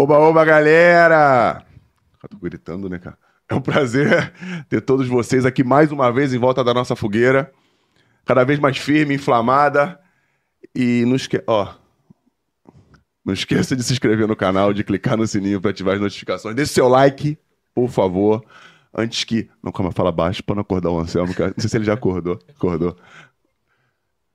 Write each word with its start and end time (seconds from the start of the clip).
Oba, 0.00 0.16
oba, 0.16 0.42
galera! 0.46 1.62
Eu 2.22 2.28
tô 2.30 2.38
gritando, 2.38 2.88
né, 2.88 2.98
cara? 2.98 3.18
É 3.46 3.54
um 3.54 3.60
prazer 3.60 4.32
ter 4.66 4.80
todos 4.80 5.06
vocês 5.06 5.44
aqui 5.44 5.62
mais 5.62 5.92
uma 5.92 6.10
vez 6.10 6.32
em 6.32 6.38
volta 6.38 6.64
da 6.64 6.72
nossa 6.72 6.96
fogueira. 6.96 7.52
Cada 8.24 8.42
vez 8.42 8.58
mais 8.58 8.78
firme, 8.78 9.16
inflamada. 9.16 10.00
E 10.74 11.04
não, 11.04 11.16
esque... 11.16 11.44
Ó, 11.46 11.74
não 13.22 13.34
esqueça 13.34 13.76
de 13.76 13.82
se 13.82 13.92
inscrever 13.92 14.26
no 14.26 14.34
canal, 14.34 14.72
de 14.72 14.82
clicar 14.82 15.18
no 15.18 15.26
sininho 15.26 15.60
para 15.60 15.70
ativar 15.70 15.96
as 15.96 16.00
notificações. 16.00 16.56
Deixe 16.56 16.72
seu 16.72 16.88
like, 16.88 17.38
por 17.74 17.90
favor. 17.90 18.42
Antes 18.96 19.24
que. 19.24 19.50
Não, 19.62 19.70
calma, 19.70 19.92
fala 19.92 20.10
baixo 20.10 20.42
para 20.42 20.54
não 20.54 20.62
acordar 20.62 20.88
o 20.88 20.98
Anselmo. 20.98 21.34
Não 21.38 21.54
sei 21.58 21.68
se 21.68 21.76
ele 21.76 21.84
já 21.84 21.92
acordou. 21.92 22.38
Acordou. 22.48 22.96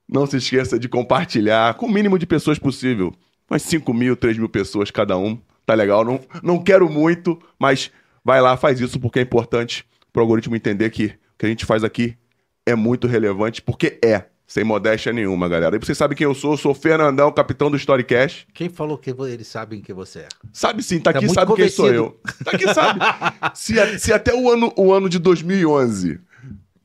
Não 0.08 0.28
se 0.28 0.36
esqueça 0.36 0.78
de 0.78 0.88
compartilhar 0.88 1.74
com 1.74 1.86
o 1.86 1.92
mínimo 1.92 2.20
de 2.20 2.24
pessoas 2.24 2.56
possível. 2.56 3.12
Umas 3.50 3.62
5 3.62 3.92
mil, 3.92 4.16
3 4.16 4.38
mil 4.38 4.48
pessoas 4.48 4.92
cada 4.92 5.18
um. 5.18 5.42
Tá 5.66 5.74
legal. 5.74 6.04
Não, 6.04 6.20
não 6.42 6.62
quero 6.62 6.88
muito, 6.88 7.38
mas 7.58 7.90
vai 8.24 8.40
lá, 8.40 8.56
faz 8.56 8.80
isso 8.80 9.00
porque 9.00 9.18
é 9.18 9.22
importante 9.22 9.84
para 10.12 10.20
o 10.20 10.22
algoritmo 10.22 10.54
entender 10.54 10.88
que 10.90 11.06
o 11.06 11.38
que 11.38 11.44
a 11.44 11.48
gente 11.48 11.66
faz 11.66 11.82
aqui 11.84 12.16
é 12.64 12.74
muito 12.74 13.06
relevante, 13.06 13.60
porque 13.60 13.98
é. 14.02 14.24
Sem 14.46 14.62
modéstia 14.62 15.12
nenhuma, 15.12 15.48
galera. 15.48 15.74
E 15.74 15.78
vocês 15.80 15.98
sabem 15.98 16.16
quem 16.16 16.24
eu 16.24 16.32
sou? 16.32 16.52
Eu 16.52 16.56
sou 16.56 16.70
o 16.70 16.74
Fernandão, 16.74 17.32
capitão 17.32 17.68
do 17.68 17.76
Storycast. 17.76 18.46
Quem 18.54 18.68
falou 18.68 18.96
que 18.96 19.10
eles 19.10 19.48
sabem 19.48 19.80
quem 19.80 19.92
você 19.92 20.20
é? 20.20 20.28
Sabe 20.52 20.84
sim, 20.84 21.00
tá, 21.00 21.12
tá 21.12 21.18
aqui, 21.18 21.28
sabe 21.28 21.52
quem 21.56 21.68
sou 21.68 21.92
eu. 21.92 22.20
Tá 22.44 22.52
aqui, 22.52 22.72
sabe. 22.72 23.00
se, 23.58 23.98
se 23.98 24.12
até 24.12 24.32
o 24.32 24.48
ano, 24.48 24.72
o 24.76 24.92
ano 24.92 25.08
de 25.08 25.18
2011 25.18 26.20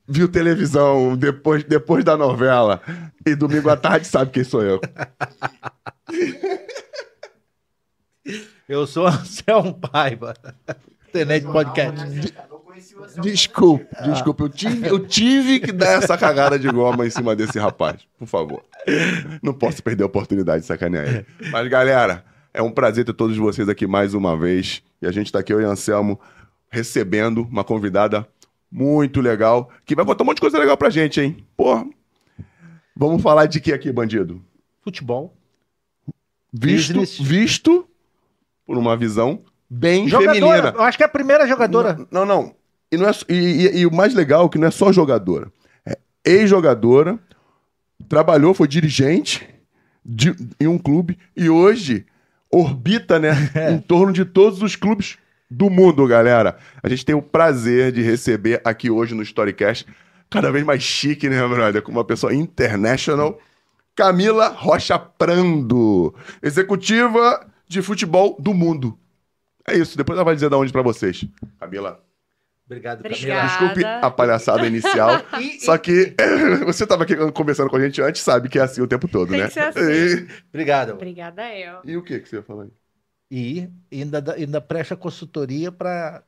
viu 0.07 0.27
televisão 0.27 1.15
depois, 1.15 1.63
depois 1.63 2.03
da 2.03 2.17
novela 2.17 2.81
e 3.23 3.35
domingo 3.35 3.69
à 3.69 3.77
tarde 3.77 4.07
sabe 4.07 4.31
quem 4.31 4.43
sou 4.43 4.63
eu. 4.63 4.81
Eu 8.71 8.87
sou 8.87 9.05
Anselmo 9.05 9.73
Paiva. 9.73 10.33
Tenente 11.11 11.45
Podcast. 11.45 12.33
Desculpe, 13.21 13.85
desculpe. 14.05 14.43
Eu 14.43 14.49
tive, 14.49 14.87
eu 14.87 15.05
tive 15.05 15.59
que 15.59 15.73
dar 15.73 16.01
essa 16.01 16.17
cagada 16.17 16.57
de 16.57 16.69
goma 16.69 17.05
em 17.05 17.09
cima 17.09 17.35
desse 17.35 17.59
rapaz. 17.59 17.99
Por 18.17 18.27
favor. 18.27 18.63
Não 19.43 19.53
posso 19.53 19.83
perder 19.83 20.03
a 20.03 20.05
oportunidade 20.05 20.61
de 20.61 20.67
sacanear 20.67 21.05
ele. 21.05 21.25
Mas, 21.51 21.67
galera, 21.67 22.23
é 22.53 22.61
um 22.61 22.71
prazer 22.71 23.03
ter 23.03 23.11
todos 23.11 23.35
vocês 23.35 23.67
aqui 23.67 23.85
mais 23.85 24.13
uma 24.13 24.37
vez. 24.37 24.81
E 25.01 25.05
a 25.05 25.11
gente 25.11 25.29
tá 25.33 25.39
aqui, 25.39 25.51
eu 25.51 25.59
e 25.59 25.65
Anselmo, 25.65 26.17
recebendo 26.69 27.41
uma 27.41 27.65
convidada 27.65 28.25
muito 28.71 29.19
legal, 29.19 29.69
que 29.85 29.95
vai 29.95 30.05
botar 30.05 30.23
um 30.23 30.27
monte 30.27 30.37
de 30.37 30.41
coisa 30.41 30.57
legal 30.57 30.77
pra 30.77 30.89
gente, 30.89 31.19
hein? 31.19 31.45
Porra. 31.57 31.85
Vamos 32.95 33.21
falar 33.21 33.47
de 33.47 33.59
que 33.59 33.73
aqui, 33.73 33.91
bandido? 33.91 34.41
Futebol. 34.81 35.35
Visto, 36.53 36.93
Business. 36.93 37.19
visto 37.19 37.85
por 38.71 38.77
uma 38.77 38.95
visão 38.95 39.41
bem 39.69 40.07
jogadora. 40.07 40.33
feminina. 40.33 40.73
Eu 40.77 40.83
acho 40.83 40.97
que 40.97 41.03
é 41.03 41.05
a 41.05 41.09
primeira 41.09 41.45
jogadora. 41.45 41.97
Não, 42.09 42.25
não. 42.25 42.43
não. 42.43 42.55
E, 42.89 42.95
não 42.95 43.09
é, 43.09 43.11
e, 43.27 43.33
e, 43.33 43.77
e, 43.79 43.85
o 43.85 43.93
mais 43.93 44.13
legal 44.13 44.45
é 44.45 44.49
que 44.49 44.57
não 44.57 44.69
é 44.69 44.71
só 44.71 44.93
jogadora. 44.93 45.51
É 45.85 45.97
ex-jogadora, 46.23 47.19
trabalhou, 48.07 48.53
foi 48.53 48.69
dirigente 48.69 49.45
de, 50.05 50.33
em 50.57 50.67
um 50.67 50.77
clube 50.77 51.19
e 51.35 51.49
hoje 51.49 52.05
orbita, 52.49 53.19
né, 53.19 53.31
em 53.73 53.79
torno 53.79 54.13
de 54.13 54.23
todos 54.23 54.61
os 54.61 54.77
clubes 54.77 55.17
do 55.49 55.69
mundo, 55.69 56.07
galera. 56.07 56.57
A 56.81 56.87
gente 56.87 57.05
tem 57.05 57.15
o 57.15 57.21
prazer 57.21 57.91
de 57.91 58.01
receber 58.01 58.61
aqui 58.63 58.89
hoje 58.89 59.13
no 59.13 59.21
Storycast, 59.21 59.85
cada 60.29 60.49
vez 60.49 60.63
mais 60.63 60.81
chique, 60.81 61.27
né, 61.27 61.45
brother? 61.45 61.81
Com 61.81 61.91
uma 61.91 62.05
pessoa 62.05 62.33
international, 62.33 63.37
Camila 63.93 64.47
Rocha 64.47 64.97
Prando, 64.97 66.15
executiva 66.41 67.50
de 67.71 67.81
futebol 67.81 68.37
do 68.39 68.53
mundo. 68.53 68.97
É 69.67 69.75
isso, 69.75 69.97
depois 69.97 70.17
ela 70.17 70.25
vai 70.25 70.35
dizer 70.35 70.49
de 70.49 70.55
onde 70.55 70.71
para 70.71 70.81
vocês. 70.81 71.25
Camila. 71.59 71.99
Obrigado, 72.65 73.03
Camila. 73.03 73.43
Desculpe 73.43 73.83
a 73.83 74.09
palhaçada 74.09 74.65
inicial. 74.65 75.21
e, 75.41 75.59
só 75.59 75.77
que 75.77 76.15
você 76.65 76.83
estava 76.83 77.03
aqui 77.03 77.15
conversando 77.31 77.69
com 77.69 77.75
a 77.75 77.81
gente 77.81 78.01
antes, 78.01 78.21
sabe 78.21 78.49
que 78.49 78.57
é 78.57 78.61
assim 78.61 78.81
o 78.81 78.87
tempo 78.87 79.07
todo, 79.07 79.29
Tem 79.29 79.41
né? 79.41 79.47
Que 79.47 79.53
ser 79.53 79.59
assim. 79.61 79.81
E... 79.81 80.27
Obrigado. 80.49 80.93
Obrigada 80.93 81.55
eu. 81.55 81.79
E 81.83 81.97
o 81.97 82.03
que, 82.03 82.19
que 82.19 82.29
você 82.29 82.37
ia 82.37 82.43
falar 82.43 82.63
aí? 82.63 82.71
e 83.31 83.69
ainda, 83.89 84.35
ainda 84.35 84.59
presta 84.59 84.93
consultoria 84.95 85.71
para 85.71 86.21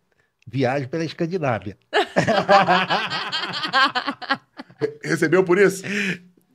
viagem 0.47 0.87
pela 0.87 1.03
Escandinávia. 1.03 1.77
Recebeu 5.03 5.43
por 5.43 5.59
isso? 5.59 5.83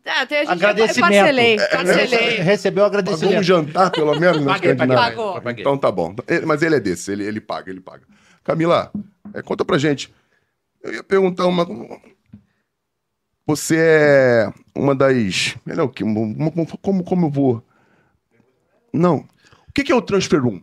Ah, 0.09 0.27
tem, 0.27 0.39
a 0.39 0.41
gente 0.41 0.53
agradecimento. 0.53 1.13
Já, 1.13 1.21
parcelei, 1.21 1.57
parcelei. 1.57 2.37
Recebeu 2.41 2.85
agradecimento. 2.85 3.29
Pagou 3.29 3.41
um 3.41 3.43
jantar, 3.43 3.91
pelo 3.91 4.19
menos, 4.19 4.45
na 4.45 4.55
paguei, 4.55 4.73
Escandinávia. 4.73 5.17
Pagou. 5.17 5.43
Então 5.51 5.79
tá 5.79 5.93
bom. 5.93 6.15
Mas 6.47 6.63
ele 6.63 6.77
é 6.77 6.81
desse, 6.81 7.13
ele, 7.13 7.25
ele 7.25 7.41
paga, 7.41 7.71
ele 7.71 7.81
paga. 7.81 8.05
Camila, 8.43 8.91
é, 9.35 9.43
conta 9.43 9.65
pra 9.65 9.79
gente. 9.79 10.13
Eu 10.83 10.95
ia 10.95 11.03
perguntar 11.05 11.47
uma... 11.47 11.67
Você 13.47 13.77
é 13.79 14.53
uma 14.75 14.95
das... 14.95 15.57
Ele 15.67 15.81
é 15.81 15.83
o 15.83 15.89
quê? 15.89 16.05
Como, 16.81 17.05
como 17.05 17.27
eu 17.27 17.31
vou... 17.31 17.65
Não 18.93 19.27
que, 19.79 19.85
que 19.85 19.93
é 19.93 19.95
o 19.95 20.03
Transfer 20.03 20.43
Room? 20.43 20.61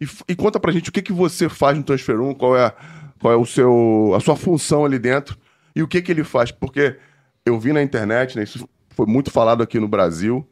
E, 0.00 0.06
e, 0.28 0.36
conta 0.36 0.60
pra 0.60 0.72
gente 0.72 0.90
o 0.90 0.92
que, 0.92 1.02
que 1.02 1.12
você 1.12 1.48
faz 1.48 1.76
no 1.76 1.82
Transfer 1.82 2.16
Room, 2.16 2.34
qual 2.34 2.56
é, 2.56 2.72
qual 3.20 3.32
é 3.32 3.36
o 3.36 3.46
seu, 3.46 4.12
a 4.14 4.20
sua 4.20 4.36
função 4.36 4.84
ali 4.84 4.98
dentro 4.98 5.36
e 5.74 5.82
o 5.82 5.88
que, 5.88 6.02
que 6.02 6.12
ele 6.12 6.22
faz. 6.22 6.50
Porque 6.50 6.96
eu 7.46 7.58
vi 7.58 7.72
na 7.72 7.82
internet, 7.82 8.36
né, 8.36 8.42
isso 8.42 8.68
foi 8.90 9.06
muito 9.06 9.30
falado 9.30 9.62
aqui 9.62 9.78
no 9.78 9.86
Brasil, 9.88 10.46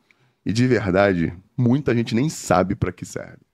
e 0.47 0.53
de 0.53 0.67
verdade, 0.67 1.37
muita 1.57 1.95
gente 1.95 2.15
nem 2.15 2.29
sabe 2.29 2.77
para 2.77 2.93
que 2.93 3.05
serve. 3.05 3.45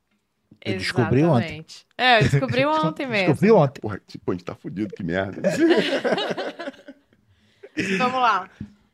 Eu 0.63 0.77
descobri 0.77 1.25
ontem. 1.25 1.65
É, 1.97 2.19
eu 2.19 2.23
descobri 2.29 2.67
ontem 2.67 3.07
mesmo. 3.07 3.29
Descobri 3.29 3.51
ontem. 3.51 3.81
Porra, 3.81 4.01
tipo, 4.07 4.31
a 4.31 4.35
gente 4.35 4.45
tá 4.45 4.55
fudido, 4.55 4.95
que 4.95 5.03
merda. 5.03 5.41
Vamos 7.97 8.21
lá. 8.21 8.51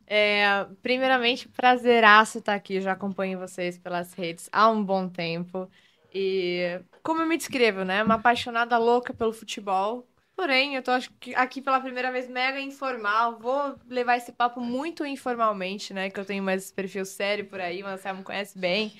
É, 0.06 0.64
primeiramente, 0.80 1.48
prazeraço 1.48 2.38
estar 2.38 2.54
aqui. 2.54 2.76
Eu 2.76 2.82
já 2.82 2.92
acompanho 2.92 3.38
vocês 3.38 3.76
pelas 3.76 4.12
redes 4.14 4.48
há 4.52 4.70
um 4.70 4.84
bom 4.84 5.08
tempo. 5.08 5.68
E 6.14 6.80
como 7.02 7.22
eu 7.22 7.26
me 7.26 7.36
descrevo, 7.36 7.84
né? 7.84 8.04
Uma 8.04 8.14
apaixonada 8.14 8.78
louca 8.78 9.12
pelo 9.12 9.32
futebol. 9.32 10.06
Porém, 10.36 10.74
eu 10.76 10.82
tô 10.82 10.90
aqui 11.34 11.62
pela 11.62 11.80
primeira 11.80 12.12
vez 12.12 12.28
mega 12.28 12.60
informal. 12.60 13.38
Vou 13.38 13.78
levar 13.88 14.16
esse 14.18 14.32
papo 14.32 14.60
muito 14.60 15.04
informalmente, 15.06 15.94
né? 15.94 16.10
Que 16.10 16.20
eu 16.20 16.26
tenho 16.26 16.42
mais 16.42 16.70
perfil 16.70 17.04
sério 17.06 17.46
por 17.46 17.58
aí. 17.60 17.82
O 17.82 17.86
Anselmo 17.86 18.22
conhece 18.22 18.58
bem. 18.58 18.92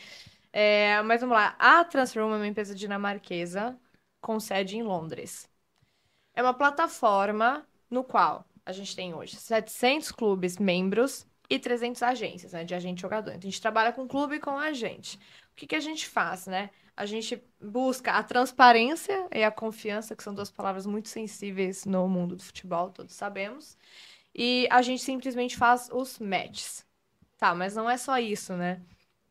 É, 0.53 1.03
mas 1.03 1.21
vamos 1.21 1.37
lá. 1.37 1.55
A 1.59 1.85
Transform 1.85 2.33
é 2.35 2.37
uma 2.37 2.47
empresa 2.47 2.75
dinamarquesa 2.75 3.79
com 4.21 4.41
sede 4.41 4.77
em 4.79 4.83
Londres. 4.83 5.49
É 6.35 6.43
uma 6.43 6.55
plataforma 6.55 7.67
no 7.91 8.05
qual 8.05 8.45
a 8.65 8.73
gente 8.73 8.97
tem 8.97 9.15
hoje 9.15 9.37
700 9.37 10.13
clubes 10.13 10.59
membros 10.59 11.27
e 11.49 11.59
300 11.59 12.03
agências, 12.03 12.53
né, 12.53 12.65
de 12.65 12.75
agente 12.75 13.01
jogador. 13.01 13.31
Então, 13.31 13.49
a 13.49 13.51
gente 13.51 13.61
trabalha 13.61 13.93
com 13.93 14.07
clube 14.07 14.37
e 14.37 14.41
com 14.41 14.59
agente. 14.59 15.17
O 15.53 15.57
que, 15.57 15.67
que 15.67 15.77
a 15.77 15.81
gente 15.81 16.07
faz, 16.09 16.47
né? 16.47 16.71
A 16.97 17.07
gente 17.07 17.43
busca 17.61 18.13
a 18.13 18.23
transparência 18.23 19.29
e 19.33 19.45
a 19.45 19.51
confiança, 19.51 20.17
que 20.17 20.23
são 20.23 20.35
duas 20.35 20.51
palavras 20.51 20.87
muito 20.87 21.09
sensíveis 21.09 21.85
no 21.85 22.09
mundo 22.09 22.37
do 22.37 22.43
futebol, 22.43 22.91
todos 22.91 23.15
sabemos. 23.15 23.77
E 24.35 24.67
a 24.71 24.83
gente 24.83 25.03
simplesmente 25.03 25.57
faz 25.57 25.89
os 25.93 26.19
matches. 26.19 26.85
Tá, 27.39 27.55
mas 27.55 27.75
não 27.75 27.89
é 27.89 27.99
só 27.99 28.19
isso, 28.19 28.55
né? 28.55 28.81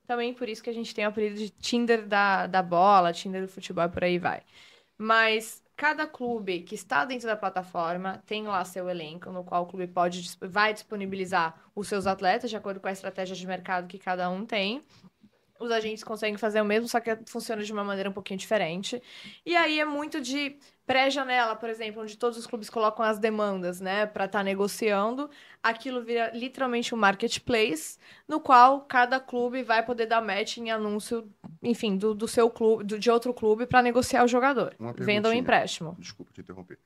Também 0.05 0.33
por 0.33 0.47
isso 0.47 0.63
que 0.63 0.69
a 0.69 0.73
gente 0.73 0.93
tem 0.93 1.05
o 1.05 1.09
apelido 1.09 1.37
de 1.37 1.49
Tinder 1.49 2.07
da, 2.07 2.45
da 2.45 2.61
bola, 2.61 3.11
Tinder 3.11 3.41
do 3.41 3.47
futebol 3.47 3.85
e 3.85 3.89
por 3.89 4.03
aí 4.03 4.19
vai. 4.19 4.41
Mas 4.97 5.63
cada 5.75 6.07
clube 6.07 6.61
que 6.61 6.75
está 6.75 7.03
dentro 7.03 7.27
da 7.27 7.35
plataforma 7.35 8.23
tem 8.25 8.43
lá 8.43 8.63
seu 8.63 8.89
elenco, 8.89 9.31
no 9.31 9.43
qual 9.43 9.63
o 9.63 9.65
clube 9.65 9.87
pode 9.87 10.37
vai 10.41 10.73
disponibilizar 10.73 11.55
os 11.75 11.87
seus 11.87 12.07
atletas 12.07 12.49
de 12.49 12.55
acordo 12.55 12.79
com 12.79 12.87
a 12.87 12.91
estratégia 12.91 13.35
de 13.35 13.45
mercado 13.45 13.87
que 13.87 13.99
cada 13.99 14.29
um 14.29 14.45
tem. 14.45 14.83
Os 15.59 15.71
agentes 15.71 16.03
conseguem 16.03 16.37
fazer 16.37 16.59
o 16.61 16.65
mesmo, 16.65 16.87
só 16.87 16.99
que 16.99 17.17
funciona 17.25 17.63
de 17.63 17.71
uma 17.71 17.83
maneira 17.83 18.09
um 18.09 18.13
pouquinho 18.13 18.37
diferente. 18.37 19.01
E 19.45 19.55
aí 19.55 19.79
é 19.79 19.85
muito 19.85 20.19
de 20.19 20.57
pré-janela, 20.85 21.55
por 21.55 21.69
exemplo, 21.69 22.01
onde 22.01 22.17
todos 22.17 22.37
os 22.37 22.45
clubes 22.45 22.69
colocam 22.69 23.05
as 23.05 23.17
demandas, 23.17 23.79
né, 23.79 24.05
para 24.05 24.25
estar 24.25 24.39
tá 24.39 24.43
negociando. 24.43 25.29
Aquilo 25.63 26.03
vira 26.03 26.29
literalmente 26.33 26.93
um 26.93 26.97
marketplace, 26.97 27.97
no 28.27 28.39
qual 28.39 28.81
cada 28.81 29.19
clube 29.19 29.63
vai 29.63 29.83
poder 29.83 30.05
dar 30.05 30.21
match 30.21 30.57
em 30.57 30.71
anúncio, 30.71 31.27
enfim, 31.63 31.95
do, 31.95 32.13
do 32.13 32.27
seu 32.27 32.49
clube, 32.49 32.83
do, 32.83 32.99
de 32.99 33.09
outro 33.09 33.33
clube 33.33 33.65
para 33.65 33.81
negociar 33.81 34.23
o 34.23 34.27
jogador. 34.27 34.75
Venda 34.97 35.29
ou 35.29 35.33
empréstimo. 35.33 35.95
Desculpa 35.99 36.31
te 36.33 36.41
interromper 36.41 36.77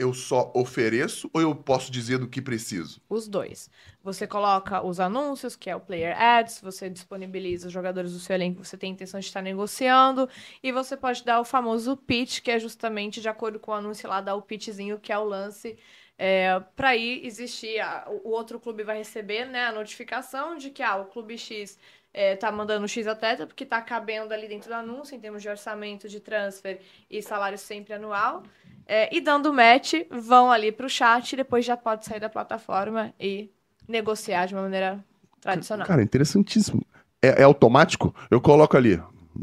eu 0.00 0.14
só 0.14 0.50
ofereço 0.54 1.30
ou 1.32 1.42
eu 1.42 1.54
posso 1.54 1.92
dizer 1.92 2.18
do 2.18 2.26
que 2.26 2.40
preciso? 2.40 3.02
Os 3.08 3.28
dois. 3.28 3.70
Você 4.02 4.26
coloca 4.26 4.82
os 4.82 4.98
anúncios, 4.98 5.54
que 5.54 5.68
é 5.68 5.76
o 5.76 5.80
Player 5.80 6.18
Ads, 6.18 6.62
você 6.62 6.88
disponibiliza 6.88 7.66
os 7.66 7.72
jogadores 7.72 8.14
do 8.14 8.18
seu 8.18 8.34
elenco 8.34 8.62
que 8.62 8.66
você 8.66 8.78
tem 8.78 8.92
intenção 8.92 9.20
de 9.20 9.26
estar 9.26 9.42
negociando, 9.42 10.26
e 10.62 10.72
você 10.72 10.96
pode 10.96 11.22
dar 11.22 11.38
o 11.38 11.44
famoso 11.44 11.94
pitch, 11.98 12.40
que 12.40 12.50
é 12.50 12.58
justamente 12.58 13.20
de 13.20 13.28
acordo 13.28 13.60
com 13.60 13.72
o 13.72 13.74
anúncio 13.74 14.08
lá, 14.08 14.22
dar 14.22 14.34
o 14.36 14.42
pitchzinho, 14.42 14.98
que 14.98 15.12
é 15.12 15.18
o 15.18 15.24
lance. 15.24 15.78
É, 16.16 16.60
para 16.76 16.90
aí 16.90 17.24
existir, 17.24 17.78
a, 17.80 18.06
o 18.24 18.30
outro 18.30 18.58
clube 18.58 18.82
vai 18.82 18.98
receber 18.98 19.46
né, 19.46 19.66
a 19.66 19.72
notificação 19.72 20.56
de 20.56 20.70
que 20.70 20.82
ah, 20.82 20.96
o 20.96 21.06
clube 21.06 21.36
X 21.36 21.78
é, 22.12 22.34
tá 22.36 22.50
mandando 22.50 22.86
X 22.88 23.06
atleta, 23.06 23.46
porque 23.46 23.64
tá 23.64 23.80
cabendo 23.80 24.32
ali 24.34 24.48
dentro 24.48 24.68
do 24.68 24.74
anúncio, 24.74 25.14
em 25.16 25.20
termos 25.20 25.42
de 25.42 25.48
orçamento 25.48 26.08
de 26.08 26.20
transfer 26.20 26.80
e 27.10 27.22
salário 27.22 27.56
sempre 27.58 27.94
anual. 27.94 28.42
É, 28.86 29.14
e 29.14 29.20
dando 29.20 29.52
match, 29.52 29.94
vão 30.10 30.50
ali 30.50 30.72
pro 30.72 30.88
chat 30.88 31.32
e 31.32 31.36
depois 31.36 31.64
já 31.64 31.76
pode 31.76 32.04
sair 32.04 32.18
da 32.20 32.28
plataforma 32.28 33.14
e 33.20 33.50
negociar 33.86 34.46
de 34.46 34.54
uma 34.54 34.62
maneira 34.62 35.04
tradicional. 35.40 35.86
Cara, 35.86 36.02
interessantíssimo. 36.02 36.84
É, 37.22 37.42
é 37.42 37.44
automático? 37.44 38.14
Eu 38.30 38.40
coloco 38.40 38.76
ali. 38.76 38.96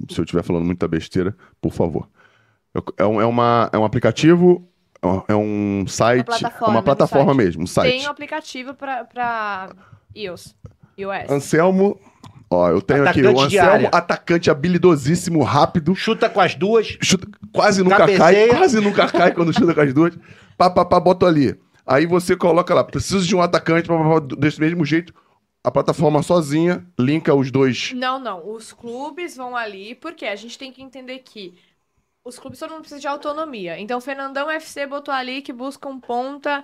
Se 0.10 0.20
eu 0.20 0.24
estiver 0.26 0.44
falando 0.44 0.66
muita 0.66 0.88
besteira, 0.88 1.36
por 1.62 1.72
favor. 1.72 2.10
É, 2.98 3.06
um, 3.06 3.22
é, 3.22 3.26
uma, 3.26 3.70
é 3.72 3.78
um 3.78 3.86
aplicativo, 3.86 4.68
é 5.02 5.08
um- 5.08 5.24
é 5.30 5.36
um 5.36 5.88
site, 5.88 6.26
plataforma, 6.26 6.68
é 6.68 6.76
uma 6.76 6.80
um 6.82 6.84
plataforma 6.84 7.34
mesmo, 7.34 7.64
um 7.64 7.68
site. 7.68 7.92
Tem 7.98 8.08
um 8.08 8.12
aplicativo 8.12 8.74
pra 8.74 9.70
iOS. 10.16 10.56
iOS. 10.98 11.30
Anselmo, 11.30 12.00
ó, 12.50 12.70
eu 12.70 12.82
tenho 12.82 13.04
aqui 13.04 13.22
Atacante 13.22 13.28
o 13.28 13.48
de 13.48 13.58
Anselmo, 13.58 13.90
atacante 13.92 14.50
habilidosíssimo, 14.50 15.44
rápido, 15.44 15.96
Chuta 15.96 16.30
com 16.30 16.40
as 16.42 16.56
duas. 16.56 16.98
chuta- 17.02 17.28
quase 17.52 17.84
nunca 17.84 18.10
cai, 18.10 18.36
Cabeceia. 18.36 18.50
quase 18.50 18.80
nunca 18.80 19.08
cai 19.12 19.34
quando 19.34 19.54
chuta 19.54 19.74
com 19.74 19.82
as 19.82 19.94
duas. 19.94 20.18
Pá, 20.58 20.70
pá, 20.70 20.86
pá, 20.86 21.00
bota 21.00 21.26
ali. 21.26 21.60
Aí 21.86 22.06
você 22.06 22.36
coloca 22.36 22.74
lá, 22.74 22.84
preciso 22.84 23.26
de 23.26 23.36
um 23.36 23.42
atacante, 23.42 23.88
pá, 23.88 23.98
pá, 23.98 24.22
pá, 24.22 24.36
desse 24.38 24.60
mesmo 24.60 24.86
jeito, 24.86 25.14
a 25.64 25.72
plataforma 25.72 26.22
sozinha 26.24 26.86
linka 27.00 27.34
os 27.34 27.52
dois. 27.52 27.96
Não, 27.96 28.20
não. 28.20 28.50
Os 28.50 28.72
clubes 28.74 29.36
vão 29.36 29.56
ali, 29.56 29.96
porque 29.96 30.26
a 30.26 30.36
gente 30.36 30.58
tem 30.58 30.72
que 30.72 30.82
entender 30.82 31.20
que 31.20 31.58
os 32.24 32.38
clubes 32.40 32.60
todo 32.60 32.72
mundo 32.72 32.82
precisa 32.82 33.02
de 33.02 33.08
autonomia. 33.08 33.80
Então, 33.80 33.98
o 34.00 34.02
Fernandão 34.02 34.50
FC 34.52 34.86
botou 34.88 35.14
ali 35.14 35.42
que 35.42 35.54
busca 35.54 35.88
um 35.88 36.00
ponta, 36.00 36.64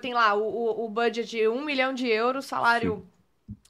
tem 0.00 0.14
lá 0.14 0.34
o, 0.34 0.42
o, 0.42 0.86
o 0.86 0.88
budget 0.90 1.28
de 1.28 1.48
1 1.48 1.64
milhão 1.64 1.92
de 1.94 2.06
euros, 2.08 2.46
salário, 2.46 3.06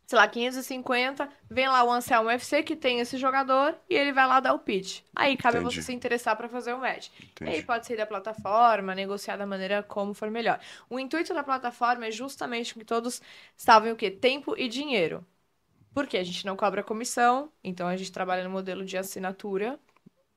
sei 0.07 0.19
lá, 0.19 0.29
550. 0.29 1.29
Vem 1.51 1.69
lá 1.69 1.85
o 1.85 1.91
Anselmo 1.91 2.31
FC 2.31 2.63
que 2.63 2.77
tem 2.77 3.01
esse 3.01 3.17
jogador 3.17 3.75
e 3.89 3.95
ele 3.95 4.13
vai 4.13 4.27
lá 4.27 4.41
dar 4.41 4.55
o 4.55 4.59
pitch. 4.59 5.01
Aí 5.15 5.37
cabe 5.37 5.59
Entendi. 5.59 5.77
você 5.77 5.83
se 5.83 5.93
interessar 5.93 6.37
para 6.37 6.49
fazer 6.49 6.73
o 6.75 6.79
match. 6.79 7.09
E 7.09 7.25
Entendi. 7.25 7.51
aí 7.51 7.63
pode 7.63 7.87
sair 7.87 7.97
da 7.97 8.07
plataforma, 8.07 8.95
negociar 8.95 9.37
da 9.37 9.47
maneira 9.47 9.83
como 9.83 10.15
for 10.15 10.31
melhor. 10.31 10.61
O 10.89 10.99
intuito 10.99 11.35
da 11.35 11.43
plataforma 11.43 12.07
é 12.07 12.11
justamente 12.11 12.75
que 12.75 12.85
todos 12.85 13.21
salvem 13.57 13.93
o 13.93 13.97
quê? 13.97 14.11
Tempo 14.11 14.55
e 14.57 14.69
dinheiro. 14.69 15.25
Porque 15.95 16.17
a 16.17 16.25
gente 16.25 16.47
não 16.47 16.57
cobra 16.57 16.83
comissão, 16.83 17.51
então 17.63 17.87
a 17.87 17.97
gente 17.97 18.11
trabalha 18.11 18.45
no 18.45 18.51
modelo 18.51 18.85
de 18.85 18.97
assinatura, 18.97 19.79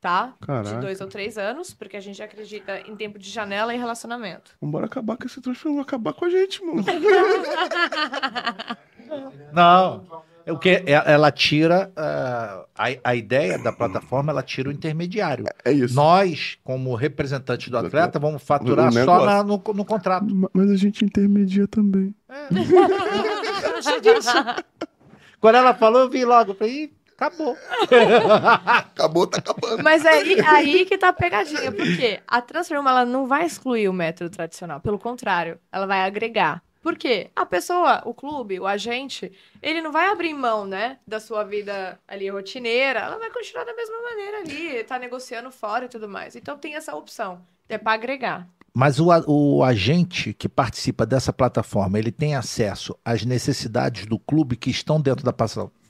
tá? 0.01 0.35
De 0.39 0.45
Caraca. 0.45 0.81
dois 0.81 0.99
ou 0.99 1.07
três 1.07 1.37
anos, 1.37 1.73
porque 1.73 1.95
a 1.95 2.01
gente 2.01 2.21
acredita 2.21 2.81
em 2.81 2.95
tempo 2.95 3.17
de 3.17 3.29
janela 3.29 3.73
e 3.73 3.77
relacionamento. 3.77 4.55
Vambora 4.61 4.85
acabar 4.85 5.17
com 5.17 5.25
esse 5.25 5.41
transfer, 5.41 5.79
acabar 5.79 6.13
com 6.13 6.25
a 6.25 6.29
gente, 6.29 6.63
mano. 6.63 6.83
Não. 9.53 10.25
O 10.47 10.59
que 10.59 10.69
é- 10.69 10.83
ela 11.11 11.31
tira 11.31 11.91
ah, 11.95 12.65
a, 12.77 12.85
a 13.03 13.15
ideia 13.15 13.57
da 13.57 13.71
plataforma, 13.71 14.31
ela 14.31 14.43
tira 14.43 14.69
o 14.69 14.71
intermediário. 14.71 15.43
É 15.63 15.71
isso. 15.71 15.95
Nós, 15.95 16.55
como 16.63 16.93
representantes 16.93 17.69
do 17.69 17.77
atleta, 17.79 18.19
vamos 18.19 18.43
faturar 18.43 18.91
só 18.93 19.25
na- 19.25 19.43
no, 19.43 19.59
no 19.73 19.83
contrato. 19.85 20.35
Ma- 20.35 20.49
Mas 20.53 20.69
a 20.69 20.75
gente 20.75 21.03
intermedia 21.03 21.67
também. 21.67 22.13
Quando 25.39 25.55
ela 25.55 25.73
falou, 25.73 26.01
eu 26.01 26.09
vi 26.09 26.25
logo. 26.25 26.51
Eu 26.51 26.55
falei, 26.55 26.83
"Ih, 26.85 26.93
acabou. 27.15 27.57
Acabou, 28.65 29.27
tá 29.27 29.37
acabando. 29.39 29.83
Mas 29.83 30.05
é 30.05 30.09
aí, 30.09 30.39
aí 30.41 30.85
que 30.85 30.97
tá 30.97 31.09
a 31.09 31.13
pegadinha, 31.13 31.71
porque 31.71 32.19
a 32.27 32.41
Transforma 32.41 32.89
ela 32.89 33.05
não 33.05 33.27
vai 33.27 33.45
excluir 33.45 33.87
o 33.89 33.93
método 33.93 34.29
tradicional, 34.29 34.79
pelo 34.79 34.97
contrário, 34.99 35.57
ela 35.71 35.85
vai 35.85 36.01
agregar. 36.01 36.61
Por 36.85 36.95
quê? 36.95 37.31
A 37.35 37.47
pessoa, 37.47 38.03
o 38.05 38.13
clube, 38.13 38.59
o 38.59 38.67
agente, 38.67 39.31
ele 39.59 39.81
não 39.81 39.91
vai 39.91 40.07
abrir 40.09 40.35
mão, 40.35 40.67
né, 40.67 40.99
da 41.07 41.19
sua 41.19 41.43
vida 41.43 41.99
ali 42.07 42.29
rotineira, 42.29 42.99
ela 42.99 43.17
vai 43.17 43.31
continuar 43.31 43.63
da 43.63 43.73
mesma 43.73 43.99
maneira 44.03 44.37
ali, 44.41 44.83
tá 44.83 44.99
negociando 44.99 45.49
fora 45.51 45.85
e 45.85 45.89
tudo 45.89 46.07
mais. 46.07 46.35
Então 46.35 46.59
tem 46.59 46.75
essa 46.75 46.95
opção, 46.95 47.41
é 47.67 47.79
pra 47.79 47.93
agregar. 47.93 48.47
Mas 48.71 48.99
o, 48.99 49.07
o 49.25 49.63
agente 49.63 50.31
que 50.31 50.47
participa 50.47 51.07
dessa 51.07 51.33
plataforma, 51.33 51.97
ele 51.97 52.11
tem 52.11 52.35
acesso 52.35 52.95
às 53.03 53.25
necessidades 53.25 54.05
do 54.05 54.19
clube 54.19 54.55
que 54.55 54.69
estão 54.69 55.01
dentro 55.01 55.25
da, 55.25 55.33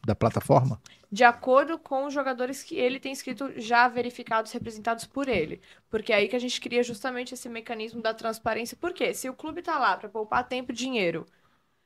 da 0.05 0.15
plataforma? 0.15 0.79
De 1.15 1.23
acordo 1.23 1.79
com 1.79 2.03
os 2.03 2.13
jogadores 2.13 2.61
que 2.61 2.75
ele 2.75 2.99
tem 2.99 3.13
escrito 3.13 3.53
já 3.55 3.87
verificados, 3.87 4.51
representados 4.51 5.05
por 5.05 5.29
ele. 5.29 5.61
Porque 5.89 6.11
é 6.11 6.17
aí 6.17 6.27
que 6.27 6.35
a 6.35 6.39
gente 6.39 6.59
cria 6.59 6.83
justamente 6.83 7.33
esse 7.33 7.47
mecanismo 7.47 8.01
da 8.01 8.13
transparência. 8.13 8.75
Por 8.75 8.91
quê? 8.91 9.13
Se 9.13 9.29
o 9.29 9.33
clube 9.33 9.61
tá 9.61 9.79
lá 9.79 9.95
para 9.95 10.09
poupar 10.09 10.45
tempo 10.45 10.73
e 10.73 10.75
dinheiro, 10.75 11.25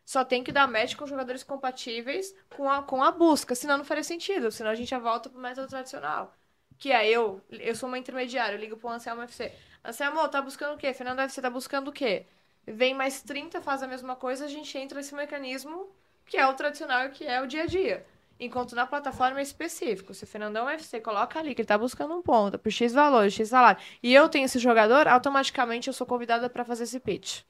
só 0.04 0.26
tem 0.26 0.44
que 0.44 0.52
dar 0.52 0.68
match 0.68 0.96
com 0.96 1.06
jogadores 1.06 1.44
compatíveis 1.44 2.34
com 2.58 2.68
a, 2.68 2.82
com 2.82 3.04
a 3.04 3.12
busca, 3.12 3.54
senão 3.54 3.78
não 3.78 3.86
faria 3.86 4.04
sentido, 4.04 4.52
senão 4.52 4.72
a 4.72 4.76
gente 4.76 4.90
já 4.90 4.98
volta 4.98 5.30
pro 5.30 5.40
método 5.40 5.68
tradicional. 5.68 6.34
Que 6.80 6.92
é 6.92 7.08
eu, 7.08 7.40
eu 7.52 7.76
sou 7.76 7.88
uma 7.88 8.00
intermediária, 8.00 8.56
eu 8.56 8.60
ligo 8.60 8.78
pro 8.78 8.90
Anselmo 8.90 9.22
FC. 9.22 9.54
Anselmo, 9.86 10.28
tá 10.28 10.42
buscando 10.42 10.74
o 10.74 10.78
quê? 10.80 10.92
Fernando 10.92 11.20
FC 11.20 11.40
tá 11.40 11.52
buscando 11.52 11.90
o 11.90 11.94
quê? 11.94 12.26
Vem 12.66 12.96
mais 12.96 13.22
30, 13.22 13.62
faz 13.62 13.84
a 13.84 13.88
mesma 13.88 14.16
coisa, 14.16 14.46
a 14.46 14.48
gente 14.48 14.76
entra 14.76 14.98
nesse 14.98 15.14
mecanismo 15.14 15.88
que 16.26 16.36
é 16.36 16.48
o 16.48 16.54
tradicional 16.56 17.10
que 17.12 17.26
é 17.28 17.40
o 17.40 17.46
dia 17.46 17.64
a 17.64 17.68
dia. 17.68 18.04
Enquanto 18.40 18.74
na 18.76 18.86
plataforma 18.86 19.40
é 19.40 19.44
específico. 19.44 20.14
Se 20.14 20.24
o 20.24 20.28
Fernandão 20.28 20.70
FC 20.70 21.02
coloca 21.02 21.38
ali 21.38 21.54
que 21.54 21.62
ele 21.62 21.68
tá 21.68 21.78
buscando 21.78 22.14
um 22.16 22.22
ponto, 22.22 22.58
por 22.58 22.72
X 22.72 22.94
valor, 22.94 23.30
X 23.30 23.50
salário, 23.50 23.82
e 24.02 24.14
eu 24.14 24.30
tenho 24.30 24.46
esse 24.46 24.58
jogador, 24.60 25.08
automaticamente 25.08 25.88
eu 25.88 25.94
sou 25.94 26.08
convidada 26.08 26.50
para 26.50 26.64
fazer 26.64 26.84
esse 26.84 27.00
pitch. 27.00 27.42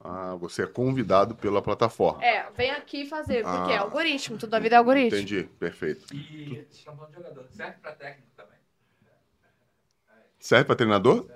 Ah, 0.00 0.34
você 0.34 0.64
é 0.64 0.66
convidado 0.66 1.36
pela 1.36 1.62
plataforma. 1.62 2.24
É, 2.24 2.50
vem 2.50 2.72
aqui 2.72 3.06
fazer, 3.06 3.44
porque 3.44 3.72
é 3.72 3.76
Ah. 3.76 3.82
algoritmo, 3.82 4.36
tudo 4.36 4.52
a 4.54 4.58
vida 4.58 4.74
é 4.74 4.78
algoritmo. 4.78 5.16
Entendi, 5.16 5.44
perfeito. 5.60 6.12
E 6.12 6.48
vocês 6.48 6.74
estão 6.78 6.96
falando 6.96 7.10
de 7.10 7.16
jogador, 7.18 7.46
serve 7.50 7.78
para 7.80 7.92
técnico 7.92 8.28
também. 8.36 8.58
Serve 10.40 10.64
pra 10.64 10.74
treinador? 10.74 11.30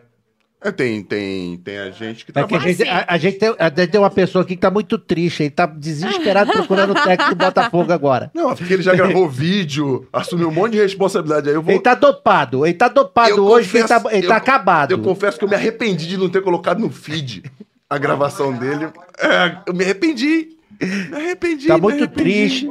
É, 0.58 0.73
tem, 0.73 1.03
tem, 1.03 1.58
tem 1.58 1.79
a 1.79 1.91
gente 1.91 2.25
que 2.25 2.32
É 2.37 2.43
que 2.44 2.55
a 2.55 2.58
gente, 2.58 2.82
Assim. 2.82 2.91
a, 2.91 3.05
a 3.06 3.19
gente 3.19 3.38
tem, 3.38 3.55
a 3.58 3.69
gente 3.69 3.88
tem 3.91 4.00
uma 4.00 4.11
pessoa 4.11 4.43
aqui 4.43 4.56
que 4.56 4.61
tá 4.62 4.70
muito 4.70 4.99
triste, 4.99 5.43
ele 5.44 5.50
tá 5.50 5.67
desesperado 5.67 6.50
procurando 6.55 6.91
o 6.93 6.94
técnico 6.94 7.35
do 7.35 7.44
Botafogo 7.44 7.93
agora. 7.93 8.31
Não, 8.35 8.55
porque 8.56 8.73
ele 8.73 8.82
já 8.82 8.94
gravou 8.94 9.29
vídeo, 9.31 10.08
assumiu 10.12 10.49
um 10.49 10.53
monte 10.53 10.73
de 10.73 10.79
responsabilidade. 10.79 11.49
Aí 11.50 11.55
eu 11.55 11.62
vou. 11.62 11.73
Ele 11.73 11.82
tá 11.82 11.94
dopado, 11.94 12.64
ele 12.67 12.75
tá 12.75 12.88
dopado 12.88 13.31
Eu 13.31 13.44
hoje, 13.44 13.67
porque 13.69 13.79
ele 13.79 13.88
tá, 13.88 14.00
confesso- 14.00 14.17
ele 14.17 14.26
eu- 14.26 14.31
tá 14.31 14.37
acabado. 14.37 14.91
Eu 14.93 14.99
confesso 15.03 15.38
que 15.38 15.44
eu 15.44 15.49
me 15.49 15.55
arrependi 15.55 16.06
de 16.08 16.17
não 16.17 16.29
ter 16.31 16.43
colocado 16.43 16.81
no 16.81 16.91
feed 16.91 17.44
a 17.88 17.99
gravação 17.99 18.53
dele. 18.56 18.87
É, 19.19 19.58
eu 19.67 19.75
me 19.75 19.85
arrependi. 19.85 20.56
Me 20.81 21.17
arrependi. 21.17 21.69
Tá 21.69 21.79
muito 21.79 21.99
arrependi. 22.03 22.23
triste. 22.23 22.70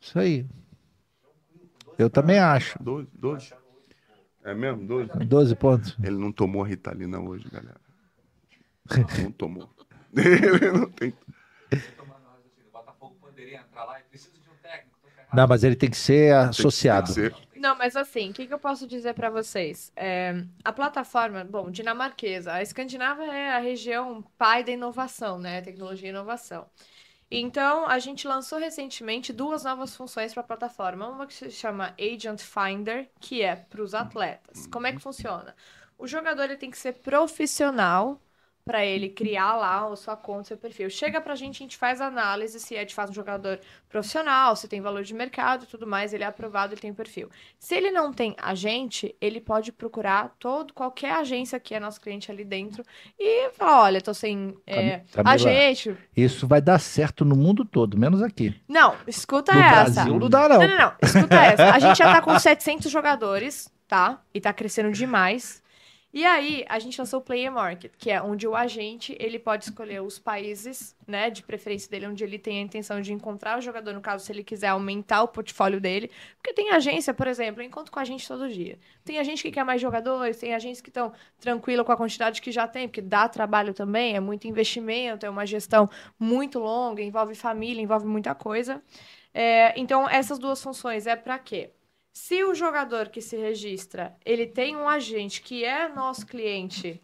Isso 0.00 0.18
aí. 0.18 0.44
Eu 1.98 2.10
também 2.10 2.38
acho. 2.38 2.76
12, 2.82 3.08
12. 3.14 3.50
É 4.44 4.54
mesmo? 4.54 4.86
12? 4.86 5.10
12 5.24 5.56
pontos. 5.56 5.96
Ele 6.02 6.16
não 6.18 6.30
tomou 6.30 6.62
a 6.62 6.66
Ritalina 6.66 7.18
hoje, 7.18 7.48
galera. 7.50 7.80
Não 9.22 9.32
tomou. 9.32 9.68
Ele 10.14 10.70
não 10.70 10.90
tem. 10.90 11.10
Tomando 11.96 12.18
uma 12.20 12.30
raciocínio, 12.36 12.68
o 12.68 12.72
Botafogo 12.72 13.16
poderia 13.20 13.60
entrar 13.60 13.84
lá 13.84 13.98
e 13.98 14.02
precisa 14.04 14.34
de 14.38 14.48
um 14.48 14.54
técnico. 14.62 14.98
tô 15.02 15.08
ferrado. 15.08 15.34
Não, 15.36 15.46
mas 15.48 15.64
ele 15.64 15.74
tem 15.74 15.90
que 15.90 15.96
ser 15.96 16.34
tem 16.34 16.42
que- 16.44 16.50
associado. 16.50 17.12
tem 17.14 17.30
que 17.30 17.36
ser. 17.36 17.44
Não, 17.58 17.76
mas 17.78 17.96
assim, 17.96 18.30
o 18.30 18.32
que, 18.34 18.46
que 18.46 18.52
eu 18.52 18.58
posso 18.58 18.86
dizer 18.86 19.14
pra 19.14 19.30
vocês? 19.30 19.90
É, 19.96 20.44
a 20.62 20.70
plataforma, 20.70 21.42
bom, 21.44 21.70
dinamarquesa, 21.70 22.52
a 22.52 22.62
Escandinávia 22.62 23.24
é 23.32 23.52
a 23.52 23.58
região 23.58 24.22
pai 24.36 24.62
da 24.62 24.70
inovação, 24.72 25.38
né? 25.38 25.62
Tecnologia 25.62 26.08
e 26.08 26.10
inovação. 26.10 26.66
Então, 27.30 27.86
a 27.86 27.98
gente 27.98 28.28
lançou 28.28 28.58
recentemente 28.58 29.32
duas 29.32 29.64
novas 29.64 29.96
funções 29.96 30.32
para 30.32 30.42
a 30.42 30.46
plataforma. 30.46 31.08
Uma 31.08 31.26
que 31.26 31.34
se 31.34 31.50
chama 31.50 31.94
Agent 31.98 32.40
Finder, 32.40 33.08
que 33.20 33.42
é 33.42 33.56
para 33.56 33.82
os 33.82 33.94
atletas. 33.94 34.66
Como 34.66 34.86
é 34.86 34.92
que 34.92 35.00
funciona? 35.00 35.54
O 35.98 36.06
jogador 36.06 36.44
ele 36.44 36.56
tem 36.56 36.70
que 36.70 36.78
ser 36.78 36.94
profissional 36.94 38.20
para 38.64 38.84
ele 38.84 39.10
criar 39.10 39.56
lá 39.56 39.86
a 39.86 39.96
sua 39.96 40.16
conta, 40.16 40.44
seu 40.44 40.56
perfil. 40.56 40.88
Chega 40.88 41.20
pra 41.20 41.34
gente, 41.34 41.56
a 41.56 41.64
gente 41.64 41.76
faz 41.76 42.00
análise 42.00 42.58
se 42.58 42.74
é 42.74 42.84
de 42.84 42.94
fato 42.94 43.10
um 43.10 43.14
jogador 43.14 43.60
profissional, 43.90 44.56
se 44.56 44.66
tem 44.66 44.80
valor 44.80 45.02
de 45.02 45.12
mercado 45.12 45.64
e 45.64 45.66
tudo 45.66 45.86
mais, 45.86 46.14
ele 46.14 46.24
é 46.24 46.26
aprovado, 46.26 46.72
ele 46.72 46.80
tem 46.80 46.90
um 46.90 46.94
perfil. 46.94 47.28
Se 47.58 47.74
ele 47.74 47.90
não 47.90 48.10
tem 48.10 48.34
agente, 48.40 49.14
ele 49.20 49.38
pode 49.38 49.70
procurar 49.70 50.34
todo 50.38 50.72
qualquer 50.72 51.12
agência 51.12 51.60
que 51.60 51.74
é 51.74 51.80
nosso 51.80 52.00
cliente 52.00 52.30
ali 52.30 52.42
dentro 52.42 52.82
e 53.18 53.50
falar, 53.50 53.82
olha, 53.82 54.00
tô 54.00 54.14
sem 54.14 54.56
é, 54.66 55.00
Camila, 55.12 55.34
agente. 55.34 55.94
Isso 56.16 56.46
vai 56.46 56.62
dar 56.62 56.78
certo 56.78 57.22
no 57.22 57.36
mundo 57.36 57.66
todo, 57.66 57.98
menos 57.98 58.22
aqui. 58.22 58.58
Não, 58.66 58.96
escuta 59.06 59.52
No 59.52 59.60
essa. 59.60 59.92
Brasil 59.92 60.18
não 60.18 60.30
dá, 60.30 60.48
não. 60.48 60.58
Não, 60.58 60.68
não, 60.68 60.78
não. 60.78 60.92
Escuta 61.02 61.34
essa. 61.34 61.70
A 61.70 61.78
gente 61.78 61.98
já 61.98 62.14
tá 62.14 62.22
com 62.22 62.38
700 62.38 62.90
jogadores, 62.90 63.70
tá? 63.86 64.22
E 64.32 64.40
tá 64.40 64.54
crescendo 64.54 64.90
demais. 64.90 65.62
E 66.14 66.24
aí, 66.24 66.64
a 66.68 66.78
gente 66.78 66.96
lançou 66.96 67.18
o 67.18 67.22
Player 67.24 67.50
Market, 67.50 67.92
que 67.98 68.08
é 68.08 68.22
onde 68.22 68.46
o 68.46 68.54
agente, 68.54 69.16
ele 69.18 69.36
pode 69.36 69.64
escolher 69.64 70.00
os 70.00 70.16
países, 70.16 70.94
né, 71.08 71.28
de 71.28 71.42
preferência 71.42 71.90
dele, 71.90 72.06
onde 72.06 72.22
ele 72.22 72.38
tem 72.38 72.60
a 72.60 72.62
intenção 72.62 73.00
de 73.00 73.12
encontrar 73.12 73.58
o 73.58 73.60
jogador, 73.60 73.92
no 73.92 74.00
caso, 74.00 74.24
se 74.24 74.30
ele 74.30 74.44
quiser 74.44 74.68
aumentar 74.68 75.24
o 75.24 75.28
portfólio 75.28 75.80
dele. 75.80 76.08
Porque 76.36 76.52
tem 76.52 76.70
agência, 76.70 77.12
por 77.12 77.26
exemplo, 77.26 77.60
eu 77.60 77.66
encontro 77.66 77.90
com 77.90 77.98
a 77.98 78.04
gente 78.04 78.28
todo 78.28 78.48
dia. 78.48 78.78
Tem 79.04 79.18
agente 79.18 79.42
que 79.42 79.50
quer 79.50 79.64
mais 79.64 79.80
jogadores, 79.82 80.36
tem 80.36 80.54
agentes 80.54 80.80
que 80.80 80.88
estão 80.88 81.12
tranquila 81.40 81.82
com 81.84 81.90
a 81.90 81.96
quantidade 81.96 82.40
que 82.40 82.52
já 82.52 82.68
tem, 82.68 82.86
porque 82.86 83.02
dá 83.02 83.28
trabalho 83.28 83.74
também, 83.74 84.14
é 84.14 84.20
muito 84.20 84.46
investimento, 84.46 85.26
é 85.26 85.28
uma 85.28 85.44
gestão 85.44 85.90
muito 86.16 86.60
longa, 86.60 87.02
envolve 87.02 87.34
família, 87.34 87.82
envolve 87.82 88.06
muita 88.06 88.36
coisa. 88.36 88.80
É, 89.34 89.76
então, 89.76 90.08
essas 90.08 90.38
duas 90.38 90.62
funções 90.62 91.08
é 91.08 91.16
para 91.16 91.36
quê? 91.40 91.72
Se 92.16 92.44
o 92.44 92.54
jogador 92.54 93.08
que 93.08 93.20
se 93.20 93.36
registra, 93.36 94.16
ele 94.24 94.46
tem 94.46 94.76
um 94.76 94.88
agente 94.88 95.42
que 95.42 95.64
é 95.64 95.88
nosso 95.88 96.24
cliente, 96.24 97.02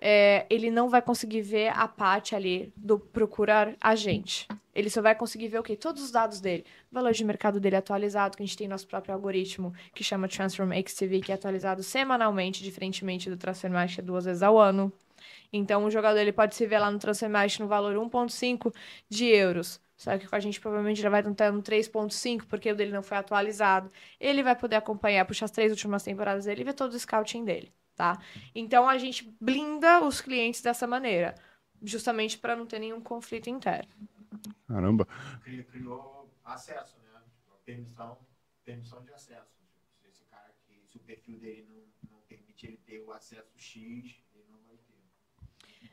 é, 0.00 0.44
ele 0.50 0.72
não 0.72 0.88
vai 0.88 1.00
conseguir 1.00 1.40
ver 1.40 1.68
a 1.68 1.86
parte 1.86 2.34
ali 2.34 2.72
do 2.76 2.98
procurar 2.98 3.76
agente. 3.80 4.48
Ele 4.74 4.90
só 4.90 5.00
vai 5.00 5.14
conseguir 5.14 5.46
ver 5.46 5.60
o 5.60 5.62
quê? 5.62 5.76
Todos 5.76 6.02
os 6.02 6.10
dados 6.10 6.40
dele. 6.40 6.64
O 6.90 6.94
valor 6.96 7.12
de 7.12 7.24
mercado 7.24 7.60
dele 7.60 7.76
atualizado, 7.76 8.36
que 8.36 8.42
a 8.42 8.46
gente 8.46 8.58
tem 8.58 8.66
nosso 8.66 8.88
próprio 8.88 9.14
algoritmo, 9.14 9.72
que 9.94 10.02
chama 10.02 10.26
Transform 10.26 10.72
XTV, 10.72 11.20
que 11.20 11.30
é 11.30 11.36
atualizado 11.36 11.84
semanalmente, 11.84 12.64
diferentemente 12.64 13.30
do 13.30 13.36
Transfermarkt, 13.36 13.94
que 13.94 14.00
é 14.00 14.04
duas 14.04 14.24
vezes 14.24 14.42
ao 14.42 14.58
ano. 14.58 14.92
Então, 15.52 15.84
o 15.84 15.90
jogador 15.90 16.18
ele 16.18 16.32
pode 16.32 16.56
se 16.56 16.66
ver 16.66 16.80
lá 16.80 16.90
no 16.90 16.98
Transfermarkt 16.98 17.60
no 17.60 17.68
valor 17.68 17.94
1,5 17.94 18.74
de 19.08 19.26
euros. 19.26 19.80
Só 20.00 20.16
que 20.16 20.26
com 20.26 20.34
a 20.34 20.40
gente 20.40 20.58
provavelmente 20.58 20.98
já 20.98 21.10
vai 21.10 21.20
estar 21.20 21.52
no 21.52 21.62
3.5, 21.62 22.46
porque 22.46 22.72
o 22.72 22.74
dele 22.74 22.90
não 22.90 23.02
foi 23.02 23.18
atualizado. 23.18 23.92
Ele 24.18 24.42
vai 24.42 24.56
poder 24.56 24.76
acompanhar, 24.76 25.26
puxar 25.26 25.44
as 25.44 25.50
três 25.50 25.70
últimas 25.70 26.02
temporadas 26.02 26.46
dele 26.46 26.62
e 26.62 26.64
ver 26.64 26.72
todo 26.72 26.94
o 26.94 26.98
scouting 26.98 27.44
dele, 27.44 27.70
tá? 27.94 28.18
Então 28.54 28.88
a 28.88 28.96
gente 28.96 29.30
blinda 29.38 30.02
os 30.02 30.22
clientes 30.22 30.62
dessa 30.62 30.86
maneira, 30.86 31.34
justamente 31.82 32.38
para 32.38 32.56
não 32.56 32.64
ter 32.64 32.78
nenhum 32.78 32.98
conflito 32.98 33.50
interno. 33.50 33.92
Caramba. 34.66 35.06
Criou, 35.42 35.64
criou 35.64 36.34
acesso, 36.46 36.96
né? 37.00 37.20
Permissão, 37.66 38.16
permissão 38.64 39.04
de 39.04 39.12
acesso. 39.12 39.52
Se 40.00 40.08
esse 40.08 40.24
cara 40.24 40.46
aqui, 40.48 40.82
se 40.88 40.96
o 40.96 41.00
perfil 41.00 41.38
dele 41.38 41.66
não, 41.68 42.10
não 42.10 42.20
permite 42.22 42.66
ele 42.66 42.78
ter 42.78 43.00
o 43.00 43.12
acesso 43.12 43.52
X, 43.58 44.24
ele 44.34 44.46
não 44.50 44.60
vai 44.66 44.78
ter. 44.78 45.92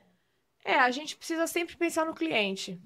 É, 0.68 0.78
a 0.80 0.92
gente 0.92 1.16
precisa 1.16 1.48
sempre 1.48 1.78
pensar 1.78 2.06
no 2.06 2.14
cliente. 2.14 2.78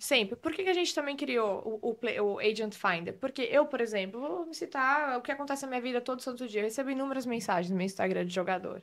Sempre. 0.00 0.34
Por 0.34 0.52
que, 0.52 0.64
que 0.64 0.70
a 0.70 0.74
gente 0.74 0.92
também 0.92 1.16
criou 1.16 1.80
o, 1.80 1.90
o, 1.92 2.32
o 2.32 2.38
Agent 2.40 2.74
Finder? 2.74 3.16
Porque 3.16 3.42
eu, 3.42 3.64
por 3.64 3.80
exemplo, 3.80 4.20
vou 4.20 4.46
me 4.46 4.54
citar 4.54 5.16
o 5.16 5.22
que 5.22 5.30
acontece 5.30 5.62
na 5.62 5.68
minha 5.68 5.80
vida 5.80 6.00
todo 6.00 6.20
santo 6.20 6.48
dia. 6.48 6.60
Eu 6.60 6.64
recebo 6.64 6.90
inúmeras 6.90 7.24
mensagens 7.24 7.70
no 7.70 7.76
meu 7.76 7.86
Instagram 7.86 8.26
de 8.26 8.34
jogador. 8.34 8.82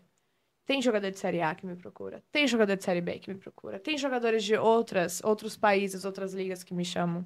Tem 0.66 0.82
jogador 0.82 1.12
de 1.12 1.20
Série 1.20 1.42
A 1.42 1.54
que 1.54 1.66
me 1.66 1.76
procura. 1.76 2.24
Tem 2.32 2.48
jogador 2.48 2.78
de 2.78 2.84
Série 2.86 3.02
B 3.02 3.20
que 3.20 3.34
me 3.34 3.38
procura. 3.38 3.78
Tem 3.78 3.98
jogadores 3.98 4.42
de 4.42 4.56
outras, 4.56 5.22
outros 5.22 5.58
países, 5.58 6.06
outras 6.06 6.34
ligas 6.34 6.64
que 6.64 6.74
me 6.74 6.86
chamam. 6.86 7.26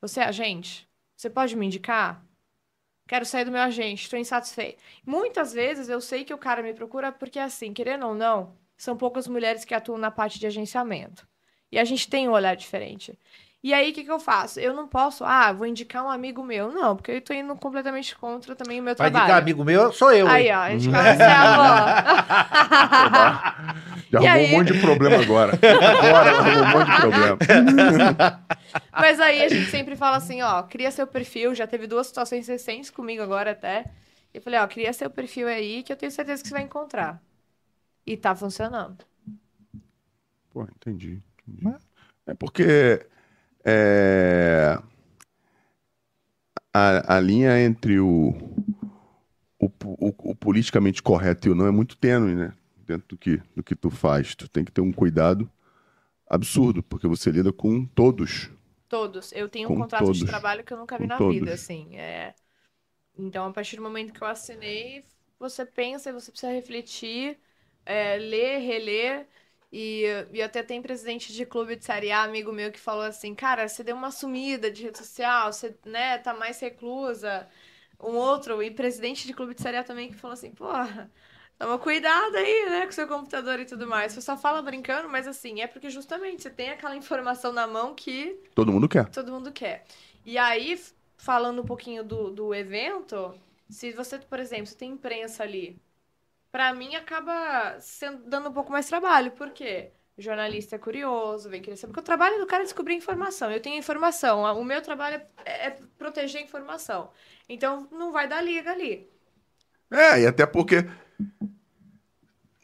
Você 0.00 0.18
é 0.18 0.24
agente? 0.24 0.88
Você 1.16 1.30
pode 1.30 1.54
me 1.54 1.66
indicar? 1.66 2.26
Quero 3.06 3.24
sair 3.24 3.44
do 3.44 3.52
meu 3.52 3.62
agente, 3.62 4.02
estou 4.02 4.18
insatisfeito. 4.18 4.82
Muitas 5.06 5.52
vezes 5.52 5.88
eu 5.88 6.00
sei 6.00 6.24
que 6.24 6.34
o 6.34 6.38
cara 6.38 6.62
me 6.62 6.74
procura 6.74 7.12
porque, 7.12 7.38
assim, 7.38 7.72
querendo 7.72 8.06
ou 8.06 8.14
não, 8.14 8.56
são 8.80 8.96
poucas 8.96 9.28
mulheres 9.28 9.62
que 9.62 9.74
atuam 9.74 9.98
na 9.98 10.10
parte 10.10 10.40
de 10.40 10.46
agenciamento. 10.46 11.28
E 11.70 11.78
a 11.78 11.84
gente 11.84 12.08
tem 12.08 12.26
um 12.26 12.32
olhar 12.32 12.56
diferente. 12.56 13.12
E 13.62 13.74
aí, 13.74 13.90
o 13.90 13.92
que, 13.92 14.02
que 14.04 14.10
eu 14.10 14.18
faço? 14.18 14.58
Eu 14.58 14.72
não 14.72 14.88
posso, 14.88 15.22
ah, 15.22 15.52
vou 15.52 15.66
indicar 15.66 16.02
um 16.02 16.08
amigo 16.08 16.42
meu. 16.42 16.72
Não, 16.72 16.96
porque 16.96 17.12
eu 17.12 17.20
tô 17.20 17.34
indo 17.34 17.54
completamente 17.56 18.16
contra 18.16 18.56
também 18.56 18.80
o 18.80 18.82
meu 18.82 18.94
Vai 18.94 19.10
trabalho. 19.10 19.24
indicar 19.24 19.42
amigo 19.42 19.62
meu, 19.66 19.92
sou 19.92 20.10
eu. 20.14 20.26
Aí, 20.26 20.46
hein? 20.46 20.54
ó, 20.54 20.68
indicar 20.70 21.14
você 21.14 21.22
é 21.22 21.26
a 21.26 21.44
Já 24.10 24.18
arrumou 24.32 24.32
aí? 24.32 24.46
um 24.46 24.58
monte 24.58 24.72
de 24.72 24.80
problema 24.80 25.20
agora. 25.20 25.52
Agora 25.52 26.30
arrumou 26.30 26.64
um 26.64 26.68
monte 26.78 26.90
de 26.90 27.00
problema. 27.02 28.40
Mas 28.98 29.20
aí 29.20 29.42
a 29.42 29.48
gente 29.48 29.70
sempre 29.70 29.94
fala 29.94 30.16
assim, 30.16 30.40
ó, 30.40 30.62
cria 30.62 30.90
seu 30.90 31.06
perfil. 31.06 31.54
Já 31.54 31.66
teve 31.66 31.86
duas 31.86 32.06
situações 32.06 32.48
recentes 32.48 32.88
comigo 32.88 33.22
agora 33.22 33.50
até. 33.50 33.84
Eu 34.32 34.40
falei, 34.40 34.58
ó, 34.58 34.66
cria 34.66 34.90
seu 34.94 35.10
perfil 35.10 35.48
aí 35.48 35.82
que 35.82 35.92
eu 35.92 35.96
tenho 35.98 36.10
certeza 36.10 36.42
que 36.42 36.48
você 36.48 36.54
vai 36.54 36.62
encontrar. 36.62 37.20
E 38.06 38.16
tá 38.16 38.34
funcionando. 38.36 39.04
Pô, 40.50 40.62
entendi. 40.64 41.22
entendi. 41.46 41.76
É 42.26 42.34
porque 42.34 43.06
é, 43.64 44.78
a, 46.74 47.16
a 47.16 47.20
linha 47.20 47.58
entre 47.60 48.00
o, 48.00 48.34
o, 49.58 49.66
o- 49.66 50.30
o 50.30 50.34
politicamente 50.34 51.02
correto 51.02 51.48
e 51.48 51.50
o 51.50 51.54
não 51.54 51.66
é 51.66 51.70
muito 51.70 51.96
tênue, 51.96 52.34
né? 52.34 52.52
Dentro 52.86 53.08
do 53.08 53.16
que, 53.18 53.40
do 53.54 53.62
que 53.62 53.74
tu 53.76 53.90
faz. 53.90 54.34
Tu 54.34 54.48
tem 54.48 54.64
que 54.64 54.72
ter 54.72 54.80
um 54.80 54.92
cuidado 54.92 55.48
absurdo, 56.28 56.82
porque 56.82 57.08
você 57.08 57.30
lida 57.30 57.52
com 57.52 57.86
todos. 57.86 58.50
Todos. 58.88 59.32
Eu 59.32 59.48
tenho 59.48 59.68
um 59.70 59.72
Com 59.72 59.74
contrato 59.74 60.12
de 60.12 60.22
todos. 60.22 60.22
trabalho 60.24 60.64
que 60.64 60.72
eu 60.72 60.76
nunca 60.78 60.98
vi 60.98 61.06
Com 61.06 61.08
na 61.08 61.20
todos. 61.20 61.20
vida, 61.20 61.52
assim. 61.54 61.96
É... 61.96 62.34
Então, 63.18 63.46
a 63.48 63.52
partir 63.52 63.76
do 63.76 63.82
momento 63.82 64.12
que 64.12 64.22
eu 64.22 64.28
assinei, 64.28 65.06
você 65.38 65.66
pensa 65.66 66.10
e 66.10 66.12
você 66.14 66.30
precisa 66.32 66.52
refletir, 66.52 67.40
é, 67.84 68.16
ler, 68.18 68.58
reler. 68.58 69.26
E, 69.72 70.04
e 70.32 70.42
até 70.42 70.62
tem 70.64 70.82
presidente 70.82 71.32
de 71.32 71.46
clube 71.46 71.76
de 71.76 71.84
Série 71.84 72.10
A, 72.10 72.22
amigo 72.24 72.52
meu, 72.52 72.72
que 72.72 72.80
falou 72.80 73.04
assim, 73.04 73.34
cara, 73.34 73.68
você 73.68 73.84
deu 73.84 73.94
uma 73.96 74.10
sumida 74.10 74.70
de 74.70 74.82
rede 74.84 74.98
social, 74.98 75.52
você, 75.52 75.76
né, 75.84 76.18
tá 76.18 76.34
mais 76.34 76.58
reclusa. 76.60 77.48
Um 78.00 78.16
outro, 78.16 78.62
e 78.62 78.70
presidente 78.70 79.26
de 79.26 79.34
clube 79.34 79.54
de 79.54 79.62
Série 79.62 79.76
A 79.76 79.84
também, 79.84 80.08
que 80.08 80.16
falou 80.16 80.34
assim, 80.34 80.50
porra, 80.52 81.10
toma 81.58 81.78
cuidado 81.78 82.34
aí, 82.36 82.70
né, 82.70 82.86
com 82.86 82.92
seu 82.92 83.06
computador 83.06 83.60
e 83.60 83.64
tudo 83.66 83.86
mais. 83.86 84.12
Você 84.12 84.20
só 84.20 84.36
fala 84.36 84.62
brincando, 84.62 85.08
mas 85.08 85.28
assim, 85.28 85.60
é 85.60 85.66
porque 85.66 85.90
justamente 85.90 86.42
você 86.42 86.50
tem 86.50 86.70
aquela 86.70 86.96
informação 86.96 87.52
na 87.52 87.66
mão 87.66 87.94
que 87.94 88.40
Todo 88.54 88.72
mundo 88.72 88.88
quer. 88.88 89.08
todo 89.10 89.30
mundo 89.32 89.52
quer. 89.52 89.84
E 90.24 90.38
aí, 90.38 90.80
falando 91.16 91.62
um 91.62 91.66
pouquinho 91.66 92.02
do, 92.04 92.30
do 92.30 92.54
evento, 92.54 93.34
se 93.68 93.92
você, 93.92 94.18
por 94.18 94.38
exemplo, 94.40 94.66
você 94.66 94.74
tem 94.76 94.90
imprensa 94.92 95.42
ali, 95.42 95.80
pra 96.50 96.72
mim 96.74 96.94
acaba 96.94 97.78
sendo, 97.80 98.28
dando 98.28 98.48
um 98.48 98.52
pouco 98.52 98.72
mais 98.72 98.86
trabalho. 98.86 99.30
Por 99.32 99.50
quê? 99.50 99.90
O 100.18 100.22
jornalista 100.22 100.76
é 100.76 100.78
curioso, 100.78 101.48
vem 101.48 101.62
querer 101.62 101.76
saber. 101.76 101.92
Porque 101.92 102.00
o 102.00 102.04
trabalho 102.04 102.38
do 102.38 102.46
cara 102.46 102.62
é 102.62 102.66
descobrir 102.66 102.94
informação. 102.94 103.50
Eu 103.50 103.60
tenho 103.60 103.78
informação. 103.78 104.42
O 104.42 104.64
meu 104.64 104.82
trabalho 104.82 105.22
é, 105.44 105.68
é 105.68 105.78
proteger 105.96 106.40
a 106.42 106.44
informação. 106.44 107.10
Então, 107.48 107.88
não 107.90 108.12
vai 108.12 108.28
dar 108.28 108.42
liga 108.42 108.70
ali. 108.70 109.08
É, 109.90 110.20
e 110.20 110.26
até 110.26 110.46
porque 110.46 110.86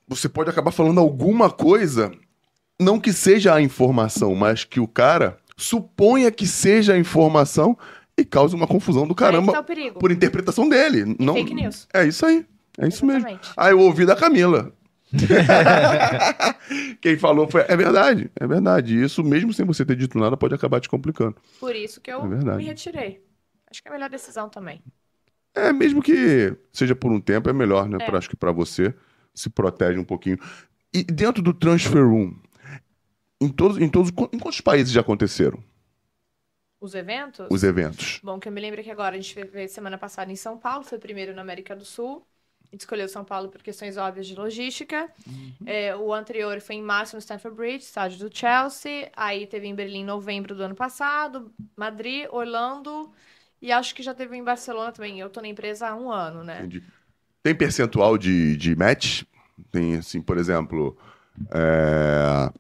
você 0.07 0.29
pode 0.29 0.51
acabar 0.51 0.71
falando 0.71 1.01
alguma 1.01 1.51
coisa, 1.51 2.13
não 2.79 3.01
que 3.01 3.13
seja 3.13 3.55
a 3.55 3.61
informação, 3.61 4.35
mas 4.35 4.65
que 4.65 4.79
o 4.79 4.87
cara 4.87 5.39
suponha 5.57 6.31
que 6.31 6.47
seja 6.47 6.93
a 6.93 6.99
informação 6.99 7.77
e 8.17 8.25
cause 8.25 8.55
uma 8.55 8.67
confusão 8.67 9.07
do 9.07 9.15
tá 9.15 9.27
caramba 9.27 9.63
perigo. 9.63 9.99
por 9.99 10.13
interpretação 10.13 10.69
dele. 10.69 11.17
Não, 11.19 11.35
fake 11.35 11.55
news. 11.55 11.89
É 11.93 12.05
isso 12.05 12.25
aí. 12.25 12.47
É 12.79 12.89
isso 12.89 13.05
mesmo. 13.07 13.21
Exatamente. 13.21 13.53
Ah, 13.57 13.71
eu 13.71 13.81
ouvi 13.81 14.05
da 14.05 14.17
Camila. 14.17 14.73
Quem 17.01 17.17
falou 17.17 17.49
foi. 17.49 17.63
É 17.69 17.77
verdade, 17.77 18.31
é 18.39 18.47
verdade. 18.47 19.03
Isso, 19.03 19.23
mesmo 19.23 19.53
sem 19.53 19.65
você 19.65 19.85
ter 19.85 19.97
dito 19.97 20.19
nada, 20.19 20.37
pode 20.37 20.55
acabar 20.55 20.81
te 20.81 20.89
complicando. 20.89 21.37
Por 21.59 21.75
isso 21.75 22.01
que 22.01 22.11
eu 22.11 22.23
É 22.23 22.57
me 22.57 22.65
retirei. 22.65 23.25
Acho 23.71 23.83
que 23.83 23.89
é 23.89 23.91
a 23.91 23.95
melhor 23.95 24.11
decisão 24.11 24.49
também. 24.49 24.83
É, 25.55 25.73
mesmo 25.73 26.03
que 26.03 26.55
seja 26.73 26.95
por 26.95 27.11
um 27.11 27.21
tempo, 27.21 27.49
é 27.49 27.53
melhor, 27.53 27.89
né? 27.89 27.99
É. 28.01 28.07
Pra, 28.07 28.19
acho 28.19 28.29
que 28.29 28.37
pra 28.37 28.53
você 28.53 28.95
se 29.35 29.49
protege 29.49 29.99
um 29.99 30.05
pouquinho. 30.05 30.39
E 30.93 31.03
dentro 31.05 31.43
do 31.43 31.55
Transfer 31.55 32.07
Room, 32.07 32.35
em 33.41 33.49
todos, 33.49 33.79
em 33.79 33.89
todos, 33.89 34.11
em 34.33 34.39
quantos 34.39 34.61
países 34.61 34.93
já 34.93 35.01
aconteceram 35.01 35.63
Os 36.81 36.95
eventos? 36.95 37.47
os 37.51 37.63
eventos? 37.65 38.23
Bom, 38.23 38.39
que 38.41 38.49
eu 38.49 38.53
me 38.53 38.61
lembro 38.61 38.83
que 38.83 38.91
agora 38.91 39.17
a 39.17 39.21
gente 39.21 39.35
fez 39.47 39.73
semana 39.73 39.99
passada 39.99 40.33
em 40.33 40.37
São 40.37 40.59
Paulo, 40.59 40.85
foi 40.85 40.99
o 40.99 41.01
primeiro 41.01 41.35
na 41.35 41.43
América 41.43 41.75
do 41.77 41.85
Sul. 41.85 42.27
Escolheu 42.73 43.09
São 43.09 43.25
Paulo 43.25 43.49
por 43.49 43.63
questões 43.63 43.97
óbvias 43.97 44.27
de 44.27 44.35
logística. 44.35 45.11
É, 45.65 45.97
o 45.97 46.13
anterior 46.13 46.61
foi 46.61 46.77
em 46.77 46.83
março 46.83 47.17
no 47.17 47.21
Stamford 47.21 47.57
Bridge, 47.57 47.85
estádio 47.85 48.29
do 48.29 48.37
Chelsea. 48.37 49.11
Aí 49.17 49.47
teve 49.47 49.67
em 49.67 49.75
Berlim 49.75 50.01
em 50.01 50.05
novembro 50.05 50.55
do 50.55 50.63
ano 50.63 50.75
passado, 50.75 51.53
Madrid, 51.77 52.27
Orlando 52.31 53.11
e 53.61 53.73
acho 53.73 53.95
que 53.95 54.03
já 54.03 54.15
teve 54.15 54.37
em 54.37 54.45
Barcelona 54.45 54.93
também. 54.93 55.19
Eu 55.19 55.31
tô 55.31 55.41
na 55.41 55.49
empresa 55.49 55.89
há 55.89 55.97
um 55.97 56.11
ano, 56.11 56.45
né? 56.45 56.59
Entendi. 56.59 56.83
Tem 57.43 57.55
percentual 57.55 58.19
de, 58.19 58.57
de 58.57 58.75
match? 58.77 59.23
Tem, 59.71 59.97
assim, 59.97 60.21
por 60.21 60.37
exemplo. 60.37 60.97
é, 61.51 62.51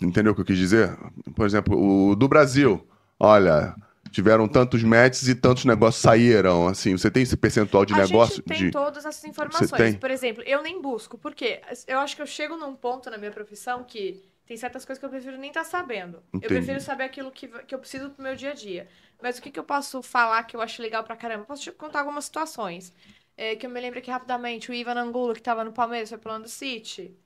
Entendeu 0.00 0.32
o 0.32 0.34
que 0.34 0.40
eu 0.40 0.44
quis 0.44 0.58
dizer? 0.58 0.96
Por 1.34 1.46
exemplo, 1.46 1.78
o 1.78 2.16
do 2.16 2.26
Brasil. 2.28 2.86
Olha, 3.18 3.74
tiveram 4.12 4.46
tantos 4.46 4.82
matches 4.84 5.26
e 5.26 5.34
tantos 5.34 5.64
negócios 5.64 6.02
saíram. 6.02 6.68
Assim, 6.68 6.96
você 6.96 7.10
tem 7.10 7.22
esse 7.22 7.36
percentual 7.36 7.84
de 7.84 7.94
a 7.94 7.96
negócio? 7.96 8.36
gente 8.36 8.44
tem 8.44 8.58
de... 8.58 8.70
todas 8.70 9.04
essas 9.04 9.24
informações. 9.24 9.70
tem? 9.70 9.94
Por 9.94 10.10
exemplo, 10.10 10.44
eu 10.44 10.62
nem 10.62 10.80
busco, 10.80 11.18
porque 11.18 11.60
eu 11.88 11.98
acho 11.98 12.14
que 12.14 12.22
eu 12.22 12.26
chego 12.26 12.56
num 12.56 12.76
ponto 12.76 13.10
na 13.10 13.16
minha 13.16 13.32
profissão 13.32 13.82
que 13.82 14.22
tem 14.46 14.56
certas 14.56 14.84
coisas 14.84 15.00
que 15.00 15.06
eu 15.06 15.10
prefiro 15.10 15.38
nem 15.38 15.48
estar 15.48 15.64
sabendo. 15.64 16.22
Entendi. 16.28 16.44
Eu 16.44 16.48
prefiro 16.48 16.80
saber 16.80 17.04
aquilo 17.04 17.30
que, 17.30 17.48
que 17.48 17.74
eu 17.74 17.78
preciso 17.78 18.10
pro 18.10 18.22
meu 18.22 18.36
dia 18.36 18.50
a 18.50 18.54
dia. 18.54 18.86
Mas 19.22 19.38
o 19.38 19.42
que, 19.42 19.50
que 19.50 19.58
eu 19.58 19.64
posso 19.64 20.02
falar 20.02 20.42
que 20.42 20.54
eu 20.54 20.60
acho 20.60 20.82
legal 20.82 21.02
pra 21.02 21.16
caramba? 21.16 21.42
Eu 21.42 21.46
posso 21.46 21.62
te 21.62 21.72
contar 21.72 22.00
algumas 22.00 22.26
situações. 22.26 22.92
É, 23.36 23.56
que 23.56 23.64
eu 23.64 23.70
me 23.70 23.80
lembro 23.80 23.98
aqui 23.98 24.10
rapidamente, 24.10 24.70
o 24.70 24.74
Ivan 24.74 24.94
Angulo, 24.94 25.32
que 25.32 25.40
estava 25.40 25.64
no 25.64 25.72
Palmeiras, 25.72 26.10
foi 26.10 26.18
pro 26.18 26.30
Orlando 26.30 26.48
City. 26.48 27.16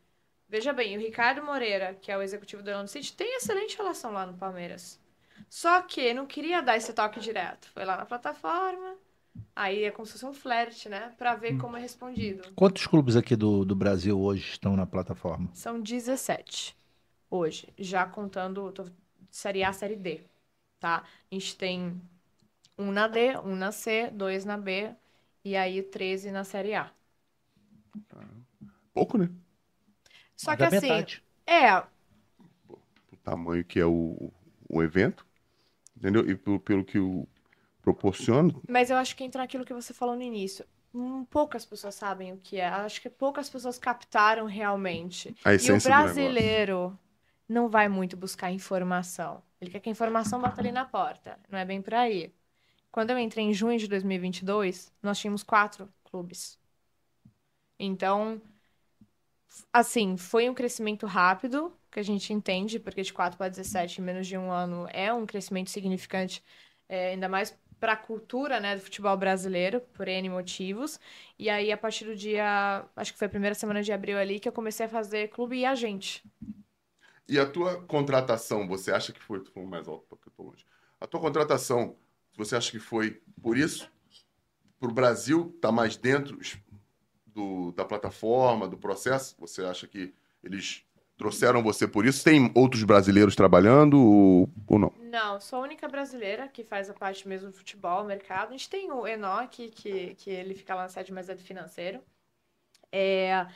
Veja 0.49 0.73
bem, 0.73 0.97
o 0.97 1.01
Ricardo 1.01 1.43
Moreira, 1.43 1.95
que 2.01 2.13
é 2.13 2.17
o 2.17 2.23
executivo 2.23 2.63
do 2.63 2.71
Orlando 2.71 2.89
City, 2.89 3.13
tem 3.13 3.37
excelente 3.37 3.77
relação 3.77 4.13
lá 4.13 4.25
no 4.25 4.35
Palmeiras. 4.35 5.01
Só 5.49 5.83
que 5.83 6.15
não 6.15 6.27
queria 6.27 6.63
dar 6.63 6.77
esse 6.77 6.93
toque 6.93 7.21
direto. 7.21 7.69
Foi 7.71 7.85
lá 7.85 7.97
na 7.97 8.07
plataforma, 8.07 8.97
aí 9.57 9.85
é 9.85 9.91
como 9.93 10.07
se 10.07 10.13
fosse 10.15 10.27
um 10.27 10.35
flerte, 10.35 10.89
né? 10.89 11.15
Pra 11.19 11.35
ver 11.37 11.55
como 11.57 11.77
é 11.77 11.81
respondido. 11.81 12.57
Quantos 12.57 12.87
clubes 12.89 13.15
aqui 13.17 13.37
do, 13.37 13.65
do 13.65 13.75
Brasil 13.77 14.19
hoje 14.21 14.51
estão 14.51 14.77
na 14.77 14.85
plataforma? 14.87 15.49
São 15.53 15.81
17 15.81 16.77
hoje, 17.31 17.73
já 17.79 18.07
contando 18.07 18.71
tô, 18.73 18.85
Série 19.31 19.65
A, 19.65 19.73
Série 19.73 19.97
D, 19.97 20.23
tá? 20.81 20.99
A 21.31 21.35
gente 21.35 21.57
tem 21.57 22.01
um 22.79 22.93
na 22.93 23.09
D, 23.09 23.39
um 23.41 23.57
na 23.57 23.73
C, 23.73 24.11
dois 24.13 24.45
na 24.45 24.57
B 24.59 24.95
e 25.45 25.57
aí 25.57 25.83
13 25.83 26.31
na 26.31 26.45
Série 26.45 26.75
A. 26.75 26.93
Pouco, 28.93 29.19
né? 29.19 29.31
Só 30.37 30.55
Mais 30.55 30.57
que 30.57 30.65
da 30.65 30.69
assim, 30.69 31.07
metade. 31.07 31.23
é, 31.47 31.83
O 33.13 33.17
tamanho 33.17 33.65
que 33.65 33.81
é 33.81 33.85
o, 33.87 34.33
o 34.69 34.83
evento, 34.83 35.26
entendeu? 35.97 36.29
E 36.29 36.37
pelo, 36.37 36.61
pelo 36.61 36.85
que 36.85 36.99
o 36.99 37.27
proporciona, 37.83 38.53
mas 38.69 38.91
eu 38.91 38.97
acho 38.97 39.15
que 39.15 39.23
entra 39.23 39.43
naquilo 39.43 39.65
que 39.65 39.73
você 39.73 39.95
falou 39.95 40.17
no 40.17 40.23
início. 40.23 40.65
Hum, 40.95 41.25
poucas 41.27 41.65
pessoas 41.65 41.95
sabem 41.95 42.33
o 42.33 42.39
que 42.39 42.59
é. 42.59 42.67
Acho 42.67 43.01
que 43.01 43.11
poucas 43.11 43.49
pessoas 43.49 43.79
captaram 43.79 44.47
realmente. 44.47 45.35
a 45.45 45.55
E 45.55 45.71
o 45.71 45.81
brasileiro 45.81 46.99
não 47.49 47.69
vai 47.69 47.89
muito 47.89 48.17
buscar 48.17 48.51
informação. 48.51 49.43
Ele 49.61 49.71
quer 49.71 49.81
que 49.81 49.89
a 49.89 49.93
informação 49.93 50.41
bata 50.41 50.61
ali 50.61 50.73
na 50.73 50.85
porta. 50.85 51.39
Não 51.51 51.59
é 51.59 51.65
bem 51.65 51.81
por 51.81 51.95
aí. 51.95 52.33
Quando 52.91 53.11
eu 53.11 53.19
entrei 53.19 53.45
em 53.45 53.53
junho 53.53 53.79
de 53.79 53.87
2022, 53.89 54.91
nós 55.03 55.19
tínhamos 55.19 55.43
quatro 55.43 55.89
clubes. 56.05 56.59
Então, 57.79 58.41
assim, 59.73 60.17
foi 60.17 60.49
um 60.49 60.55
crescimento 60.55 61.07
rápido, 61.07 61.73
que 61.91 62.01
a 62.01 62.03
gente 62.03 62.33
entende, 62.33 62.79
porque 62.79 63.03
de 63.03 63.13
4 63.13 63.39
para 63.39 63.49
17 63.49 64.01
em 64.01 64.05
menos 64.05 64.27
de 64.27 64.37
um 64.37 64.51
ano 64.51 64.87
é 64.93 65.13
um 65.13 65.27
crescimento 65.27 65.71
significante, 65.71 66.43
é, 66.89 67.13
ainda 67.13 67.29
mais 67.29 67.57
para 67.79 67.93
a 67.93 67.97
cultura, 67.97 68.59
né, 68.59 68.75
do 68.75 68.83
futebol 68.83 69.17
brasileiro, 69.17 69.81
por 69.93 70.09
N 70.09 70.29
motivos. 70.31 70.99
E 71.39 71.51
aí, 71.51 71.71
a 71.71 71.77
partir 71.77 72.05
do 72.05 72.17
dia, 72.17 72.85
acho 72.97 73.13
que 73.13 73.19
foi 73.19 73.27
a 73.27 73.31
primeira 73.31 73.55
semana 73.55 73.83
de 73.83 73.93
abril 73.93 74.19
ali, 74.19 74.41
que 74.41 74.49
eu 74.49 74.53
comecei 74.53 74.87
a 74.87 74.89
fazer 74.89 75.29
clube 75.29 75.57
e 75.57 75.65
agente. 75.65 76.25
E 77.29 77.39
a 77.39 77.47
tua 77.47 77.83
contratação, 77.83 78.67
você 78.67 78.93
acha 78.93 79.13
que 79.13 79.23
foi. 79.23 79.45
Falou 79.45 79.69
mais 79.69 79.89
alto 79.89 80.07
porque 80.09 80.29
eu 80.29 80.33
tô 80.33 80.45
longe. 80.45 80.65
A 81.01 81.07
tua 81.07 81.21
contratação, 81.21 81.97
você 82.37 82.57
acha 82.57 82.71
que 82.71 82.79
foi 82.79 83.21
por 83.43 83.57
isso? 83.57 83.91
Pro 84.79 84.93
Brasil 84.93 85.53
estar 85.55 85.73
mais 85.73 85.97
dentro 85.97 86.39
do, 87.37 87.71
da 87.73 87.85
plataforma, 87.85 88.67
do 88.67 88.79
processo? 88.79 89.37
Você 89.39 89.63
acha 89.63 89.87
que 89.87 90.15
eles 90.43 90.83
trouxeram 91.19 91.63
você 91.63 91.87
por 91.87 92.07
isso? 92.07 92.25
Tem 92.25 92.51
outros 92.55 92.83
brasileiros 92.83 93.37
trabalhando 93.37 93.99
ou, 94.01 94.49
ou 94.67 94.79
não? 94.79 94.93
Não, 94.99 95.39
sou 95.39 95.59
a 95.59 95.63
única 95.63 95.87
brasileira 95.87 96.49
que 96.49 96.65
faz 96.65 96.89
a 96.89 96.95
parte 96.95 97.29
mesmo 97.29 97.51
do 97.51 97.57
futebol, 97.57 98.05
mercado. 98.05 98.49
A 98.49 98.53
gente 98.53 98.71
tem 98.71 98.91
o 98.91 99.07
Enoch, 99.07 99.69
que, 99.69 100.15
que 100.15 100.31
ele 100.31 100.55
fica 100.55 100.75
lá 100.75 100.83
na 100.83 100.89
sede, 100.89 101.13
mas 101.13 101.29
é 101.29 101.35
do 101.35 101.43
financeiro. 101.43 102.03
É, 102.91 103.47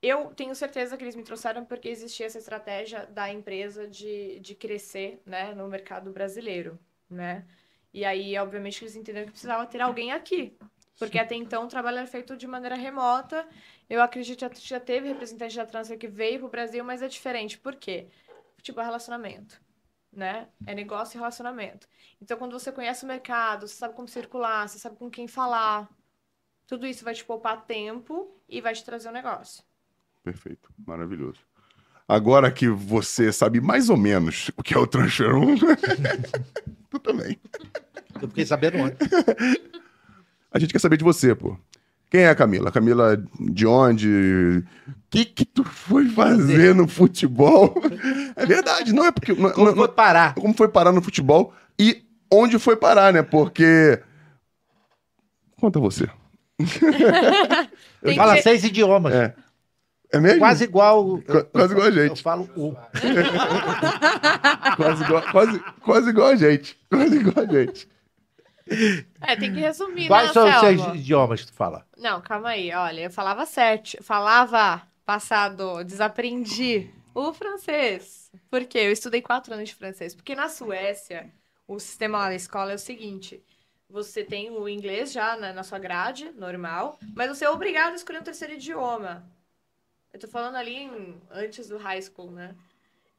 eu 0.00 0.26
tenho 0.34 0.54
certeza 0.54 0.96
que 0.96 1.02
eles 1.02 1.16
me 1.16 1.24
trouxeram 1.24 1.64
porque 1.64 1.88
existia 1.88 2.26
essa 2.26 2.38
estratégia 2.38 3.06
da 3.06 3.32
empresa 3.32 3.88
de, 3.88 4.38
de 4.40 4.54
crescer, 4.54 5.20
né, 5.26 5.52
no 5.54 5.66
mercado 5.68 6.12
brasileiro, 6.12 6.78
né? 7.10 7.44
E 7.92 8.04
aí, 8.04 8.36
obviamente, 8.38 8.84
eles 8.84 8.94
entenderam 8.94 9.26
que 9.26 9.32
precisava 9.32 9.66
ter 9.66 9.80
alguém 9.80 10.12
aqui. 10.12 10.56
Porque 10.98 11.18
até 11.18 11.34
então 11.34 11.64
o 11.64 11.68
trabalho 11.68 11.98
era 11.98 12.06
feito 12.06 12.36
de 12.36 12.46
maneira 12.46 12.74
remota. 12.74 13.46
Eu 13.88 14.02
acredito 14.02 14.48
que 14.48 14.66
já 14.66 14.80
teve 14.80 15.08
representante 15.08 15.56
da 15.56 15.66
Transfer 15.66 15.98
que 15.98 16.08
veio 16.08 16.38
para 16.38 16.46
o 16.46 16.50
Brasil, 16.50 16.84
mas 16.84 17.02
é 17.02 17.08
diferente. 17.08 17.58
Por 17.58 17.76
quê? 17.76 18.08
Futebol 18.56 18.82
é 18.82 18.86
relacionamento 18.86 19.60
né? 20.16 20.48
É 20.66 20.74
negócio 20.74 21.16
e 21.16 21.18
relacionamento. 21.18 21.86
Então, 22.20 22.38
quando 22.38 22.58
você 22.58 22.72
conhece 22.72 23.04
o 23.04 23.08
mercado, 23.08 23.68
você 23.68 23.74
sabe 23.74 23.94
como 23.94 24.08
circular, 24.08 24.66
você 24.66 24.78
sabe 24.78 24.96
com 24.96 25.10
quem 25.10 25.28
falar, 25.28 25.88
tudo 26.66 26.86
isso 26.86 27.04
vai 27.04 27.14
te 27.14 27.24
poupar 27.24 27.66
tempo 27.66 28.34
e 28.48 28.60
vai 28.60 28.72
te 28.72 28.82
trazer 28.82 29.10
um 29.10 29.12
negócio. 29.12 29.62
Perfeito, 30.24 30.72
maravilhoso. 30.84 31.40
Agora 32.08 32.50
que 32.50 32.68
você 32.68 33.32
sabe 33.32 33.60
mais 33.60 33.90
ou 33.90 33.96
menos 33.96 34.50
o 34.56 34.62
que 34.62 34.74
é 34.74 34.78
o 34.78 34.86
Transfer 34.86 35.34
1, 35.36 35.56
tu 36.88 36.98
também. 36.98 37.38
Eu 38.20 38.28
fiquei 38.28 38.46
sabendo 38.46 38.78
ontem. 38.78 39.06
A 40.56 40.58
gente 40.58 40.72
quer 40.72 40.78
saber 40.78 40.96
de 40.96 41.04
você, 41.04 41.34
pô. 41.34 41.56
Quem 42.10 42.22
é 42.22 42.30
a 42.30 42.34
Camila? 42.34 42.72
Camila 42.72 43.22
de 43.38 43.66
onde? 43.66 44.62
O 44.88 44.92
que 45.10 45.24
que 45.24 45.44
tu 45.44 45.62
foi 45.64 46.08
fazer 46.08 46.74
no 46.74 46.88
futebol? 46.88 47.74
É 48.34 48.46
verdade, 48.46 48.92
não 48.92 49.04
é 49.04 49.10
porque... 49.10 49.32
Não, 49.34 49.50
Como 49.50 49.66
não- 49.66 49.74
foi 49.76 49.88
parar? 49.88 50.34
como 50.34 50.54
foi 50.54 50.68
parar 50.68 50.92
no 50.92 51.02
futebol 51.02 51.52
e 51.78 52.02
onde 52.32 52.58
foi 52.58 52.76
parar, 52.76 53.12
né? 53.12 53.22
Porque... 53.22 54.00
Conta 55.60 55.78
você. 55.80 56.08
Tem 58.02 58.16
Fala 58.16 58.36
que- 58.36 58.42
seis 58.42 58.64
idiomas. 58.64 59.12
É. 59.14 59.34
É 60.12 60.20
mesmo? 60.20 60.38
Quase 60.38 60.64
igual. 60.64 61.18
Qua- 61.22 61.44
quase 61.44 61.72
igual 61.72 61.88
a 61.88 61.90
gente. 61.90 62.10
Eu 62.10 62.16
falo 62.16 62.48
o. 62.56 62.74
Quase 64.76 65.02
igual, 65.02 65.22
quase, 65.32 65.58
quase 65.82 66.10
igual 66.10 66.28
a 66.28 66.36
gente. 66.36 66.76
Quase 66.90 67.16
igual 67.16 67.44
a 67.46 67.52
gente. 67.52 67.88
É, 69.20 69.36
tem 69.36 69.52
que 69.52 69.60
resumir, 69.60 70.08
Quais 70.08 70.28
né, 70.28 70.32
são 70.32 70.48
os 70.48 70.58
seis 70.60 70.80
idiomas 70.86 71.40
que 71.40 71.46
tu 71.46 71.52
fala? 71.52 71.84
Não, 71.96 72.20
calma 72.20 72.50
aí, 72.50 72.72
olha, 72.72 73.02
eu 73.02 73.10
falava 73.10 73.46
certo, 73.46 74.02
falava 74.02 74.86
passado, 75.04 75.82
desaprendi 75.84 76.90
o 77.14 77.32
francês. 77.32 78.30
Por 78.50 78.64
quê? 78.66 78.78
Eu 78.78 78.92
estudei 78.92 79.22
quatro 79.22 79.54
anos 79.54 79.68
de 79.68 79.74
francês. 79.74 80.14
Porque 80.14 80.34
na 80.34 80.48
Suécia, 80.48 81.32
o 81.66 81.78
sistema 81.80 82.18
lá 82.18 82.28
da 82.28 82.34
escola 82.34 82.72
é 82.72 82.74
o 82.74 82.78
seguinte: 82.78 83.42
você 83.88 84.22
tem 84.22 84.50
o 84.50 84.68
inglês 84.68 85.12
já 85.12 85.36
na, 85.36 85.52
na 85.52 85.62
sua 85.62 85.78
grade, 85.78 86.30
normal, 86.32 86.98
mas 87.14 87.28
você 87.28 87.44
é 87.44 87.50
obrigado 87.50 87.92
a 87.92 87.96
escolher 87.96 88.20
um 88.20 88.24
terceiro 88.24 88.54
idioma. 88.54 89.26
Eu 90.12 90.20
tô 90.20 90.28
falando 90.28 90.56
ali 90.56 90.74
em- 90.76 91.20
antes 91.30 91.68
do 91.68 91.78
high 91.78 92.02
school, 92.02 92.30
né? 92.32 92.56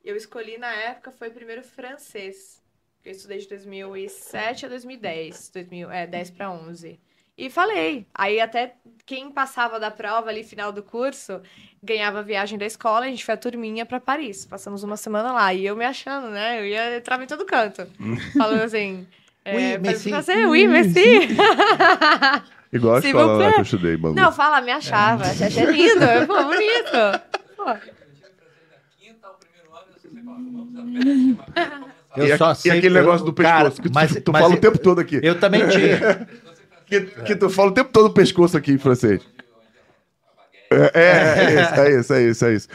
Eu 0.03 0.15
escolhi 0.15 0.57
na 0.57 0.73
época, 0.73 1.11
foi 1.11 1.29
primeiro 1.31 1.63
francês. 1.63 2.61
Eu 3.07 3.11
estudei 3.13 3.37
de 3.37 3.47
2007 3.47 4.65
a 4.65 4.69
2010, 4.69 5.49
2000, 5.53 5.89
é, 5.91 6.05
10 6.05 6.29
para 6.31 6.51
11. 6.51 6.99
E 7.37 7.49
falei. 7.49 8.05
Aí 8.13 8.41
até 8.41 8.73
quem 9.05 9.31
passava 9.31 9.79
da 9.79 9.89
prova 9.89 10.29
ali, 10.29 10.43
final 10.43 10.73
do 10.73 10.83
curso, 10.83 11.41
ganhava 11.81 12.19
a 12.19 12.21
viagem 12.21 12.57
da 12.57 12.65
escola, 12.65 13.05
a 13.05 13.07
gente 13.09 13.23
foi 13.23 13.35
a 13.35 13.37
turminha 13.37 13.85
pra 13.85 14.01
Paris. 14.01 14.45
Passamos 14.45 14.83
uma 14.83 14.97
semana 14.97 15.31
lá. 15.31 15.53
E 15.53 15.65
eu 15.65 15.73
me 15.73 15.85
achando, 15.85 16.27
né? 16.29 16.59
Eu 16.59 16.65
ia 16.65 16.97
entrar 16.97 17.21
em 17.23 17.27
todo 17.27 17.45
canto. 17.45 17.87
Falando 18.37 18.63
assim. 18.63 19.07
É, 19.45 19.55
Oui, 19.55 19.77
merci. 19.77 20.09
pra 20.09 20.21
você, 20.21 20.45
oui, 20.45 20.67
merci. 20.67 20.99
Igual 22.73 22.95
a 22.95 22.99
escola 22.99 23.37
você- 23.37 23.43
lá 23.45 23.53
que 23.53 23.59
eu 23.59 23.63
estudei, 23.63 23.95
Bangu. 23.95 24.15
Não, 24.15 24.31
fala, 24.33 24.59
me 24.59 24.71
achava. 24.71 25.23
Você 25.23 25.45
acha 25.45 25.63
lindo, 25.71 26.27
pô, 26.27 26.43
bonito. 26.43 27.21
Pô. 27.55 27.63
Eu 27.63 27.67
da 27.69 27.79
quinta 28.99 29.27
ao 29.27 29.35
primeiro 29.35 29.73
ano, 29.73 29.85
eu 29.95 30.01
só 30.01 30.09
sei 30.09 30.21
falar, 30.23 30.35
vamos 30.35 31.39
a 31.39 31.51
pé, 31.53 31.87
Eu 32.17 32.25
e, 32.25 32.37
só 32.37 32.53
sei 32.53 32.71
e 32.71 32.77
aquele 32.77 32.81
que 32.93 32.97
eu- 32.97 33.01
negócio 33.03 33.25
do 33.25 33.33
pescoço 33.33 33.57
cara, 33.57 33.71
que 33.71 33.89
tu, 33.89 33.93
mas- 33.93 34.11
tu 34.23 34.31
mas 34.31 34.41
fala 34.41 34.53
eu- 34.53 34.57
o 34.57 34.61
tempo 34.61 34.77
todo 34.77 34.99
aqui. 34.99 35.19
Eu 35.23 35.39
também 35.39 35.61
tinha. 35.69 36.27
Que, 36.85 37.01
que 37.01 37.35
tu 37.35 37.49
fala 37.49 37.69
o 37.69 37.73
tempo 37.73 37.89
todo 37.91 38.05
o 38.05 38.13
pescoço 38.13 38.55
aqui 38.57 38.71
em 38.71 38.77
francês. 38.77 39.21
É, 40.69 40.91
é, 40.93 41.09
é 41.43 41.61
isso, 41.61 41.73
é 41.81 41.99
isso, 41.99 42.13
é 42.13 42.23
isso, 42.23 42.45
é 42.45 42.53
isso. 42.53 42.67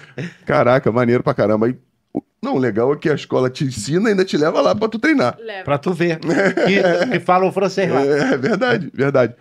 Caraca, 0.46 0.90
maneiro 0.90 1.22
pra 1.22 1.34
caramba. 1.34 1.68
E, 1.68 1.76
o- 2.12 2.22
não, 2.42 2.54
o 2.56 2.58
legal 2.58 2.92
é 2.92 2.96
que 2.96 3.08
a 3.10 3.14
escola 3.14 3.50
te 3.50 3.64
ensina 3.64 4.08
e 4.08 4.12
ainda 4.12 4.24
te 4.24 4.36
leva 4.36 4.60
lá 4.60 4.74
pra 4.74 4.88
tu 4.88 4.98
treinar. 4.98 5.36
Leva. 5.38 5.64
Pra 5.64 5.78
tu 5.78 5.92
ver. 5.92 6.18
Que, 6.66 7.10
que 7.12 7.20
falam 7.20 7.52
francês 7.52 7.90
lá. 7.90 8.00
É, 8.02 8.34
é 8.34 8.36
verdade, 8.38 8.90
verdade. 8.94 9.34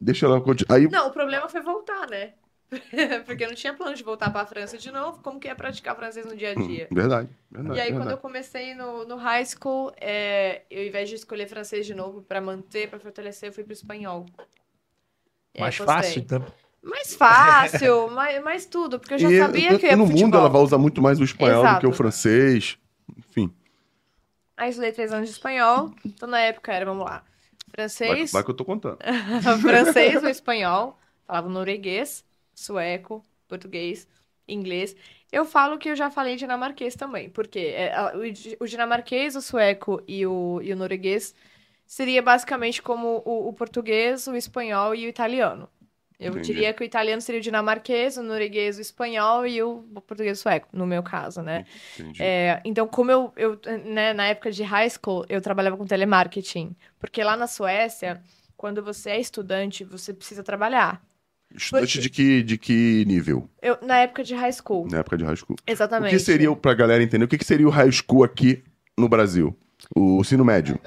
Deixa 0.00 0.26
ela 0.26 0.40
continuar. 0.40 0.76
Aí, 0.76 0.88
Não, 0.88 1.08
o 1.08 1.10
problema 1.12 1.48
foi 1.48 1.60
voltar, 1.62 2.06
né? 2.10 2.30
Porque 3.26 3.44
eu 3.44 3.48
não 3.48 3.54
tinha 3.54 3.74
plano 3.74 3.94
de 3.94 4.02
voltar 4.02 4.30
pra 4.30 4.46
França 4.46 4.76
de 4.78 4.90
novo. 4.90 5.20
Como 5.22 5.40
que 5.40 5.48
é 5.48 5.54
praticar 5.54 5.96
francês 5.96 6.26
no 6.26 6.36
dia 6.36 6.50
a 6.52 6.54
dia? 6.54 6.88
verdade, 6.90 7.28
verdade. 7.50 7.78
E 7.78 7.80
aí, 7.80 7.92
quando 7.94 8.08
verdade. 8.08 8.10
eu 8.10 8.18
comecei 8.18 8.74
no, 8.74 9.04
no 9.04 9.16
high 9.16 9.44
school, 9.44 9.92
é, 9.96 10.62
eu, 10.70 10.80
ao 10.82 10.86
invés 10.88 11.08
de 11.08 11.14
escolher 11.16 11.48
francês 11.48 11.86
de 11.86 11.94
novo 11.94 12.22
pra 12.22 12.40
manter, 12.40 12.88
pra 12.88 12.98
fortalecer, 12.98 13.48
eu 13.48 13.52
fui 13.52 13.64
pro 13.64 13.72
espanhol. 13.72 14.26
E 15.54 15.60
Mais 15.60 15.76
fácil, 15.76 16.22
então. 16.22 16.44
Mais 16.82 17.14
fácil, 17.14 18.08
mais, 18.12 18.42
mais 18.42 18.66
tudo, 18.66 18.98
porque 18.98 19.14
eu 19.14 19.18
já 19.18 19.30
E, 19.30 19.38
sabia 19.38 19.78
que 19.78 19.86
ia 19.86 19.96
no 19.96 20.06
mundo 20.06 20.36
ela 20.36 20.48
vai 20.48 20.62
usar 20.62 20.78
muito 20.78 21.02
mais 21.02 21.20
o 21.20 21.24
espanhol 21.24 21.62
do 21.62 21.68
Exato. 21.68 21.80
que 21.80 21.86
o 21.86 21.92
francês. 21.92 22.78
Enfim, 23.16 23.52
Aí 24.56 24.70
estudei 24.70 24.92
três 24.92 25.12
anos 25.12 25.28
de 25.28 25.34
espanhol, 25.34 25.94
então 26.04 26.28
na 26.28 26.40
época 26.40 26.72
era, 26.72 26.84
vamos 26.84 27.04
lá, 27.04 27.24
vai, 28.04 28.16
francês, 28.16 28.30
vai 28.30 28.44
que 28.44 28.50
eu 28.50 28.54
tô 28.54 28.64
contando. 28.64 28.98
francês 29.62 30.22
ou 30.22 30.28
espanhol, 30.28 30.98
falava 31.26 31.48
norueguês, 31.48 32.24
sueco, 32.58 33.24
português, 33.46 34.06
inglês. 34.46 34.96
Eu 35.30 35.44
falo 35.44 35.78
que 35.78 35.88
eu 35.88 35.96
já 35.96 36.10
falei 36.10 36.36
dinamarquês 36.36 36.94
também, 36.94 37.28
porque 37.28 37.58
é, 37.58 37.92
o, 38.14 38.64
o 38.64 38.66
dinamarquês, 38.66 39.36
o 39.36 39.42
sueco 39.42 40.02
e 40.06 40.26
o, 40.26 40.60
e 40.62 40.72
o 40.72 40.76
norueguês 40.76 41.34
seria 41.86 42.22
basicamente 42.22 42.82
como 42.82 43.22
o, 43.24 43.48
o 43.48 43.52
português, 43.52 44.26
o 44.26 44.34
espanhol 44.34 44.94
e 44.94 45.06
o 45.06 45.08
italiano. 45.08 45.68
Eu 46.20 46.32
Entendi. 46.32 46.52
diria 46.52 46.72
que 46.74 46.82
o 46.82 46.84
italiano 46.84 47.22
seria 47.22 47.40
o 47.40 47.42
dinamarquês, 47.42 48.16
o 48.16 48.22
norueguês 48.22 48.76
o 48.76 48.80
espanhol 48.80 49.46
e 49.46 49.62
o 49.62 49.84
português 50.06 50.38
o 50.38 50.42
sueco, 50.42 50.68
no 50.72 50.84
meu 50.84 51.00
caso, 51.02 51.42
né? 51.42 51.64
É, 52.18 52.60
então, 52.64 52.88
como 52.88 53.10
eu, 53.10 53.32
eu 53.36 53.60
né, 53.84 54.12
na 54.12 54.26
época 54.26 54.50
de 54.50 54.64
high 54.64 54.90
school, 54.90 55.24
eu 55.28 55.40
trabalhava 55.40 55.76
com 55.76 55.86
telemarketing. 55.86 56.74
Porque 56.98 57.22
lá 57.22 57.36
na 57.36 57.46
Suécia, 57.46 58.20
quando 58.56 58.82
você 58.82 59.10
é 59.10 59.20
estudante, 59.20 59.84
você 59.84 60.12
precisa 60.12 60.42
trabalhar. 60.42 61.00
Estudante 61.54 61.98
de 62.00 62.10
que, 62.10 62.42
de 62.42 62.58
que 62.58 63.04
nível? 63.06 63.48
Eu, 63.62 63.78
na 63.82 63.98
época 63.98 64.22
de 64.22 64.34
high 64.34 64.52
school. 64.52 64.86
Na 64.90 64.98
época 64.98 65.16
de 65.16 65.24
high 65.24 65.36
school. 65.36 65.56
Exatamente. 65.66 66.14
O 66.14 66.18
que 66.18 66.24
seria, 66.24 66.54
pra 66.54 66.74
galera 66.74 67.02
entender, 67.02 67.24
o 67.24 67.28
que, 67.28 67.38
que 67.38 67.44
seria 67.44 67.66
o 67.66 67.70
high 67.70 67.90
school 67.90 68.22
aqui 68.22 68.62
no 68.96 69.08
Brasil? 69.08 69.56
O 69.96 70.20
ensino 70.20 70.44
médio. 70.44 70.78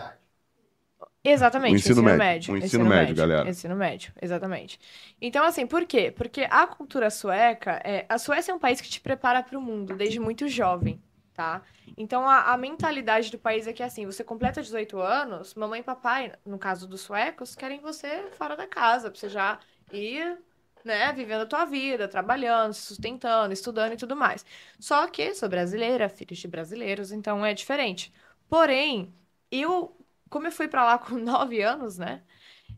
Exatamente, 1.24 1.74
O 1.74 1.76
ensino 1.76 1.94
ensino, 1.94 2.04
médio. 2.04 2.18
médio. 2.18 2.54
O 2.54 2.58
ensino 2.58 2.86
médio, 2.86 3.16
galera. 3.16 3.50
Ensino 3.50 3.76
médio, 3.76 4.12
exatamente. 4.20 4.80
Então, 5.22 5.46
assim, 5.46 5.68
por 5.68 5.86
quê? 5.86 6.12
Porque 6.12 6.48
a 6.50 6.66
cultura 6.66 7.10
sueca, 7.12 7.80
é, 7.84 8.06
a 8.10 8.18
Suécia 8.18 8.52
é 8.52 8.56
um 8.56 8.60
país 8.60 8.82
que 8.82 8.90
te 8.90 9.00
prepara 9.00 9.44
para 9.44 9.58
o 9.58 9.62
mundo 9.62 9.96
desde 9.96 10.20
muito 10.20 10.48
jovem, 10.48 11.00
tá? 11.34 11.62
Então, 11.96 12.28
a, 12.28 12.52
a 12.54 12.58
mentalidade 12.58 13.30
do 13.30 13.38
país 13.38 13.68
é 13.68 13.74
que, 13.74 13.84
assim, 13.84 14.06
você 14.06 14.24
completa 14.24 14.64
18 14.64 15.00
anos, 15.00 15.54
mamãe 15.54 15.82
e 15.82 15.84
papai, 15.84 16.32
no 16.44 16.58
caso 16.58 16.88
dos 16.88 17.02
suecos, 17.02 17.56
querem 17.56 17.80
você 17.82 18.26
fora 18.32 18.58
da 18.58 18.66
casa, 18.66 19.12
pra 19.12 19.20
você 19.20 19.30
já 19.30 19.60
ir, 19.94 20.38
né, 20.84 21.12
vivendo 21.14 21.42
a 21.42 21.46
tua 21.46 21.66
vida, 21.66 22.08
trabalhando, 22.08 22.74
se 22.74 22.82
sustentando, 22.82 23.54
estudando 23.54 23.94
e 23.94 23.98
tudo 23.98 24.16
mais. 24.16 24.46
Só 24.80 25.08
que 25.08 25.34
sou 25.36 25.50
brasileira, 25.50 26.10
filhos 26.10 26.40
de 26.40 26.48
brasileiros, 26.48 27.12
então 27.12 27.46
é 27.46 27.54
diferente. 27.54 28.12
Porém, 28.50 29.14
eu 29.52 29.96
como 30.32 30.48
eu 30.48 30.52
fui 30.52 30.68
pra 30.68 30.84
lá 30.86 30.98
com 31.00 31.16
nove 31.16 31.62
anos, 31.62 32.00
né? 32.00 32.24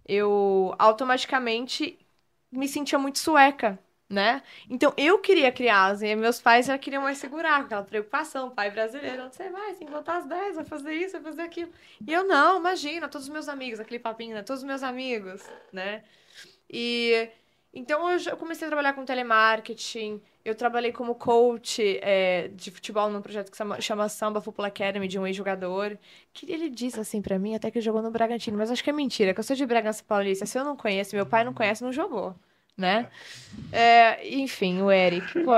Eu 0.05 0.75
automaticamente 0.77 1.97
me 2.51 2.67
sentia 2.67 2.99
muito 2.99 3.19
sueca, 3.19 3.79
né? 4.09 4.43
Então 4.69 4.93
eu 4.97 5.19
queria 5.19 5.51
criar, 5.51 5.87
assim, 5.87 6.13
meus 6.15 6.41
pais 6.41 6.65
já 6.65 6.77
queriam 6.77 7.03
mais 7.03 7.17
segurar, 7.19 7.61
aquela 7.61 7.83
preocupação, 7.83 8.49
pai 8.49 8.69
brasileiro, 8.71 9.23
onde 9.25 9.35
você 9.35 9.49
vai, 9.49 9.73
tem 9.75 9.87
que 9.87 9.93
voltar 9.93 10.17
às 10.17 10.25
10, 10.25 10.55
vai 10.57 10.65
fazer 10.65 10.93
isso, 10.93 11.13
vai 11.13 11.21
fazer 11.21 11.41
aquilo. 11.43 11.71
E 12.05 12.11
eu 12.11 12.25
não, 12.27 12.59
imagina, 12.59 13.07
todos 13.07 13.27
os 13.27 13.33
meus 13.33 13.47
amigos, 13.47 13.79
aquele 13.79 13.99
papinho, 13.99 14.35
né? 14.35 14.43
Todos 14.43 14.61
os 14.61 14.67
meus 14.67 14.83
amigos, 14.83 15.41
né? 15.71 16.03
E 16.69 17.29
então 17.73 18.07
eu 18.11 18.37
comecei 18.37 18.67
a 18.67 18.69
trabalhar 18.69 18.93
com 18.93 19.03
telemarketing, 19.03 20.21
eu 20.45 20.53
trabalhei 20.53 20.91
como 20.91 21.15
coach 21.15 21.99
é, 22.01 22.49
de 22.49 22.69
futebol 22.69 23.09
num 23.09 23.21
projeto 23.21 23.49
que 23.49 23.57
chama, 23.57 23.81
chama 23.81 24.09
Samba 24.09 24.41
Football 24.41 24.65
Academy, 24.65 25.07
de 25.07 25.17
um 25.17 25.25
ex-jogador. 25.25 25.97
Que 26.31 26.51
ele 26.51 26.69
disse 26.69 26.99
assim 26.99 27.21
pra 27.21 27.39
mim, 27.39 27.55
até 27.55 27.71
que 27.71 27.81
jogou 27.81 28.01
no 28.01 28.11
Bragantino, 28.11 28.57
mas 28.57 28.69
acho 28.69 28.83
que 28.83 28.89
é 28.89 28.93
mentira, 28.93 29.33
que 29.33 29.39
eu 29.39 29.43
sou 29.43 29.55
de 29.55 29.65
Bragança 29.65 30.03
Paulista. 30.07 30.45
Se 30.45 30.59
eu 30.59 30.63
não 30.63 30.75
conheço, 30.75 31.15
meu 31.15 31.25
pai 31.25 31.43
não 31.43 31.53
conhece, 31.53 31.83
não 31.83 31.91
jogou, 31.91 32.35
né? 32.77 33.09
É, 33.71 34.27
enfim, 34.27 34.81
o 34.81 34.91
Eric. 34.91 35.43
Pô, 35.43 35.53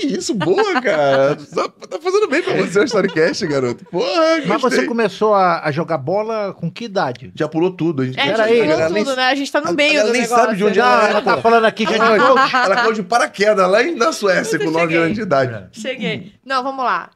Que 0.00 0.06
isso, 0.06 0.34
boa, 0.34 0.80
cara. 0.80 1.36
Tá, 1.36 1.68
tá 1.88 1.98
fazendo 2.00 2.28
bem 2.28 2.42
pra 2.42 2.54
você 2.54 2.80
o 2.80 2.84
Storycast, 2.84 3.46
garoto. 3.46 3.84
Porra, 3.86 4.38
Mas 4.46 4.62
gostei. 4.62 4.80
você 4.80 4.86
começou 4.86 5.34
a, 5.34 5.62
a 5.64 5.70
jogar 5.70 5.98
bola 5.98 6.54
com 6.54 6.70
que 6.70 6.84
idade? 6.84 7.32
Já 7.34 7.48
pulou 7.48 7.70
tudo. 7.70 8.02
A 8.02 8.06
gente, 8.06 8.18
é, 8.18 8.22
a 8.22 8.26
Pera 8.26 8.48
gente 8.48 8.60
aí, 8.62 8.66
galera 8.68 8.90
nem- 8.90 9.04
tudo, 9.04 9.16
né? 9.16 9.24
A 9.26 9.34
gente 9.34 9.52
tá 9.52 9.60
no 9.60 9.72
meio 9.74 10.04
do 10.06 10.12
nem 10.12 10.22
negócio. 10.22 10.44
sabe 10.44 10.56
de 10.56 10.64
onde 10.64 10.78
né? 10.78 10.84
ela 10.84 10.96
Não, 11.02 11.08
ela 11.08 11.22
tá 11.22 11.36
falando 11.38 11.64
aqui 11.64 11.84
de 11.86 11.94
coach. 11.94 12.54
Ela 12.54 12.76
caiu 12.76 12.92
de 12.92 13.02
paraquedas 13.02 13.70
lá 13.70 13.82
na 13.82 14.12
Suécia, 14.12 14.58
com 14.58 14.70
9 14.70 14.80
cheguei. 14.86 14.96
anos 14.98 15.14
de 15.14 15.22
idade. 15.22 15.68
Cheguei. 15.80 16.32
Não, 16.44 16.62
vamos 16.62 16.84
lá. 16.84 17.10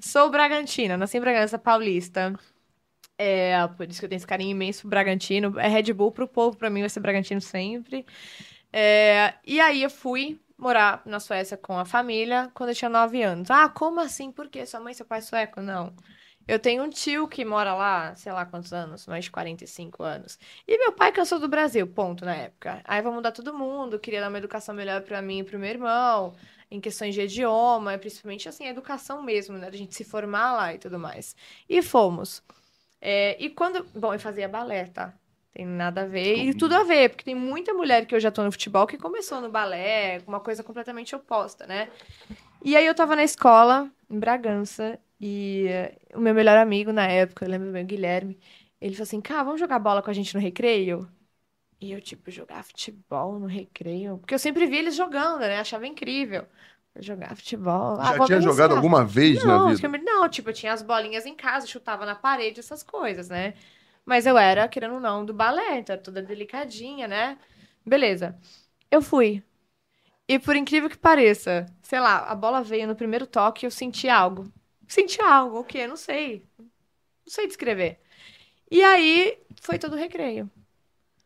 Sou 0.00 0.30
Bragantina, 0.30 0.96
nasci 0.96 1.16
em 1.16 1.20
Bragança 1.20 1.58
Paulista. 1.58 2.34
É, 3.18 3.66
por 3.78 3.88
isso 3.88 3.98
que 3.98 4.04
eu 4.04 4.08
tenho 4.10 4.18
esse 4.18 4.26
carinho 4.26 4.50
imenso 4.50 4.82
pro 4.82 4.90
Bragantino. 4.90 5.58
É 5.58 5.68
Red 5.68 5.90
Bull 5.94 6.12
pro 6.12 6.28
povo, 6.28 6.54
pra 6.54 6.68
mim 6.68 6.80
vai 6.80 6.88
ser 6.90 7.00
Bragantino 7.00 7.40
sempre. 7.40 8.04
É, 8.78 9.34
e 9.46 9.58
aí 9.58 9.82
eu 9.82 9.88
fui 9.88 10.38
morar 10.58 11.00
na 11.06 11.18
Suécia 11.18 11.56
com 11.56 11.78
a 11.78 11.86
família 11.86 12.50
quando 12.54 12.70
eu 12.70 12.74
tinha 12.74 12.90
9 12.90 13.22
anos. 13.22 13.50
Ah, 13.50 13.70
como 13.70 14.00
assim? 14.00 14.30
Por 14.30 14.50
quê? 14.50 14.66
Sua 14.66 14.80
mãe 14.80 14.92
seu 14.92 15.06
pai 15.06 15.20
é 15.20 15.22
sueco? 15.22 15.62
Não. 15.62 15.94
Eu 16.46 16.58
tenho 16.58 16.82
um 16.84 16.90
tio 16.90 17.26
que 17.26 17.42
mora 17.44 17.74
lá, 17.74 18.14
sei 18.16 18.32
lá 18.32 18.44
quantos 18.44 18.74
anos, 18.74 19.06
mais 19.06 19.24
de 19.24 19.30
45 19.30 20.02
anos. 20.02 20.38
E 20.68 20.76
meu 20.78 20.92
pai 20.92 21.10
cansou 21.10 21.38
do 21.38 21.48
Brasil, 21.48 21.86
ponto, 21.86 22.24
na 22.26 22.34
época. 22.36 22.82
Aí 22.84 23.00
vai 23.00 23.12
mudar 23.12 23.32
todo 23.32 23.54
mundo, 23.54 23.98
queria 23.98 24.20
dar 24.20 24.28
uma 24.28 24.38
educação 24.38 24.74
melhor 24.74 25.00
pra 25.02 25.22
mim 25.22 25.38
e 25.40 25.44
pro 25.44 25.58
meu 25.58 25.70
irmão, 25.70 26.34
em 26.70 26.78
questões 26.80 27.14
de 27.14 27.22
idioma, 27.22 27.96
principalmente 27.98 28.46
assim, 28.48 28.66
a 28.66 28.70
educação 28.70 29.22
mesmo, 29.22 29.56
né? 29.56 29.68
A 29.68 29.72
gente 29.72 29.94
se 29.94 30.04
formar 30.04 30.52
lá 30.52 30.74
e 30.74 30.78
tudo 30.78 30.98
mais. 30.98 31.34
E 31.68 31.80
fomos. 31.82 32.42
É, 33.00 33.36
e 33.42 33.50
quando. 33.50 33.84
Bom, 33.94 34.12
eu 34.14 34.20
fazia 34.20 34.48
balé, 34.48 34.86
tá? 34.86 35.14
Tem 35.56 35.64
nada 35.64 36.02
a 36.02 36.06
ver. 36.06 36.36
E 36.36 36.52
tudo 36.52 36.74
a 36.74 36.82
ver, 36.84 37.08
porque 37.08 37.24
tem 37.24 37.34
muita 37.34 37.72
mulher 37.72 38.04
que 38.04 38.14
eu 38.14 38.20
já 38.20 38.30
tô 38.30 38.44
no 38.44 38.52
futebol 38.52 38.86
que 38.86 38.98
começou 38.98 39.40
no 39.40 39.50
balé, 39.50 40.18
uma 40.26 40.38
coisa 40.38 40.62
completamente 40.62 41.16
oposta, 41.16 41.66
né? 41.66 41.88
E 42.62 42.76
aí 42.76 42.86
eu 42.86 42.94
tava 42.94 43.16
na 43.16 43.24
escola, 43.24 43.90
em 44.10 44.18
Bragança, 44.18 44.98
e 45.18 45.66
eh, 45.66 45.96
o 46.14 46.20
meu 46.20 46.34
melhor 46.34 46.58
amigo 46.58 46.92
na 46.92 47.06
época, 47.06 47.46
eu 47.46 47.50
lembro 47.50 47.70
meu 47.70 47.82
Guilherme, 47.86 48.38
ele 48.78 48.94
falou 48.94 49.04
assim: 49.04 49.22
Cá, 49.22 49.42
vamos 49.42 49.58
jogar 49.58 49.78
bola 49.78 50.02
com 50.02 50.10
a 50.10 50.12
gente 50.12 50.34
no 50.34 50.40
recreio? 50.42 51.08
E 51.80 51.90
eu, 51.92 52.02
tipo, 52.02 52.30
jogar 52.30 52.62
futebol 52.62 53.38
no 53.38 53.46
recreio. 53.46 54.18
Porque 54.18 54.34
eu 54.34 54.38
sempre 54.38 54.66
vi 54.66 54.76
eles 54.76 54.94
jogando, 54.94 55.40
né? 55.40 55.58
Achava 55.58 55.86
incrível. 55.86 56.46
Jogar 57.00 57.34
futebol. 57.34 57.98
Ah, 57.98 58.12
Já 58.12 58.18
vou 58.18 58.26
tinha 58.26 58.40
jogado 58.42 58.74
alguma 58.74 59.04
vez 59.06 59.42
Não, 59.42 59.70
na 59.70 59.76
vida? 59.76 59.88
eu 59.88 60.04
não, 60.04 60.28
tipo, 60.28 60.50
eu 60.50 60.54
tinha 60.54 60.72
as 60.72 60.82
bolinhas 60.82 61.24
em 61.26 61.34
casa, 61.34 61.66
chutava 61.66 62.04
na 62.04 62.14
parede, 62.14 62.60
essas 62.60 62.82
coisas, 62.82 63.30
né? 63.30 63.54
Mas 64.06 64.26
eu 64.26 64.38
era, 64.38 64.68
querendo 64.68 64.94
ou 64.96 65.00
não, 65.00 65.26
do 65.26 65.34
balé, 65.34 65.78
então 65.80 65.98
toda 65.98 66.22
delicadinha, 66.22 67.08
né? 67.08 67.38
Beleza. 67.86 68.38
Eu 68.90 69.02
fui. 69.02 69.42
E 70.28 70.38
por 70.38 70.56
incrível 70.56 70.90
que 70.90 70.98
pareça, 70.98 71.66
sei 71.82 72.00
lá, 72.00 72.18
a 72.20 72.34
bola 72.34 72.62
veio 72.62 72.88
no 72.88 72.96
primeiro 72.96 73.26
toque 73.26 73.64
e 73.64 73.68
eu 73.68 73.70
senti 73.70 74.08
algo. 74.08 74.52
Senti 74.88 75.20
algo, 75.22 75.60
o 75.60 75.64
quê? 75.64 75.86
Não 75.86 75.96
sei. 75.96 76.44
Não 76.58 76.66
sei 77.26 77.46
descrever. 77.46 78.00
E 78.70 78.82
aí 78.82 79.38
foi 79.60 79.78
todo 79.78 79.94
o 79.94 79.98
recreio. 79.98 80.50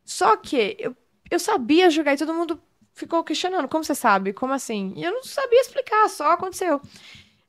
Só 0.04 0.36
que 0.36 0.76
eu, 0.78 0.96
eu 1.30 1.38
sabia 1.40 1.90
jogar 1.90 2.14
e 2.14 2.18
todo 2.18 2.34
mundo 2.34 2.62
ficou 2.94 3.24
questionando. 3.24 3.68
Como 3.68 3.84
você 3.84 3.94
sabe? 3.94 4.32
Como 4.32 4.52
assim? 4.52 4.92
E 4.96 5.04
eu 5.04 5.12
não 5.12 5.22
sabia 5.24 5.60
explicar, 5.60 6.08
só 6.08 6.32
aconteceu. 6.32 6.80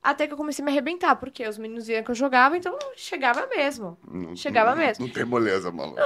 Até 0.04 0.26
que 0.26 0.34
eu 0.34 0.38
comecei 0.38 0.64
a 0.64 0.66
me 0.66 0.72
arrebentar, 0.72 1.16
porque 1.16 1.48
os 1.48 1.60
meninos 1.60 1.86
viam 1.86 2.02
que 2.04 2.10
eu 2.10 2.16
jogava, 2.16 2.58
então 2.58 2.76
chegava 2.96 3.46
mesmo. 3.48 3.98
Não- 4.08 4.36
Chegava 4.36 4.72
não- 4.72 4.78
mesmo. 4.78 5.06
Não 5.06 5.14
tem 5.14 5.26
moleza, 5.26 5.72
maluco. 5.72 6.00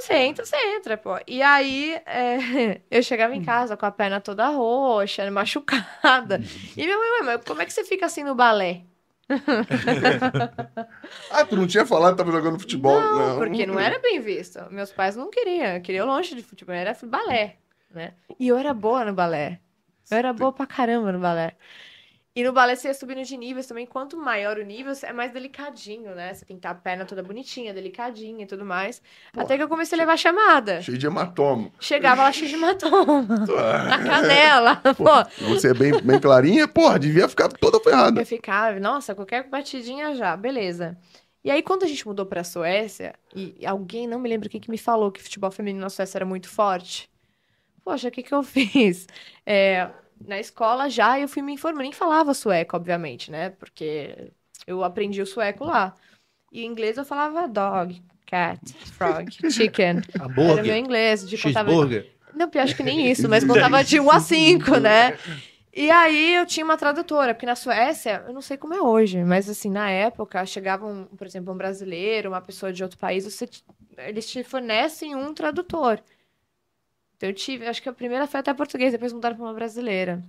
Você 0.00 0.14
entra, 0.14 0.44
você 0.46 0.56
entra, 0.76 0.96
pô. 0.96 1.18
E 1.26 1.42
aí, 1.42 2.00
é, 2.06 2.80
eu 2.90 3.02
chegava 3.02 3.34
em 3.34 3.44
casa 3.44 3.76
com 3.76 3.84
a 3.84 3.90
perna 3.90 4.20
toda 4.20 4.48
roxa, 4.48 5.30
machucada. 5.30 6.40
E 6.76 6.84
minha 6.84 6.96
mãe, 6.96 7.10
"Ué, 7.10 7.22
mas 7.24 7.40
como 7.44 7.60
é 7.60 7.66
que 7.66 7.72
você 7.72 7.84
fica 7.84 8.06
assim 8.06 8.24
no 8.24 8.34
balé? 8.34 8.82
Ah, 11.30 11.44
tu 11.44 11.56
não 11.56 11.66
tinha 11.66 11.84
falado 11.84 12.12
que 12.12 12.18
tava 12.18 12.32
jogando 12.32 12.58
futebol? 12.58 13.00
Não, 13.00 13.38
porque 13.38 13.66
não 13.66 13.78
era 13.78 13.98
bem 13.98 14.20
visto. 14.20 14.60
Meus 14.70 14.92
pais 14.92 15.16
não 15.16 15.30
queriam, 15.30 15.80
queriam 15.80 16.06
longe 16.06 16.34
de 16.34 16.42
futebol, 16.42 16.74
era 16.74 16.96
balé, 17.04 17.56
né? 17.90 18.14
E 18.38 18.48
eu 18.48 18.56
era 18.56 18.72
boa 18.72 19.04
no 19.04 19.12
balé. 19.12 19.60
Eu 20.10 20.18
era 20.18 20.32
boa 20.32 20.52
pra 20.52 20.66
caramba 20.66 21.10
no 21.12 21.18
balé. 21.18 21.56
E 22.36 22.44
no 22.44 22.52
balé 22.52 22.76
você 22.76 22.88
ia 22.88 22.94
subindo 22.94 23.22
de 23.22 23.34
níveis 23.34 23.66
também. 23.66 23.86
Quanto 23.86 24.14
maior 24.14 24.58
o 24.58 24.62
nível, 24.62 24.92
é 25.02 25.12
mais 25.12 25.32
delicadinho, 25.32 26.14
né? 26.14 26.34
Você 26.34 26.44
tem 26.44 26.54
que 26.56 26.58
estar 26.58 26.70
a 26.70 26.74
perna 26.74 27.06
toda 27.06 27.22
bonitinha, 27.22 27.72
delicadinha 27.72 28.44
e 28.44 28.46
tudo 28.46 28.62
mais. 28.62 29.00
Até 29.34 29.56
que 29.56 29.62
eu 29.62 29.68
comecei 29.68 29.96
a 29.98 30.02
levar 30.02 30.18
chamada. 30.18 30.82
Cheio 30.82 30.98
de 30.98 31.06
hematoma. 31.06 31.72
Chegava 31.80 32.24
lá 32.24 32.30
cheio 32.30 32.50
de 32.50 32.56
hematoma. 32.56 33.22
Na 33.48 33.94
Ah, 33.94 34.04
canela. 34.04 34.76
Pô, 34.76 35.46
Você 35.48 35.70
é 35.70 35.74
bem, 35.74 35.98
bem 36.02 36.20
clarinha, 36.20 36.68
porra, 36.68 36.98
devia 36.98 37.26
ficar 37.26 37.48
toda 37.48 37.80
ferrada. 37.80 38.20
Eu 38.20 38.26
ficava, 38.26 38.78
nossa, 38.78 39.14
qualquer 39.14 39.48
batidinha 39.48 40.14
já, 40.14 40.36
beleza. 40.36 40.94
E 41.42 41.50
aí, 41.50 41.62
quando 41.62 41.84
a 41.84 41.86
gente 41.86 42.06
mudou 42.06 42.26
pra 42.26 42.44
Suécia, 42.44 43.14
e 43.34 43.64
alguém, 43.64 44.06
não 44.06 44.18
me 44.18 44.28
lembro 44.28 44.50
quem 44.50 44.60
que 44.60 44.70
me 44.70 44.76
falou 44.76 45.10
que 45.10 45.22
futebol 45.22 45.50
feminino 45.50 45.80
na 45.80 45.88
Suécia 45.88 46.18
era 46.18 46.26
muito 46.26 46.50
forte. 46.50 47.08
Poxa, 47.82 48.08
o 48.08 48.10
que 48.10 48.22
que 48.22 48.34
eu 48.34 48.42
fiz? 48.42 49.06
É, 49.46 49.88
na 50.24 50.38
escola 50.38 50.88
já 50.88 51.18
eu 51.18 51.28
fui 51.28 51.42
me 51.42 51.52
informando, 51.52 51.82
nem 51.82 51.92
falava 51.92 52.34
sueco, 52.34 52.76
obviamente, 52.76 53.30
né? 53.30 53.50
Porque 53.50 54.32
eu 54.66 54.82
aprendi 54.84 55.20
o 55.20 55.26
sueco 55.26 55.64
lá. 55.64 55.94
E 56.52 56.62
em 56.62 56.66
inglês 56.66 56.96
eu 56.96 57.04
falava 57.04 57.48
dog, 57.48 58.02
cat, 58.26 58.60
frog, 58.92 59.30
chicken. 59.50 60.02
Era 60.14 60.28
meu 60.28 60.44
Hambúrguer, 60.44 60.76
inglês, 60.76 61.28
de 61.28 61.36
cheeseburger. 61.36 62.12
Não, 62.34 62.48
pior, 62.50 62.62
acho 62.62 62.76
que 62.76 62.82
nem 62.82 63.10
isso, 63.10 63.28
mas 63.28 63.44
contava 63.46 63.82
de 63.82 63.98
1 63.98 64.10
a 64.10 64.20
5, 64.20 64.76
né? 64.78 65.16
E 65.72 65.90
aí 65.90 66.34
eu 66.34 66.46
tinha 66.46 66.64
uma 66.64 66.76
tradutora, 66.76 67.34
porque 67.34 67.44
na 67.46 67.54
Suécia, 67.54 68.24
eu 68.26 68.32
não 68.32 68.40
sei 68.40 68.56
como 68.56 68.72
é 68.72 68.80
hoje, 68.80 69.22
mas 69.22 69.48
assim, 69.48 69.70
na 69.70 69.90
época, 69.90 70.44
chegava, 70.46 70.86
um, 70.86 71.04
por 71.04 71.26
exemplo, 71.26 71.52
um 71.52 71.56
brasileiro, 71.56 72.30
uma 72.30 72.40
pessoa 72.40 72.72
de 72.72 72.82
outro 72.82 72.98
país, 72.98 73.24
você, 73.24 73.46
eles 73.98 74.28
te 74.28 74.42
fornecem 74.42 75.14
um 75.14 75.34
tradutor. 75.34 76.00
Então 77.16 77.28
eu 77.30 77.34
tive, 77.34 77.66
acho 77.66 77.82
que 77.82 77.88
a 77.88 77.92
primeira 77.92 78.26
foi 78.26 78.40
até 78.40 78.52
português, 78.52 78.92
depois 78.92 79.12
mudaram 79.12 79.36
para 79.36 79.44
uma 79.44 79.54
brasileira. 79.54 80.22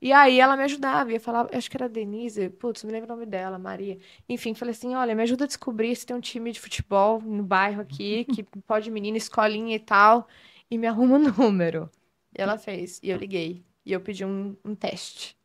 E 0.00 0.12
aí 0.12 0.40
ela 0.40 0.56
me 0.56 0.64
ajudava, 0.64 1.12
ia 1.12 1.20
falar, 1.20 1.48
acho 1.54 1.70
que 1.70 1.76
era 1.76 1.88
Denise, 1.88 2.48
putz, 2.50 2.82
me 2.84 2.92
lembro 2.92 3.12
o 3.12 3.14
nome 3.16 3.26
dela, 3.26 3.58
Maria. 3.58 3.98
Enfim, 4.28 4.54
falei 4.54 4.72
assim, 4.72 4.94
olha, 4.94 5.14
me 5.14 5.22
ajuda 5.22 5.44
a 5.44 5.46
descobrir 5.46 5.94
se 5.94 6.06
tem 6.06 6.16
um 6.16 6.20
time 6.20 6.50
de 6.52 6.60
futebol 6.60 7.20
no 7.20 7.42
bairro 7.42 7.82
aqui, 7.82 8.24
que 8.32 8.42
pode 8.66 8.90
menina, 8.90 9.16
escolinha 9.16 9.76
e 9.76 9.78
tal, 9.78 10.26
e 10.70 10.78
me 10.78 10.86
arruma 10.86 11.16
um 11.16 11.18
número. 11.18 11.90
E 12.36 12.40
ela 12.40 12.58
fez, 12.58 12.98
e 13.02 13.10
eu 13.10 13.18
liguei, 13.18 13.62
e 13.84 13.92
eu 13.92 14.00
pedi 14.00 14.24
um, 14.24 14.56
um 14.64 14.74
teste. 14.74 15.36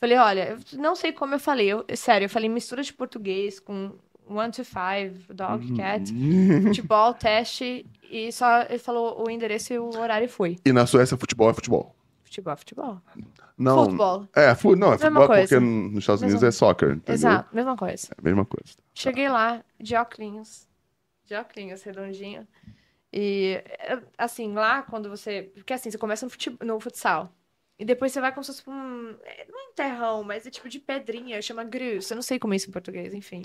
Falei, 0.00 0.18
olha, 0.18 0.58
eu 0.72 0.78
não 0.78 0.94
sei 0.94 1.12
como 1.12 1.34
eu 1.34 1.38
falei, 1.40 1.68
eu, 1.68 1.84
sério, 1.96 2.26
eu 2.26 2.30
falei 2.30 2.48
mistura 2.48 2.82
de 2.82 2.92
português 2.92 3.58
com 3.60 3.96
one 4.28 4.50
to 4.52 4.64
five, 4.64 5.18
dog, 5.32 5.74
cat, 5.76 6.02
futebol, 6.62 7.14
teste, 7.14 7.86
e 8.10 8.30
só 8.32 8.62
ele 8.62 8.78
falou 8.78 9.24
o 9.26 9.30
endereço 9.30 9.72
e 9.72 9.78
o 9.78 9.88
horário 9.98 10.24
e 10.26 10.28
fui. 10.28 10.58
E 10.64 10.72
na 10.72 10.86
Suécia, 10.86 11.16
futebol 11.16 11.50
é 11.50 11.54
futebol. 11.54 11.94
Futebol, 12.22 12.56
futebol. 12.56 13.00
Não. 13.56 13.84
Futebol. 13.84 14.28
É, 14.34 14.54
fu 14.56 14.74
não, 14.74 14.88
é 14.88 14.90
Mesma 14.92 15.06
futebol 15.06 15.26
coisa. 15.28 15.42
porque 15.42 15.60
nos 15.64 15.98
Estados 15.98 16.22
Unidos 16.22 16.42
Mesma- 16.42 16.48
é 16.48 16.50
soccer, 16.50 16.88
entendeu? 16.90 17.14
Exato, 17.14 17.54
mesma 17.54 17.76
coisa. 17.76 18.08
É 18.18 18.22
mesma 18.22 18.44
coisa. 18.44 18.74
Cheguei 18.94 19.28
lá, 19.28 19.62
de 19.80 19.94
óculos. 19.94 20.66
De 21.26 21.34
óculos, 21.34 21.82
redondinho. 21.84 22.46
E, 23.12 23.62
é, 23.78 24.00
assim, 24.18 24.52
lá, 24.52 24.82
quando 24.82 25.08
você... 25.08 25.52
Porque, 25.54 25.72
assim, 25.72 25.88
você 25.90 25.96
começa 25.98 26.26
no, 26.26 26.30
fute- 26.30 26.58
no 26.60 26.80
futsal. 26.80 27.32
E 27.78 27.84
depois 27.84 28.10
você 28.12 28.20
vai 28.20 28.32
como 28.32 28.42
se 28.42 28.50
fosse 28.52 28.68
um... 28.68 29.10
é, 29.24 29.46
Não 29.48 29.60
é 29.60 29.70
um 29.70 29.72
terrão, 29.74 30.24
mas 30.24 30.44
é 30.46 30.50
tipo 30.50 30.68
de 30.68 30.80
pedrinha. 30.80 31.40
Chama 31.40 31.62
grus. 31.62 32.10
Eu 32.10 32.16
não 32.16 32.22
sei 32.22 32.40
como 32.40 32.52
é 32.54 32.56
isso 32.56 32.68
em 32.68 32.72
português, 32.72 33.14
enfim. 33.14 33.42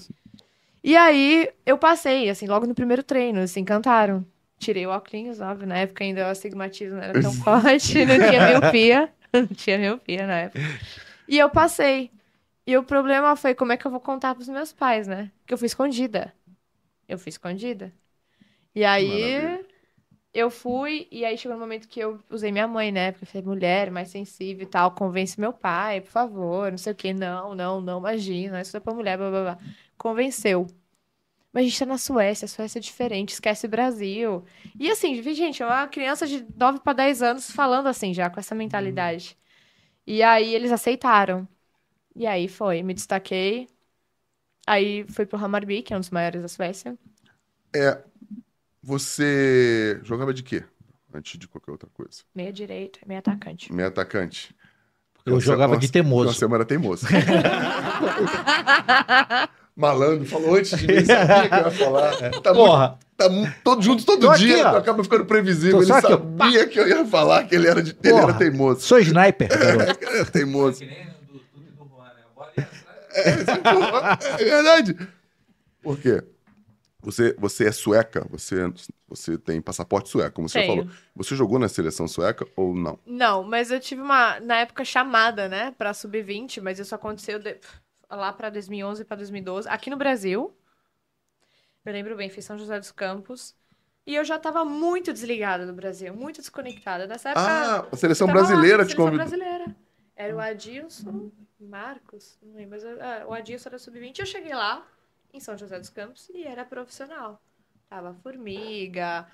E 0.84 0.96
aí, 0.96 1.50
eu 1.66 1.78
passei, 1.78 2.30
assim, 2.30 2.48
logo 2.48 2.66
no 2.66 2.76
primeiro 2.76 3.04
treino. 3.04 3.42
Assim, 3.42 3.64
cantaram. 3.64 4.26
Tirei 4.58 4.86
o 4.86 4.90
óculos, 4.90 5.40
óbvio. 5.40 5.68
Na 5.68 5.78
época 5.78 6.04
ainda 6.04 6.28
o 6.28 6.30
astigmatismo 6.30 6.98
não 6.98 7.04
era 7.04 7.22
tão 7.22 7.32
forte. 7.44 8.06
Não 8.06 8.18
tinha 8.18 8.48
miopia. 8.48 9.14
Não 9.32 9.48
tinha 9.48 9.78
miopia 9.78 10.26
na 10.28 10.40
época. 10.40 10.60
E 11.28 11.38
eu 11.38 11.50
passei. 11.50 12.12
E 12.66 12.76
o 12.78 12.84
problema 12.84 13.36
foi 13.36 13.56
como 13.56 13.72
é 13.72 13.78
que 13.78 13.86
eu 13.86 13.92
vou 13.92 14.00
contar 14.00 14.36
pros 14.36 14.50
meus 14.50 14.74
pais, 14.74 15.08
né? 15.08 15.32
Que 15.46 15.54
eu 15.54 15.58
fui 15.58 15.68
escondida. 15.68 16.34
Eu 17.08 17.18
fui 17.18 17.30
escondida. 17.30 17.94
E 18.76 18.84
aí 18.84 19.08
Maravilha. 19.08 19.66
Eu 20.34 20.50
fui, 20.52 21.08
e 21.12 21.26
aí 21.26 21.38
chegou 21.38 21.58
no 21.58 21.62
momento 21.62 21.88
que 21.88 22.00
eu 22.00 22.20
usei 22.30 22.52
minha 22.52 22.68
mãe, 22.68 22.92
né? 22.92 23.12
Porque 23.12 23.26
eu 23.26 23.28
falei, 23.30 23.46
mulher, 23.48 23.92
mais 23.92 24.10
sensível 24.10 24.64
e 24.64 24.68
tal, 24.70 24.92
convence 24.92 25.40
meu 25.40 25.54
pai, 25.54 26.02
por 26.02 26.12
favor, 26.12 26.72
não 26.72 26.78
sei 26.78 26.94
o 26.94 26.96
quê. 26.96 27.14
Não, 27.14 27.56
não, 27.56 27.82
não, 27.82 28.00
imagina, 28.00 28.62
isso 28.62 28.78
é 28.78 28.80
pra 28.80 28.94
mulher, 28.94 29.18
blá 29.18 29.30
blá 29.30 29.42
blá. 29.56 29.58
Convenceu. 29.98 30.68
Mas 31.52 31.64
a 31.64 31.66
gente 31.68 31.80
tá 31.80 31.86
na 31.86 31.98
Suécia, 31.98 32.46
a 32.46 32.48
Suécia 32.50 32.80
é 32.80 32.82
diferente, 32.82 33.30
esquece 33.34 33.66
o 33.66 33.70
Brasil. 33.70 34.44
E 34.80 34.90
assim, 34.92 35.22
gente, 35.34 35.64
é 35.64 35.66
uma 35.66 35.88
criança 35.88 36.28
de 36.28 36.46
9 36.56 36.80
para 36.82 36.94
10 36.94 37.22
anos 37.24 37.50
falando 37.52 37.88
assim 37.88 38.14
já, 38.14 38.30
com 38.30 38.40
essa 38.40 38.56
mentalidade. 38.56 39.38
E 40.08 40.24
aí 40.24 40.54
eles 40.56 40.72
aceitaram. 40.72 41.48
E 42.16 42.28
aí 42.28 42.48
foi, 42.48 42.84
me 42.84 42.94
destaquei. 42.94 43.68
Aí 44.68 45.06
fui 45.10 45.26
pro 45.26 45.38
Hammarby, 45.38 45.82
que 45.84 45.94
é 45.94 45.98
um 45.98 46.00
dos 46.00 46.10
maiores 46.12 46.42
da 46.42 46.48
Suécia. 46.48 46.98
Você 48.90 50.00
jogava 50.04 50.34
de 50.34 50.42
quê? 50.42 50.64
Antes 51.14 51.38
de 51.38 51.48
qualquer 51.48 51.70
outra 51.72 51.88
coisa. 51.94 52.22
Meia 52.34 52.52
direita, 52.52 52.98
meia 53.06 53.20
atacante. 53.20 53.72
Meio 53.72 53.88
atacante. 53.88 54.56
Porque 55.14 55.30
Eu 55.30 55.36
você- 55.40 55.46
jogava 55.46 55.76
nossa, 55.76 55.86
de 55.86 55.92
teimoso. 55.92 56.34
Você 56.34 56.46
era 56.46 56.66
teimoso. 56.66 57.06
Malandro, 59.76 60.26
falou 60.26 60.56
antes 60.56 60.76
de 60.78 60.88
mim, 60.88 61.06
sabia 61.06 61.48
que 61.50 61.54
eu 61.56 61.60
ia 61.60 61.72
falar. 61.72 62.16
Tá, 62.18 62.24
muito, 62.30 62.42
Porra, 62.54 63.00
tá 63.16 63.30
mu- 63.30 63.48
todos 63.64 63.86
juntos 63.86 64.04
todo 64.06 64.22
Tô 64.22 64.32
aqui, 64.32 64.48
dia, 64.48 64.68
ó. 64.72 64.78
acaba 64.78 65.04
ficando 65.04 65.26
previsível. 65.26 65.78
Tô 65.78 65.84
Ele 65.84 65.92
aqui, 65.94 66.08
sabia 66.08 66.68
que 66.68 66.80
eu 66.80 66.88
ia 66.88 67.06
falar 67.06 67.44
que 67.46 67.54
ele 67.56 67.68
era, 67.68 67.82
de, 67.84 67.96
ele 68.04 68.14
era 68.18 68.34
teimoso. 68.34 68.82
sou 68.82 68.98
sniper, 69.00 69.48
garoto. 69.56 70.04
Ele 70.04 70.16
era 70.18 70.26
teimoso. 70.26 70.80
Que 70.80 70.86
nem 70.88 71.06
do 71.06 71.34
Duque 71.34 71.46
do 71.78 71.86
Juan, 71.88 72.06
né? 72.06 72.22
A 72.26 72.36
bola 72.36 72.52
ia 72.58 72.68
entrar. 73.34 74.20
É 74.40 74.44
verdade. 74.44 74.98
Por 75.84 75.98
quê? 76.00 76.24
Você, 77.02 77.34
você 77.40 77.68
é 77.68 77.72
sueca, 77.72 78.26
você, 78.30 78.72
você 79.08 79.38
tem 79.38 79.62
passaporte 79.62 80.10
sueco, 80.10 80.36
como 80.36 80.50
você 80.50 80.60
Tenho. 80.60 80.84
falou. 80.84 80.96
Você 81.16 81.36
jogou 81.36 81.58
na 81.58 81.70
seleção 81.70 82.08
sueca 82.08 82.46
ou 82.56 82.76
não? 82.76 83.00
Não, 83.06 83.44
mas 83.44 83.72
eu 83.72 83.80
tive 83.80 84.02
uma, 84.02 84.40
na 84.42 84.58
época, 84.58 84.84
chamada, 84.84 85.48
né, 85.48 85.72
pra 85.78 85.94
sub-20, 85.94 86.62
mas 86.62 86.78
isso 86.78 86.94
aconteceu 86.94 87.40
de- 87.40 87.58
lá 88.10 88.34
pra 88.34 88.50
2011 88.50 89.06
pra 89.06 89.16
2012, 89.16 89.68
aqui 89.70 89.90
no 89.90 89.96
Brasil. 89.98 90.54
Eu 91.86 91.94
lembro 91.94 92.16
bem, 92.16 92.30
foi 92.30 92.42
São 92.42 92.58
José 92.58 92.80
dos 92.80 92.92
Campos. 92.92 93.56
E 94.06 94.16
eu 94.16 94.24
já 94.26 94.38
tava 94.40 94.66
muito 94.66 95.14
desligada 95.14 95.66
do 95.66 95.74
Brasil, 95.74 96.14
muito 96.16 96.38
desconectada. 96.42 97.06
Nessa 97.08 97.30
época. 97.30 97.46
Ah, 97.46 97.88
a 97.92 97.96
seleção 97.96 98.28
tava 98.28 98.40
lá, 98.40 98.46
brasileira 98.48 98.84
te 98.86 98.90
seleção 98.92 99.06
convidou. 99.06 99.26
brasileira. 99.30 99.76
Era 100.16 100.36
o 100.36 100.40
Adilson, 100.40 101.32
Marcos, 101.60 102.38
não 102.42 102.56
lembro, 102.56 102.72
mas 102.72 102.84
ah, 102.84 103.26
o 103.28 103.34
Adilson 103.34 103.70
era 103.70 103.80
sub-20. 103.80 104.20
Eu 104.20 104.26
cheguei 104.26 104.54
lá, 104.54 104.86
em 105.34 105.40
São 105.40 105.58
José 105.58 105.80
dos 105.80 105.90
Campos, 105.90 106.30
e 106.34 106.44
era 106.44 106.66
profissional. 106.66 107.42
Tava 107.90 108.10
a 108.12 108.14
Formiga, 108.14 109.28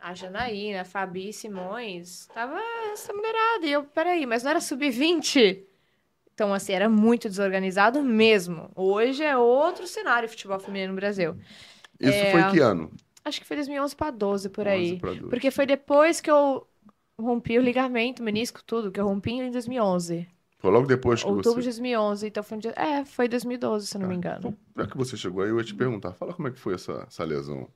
a 0.00 0.14
Janaína, 0.14 0.82
a 0.82 0.84
Fabi 0.84 1.32
Simões, 1.32 2.26
tava 2.34 2.58
essa 2.92 3.12
mulherada. 3.12 3.66
E 3.66 3.72
eu, 3.72 3.84
peraí, 3.84 4.26
mas 4.26 4.42
não 4.42 4.50
era 4.50 4.60
sub-20? 4.60 5.62
Então, 6.34 6.52
assim, 6.52 6.72
era 6.74 6.88
muito 6.88 7.28
desorganizado 7.28 8.02
mesmo. 8.02 8.70
Hoje 8.74 9.24
é 9.24 9.36
outro 9.36 9.86
cenário 9.86 10.28
futebol 10.28 10.58
feminino 10.60 10.92
no 10.92 10.96
Brasil. 10.96 11.34
Isso 11.98 12.12
É. 12.12 12.30
foi 12.32 12.50
que 12.52 12.60
ano? 12.60 12.90
Acho 13.24 13.40
que 13.40 13.46
foi 13.46 13.56
2011 13.56 13.96
para 13.96 14.10
12, 14.10 14.48
por 14.50 14.66
11 14.66 14.70
aí. 14.74 14.98
pra 14.98 15.10
12. 15.14 15.28
Porque 15.30 15.50
foi 15.50 15.64
depois 15.66 16.20
que 16.20 16.30
eu 16.30 16.66
rompi 17.18 17.58
o 17.58 17.62
ligamento, 17.62 18.22
menisco, 18.22 18.62
tudo, 18.62 18.92
que 18.92 19.00
eu 19.00 19.06
rompi 19.06 19.30
em 19.32 19.50
2011. 19.50 20.28
Foi 20.58 20.70
logo 20.70 20.86
depois 20.86 21.22
que 21.22 21.28
Outubro 21.28 21.60
de 21.60 21.66
você... 21.68 21.80
2011, 21.80 22.26
então 22.28 22.42
foi 22.42 22.56
um 22.56 22.60
dia... 22.60 22.72
É, 22.76 23.04
foi 23.04 23.28
2012, 23.28 23.86
se 23.86 23.96
eu 23.96 24.00
não 24.00 24.08
me 24.08 24.14
engano. 24.16 24.38
Então, 24.38 24.56
já 24.76 24.86
que 24.86 24.96
você 24.96 25.16
chegou 25.16 25.42
aí, 25.42 25.50
eu 25.50 25.58
ia 25.58 25.64
te 25.64 25.74
perguntar. 25.74 26.12
Fala 26.14 26.32
como 26.32 26.48
é 26.48 26.50
que 26.50 26.58
foi 26.58 26.74
essa, 26.74 27.04
essa 27.06 27.24
lesão 27.24 27.68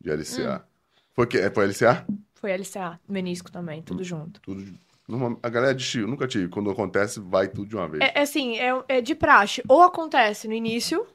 de 0.00 0.10
LCA. 0.10 0.64
Hum. 0.64 0.94
Foi 1.12 1.26
que, 1.26 1.38
é, 1.38 1.50
foi 1.50 1.66
LCA? 1.66 2.06
Foi 2.34 2.50
LCA, 2.52 2.98
menisco 3.08 3.50
também, 3.50 3.80
Hum. 3.80 3.84
tudo 3.84 4.04
junto. 4.04 4.40
Tudo... 4.40 4.64
norma- 5.08 5.38
A 5.42 5.48
galera 5.48 5.74
de 5.74 5.98
eu 6.00 6.06
nunca 6.08 6.26
tive. 6.28 6.48
Quando 6.48 6.70
acontece, 6.70 7.18
vai 7.20 7.48
tudo 7.48 7.68
de 7.68 7.76
uma 7.76 7.88
vez. 7.88 8.02
É, 8.02 8.20
é 8.20 8.22
assim, 8.22 8.56
é, 8.56 8.84
é 8.88 9.00
de 9.00 9.14
praxe. 9.14 9.62
Ou 9.68 9.82
acontece 9.82 10.46
no 10.46 10.54
início, 10.54 11.06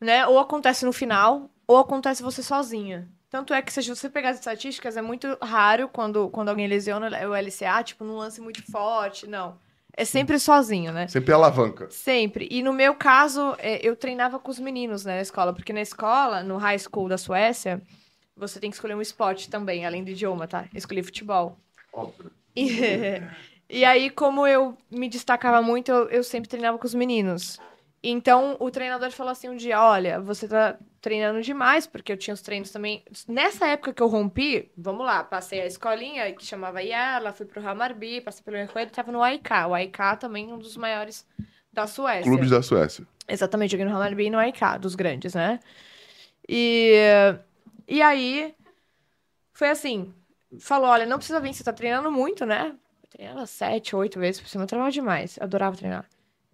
né? 0.00 0.26
Ou 0.26 0.38
acontece 0.38 0.84
no 0.84 0.92
final, 0.92 1.48
ou 1.66 1.78
acontece 1.78 2.22
você 2.22 2.42
sozinha. 2.42 3.08
Tanto 3.30 3.54
é 3.54 3.62
que 3.62 3.72
se 3.72 3.82
você 3.88 4.10
pegar 4.10 4.30
as 4.30 4.38
estatísticas, 4.38 4.96
é 4.96 5.02
muito 5.02 5.38
raro 5.40 5.88
quando, 5.88 6.28
quando 6.30 6.48
alguém 6.48 6.66
lesiona 6.66 7.06
o 7.28 7.34
LCA, 7.34 7.82
tipo, 7.84 8.02
num 8.04 8.16
lance 8.16 8.40
muito 8.40 8.60
forte, 8.70 9.28
não. 9.28 9.56
É 9.96 10.04
sempre 10.04 10.38
sozinho, 10.38 10.92
né? 10.92 11.08
Sempre 11.08 11.32
alavanca. 11.32 11.88
Sempre. 11.90 12.48
E 12.50 12.62
no 12.62 12.72
meu 12.72 12.94
caso, 12.94 13.54
é, 13.58 13.86
eu 13.86 13.96
treinava 13.96 14.38
com 14.38 14.50
os 14.50 14.58
meninos 14.58 15.04
né, 15.04 15.16
na 15.16 15.22
escola, 15.22 15.52
porque 15.52 15.72
na 15.72 15.80
escola, 15.80 16.42
no 16.42 16.56
high 16.56 16.78
school 16.78 17.08
da 17.08 17.18
Suécia, 17.18 17.82
você 18.36 18.58
tem 18.58 18.70
que 18.70 18.76
escolher 18.76 18.94
um 18.94 19.02
esporte 19.02 19.50
também, 19.50 19.84
além 19.84 20.02
do 20.02 20.10
idioma, 20.10 20.46
tá? 20.46 20.66
Eu 20.72 20.78
escolhi 20.78 21.02
futebol. 21.02 21.58
Óbvio. 21.92 22.30
E, 22.56 23.20
e 23.68 23.84
aí, 23.84 24.10
como 24.10 24.46
eu 24.46 24.76
me 24.90 25.08
destacava 25.08 25.60
muito, 25.60 25.90
eu, 25.90 26.08
eu 26.08 26.24
sempre 26.24 26.48
treinava 26.48 26.78
com 26.78 26.86
os 26.86 26.94
meninos. 26.94 27.60
Então, 28.02 28.56
o 28.58 28.70
treinador 28.70 29.10
falou 29.10 29.30
assim 29.30 29.48
um 29.50 29.56
dia, 29.56 29.80
olha, 29.80 30.20
você 30.20 30.48
tá 30.48 30.78
treinando 31.02 31.42
demais, 31.42 31.86
porque 31.86 32.10
eu 32.10 32.16
tinha 32.16 32.32
os 32.32 32.40
treinos 32.40 32.70
também. 32.70 33.04
Nessa 33.28 33.66
época 33.66 33.92
que 33.92 34.02
eu 34.02 34.06
rompi, 34.06 34.70
vamos 34.76 35.04
lá, 35.04 35.22
passei 35.22 35.60
a 35.60 35.66
escolinha 35.66 36.32
que 36.32 36.44
chamava 36.44 36.82
Yala, 36.82 37.32
fui 37.32 37.44
pro 37.44 37.66
Hammarby, 37.66 38.22
passei 38.22 38.42
pelo 38.42 38.56
Ercoelho, 38.56 38.90
tava 38.90 39.12
no 39.12 39.22
AIK. 39.22 39.50
O 39.68 39.74
AIK 39.74 39.98
também 40.18 40.50
é 40.50 40.54
um 40.54 40.58
dos 40.58 40.78
maiores 40.78 41.26
da 41.70 41.86
Suécia. 41.86 42.24
Clubes 42.24 42.50
da 42.50 42.62
Suécia. 42.62 43.06
Exatamente, 43.28 43.72
joguei 43.72 43.84
no 43.84 43.94
Hammarby 43.94 44.26
e 44.26 44.30
no 44.30 44.38
AIK, 44.38 44.78
dos 44.80 44.94
grandes, 44.94 45.34
né? 45.34 45.60
E, 46.48 46.96
e 47.86 48.00
aí, 48.00 48.54
foi 49.52 49.68
assim, 49.68 50.12
falou, 50.58 50.88
olha, 50.88 51.04
não 51.04 51.18
precisa 51.18 51.38
vir, 51.38 51.52
você 51.52 51.62
tá 51.62 51.72
treinando 51.72 52.10
muito, 52.10 52.46
né? 52.46 52.74
Eu 53.02 53.08
treinava 53.10 53.46
sete, 53.46 53.94
oito 53.94 54.18
vezes 54.18 54.40
por 54.40 54.48
semana, 54.48 54.64
eu 54.64 54.68
treinava 54.68 54.90
demais, 54.90 55.36
eu 55.36 55.44
adorava 55.44 55.76
treinar. 55.76 56.06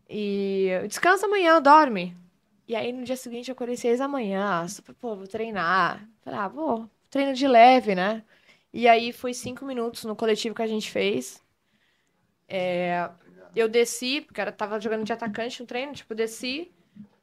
E 0.08 0.70
descansa 0.88 1.26
amanhã, 1.26 1.60
dorme. 1.60 2.16
E 2.68 2.74
aí, 2.74 2.92
no 2.92 3.04
dia 3.04 3.16
seguinte, 3.16 3.48
eu 3.48 3.52
acordei 3.52 3.76
seis 3.76 3.98
da 3.98 4.08
manhã, 4.08 4.66
super, 4.68 4.94
pô, 4.94 5.16
vou 5.16 5.26
treinar. 5.26 6.08
Falei, 6.22 6.40
ah, 6.40 6.48
vou, 6.48 6.90
treino 7.10 7.32
de 7.34 7.46
leve, 7.46 7.94
né? 7.94 8.24
E 8.72 8.88
aí, 8.88 9.12
foi 9.12 9.32
cinco 9.34 9.64
minutos 9.64 10.04
no 10.04 10.16
coletivo 10.16 10.54
que 10.54 10.62
a 10.62 10.66
gente 10.66 10.90
fez. 10.90 11.42
É, 12.48 13.10
eu 13.54 13.68
desci, 13.68 14.20
porque 14.20 14.40
eu 14.40 14.52
tava 14.52 14.80
jogando 14.80 15.04
de 15.04 15.12
atacante 15.12 15.60
no 15.60 15.66
treino, 15.66 15.92
tipo, 15.92 16.14
desci, 16.14 16.72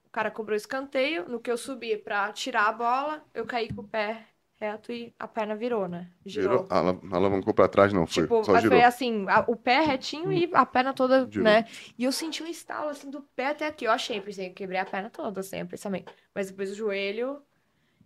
o 0.05 0.09
cara 0.11 0.31
cobrou 0.31 0.55
escanteio, 0.55 1.27
no 1.29 1.39
que 1.39 1.51
eu 1.51 1.57
subi 1.57 1.97
pra 1.97 2.31
tirar 2.33 2.67
a 2.67 2.73
bola, 2.73 3.25
eu 3.33 3.45
caí 3.45 3.71
com 3.73 3.81
o 3.81 3.87
pé 3.87 4.25
reto 4.71 4.91
e 4.91 5.13
a 5.19 5.27
perna 5.27 5.55
virou, 5.55 5.87
né? 5.87 6.09
Girou. 6.25 6.59
Girou, 6.59 6.67
ala- 6.69 6.99
alavancou 7.11 7.53
pra 7.53 7.67
trás, 7.67 7.91
não 7.93 8.05
foi? 8.07 8.25
Tipo, 8.25 8.43
Só 8.43 8.57
girou. 8.57 8.79
foi 8.79 8.83
assim, 8.83 9.25
a- 9.29 9.43
o 9.47 9.55
pé 9.55 9.81
retinho 9.81 10.31
e 10.31 10.49
a 10.53 10.65
perna 10.65 10.93
toda, 10.93 11.29
Girou. 11.31 11.43
né? 11.43 11.65
E 11.97 12.03
eu 12.03 12.11
senti 12.11 12.43
um 12.43 12.47
estalo, 12.47 12.89
assim, 12.89 13.09
do 13.09 13.21
pé 13.35 13.47
até 13.47 13.65
aqui. 13.67 13.85
Eu 13.85 13.91
achei, 13.91 14.21
pensei 14.21 14.49
que 14.49 14.55
quebrei 14.55 14.79
a 14.79 14.85
perna 14.85 15.09
toda, 15.09 15.39
assim, 15.41 15.57
eu 15.59 15.67
também. 15.79 16.05
Mas 16.33 16.49
depois 16.49 16.71
o 16.71 16.75
joelho... 16.75 17.41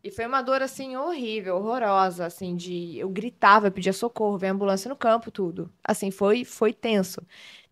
E 0.03 0.11
foi 0.11 0.25
uma 0.27 0.41
dor, 0.41 0.61
assim, 0.61 0.95
horrível, 0.95 1.57
horrorosa, 1.57 2.25
assim, 2.27 2.55
de... 2.55 2.97
Eu 2.97 3.09
gritava, 3.09 3.71
pedia 3.71 3.93
socorro, 3.93 4.37
veio 4.37 4.53
ambulância 4.53 4.87
no 4.89 4.95
campo, 4.95 5.31
tudo. 5.31 5.73
Assim, 5.83 6.11
foi, 6.11 6.45
foi 6.45 6.73
tenso. 6.73 7.21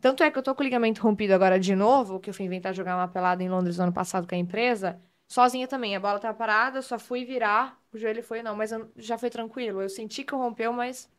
Tanto 0.01 0.23
é 0.23 0.31
que 0.31 0.37
eu 0.37 0.43
tô 0.43 0.53
com 0.55 0.61
o 0.61 0.63
ligamento 0.65 1.01
rompido 1.01 1.33
agora 1.33 1.59
de 1.59 1.75
novo, 1.75 2.19
que 2.19 2.29
eu 2.29 2.33
fui 2.33 2.45
inventar 2.45 2.73
jogar 2.73 2.97
uma 2.97 3.07
pelada 3.07 3.43
em 3.43 3.49
Londres 3.49 3.77
no 3.77 3.83
ano 3.85 3.93
passado 3.93 4.27
com 4.27 4.35
a 4.35 4.37
empresa, 4.37 4.99
sozinha 5.27 5.67
também. 5.67 5.95
A 5.95 5.99
bola 5.99 6.19
tava 6.19 6.37
parada, 6.37 6.79
eu 6.79 6.83
só 6.83 6.97
fui 6.99 7.25
virar, 7.25 7.79
o 7.93 7.97
joelho 7.97 8.23
foi, 8.23 8.41
não, 8.43 8.55
mas 8.55 8.71
eu- 8.71 8.89
já 8.97 9.17
foi 9.17 9.29
tranquilo. 9.29 9.81
Eu 9.81 9.89
senti 9.89 10.23
que 10.23 10.35
rompeu, 10.35 10.71
mas 10.73 11.09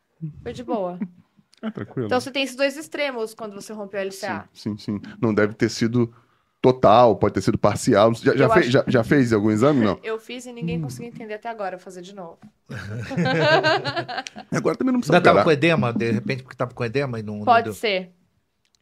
foi 0.43 0.53
de 0.53 0.63
boa. 0.63 0.99
É 1.59 1.71
tranquilo. 1.71 2.05
Então 2.05 2.21
você 2.21 2.29
tem 2.29 2.43
esses 2.43 2.55
dois 2.55 2.77
extremos 2.77 3.33
quando 3.33 3.55
você 3.55 3.73
rompeu 3.73 3.99
a 3.99 4.03
LCA. 4.03 4.47
Sim, 4.53 4.77
sim, 4.77 4.99
sim. 4.99 5.01
Não 5.19 5.33
deve 5.33 5.55
ter 5.55 5.69
sido 5.69 6.13
total, 6.61 7.15
pode 7.15 7.33
ter 7.33 7.41
sido 7.41 7.57
parcial. 7.57 8.13
Já, 8.13 8.35
já, 8.35 8.47
fez, 8.47 8.65
acho- 8.65 8.71
já, 8.71 8.83
já 8.87 9.03
fez 9.03 9.33
algum 9.33 9.49
exame? 9.49 9.83
Não. 9.83 9.99
Eu 10.03 10.19
fiz 10.19 10.45
e 10.45 10.53
ninguém 10.53 10.79
conseguiu 10.79 11.11
entender 11.11 11.33
até 11.33 11.49
agora, 11.49 11.75
vou 11.77 11.83
fazer 11.83 12.03
de 12.03 12.13
novo. 12.13 12.37
Agora 14.51 14.75
também 14.77 14.91
não 14.93 14.99
precisa 14.99 15.17
Ainda 15.17 15.29
tava 15.29 15.43
com 15.43 15.51
edema, 15.51 15.91
de 15.93 16.11
repente, 16.11 16.43
porque 16.43 16.55
tava 16.55 16.73
com 16.73 16.83
edema 16.85 17.19
e 17.19 17.23
não, 17.23 17.37
não 17.37 17.45
Pode 17.45 17.65
deu. 17.65 17.73
ser. 17.73 18.11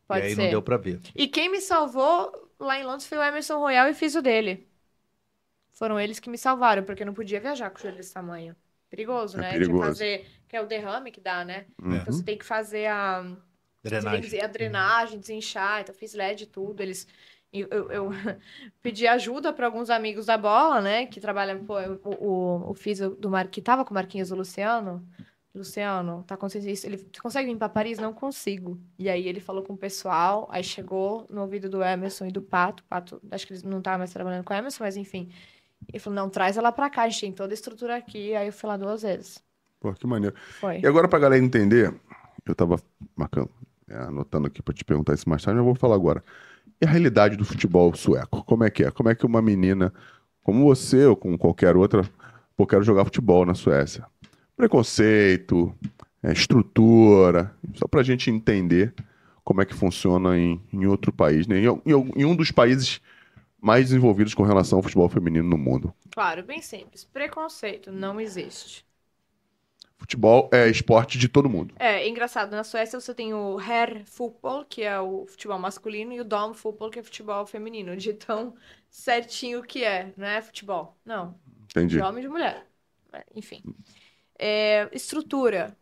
Pode 0.08 0.22
e 0.22 0.24
aí 0.30 0.36
ser. 0.36 0.44
não 0.44 0.50
deu 0.50 0.62
pra 0.62 0.78
ver. 0.78 1.00
E 1.16 1.28
quem 1.28 1.50
me 1.50 1.62
salvou 1.62 2.32
lá 2.60 2.80
em 2.80 2.84
Londres 2.84 3.08
foi 3.08 3.18
o 3.18 3.24
Emerson 3.24 3.58
Royal 3.58 3.88
e 3.88 3.94
fiz 3.94 4.16
o 4.16 4.22
dele. 4.22 4.68
Foram 5.76 6.00
eles 6.00 6.20
que 6.20 6.30
me 6.30 6.38
salvaram, 6.38 6.84
porque 6.84 7.04
eu 7.04 7.08
não 7.08 7.14
podia 7.14 7.40
viajar 7.40 7.70
com 7.70 7.78
o 7.78 7.82
joelho 7.82 7.98
desse 7.98 8.14
tamanho. 8.14 8.56
Perigoso, 8.90 9.38
É 9.38 9.42
né? 9.42 9.54
perigoso. 9.54 9.66
Tinha 9.66 9.76
que 9.76 9.86
fazer, 10.26 10.28
que 10.48 10.56
é 10.56 10.62
o 10.62 10.68
derrame 10.68 11.12
que 11.12 11.22
dá, 11.22 11.46
né? 11.46 11.68
Uhum. 11.82 11.96
Então 12.02 12.14
você 12.14 12.24
tem 12.24 12.38
que 12.38 12.46
fazer 12.46 12.88
a, 12.88 13.24
que 13.84 13.90
Drenagem. 13.90 14.24
fazer 14.24 14.42
a 14.44 14.48
drenagem, 14.48 15.20
desinchar. 15.20 15.82
Então 15.82 15.94
eu 15.94 16.00
fiz 16.00 16.14
LED 16.16 16.44
e 16.44 16.48
tudo. 16.48 16.82
Eles, 16.82 17.08
eu, 17.52 17.68
eu, 17.70 17.92
eu 17.92 18.10
pedi 18.82 19.08
ajuda 19.08 19.54
para 19.54 19.66
alguns 19.66 19.90
amigos 19.90 20.26
da 20.26 20.38
bola, 20.38 20.82
né? 20.82 21.06
Que 21.08 21.20
trabalham, 21.20 21.64
pô, 21.66 21.80
eu- 21.80 22.00
o, 22.04 22.72
o, 22.72 23.10
do 23.18 23.30
Mar, 23.30 23.48
que 23.48 23.62
tava 23.62 23.84
com 23.86 23.92
o 23.92 23.94
Marquinhos, 23.94 24.32
o 24.32 24.36
Luciano. 24.36 25.08
Luciano, 25.54 26.22
tá 26.28 26.36
acontecendo 26.36 26.68
isso? 26.70 26.86
Ele 26.86 26.98
"Você 26.98 27.22
consegue 27.22 27.48
vir 27.50 27.58
pra 27.58 27.70
Paris? 27.70 27.98
Não 27.98 28.14
consigo. 28.14 28.78
E 29.00 29.10
aí 29.10 29.26
ele 29.26 29.40
falou 29.40 29.64
com 29.64 29.72
o 29.74 29.78
pessoal, 29.78 30.48
aí 30.52 30.62
chegou 30.62 31.26
no 31.30 31.42
ouvido 31.42 31.70
do 31.70 31.82
Emerson 31.82 32.26
e 32.26 32.32
do 32.32 32.42
Pato. 32.42 32.84
Pato, 32.84 33.22
acho 33.32 33.48
que 33.48 33.54
eles 33.54 33.64
não 33.64 33.78
estavam 33.78 34.00
mais 34.00 34.12
trabalhando 34.12 34.44
com 34.44 34.54
o 34.54 34.58
Emerson, 34.58 34.84
mas 34.84 34.98
enfim. 34.98 35.30
Ele 35.92 36.00
falou: 36.00 36.16
não, 36.16 36.30
traz 36.30 36.58
ela 36.58 36.72
pra 36.72 36.90
cá, 36.90 37.04
a 37.04 37.10
gente 37.10 37.22
tem 37.22 37.32
toda 37.32 37.54
a 37.54 37.56
estrutura 37.56 37.96
aqui. 37.96 38.36
Aí 38.36 38.48
eu 38.48 38.54
fui 38.54 38.68
lá 38.68 38.78
duas 38.78 39.02
vezes. 39.02 39.44
Pô, 39.80 39.94
que 39.94 40.08
maneiro. 40.08 40.36
Foi. 40.60 40.80
E 40.80 40.88
agora, 40.88 41.08
pra 41.08 41.20
galera 41.20 41.44
entender, 41.44 41.94
eu 42.46 42.56
tava 42.56 42.78
marcando, 43.16 43.50
é, 43.88 43.96
anotando 43.98 44.48
aqui 44.48 44.62
pra 44.62 44.74
te 44.74 44.84
perguntar 44.84 45.14
isso 45.14 45.30
mais 45.30 45.44
tarde, 45.44 45.58
mas 45.58 45.62
eu 45.62 45.66
vou 45.66 45.76
falar 45.76 45.96
agora. 45.96 46.24
E 46.82 46.86
a 46.86 46.90
realidade 46.90 47.36
do 47.38 47.46
futebol 47.46 47.94
sueco? 47.96 48.44
Como 48.44 48.64
é 48.64 48.70
que 48.70 48.84
é? 48.84 48.92
Como 48.92 49.10
é 49.10 49.16
que 49.16 49.26
uma 49.26 49.42
menina 49.42 49.94
como 50.44 50.64
você 50.66 51.06
ou 51.06 51.16
como 51.16 51.38
qualquer 51.38 51.76
outra, 51.76 52.04
pô, 52.56 52.68
quero 52.68 52.84
jogar 52.84 53.06
futebol 53.06 53.46
na 53.46 53.56
Suécia? 53.56 54.06
Preconceito, 54.56 55.74
é, 56.22 56.32
estrutura, 56.32 57.52
só 57.76 57.88
pra 57.88 58.04
gente 58.04 58.30
entender 58.30 58.94
como 59.44 59.62
é 59.62 59.66
que 59.66 59.74
funciona 59.74 60.38
em, 60.38 60.62
em 60.74 60.86
outro 60.86 61.12
país, 61.14 61.48
né? 61.48 61.60
Em, 61.60 61.66
em- 61.86 62.12
em 62.18 62.26
um 62.26 62.36
dos 62.36 62.52
países 62.52 63.00
mais 63.66 63.86
desenvolvidos 63.86 64.36
com 64.36 64.44
relação 64.44 64.78
ao 64.78 64.84
futebol 64.84 65.10
feminino 65.10 65.50
no 65.50 65.58
mundo. 65.58 65.92
Claro, 66.12 66.44
bem 66.44 66.62
simples. 66.62 67.04
Preconceito 67.04 67.92
não 67.92 68.22
existe. 68.22 68.86
Futebol 69.98 70.48
é 70.54 70.70
esporte 70.70 71.18
de 71.18 71.28
todo 71.28 71.50
mundo. 71.50 71.74
É, 71.80 72.08
engraçado, 72.08 72.52
na 72.52 72.64
Suécia 72.64 73.00
você 73.00 73.12
tem 73.12 73.34
o 73.34 73.60
herrfotboll, 73.60 74.66
que 74.66 74.84
é 74.84 75.00
o 75.00 75.26
futebol 75.26 75.58
masculino, 75.58 76.14
e 76.14 76.22
o 76.22 76.24
damfotboll, 76.24 76.92
que 76.92 77.00
é 77.00 77.04
futebol 77.04 77.44
feminino. 77.48 77.98
De 77.98 78.14
tão 78.14 78.54
certinho 78.88 79.64
que 79.64 79.84
é, 79.84 80.14
não 80.16 80.28
é 80.28 80.44
futebol. 80.44 80.96
Não, 81.04 81.34
Entendi. 81.64 81.96
de 81.96 82.02
homem 82.04 82.20
e 82.20 82.28
de 82.28 82.32
mulher. 82.32 82.68
Enfim. 83.34 83.64
É, 84.38 84.88
estrutura. 84.94 85.76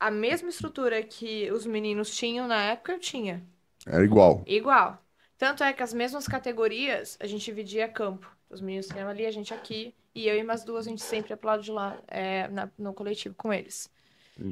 A 0.00 0.10
mesma 0.10 0.48
estrutura 0.48 1.00
que 1.02 1.48
os 1.52 1.64
meninos 1.64 2.10
tinham 2.10 2.48
na 2.48 2.60
época, 2.64 2.92
eu 2.92 2.98
tinha. 2.98 3.46
Era 3.86 4.04
igual. 4.04 4.42
Igual. 4.46 5.00
Tanto 5.38 5.62
é 5.62 5.72
que 5.72 5.82
as 5.82 5.94
mesmas 5.94 6.26
categorias, 6.26 7.16
a 7.20 7.26
gente 7.26 7.44
dividia 7.44 7.88
campo. 7.88 8.28
Os 8.50 8.60
meninos 8.60 8.86
treinavam 8.88 9.12
ali, 9.14 9.24
a 9.24 9.30
gente 9.30 9.54
aqui. 9.54 9.94
E 10.14 10.26
eu 10.26 10.36
e 10.36 10.42
mais 10.42 10.64
duas, 10.64 10.86
a 10.86 10.90
gente 10.90 11.02
sempre 11.02 11.30
ia 11.30 11.36
pro 11.36 11.46
lado 11.48 11.62
de 11.62 11.70
lá, 11.70 11.96
é, 12.08 12.48
na- 12.48 12.68
no 12.76 12.92
coletivo 12.92 13.34
com 13.36 13.52
eles. 13.52 13.88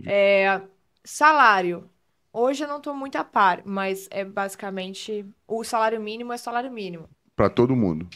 É, 0.07 0.61
salário. 1.03 1.91
Hoje 2.33 2.65
eu 2.65 2.69
não 2.69 2.81
tô 2.81 2.95
muito 2.95 3.17
a 3.17 3.25
par, 3.25 3.63
mas 3.65 4.07
é 4.11 4.25
basicamente... 4.25 5.27
O 5.49 5.65
salário 5.65 6.01
mínimo 6.01 6.33
é 6.33 6.37
salário 6.37 6.71
mínimo. 6.71 7.09
Pra 7.35 7.49
todo 7.51 7.75
mundo. 7.75 8.09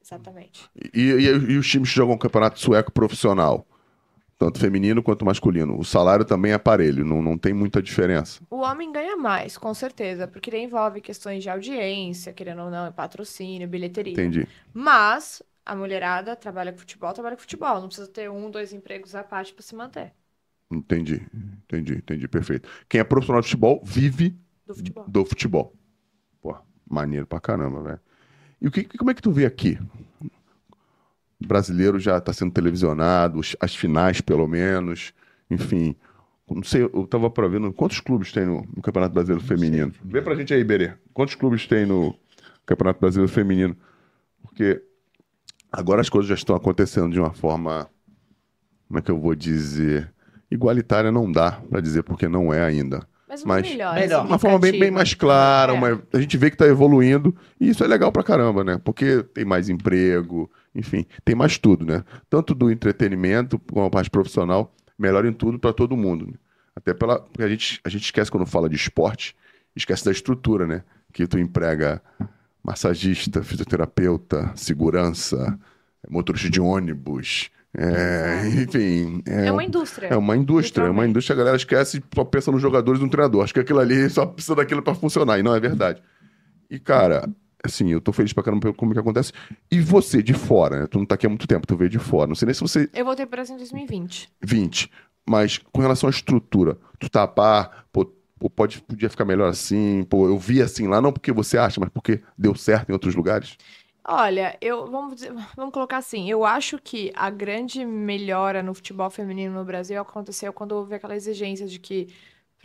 Exatamente. 0.00 0.70
E, 0.94 1.00
e- 1.00 1.52
e 1.52 1.58
os 1.58 1.68
times 1.68 1.90
que 1.90 1.96
jogam 1.96 2.16
campeonato 2.16 2.58
sueco 2.60 2.92
profissional, 2.92 3.66
tanto 4.38 4.58
feminino 4.58 5.02
quanto 5.02 5.24
masculino, 5.24 5.78
o 5.78 5.84
salário 5.84 6.24
também 6.24 6.52
é 6.52 6.58
parelho, 6.58 7.04
não, 7.04 7.22
não 7.22 7.38
tem 7.38 7.54
muita 7.54 7.82
diferença. 7.82 8.40
O 8.50 8.56
homem 8.56 8.92
ganha 8.92 9.16
mais, 9.16 9.56
com 9.56 9.72
certeza, 9.72 10.28
porque 10.28 10.50
ele 10.50 10.58
envolve 10.58 11.00
questões 11.00 11.42
de 11.42 11.48
audiência, 11.48 12.32
querendo 12.32 12.62
ou 12.62 12.70
não, 12.70 12.86
é 12.86 12.90
patrocínio, 12.90 13.66
bilheteria. 13.66 14.12
Entendi. 14.12 14.46
Mas 14.74 15.42
a 15.64 15.74
mulherada 15.74 16.36
trabalha 16.36 16.72
com 16.72 16.78
futebol, 16.78 17.12
trabalha 17.12 17.36
com 17.36 17.42
futebol. 17.42 17.80
Não 17.80 17.88
precisa 17.88 18.08
ter 18.08 18.30
um, 18.30 18.50
dois 18.50 18.72
empregos 18.72 19.14
à 19.14 19.24
parte 19.24 19.52
para 19.52 19.62
se 19.62 19.74
manter 19.74 20.12
Entendi. 20.70 21.26
Entendi, 21.64 21.94
entendi, 21.94 22.28
perfeito. 22.28 22.68
Quem 22.88 23.00
é 23.00 23.04
profissional 23.04 23.40
de 23.40 23.48
futebol 23.48 23.80
vive 23.84 24.36
do 24.66 24.74
futebol. 24.74 25.04
do 25.08 25.24
futebol. 25.24 25.76
Pô, 26.40 26.56
maneiro 26.88 27.26
pra 27.26 27.40
caramba, 27.40 27.82
velho. 27.82 28.00
E 28.60 28.68
o 28.68 28.70
que, 28.70 28.84
como 28.98 29.10
é 29.10 29.14
que 29.14 29.22
tu 29.22 29.30
vê 29.30 29.46
aqui? 29.46 29.78
O 31.42 31.46
brasileiro 31.46 31.98
já 31.98 32.20
tá 32.20 32.32
sendo 32.32 32.50
televisionado, 32.52 33.40
as 33.60 33.74
finais 33.74 34.20
pelo 34.20 34.46
menos, 34.48 35.12
enfim. 35.50 35.94
Não 36.48 36.62
sei, 36.62 36.82
eu 36.82 37.06
tava 37.06 37.28
pra 37.28 37.48
ver 37.48 37.60
quantos 37.72 38.00
clubes 38.00 38.32
tem 38.32 38.46
no, 38.46 38.64
no 38.74 38.80
Campeonato 38.82 39.12
Brasileiro 39.14 39.44
Feminino. 39.44 39.92
Vê 40.04 40.22
pra 40.22 40.34
gente 40.34 40.54
aí, 40.54 40.62
Berê. 40.62 40.92
Quantos 41.12 41.34
clubes 41.34 41.66
tem 41.66 41.84
no 41.84 42.14
Campeonato 42.64 43.00
Brasileiro 43.00 43.30
Feminino? 43.32 43.76
Porque 44.42 44.80
agora 45.72 46.00
as 46.00 46.08
coisas 46.08 46.28
já 46.28 46.34
estão 46.36 46.54
acontecendo 46.54 47.10
de 47.12 47.18
uma 47.20 47.32
forma, 47.32 47.88
como 48.86 48.98
é 48.98 49.02
que 49.02 49.10
eu 49.10 49.18
vou 49.20 49.34
dizer? 49.34 50.12
Igualitária 50.50 51.10
não 51.10 51.30
dá 51.30 51.60
pra 51.68 51.80
dizer 51.80 52.04
porque 52.04 52.28
não 52.28 52.54
é 52.54 52.62
ainda. 52.64 53.06
Mas, 53.28 53.44
Mas- 53.44 53.68
melhor, 53.68 53.94
Melhor. 53.96 54.24
Uma 54.24 54.38
forma 54.38 54.58
bem, 54.60 54.78
bem 54.78 54.90
mais 54.92 55.12
clara, 55.12 55.72
É. 55.72 55.74
uma- 55.74 56.00
a 56.12 56.20
gente 56.20 56.36
vê 56.36 56.48
que 56.48 56.56
tá 56.56 56.64
evoluindo, 56.66 57.34
e 57.60 57.68
isso 57.70 57.82
é 57.82 57.86
legal 57.88 58.12
pra 58.12 58.22
caramba, 58.22 58.62
né? 58.62 58.78
Porque 58.84 59.24
tem 59.34 59.44
mais 59.44 59.68
emprego, 59.68 60.48
enfim, 60.76 61.06
tem 61.24 61.34
mais 61.34 61.58
tudo, 61.58 61.84
né? 61.86 62.04
Tanto 62.28 62.54
do 62.54 62.70
entretenimento 62.70 63.58
como 63.58 63.86
a 63.86 63.90
parte 63.90 64.10
profissional, 64.10 64.74
melhor 64.98 65.24
em 65.24 65.32
tudo 65.32 65.58
pra 65.58 65.72
todo 65.72 65.96
mundo. 65.96 66.26
né? 66.26 66.34
Até 66.74 66.92
pela. 66.92 67.20
Porque 67.20 67.42
a 67.42 67.48
gente, 67.48 67.80
a 67.84 67.88
gente 67.88 68.04
esquece 68.04 68.30
quando 68.30 68.46
fala 68.46 68.68
de 68.68 68.76
esporte, 68.76 69.34
esquece 69.74 70.04
da 70.04 70.12
estrutura, 70.12 70.66
né? 70.66 70.82
Que 71.12 71.26
tu 71.26 71.38
emprega 71.38 72.02
massagista, 72.62 73.42
fisioterapeuta, 73.42 74.52
segurança, 74.54 75.58
motorista 76.08 76.50
de 76.50 76.60
ônibus, 76.60 77.50
é, 77.76 78.48
enfim. 78.62 79.22
É 79.26 79.52
uma 79.52 79.62
indústria. 79.62 80.08
É 80.08 80.16
uma 80.16 80.36
indústria, 80.36 80.84
é 80.84 80.90
uma 80.90 81.06
indústria, 81.06 81.34
a 81.34 81.38
galera 81.38 81.56
esquece 81.56 81.98
e 81.98 82.02
só 82.14 82.24
pensa 82.24 82.50
nos 82.50 82.62
jogadores 82.62 83.00
e 83.00 83.04
no 83.04 83.10
treinador. 83.10 83.44
Acho 83.44 83.52
que 83.54 83.60
aquilo 83.60 83.78
ali 83.78 84.08
só 84.08 84.24
precisa 84.26 84.54
daquilo 84.54 84.82
pra 84.82 84.94
funcionar, 84.94 85.38
e 85.38 85.42
não 85.42 85.54
é 85.54 85.60
verdade. 85.60 86.02
E, 86.70 86.78
cara, 86.78 87.28
assim, 87.66 87.90
eu 87.90 88.00
tô 88.00 88.12
feliz 88.12 88.32
pra 88.32 88.42
caramba 88.42 88.62
pelo 88.62 88.74
como 88.74 88.92
que 88.92 88.98
acontece. 88.98 89.32
E 89.70 89.80
você, 89.80 90.22
de 90.22 90.34
fora, 90.34 90.80
né? 90.80 90.86
Tu 90.86 90.98
não 90.98 91.06
tá 91.06 91.14
aqui 91.14 91.26
há 91.26 91.28
muito 91.28 91.46
tempo, 91.46 91.66
tu 91.66 91.76
veio 91.76 91.90
de 91.90 91.98
fora. 91.98 92.26
Não 92.26 92.34
sei 92.34 92.46
nem 92.46 92.54
se 92.54 92.60
você. 92.60 92.88
Eu 92.92 93.04
voltei 93.04 93.26
para 93.26 93.42
em 93.42 93.56
2020. 93.56 94.28
20. 94.42 94.90
Mas 95.28 95.58
com 95.58 95.80
relação 95.80 96.08
à 96.08 96.10
estrutura, 96.10 96.78
tu 96.98 97.08
tá 97.10 97.24
a 97.24 97.28
par, 97.28 97.86
pô, 97.92 98.04
pô, 98.38 98.48
pode, 98.48 98.80
podia 98.80 99.10
ficar 99.10 99.24
melhor 99.24 99.48
assim, 99.48 100.04
pô, 100.04 100.26
eu 100.28 100.38
vi 100.38 100.62
assim 100.62 100.86
lá, 100.86 101.00
não 101.00 101.12
porque 101.12 101.32
você 101.32 101.58
acha, 101.58 101.80
mas 101.80 101.90
porque 101.90 102.22
deu 102.38 102.54
certo 102.54 102.90
em 102.90 102.92
outros 102.92 103.14
lugares. 103.14 103.56
Olha, 104.08 104.56
eu 104.60 104.86
vamos 104.88 105.16
dizer- 105.16 105.32
vamos 105.56 105.72
colocar 105.74 105.96
assim, 105.96 106.30
eu 106.30 106.44
acho 106.44 106.78
que 106.78 107.10
a 107.16 107.28
grande 107.28 107.84
melhora 107.84 108.62
no 108.62 108.72
futebol 108.72 109.10
feminino 109.10 109.52
no 109.54 109.64
Brasil 109.64 110.00
aconteceu 110.00 110.52
quando 110.52 110.72
houve 110.72 110.94
aquela 110.94 111.16
exigência 111.16 111.66
de 111.66 111.80
que 111.80 112.06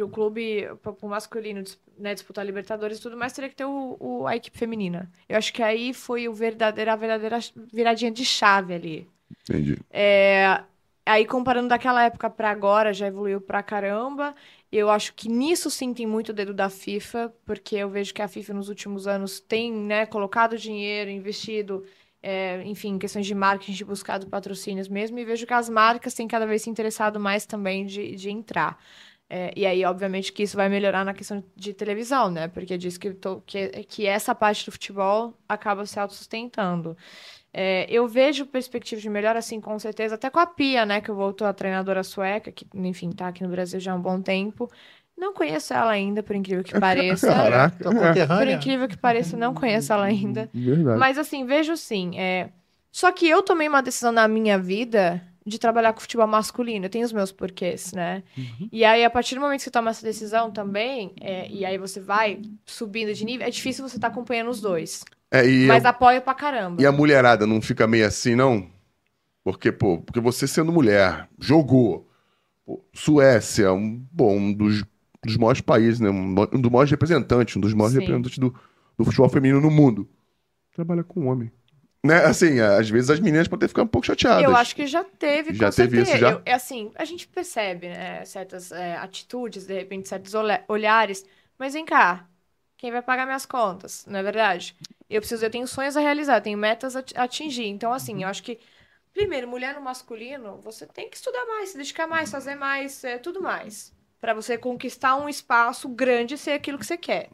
o 0.04 0.10
clube, 0.10 0.68
para 0.82 0.94
o 1.02 1.08
masculino 1.10 1.64
né, 1.98 2.14
disputar 2.14 2.46
Libertadores 2.46 2.98
e 2.98 3.02
tudo 3.02 3.18
mais, 3.18 3.34
teria 3.34 3.50
que 3.50 3.56
ter 3.56 3.66
o, 3.66 3.98
o- 4.00 4.28
a 4.28 4.36
equipe 4.36 4.58
feminina. 4.58 5.12
Eu 5.30 5.38
acho 5.38 5.54
que 5.54 5.64
aí 5.64 5.94
foi 5.94 6.28
o 6.28 6.34
verdadeira, 6.34 6.94
a 6.94 6.96
verdadeira 6.96 7.40
viradinha 7.72 8.12
de 8.12 8.26
chave 8.26 8.74
ali. 8.74 9.10
Entendi. 9.30 9.78
É, 9.90 10.62
aí 11.06 11.26
comparando 11.26 11.68
daquela 11.70 12.04
época 12.04 12.30
pra 12.30 12.50
agora, 12.52 12.94
já 12.94 13.08
evoluiu 13.08 13.42
pra 13.42 13.64
caramba. 13.64 14.36
Eu 14.72 14.90
acho 14.90 15.14
que 15.14 15.28
nisso 15.30 15.70
sim 15.70 15.94
tem 15.94 16.08
muito 16.08 16.30
o 16.30 16.34
dedo 16.34 16.54
da 16.54 16.70
FIFA, 16.70 17.34
porque 17.46 17.76
eu 17.76 17.90
vejo 17.90 18.14
que 18.14 18.22
a 18.22 18.28
FIFA 18.28 18.54
nos 18.54 18.70
últimos 18.70 19.08
anos 19.08 19.40
tem, 19.40 19.72
né, 19.74 20.06
colocado 20.06 20.58
dinheiro, 20.58 21.10
investido, 21.10 21.86
é, 22.24 22.62
enfim, 22.66 22.98
questões 22.98 23.26
de 23.26 23.36
marketing, 23.36 23.84
buscado 23.86 24.28
patrocínios 24.28 24.88
mesmo, 24.88 25.20
e 25.20 25.26
vejo 25.26 25.46
que 25.46 25.54
as 25.54 25.68
marcas 25.70 26.14
têm 26.14 26.28
cada 26.28 26.46
vez 26.46 26.62
se 26.62 26.70
interessado 26.70 27.20
mais 27.20 27.46
também 27.46 27.86
de, 27.86 28.16
de 28.16 28.30
entrar. 28.30 28.78
É, 29.34 29.54
e 29.56 29.66
aí, 29.66 29.86
obviamente, 29.86 30.34
que 30.34 30.44
isso 30.44 30.58
vai 30.58 30.68
melhorar 30.68 31.06
na 31.06 31.14
questão 31.14 31.42
de 31.56 31.74
televisão, 31.74 32.30
né? 32.30 32.50
Porque 32.50 32.78
diz 32.78 32.98
que, 32.98 33.14
to- 33.14 33.42
que, 33.46 33.70
que 33.86 34.06
essa 34.06 34.36
parte 34.36 34.66
do 34.66 34.74
futebol 34.74 35.34
acaba 35.48 35.86
se 35.86 35.98
autossustentando. 35.98 36.98
É, 37.54 37.86
eu 37.90 38.06
vejo 38.10 38.46
perspectiva 38.46 39.00
de 39.00 39.10
melhor, 39.10 39.38
assim, 39.38 39.62
com 39.62 39.80
certeza, 39.80 40.16
até 40.16 40.30
com 40.30 40.40
a 40.40 40.46
Pia, 40.46 40.86
né, 40.86 41.00
que 41.00 41.14
voltou 41.14 41.48
a 41.48 41.54
treinadora 41.54 42.04
sueca, 42.04 42.52
que, 42.52 42.68
enfim, 42.74 43.10
tá 43.12 43.30
aqui 43.30 43.42
no 43.42 43.50
Brasil 43.50 43.80
já 43.80 43.94
há 43.94 43.96
um 43.96 44.02
bom 44.02 44.22
tempo. 44.22 44.70
Não 45.18 45.34
conheço 45.34 45.74
ela 45.74 45.92
ainda, 45.92 46.22
por 46.22 46.36
incrível 46.36 46.62
que 46.64 46.74
pareça. 46.80 47.28
Caraca, 47.28 47.90
Por 48.28 48.48
incrível 48.50 48.88
que 48.90 48.98
pareça, 48.98 49.38
não 49.38 49.54
conheço 49.54 49.94
ela 49.94 50.04
ainda. 50.04 50.50
Verdade. 50.54 51.00
Mas 51.00 51.18
assim, 51.18 51.46
vejo 51.46 51.78
sim. 51.78 52.20
É... 52.20 52.50
Só 52.92 53.14
que 53.14 53.30
eu 53.30 53.42
tomei 53.42 53.70
uma 53.70 53.82
decisão 53.82 54.12
na 54.12 54.28
minha 54.28 54.60
vida 54.60 55.26
de 55.46 55.58
trabalhar 55.58 55.94
com 55.94 56.00
futebol 56.00 56.28
masculino. 56.28 56.86
Eu 56.86 56.90
tenho 56.90 57.06
os 57.06 57.14
meus 57.14 57.32
porquês, 57.32 57.94
né? 57.94 58.24
E 58.72 58.86
aí, 58.86 59.04
a 59.04 59.10
partir 59.10 59.36
do 59.36 59.42
momento 59.42 59.60
que 59.60 59.64
você 59.64 59.72
toma 59.72 59.90
essa 59.90 60.06
decisão 60.06 60.52
também, 60.52 61.14
é, 61.20 61.50
e 61.50 61.66
aí 61.66 61.78
você 61.78 62.00
vai 62.00 62.42
subindo 62.66 63.14
de 63.14 63.26
nível, 63.26 63.48
é 63.48 63.50
difícil 63.50 63.88
você 63.88 63.98
estar 63.98 64.08
acompanhando 64.08 64.50
os 64.50 64.62
dois. 64.62 65.04
É, 65.32 65.48
e, 65.48 65.66
Mas 65.66 65.86
a, 65.86 65.90
apoia 65.90 66.22
pra 66.22 66.34
caramba. 66.34 66.82
e 66.82 66.86
a 66.86 66.92
mulherada 66.92 67.48
não 67.48 67.62
fica 67.62 67.88
meio 67.88 68.06
assim, 68.06 68.36
não? 68.36 68.70
Porque, 69.44 69.72
pô, 69.72 69.98
porque 70.00 70.20
você 70.20 70.48
sendo 70.48 70.72
mulher, 70.72 71.28
jogou. 71.40 72.08
Pô, 72.66 72.84
Suécia, 72.94 73.74
um, 73.74 74.06
bom, 74.12 74.38
um 74.38 74.54
dos, 74.54 74.84
dos 75.24 75.38
maiores 75.38 75.62
países, 75.62 76.00
né? 76.00 76.10
Um, 76.10 76.36
um 76.54 76.62
dos 76.62 76.72
maiores 76.72 76.92
representantes, 76.92 77.56
um 77.56 77.62
dos 77.62 77.74
maiores 77.74 77.94
Sim. 77.94 78.02
representantes 78.02 78.38
do, 78.38 78.54
do 78.98 79.06
futebol 79.06 79.30
feminino 79.30 79.60
no 79.60 79.72
mundo. 79.72 80.08
Trabalha 80.74 81.04
com 81.04 81.26
homem. 81.28 81.52
Né? 82.04 82.26
Assim, 82.26 82.60
às 82.60 82.90
vezes 82.90 83.10
as 83.10 83.20
meninas 83.20 83.48
podem 83.48 83.70
ficar 83.70 83.84
um 83.84 83.88
pouco 83.88 84.08
chateadas. 84.08 84.44
Eu 84.44 84.56
acho 84.56 84.76
que 84.76 84.88
já 84.88 85.04
teve, 85.04 85.54
Já 85.54 85.72
teve 85.72 85.98
certeza. 85.98 86.12
isso, 86.12 86.18
já? 86.18 86.42
É 86.46 86.54
assim, 86.54 86.92
a 86.96 87.06
gente 87.06 87.28
percebe, 87.28 87.90
né, 87.90 88.26
certas 88.26 88.72
é, 88.72 88.96
atitudes, 88.98 89.66
de 89.68 89.74
repente, 89.74 90.10
certos 90.10 90.34
olha- 90.34 90.64
olhares. 90.68 91.24
Mas 91.60 91.74
vem 91.74 91.86
cá, 91.86 92.28
quem 92.78 92.92
vai 92.92 93.02
pagar 93.04 93.26
minhas 93.26 93.46
contas, 93.46 94.04
não 94.08 94.20
é 94.20 94.24
verdade? 94.24 94.76
Eu 95.08 95.22
preciso, 95.22 95.46
eu 95.46 95.50
tenho 95.52 95.68
sonhos 95.68 95.96
a 95.96 96.00
realizar, 96.02 96.42
tenho 96.42 96.58
metas 96.58 96.96
a 96.96 97.00
ati- 97.02 97.16
a 97.18 97.24
atingir. 97.24 97.68
Então, 97.68 97.94
assim, 97.94 98.24
eu 98.24 98.30
acho 98.30 98.42
que, 98.42 98.60
primeiro, 99.14 99.48
mulher 99.48 99.76
no 99.76 99.82
masculino, 99.82 100.58
você 100.62 100.88
tem 100.88 101.08
que 101.10 101.18
estudar 101.18 101.46
mais, 101.46 101.70
se 101.70 101.78
dedicar 101.78 102.08
mais, 102.08 102.32
fazer 102.32 102.56
mais, 102.56 103.04
é, 103.04 103.20
tudo 103.20 103.42
mais. 103.44 103.94
Pra 104.20 104.34
você 104.34 104.58
conquistar 104.58 105.16
um 105.18 105.30
espaço 105.30 105.88
grande 105.90 106.34
e 106.34 106.38
ser 106.38 106.52
aquilo 106.52 106.80
que 106.80 106.86
você 106.86 106.98
quer. 106.98 107.30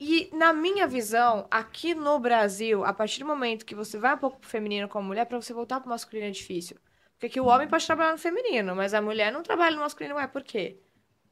E 0.00 0.30
na 0.32 0.50
minha 0.54 0.86
visão, 0.86 1.46
aqui 1.50 1.94
no 1.94 2.18
Brasil, 2.18 2.82
a 2.82 2.92
partir 2.92 3.20
do 3.20 3.26
momento 3.26 3.66
que 3.66 3.74
você 3.74 3.98
vai 3.98 4.14
um 4.14 4.18
pouco 4.18 4.40
pro 4.40 4.48
feminino 4.48 4.88
como 4.88 5.06
mulher, 5.06 5.26
pra 5.26 5.40
você 5.40 5.52
voltar 5.52 5.78
pro 5.78 5.90
masculino 5.90 6.26
é 6.26 6.30
difícil. 6.30 6.78
Porque 7.12 7.26
aqui 7.26 7.38
o 7.38 7.44
homem 7.44 7.68
pode 7.68 7.84
trabalhar 7.84 8.12
no 8.12 8.18
feminino, 8.18 8.74
mas 8.74 8.94
a 8.94 9.02
mulher 9.02 9.30
não 9.30 9.42
trabalha 9.42 9.76
no 9.76 9.82
masculino, 9.82 10.14
ué, 10.14 10.26
por 10.26 10.42
quê? 10.42 10.80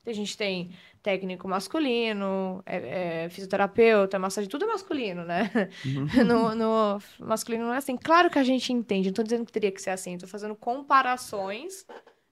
A 0.04 0.12
gente 0.12 0.36
tem 0.36 0.70
técnico 1.02 1.48
masculino, 1.48 2.62
é, 2.66 3.24
é, 3.24 3.30
fisioterapeuta, 3.30 4.18
massagem, 4.18 4.50
tudo 4.50 4.66
é 4.66 4.68
masculino, 4.68 5.24
né? 5.24 5.50
No, 6.26 6.54
no 6.54 6.98
masculino 7.20 7.64
não 7.64 7.74
é 7.74 7.78
assim. 7.78 7.96
Claro 7.96 8.28
que 8.28 8.38
a 8.38 8.44
gente 8.44 8.70
entende, 8.70 9.08
não 9.08 9.14
tô 9.14 9.22
dizendo 9.22 9.46
que 9.46 9.52
teria 9.52 9.72
que 9.72 9.80
ser 9.80 9.90
assim, 9.90 10.18
tô 10.18 10.26
fazendo 10.26 10.54
comparações, 10.54 11.86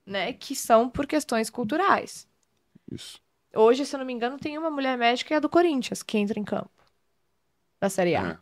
né, 0.05 0.34
que 0.34 0.55
são 0.55 0.89
por 0.89 1.07
questões 1.07 1.49
culturais. 1.49 2.28
Isso. 2.93 3.26
Hoje, 3.57 3.85
se 3.85 3.95
eu 3.95 3.99
não 3.99 4.07
me 4.07 4.13
engano, 4.13 4.39
tem 4.39 4.57
uma 4.59 4.71
mulher 4.71 4.97
médica, 4.97 5.35
é 5.35 5.37
a 5.37 5.41
do 5.41 5.49
Corinthians, 5.49 6.03
que 6.03 6.19
entra 6.19 6.39
em 6.39 6.45
campo. 6.45 6.71
Da 7.81 7.89
Série 7.89 8.15
A. 8.15 8.29
É. 8.29 8.39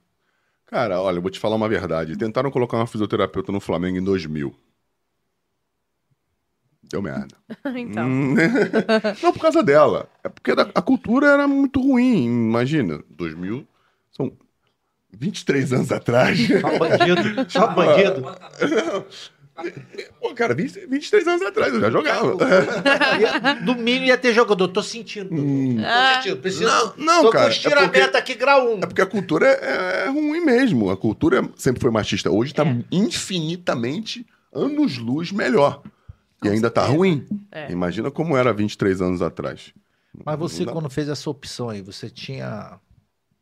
Cara, 0.67 1.01
olha, 1.01 1.19
eu 1.19 1.23
vou 1.23 1.31
te 1.31 1.39
falar 1.39 1.57
uma 1.57 1.69
verdade. 1.69 2.17
Tentaram 2.17 2.51
colocar 2.51 2.77
uma 2.77 2.87
fisioterapeuta 2.87 3.53
no 3.53 3.61
Flamengo 3.61 3.99
em 3.99 4.05
2000. 4.05 4.55
Deu 6.83 7.03
merda. 7.03 7.37
então. 7.77 8.07
Hum, 8.07 8.35
Não 9.23 9.33
por 9.33 9.41
causa 9.41 9.62
dela. 9.62 10.09
É 10.23 10.29
porque 10.29 10.53
a 10.53 10.83
cultura 10.83 11.29
era 11.29 11.49
muito 11.49 11.81
ruim. 11.81 12.25
Imagina, 12.25 13.03
2000 13.09 13.67
são 14.11 14.33
23 15.11 15.73
anos 15.73 15.93
atrás. 15.93 16.39
Só 16.39 16.79
bandido. 16.79 17.51
Só 17.51 17.67
bandido. 17.75 18.25
Pô, 20.20 20.34
cara, 20.34 20.52
20, 20.55 20.86
23 20.86 21.28
anos 21.28 21.42
atrás 21.42 21.72
eu 21.72 21.80
já 21.80 21.90
jogava. 21.90 22.36
No 23.64 23.74
mínimo 23.76 24.07
ia 24.07 24.18
ter 24.18 24.32
jogador. 24.34 24.68
Tô 24.68 24.82
sentindo. 24.82 25.32
Hum. 25.34 25.76
Tô 25.76 26.14
sentindo. 26.16 26.40
Preciso. 26.40 26.64
Não, 26.64 26.94
não, 26.96 27.22
tô 27.22 27.30
cara, 27.30 27.55
com 27.55 27.68
é 27.68 27.88
porque- 27.88 28.16
aqui, 28.16 28.34
grau 28.34 28.74
1. 28.74 28.78
É 28.78 28.86
porque 28.86 29.00
a 29.02 29.07
cultura 29.07 29.46
é, 29.46 30.05
é 30.07 30.09
ruim 30.09 30.40
mesmo. 30.44 30.90
A 30.90 30.96
cultura 30.96 31.48
sempre 31.57 31.80
foi 31.80 31.90
machista. 31.90 32.30
Hoje 32.30 32.52
tá 32.52 32.64
É. 32.64 32.84
infinitamente 32.90 34.26
anos-luz 34.52 35.30
melhor. 35.30 35.82
E 36.42 36.48
ainda 36.48 36.70
tá 36.70 36.84
ruim. 36.84 37.26
É. 37.50 37.70
Imagina 37.70 38.11
como 38.11 38.36
era 38.36 38.52
23 38.52 39.00
anos 39.00 39.22
atrás. 39.22 39.72
Mas 40.24 40.38
você, 40.38 40.64
quando 40.64 40.90
fez 40.90 41.09
essa 41.09 41.28
opção 41.30 41.70
aí, 41.70 41.80
você 41.80 42.11
tinha 42.11 42.78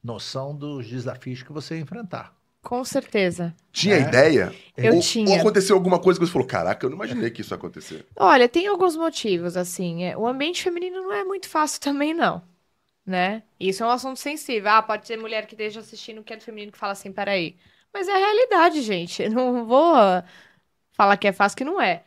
noção 0.04 0.54
dos 0.56 0.86
desafios 0.88 1.42
que 1.42 1.52
você 1.52 1.74
ia 1.76 1.80
enfrentar. 1.80 2.32
Com 2.62 2.84
certeza. 2.84 3.54
Tinha 3.72 3.96
É. 3.96 4.00
ideia? 4.00 4.52
Eu 4.76 4.94
ou, 4.94 5.00
tinha. 5.00 5.28
Ou 5.30 5.40
aconteceu 5.40 5.76
alguma 5.76 6.00
coisa 6.00 6.18
que 6.18 6.26
você 6.26 6.32
falou, 6.32 6.46
caraca, 6.46 6.84
eu 6.86 6.90
não 6.90 6.96
imaginei 6.96 7.30
que 7.30 7.40
isso 7.40 7.52
ia 7.52 7.56
acontecer. 7.56 8.06
Olha, 8.18 8.48
tem 8.48 8.66
alguns 8.66 8.96
motivos, 8.96 9.56
assim. 9.56 10.04
é, 10.04 10.16
o 10.16 10.26
ambiente 10.26 10.62
feminino 10.62 11.02
não 11.02 11.12
é 11.12 11.24
muito 11.24 11.48
fácil 11.48 11.80
também, 11.80 12.14
não. 12.14 12.42
Né? 13.06 13.42
Isso 13.60 13.82
é 13.84 13.86
um 13.86 13.90
assunto 13.90 14.18
sensível. 14.18 14.70
Ah, 14.70 14.82
pode 14.82 15.06
ser 15.06 15.18
mulher 15.18 15.46
que 15.46 15.54
esteja 15.54 15.80
assistindo 15.80 16.22
que 16.24 16.32
é 16.34 16.36
do 16.36 16.44
feminino 16.44 16.72
que 16.72 16.78
fala 16.78 16.92
assim, 16.94 17.12
peraí. 17.12 17.56
Mas 17.94 18.08
é 18.08 18.12
a 18.14 18.18
realidade, 18.18 18.82
gente. 18.82 19.22
Eu 19.24 19.30
não 19.32 19.66
vou 19.66 19.94
falar 20.92 21.16
que 21.16 21.28
é 21.28 21.32
fácil, 21.32 21.56
que 21.58 21.64
não 21.64 21.80
é. 21.80 22.04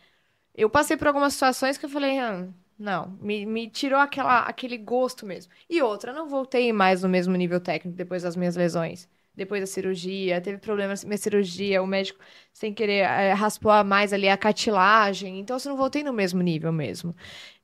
Eu 0.55 0.69
passei 0.69 0.97
por 0.97 1.07
algumas 1.07 1.33
situações 1.33 1.77
que 1.77 1.85
eu 1.85 1.89
falei, 1.89 2.19
ah, 2.19 2.47
não, 2.79 3.09
me, 3.21 3.45
me 3.45 3.69
tirou 3.69 3.99
aquela, 3.99 4.41
aquele 4.41 4.77
gosto 4.77 5.25
mesmo. 5.25 5.51
E 5.69 5.81
outra, 5.81 6.11
eu 6.11 6.15
não 6.15 6.29
voltei 6.29 6.73
mais 6.73 7.03
no 7.03 7.09
mesmo 7.09 7.35
nível 7.35 7.59
técnico 7.61 7.97
depois 7.97 8.23
das 8.23 8.35
minhas 8.35 8.55
lesões. 8.55 9.09
Depois 9.35 9.61
da 9.61 9.67
cirurgia, 9.67 10.39
teve 10.41 10.57
problemas 10.57 11.03
na 11.03 11.09
minha 11.09 11.17
cirurgia, 11.17 11.81
o 11.81 11.87
médico, 11.87 12.19
sem 12.53 12.73
querer, 12.73 12.99
eh, 13.05 13.33
raspou 13.33 13.71
mais 13.83 14.13
ali 14.13 14.29
a 14.29 14.37
cartilagem. 14.37 15.39
Então, 15.39 15.57
assim, 15.57 15.69
eu 15.69 15.71
não 15.73 15.77
voltei 15.77 16.03
no 16.03 16.13
mesmo 16.13 16.41
nível 16.41 16.71
mesmo. 16.71 17.15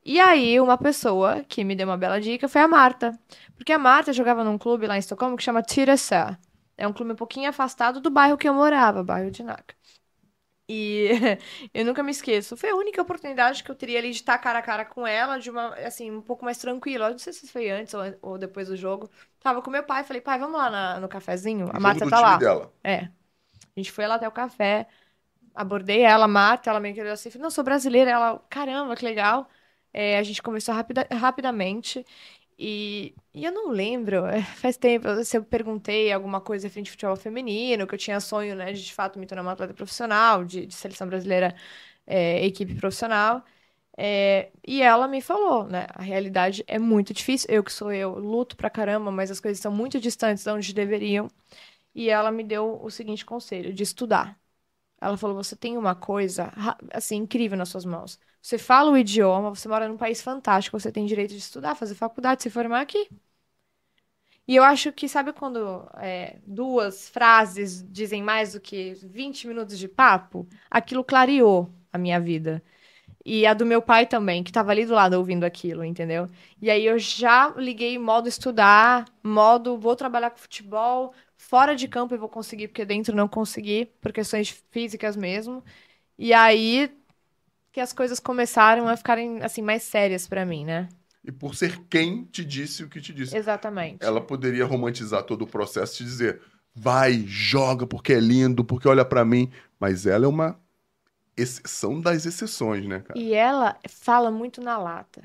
E 0.03 0.19
aí, 0.19 0.59
uma 0.59 0.77
pessoa 0.77 1.43
que 1.47 1.63
me 1.63 1.75
deu 1.75 1.87
uma 1.87 1.97
bela 1.97 2.19
dica 2.19 2.47
foi 2.49 2.61
a 2.61 2.67
Marta. 2.67 3.17
Porque 3.55 3.71
a 3.73 3.79
Marta 3.79 4.13
jogava 4.13 4.43
num 4.43 4.57
clube 4.57 4.87
lá 4.87 4.95
em 4.95 4.99
Estocolmo 4.99 5.37
que 5.37 5.43
chama 5.43 5.63
Tyresö. 5.63 6.35
É 6.77 6.87
um 6.87 6.93
clube 6.93 7.11
um 7.13 7.15
pouquinho 7.15 7.49
afastado 7.49 8.01
do 8.01 8.09
bairro 8.09 8.37
que 8.37 8.49
eu 8.49 8.53
morava, 8.53 9.03
bairro 9.03 9.29
de 9.31 9.43
Nacka. 9.43 9.75
E 10.67 11.09
eu 11.73 11.85
nunca 11.85 12.01
me 12.03 12.11
esqueço. 12.11 12.55
Foi 12.55 12.69
a 12.69 12.75
única 12.75 13.01
oportunidade 13.01 13.63
que 13.63 13.69
eu 13.71 13.75
teria 13.75 13.99
ali 13.99 14.11
de 14.11 14.17
estar 14.17 14.37
cara 14.37 14.59
a 14.59 14.61
cara 14.61 14.85
com 14.85 15.05
ela, 15.05 15.37
de 15.37 15.49
uma, 15.49 15.75
assim, 15.75 16.09
um 16.11 16.21
pouco 16.21 16.45
mais 16.45 16.57
tranquila. 16.57 17.09
Não 17.11 17.17
sei 17.19 17.33
se 17.33 17.47
foi 17.47 17.69
antes 17.69 17.93
ou 18.21 18.37
depois 18.37 18.67
do 18.69 18.77
jogo. 18.77 19.09
Tava 19.41 19.61
com 19.61 19.71
meu 19.71 19.83
pai, 19.83 20.03
falei, 20.03 20.21
pai, 20.21 20.39
vamos 20.39 20.59
lá 20.59 20.69
na- 20.69 20.99
no 20.99 21.09
cafezinho? 21.09 21.69
A 21.73 21.79
Marta 21.79 22.07
tá 22.07 22.19
lá. 22.19 22.37
dela. 22.37 22.71
É. 22.83 22.97
A 23.75 23.79
gente 23.79 23.91
foi 23.91 24.07
lá 24.07 24.15
até 24.15 24.27
o 24.27 24.31
café, 24.31 24.87
abordei 25.55 26.01
ela, 26.03 26.25
a 26.25 26.27
Marta, 26.27 26.69
ela 26.69 26.79
meio 26.79 26.95
que 26.95 27.01
olhou 27.01 27.13
assim, 27.13 27.29
falei, 27.31 27.43
não, 27.43 27.51
sou 27.51 27.63
brasileira. 27.63 28.11
Ela, 28.11 28.39
caramba, 28.49 28.95
que 28.95 29.05
legal. 29.05 29.49
É, 29.93 30.17
a 30.17 30.23
gente 30.23 30.41
conversou 30.43 30.73
rapida- 30.75 31.07
rapidamente. 31.11 32.05
E, 32.59 33.15
e 33.33 33.45
eu 33.45 33.51
não 33.51 33.69
lembro, 33.71 34.25
é, 34.27 34.41
faz 34.43 34.77
tempo, 34.77 35.07
se 35.25 35.37
eu 35.37 35.43
perguntei 35.43 36.11
alguma 36.11 36.41
coisa 36.41 36.69
frente 36.69 36.85
de 36.85 36.91
futebol 36.91 37.15
feminino, 37.15 37.87
que 37.87 37.95
eu 37.95 37.99
tinha 37.99 38.19
sonho, 38.19 38.55
né, 38.55 38.73
de 38.73 38.83
de 38.83 38.93
fato 38.93 39.17
me 39.19 39.25
tornar 39.25 39.41
uma 39.43 39.53
atleta 39.53 39.73
profissional, 39.73 40.45
de, 40.45 40.65
de 40.67 40.75
seleção 40.75 41.07
brasileira, 41.07 41.55
é, 42.05 42.45
equipe 42.45 42.75
profissional. 42.75 43.43
É, 44.03 44.51
e 44.67 44.81
ela 44.81 45.07
me 45.07 45.21
falou, 45.21 45.65
né? 45.65 45.85
A 45.93 46.01
realidade 46.01 46.63
é 46.67 46.79
muito 46.79 47.13
difícil. 47.13 47.47
Eu 47.51 47.63
que 47.63 47.71
sou 47.71 47.91
eu, 47.93 48.17
luto 48.17 48.57
pra 48.57 48.67
caramba, 48.69 49.11
mas 49.11 49.29
as 49.29 49.39
coisas 49.39 49.59
estão 49.59 49.71
muito 49.71 49.99
distantes 49.99 50.43
de 50.43 50.49
onde 50.49 50.73
deveriam. 50.73 51.27
E 51.95 52.09
ela 52.09 52.31
me 52.31 52.43
deu 52.43 52.79
o 52.83 52.89
seguinte 52.91 53.25
conselho, 53.25 53.73
de 53.73 53.83
estudar. 53.83 54.39
Ela 55.01 55.17
falou: 55.17 55.35
você 55.37 55.55
tem 55.55 55.77
uma 55.77 55.95
coisa 55.95 56.51
assim 56.93 57.17
incrível 57.17 57.57
nas 57.57 57.69
suas 57.69 57.85
mãos. 57.85 58.19
Você 58.41 58.57
fala 58.57 58.91
o 58.91 58.97
idioma, 58.97 59.49
você 59.51 59.67
mora 59.69 59.87
num 59.89 59.97
país 59.97 60.21
fantástico, 60.21 60.79
você 60.79 60.91
tem 60.91 61.05
direito 61.05 61.31
de 61.31 61.37
estudar, 61.39 61.75
fazer 61.75 61.95
faculdade, 61.95 62.43
se 62.43 62.49
formar 62.51 62.81
aqui. 62.81 63.09
E 64.47 64.55
eu 64.55 64.63
acho 64.63 64.91
que, 64.91 65.07
sabe 65.07 65.31
quando 65.33 65.87
é, 65.97 66.39
duas 66.45 67.07
frases 67.09 67.85
dizem 67.89 68.21
mais 68.21 68.53
do 68.53 68.59
que 68.59 68.93
20 68.95 69.47
minutos 69.47 69.77
de 69.79 69.87
papo? 69.87 70.47
Aquilo 70.69 71.03
clareou 71.03 71.71
a 71.91 71.97
minha 71.97 72.19
vida. 72.19 72.61
E 73.23 73.45
a 73.45 73.53
do 73.53 73.65
meu 73.65 73.81
pai 73.81 74.05
também, 74.05 74.43
que 74.43 74.49
estava 74.49 74.71
ali 74.71 74.85
do 74.85 74.93
lado 74.93 75.13
ouvindo 75.13 75.43
aquilo, 75.43 75.83
entendeu? 75.83 76.27
E 76.61 76.69
aí 76.71 76.85
eu 76.85 76.97
já 76.97 77.53
liguei 77.55 77.97
modo 77.99 78.27
estudar, 78.27 79.05
modo 79.23 79.77
vou 79.77 79.95
trabalhar 79.95 80.31
com 80.31 80.37
futebol, 80.37 81.13
fora 81.37 81.75
de 81.75 81.87
campo 81.87 82.15
eu 82.15 82.19
vou 82.19 82.29
conseguir, 82.29 82.67
porque 82.67 82.83
dentro 82.83 83.15
não 83.15 83.27
consegui, 83.27 83.85
por 84.01 84.11
questões 84.11 84.49
físicas 84.71 85.15
mesmo. 85.15 85.63
E 86.17 86.33
aí 86.33 86.91
que 87.71 87.79
as 87.79 87.93
coisas 87.93 88.19
começaram 88.19 88.87
a 88.87 88.97
ficarem 88.97 89.41
assim 89.41 89.61
mais 89.61 89.83
sérias 89.83 90.27
pra 90.27 90.45
mim, 90.45 90.65
né? 90.65 90.89
E 91.23 91.31
por 91.31 91.55
ser 91.55 91.79
quem 91.89 92.25
te 92.25 92.43
disse 92.43 92.83
o 92.83 92.89
que 92.89 92.99
te 92.99 93.13
disse. 93.13 93.37
Exatamente. 93.37 94.03
Ela 94.03 94.19
poderia 94.19 94.65
romantizar 94.65 95.23
todo 95.23 95.43
o 95.43 95.47
processo 95.47 95.93
e 95.93 95.97
te 95.97 96.03
dizer, 96.03 96.41
vai, 96.73 97.23
joga 97.27 97.85
porque 97.85 98.13
é 98.13 98.19
lindo, 98.19 98.65
porque 98.65 98.87
olha 98.87 99.05
pra 99.05 99.23
mim. 99.23 99.51
Mas 99.79 100.05
ela 100.05 100.25
é 100.25 100.27
uma 100.27 100.59
exceção 101.37 101.99
das 101.99 102.25
exceções, 102.25 102.85
né, 102.85 102.99
cara? 102.99 103.19
E 103.19 103.33
ela 103.33 103.75
fala 103.89 104.29
muito 104.31 104.61
na 104.61 104.77
lata. 104.77 105.23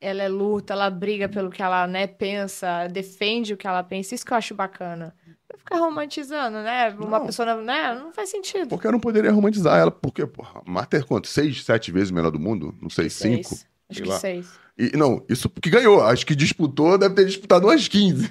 Ela 0.00 0.22
é 0.22 0.28
luta, 0.28 0.74
ela 0.74 0.90
briga 0.90 1.28
pelo 1.28 1.50
que 1.50 1.62
ela, 1.62 1.86
né, 1.86 2.06
pensa, 2.06 2.86
defende 2.88 3.54
o 3.54 3.56
que 3.56 3.66
ela 3.66 3.82
pensa. 3.82 4.14
Isso 4.14 4.24
que 4.26 4.32
eu 4.32 4.36
acho 4.36 4.54
bacana. 4.54 5.14
ficar 5.58 5.78
romantizando, 5.78 6.58
né? 6.58 6.90
Uma 6.98 7.18
Não. 7.18 7.26
pessoa, 7.26 7.54
né? 7.62 7.94
Não 7.94 8.12
faz 8.12 8.28
sentido. 8.28 8.68
Porque 8.68 8.86
eu 8.86 8.92
não 8.92 9.00
poderia 9.00 9.32
romantizar 9.32 9.78
ela, 9.78 9.90
porque, 9.90 10.24
porra, 10.26 10.60
Marta 10.66 10.96
é 10.98 11.02
quanto? 11.02 11.26
Seis, 11.28 11.64
sete 11.64 11.90
vezes 11.90 12.10
melhor 12.10 12.30
do 12.30 12.38
mundo? 12.38 12.74
Não 12.80 12.90
sei, 12.90 13.08
cinco? 13.10 13.48
Seis. 13.48 13.66
Acho 13.88 13.98
sei 13.98 14.02
que 14.02 14.08
lá. 14.08 14.18
seis. 14.18 14.50
E, 14.78 14.96
não, 14.96 15.24
isso 15.28 15.48
porque 15.48 15.70
ganhou. 15.70 16.02
Acho 16.02 16.26
que 16.26 16.34
disputou, 16.36 16.98
deve 16.98 17.14
ter 17.14 17.24
disputado 17.24 17.66
umas 17.66 17.88
15. 17.88 18.28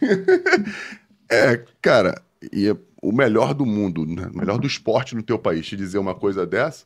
é, 1.30 1.64
cara, 1.82 2.22
e 2.53 2.70
é 2.70 2.76
o 3.10 3.12
melhor 3.12 3.53
do 3.53 3.66
mundo, 3.66 4.06
né? 4.06 4.30
o 4.34 4.38
melhor 4.38 4.58
do 4.58 4.66
esporte 4.68 5.16
no 5.16 5.22
teu 5.24 5.38
país, 5.38 5.66
te 5.68 5.76
dizer 5.76 5.97
uma 5.97 6.16
coisa 6.16 6.45
dessa, 6.45 6.86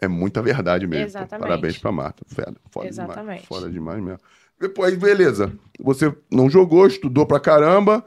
é 0.00 0.06
muita 0.08 0.42
verdade 0.42 0.86
mesmo. 0.86 1.04
pô. 1.04 1.08
Exatamente. 1.18 1.42
Parabéns 1.48 1.78
pra 1.78 1.92
Marta. 1.92 2.24
Foda, 2.26 2.54
foda 2.70 2.90
demais. 2.90 3.08
Exatamente. 3.10 3.46
Foda 3.46 3.70
demais 3.70 4.02
mesmo. 4.02 4.20
Depois, 4.60 4.94
beleza. 4.96 5.52
Você 5.80 6.14
não 6.30 6.48
jogou, 6.50 6.86
estudou 6.86 7.26
pra 7.26 7.40
caramba. 7.40 8.04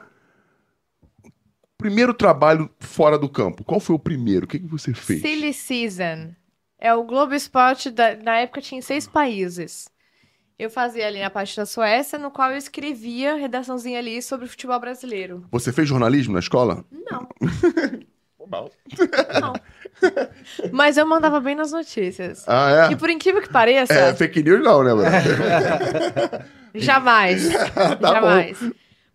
Primeiro 1.78 2.14
trabalho 2.14 2.70
fora 2.80 3.18
do 3.18 3.28
campo. 3.28 3.62
Qual 3.64 3.78
foi 3.78 3.94
o 3.96 3.98
primeiro? 3.98 4.46
O 4.46 4.48
que, 4.48 4.58
que 4.58 4.66
você 4.66 4.94
fez? 4.94 5.20
Silly 5.20 5.52
Season. 5.52 6.32
É 6.78 6.94
o 6.94 7.04
Globo 7.04 7.34
Esporte, 7.34 7.90
da- 7.90 8.16
na 8.16 8.38
época 8.38 8.60
tinha 8.62 8.80
seis 8.80 9.06
países. 9.06 9.88
Eu 10.58 10.70
fazia 10.70 11.06
ali 11.06 11.20
na 11.20 11.28
parte 11.28 11.56
da 11.56 11.66
Suécia, 11.66 12.18
no 12.18 12.30
qual 12.30 12.50
eu 12.50 12.56
escrevia 12.56 13.34
redaçãozinha 13.34 13.98
ali 13.98 14.22
sobre 14.22 14.46
o 14.46 14.48
futebol 14.48 14.80
brasileiro. 14.80 15.44
Você 15.50 15.72
fez 15.72 15.88
jornalismo 15.88 16.32
na 16.32 16.40
escola? 16.40 16.84
Não. 16.90 17.28
Não. 19.40 19.54
Mas 20.72 20.96
eu 20.96 21.06
mandava 21.06 21.40
bem 21.40 21.54
nas 21.54 21.72
notícias. 21.72 22.44
Ah, 22.46 22.88
E 22.90 22.94
é? 22.94 22.96
por 22.96 23.10
incrível 23.10 23.42
que 23.42 23.48
pareça, 23.48 23.94
É, 23.94 24.14
fake 24.14 24.42
news 24.42 24.62
não, 24.62 24.82
né, 24.82 24.94
mano? 24.94 25.10
jamais. 26.74 27.42
Tá 28.00 28.12
jamais. 28.12 28.58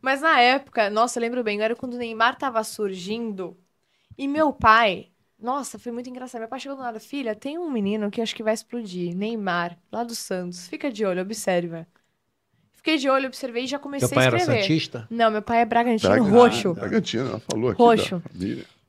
Mas 0.01 0.21
na 0.21 0.39
época, 0.39 0.89
nossa, 0.89 1.19
eu 1.19 1.21
lembro 1.21 1.43
bem, 1.43 1.61
era 1.61 1.75
quando 1.75 1.93
o 1.93 1.97
Neymar 1.97 2.37
tava 2.37 2.63
surgindo. 2.63 3.57
E 4.17 4.27
meu 4.27 4.53
pai, 4.53 5.10
nossa, 5.41 5.79
foi 5.79 5.91
muito 5.91 6.09
engraçado. 6.09 6.39
Meu 6.41 6.49
pai 6.49 6.59
chegou 6.59 6.77
do 6.77 6.83
nada, 6.83 6.99
filha, 6.99 7.33
tem 7.35 7.57
um 7.57 7.69
menino 7.71 8.09
que 8.11 8.21
acho 8.21 8.35
que 8.35 8.43
vai 8.43 8.53
explodir. 8.53 9.15
Neymar, 9.15 9.77
lá 9.91 10.03
do 10.03 10.13
Santos. 10.15 10.67
Fica 10.67 10.91
de 10.91 11.03
olho, 11.05 11.21
observa. 11.21 11.87
Fiquei 12.73 12.97
de 12.97 13.07
olho, 13.09 13.27
observei 13.27 13.65
e 13.65 13.67
já 13.67 13.77
comecei 13.77 14.07
Teu 14.07 14.15
pai 14.15 14.23
a 14.25 14.27
era 14.27 14.37
escrever. 14.37 14.61
Santista? 14.63 15.07
Não, 15.09 15.29
meu 15.29 15.41
pai 15.41 15.61
é 15.61 15.65
Bragantino 15.65 16.09
Braga- 16.11 16.29
roxo. 16.31 16.73
Bragantino, 16.73 17.27
ela 17.29 17.39
falou 17.39 17.69
aqui. 17.69 17.79
Roxo. 17.81 18.23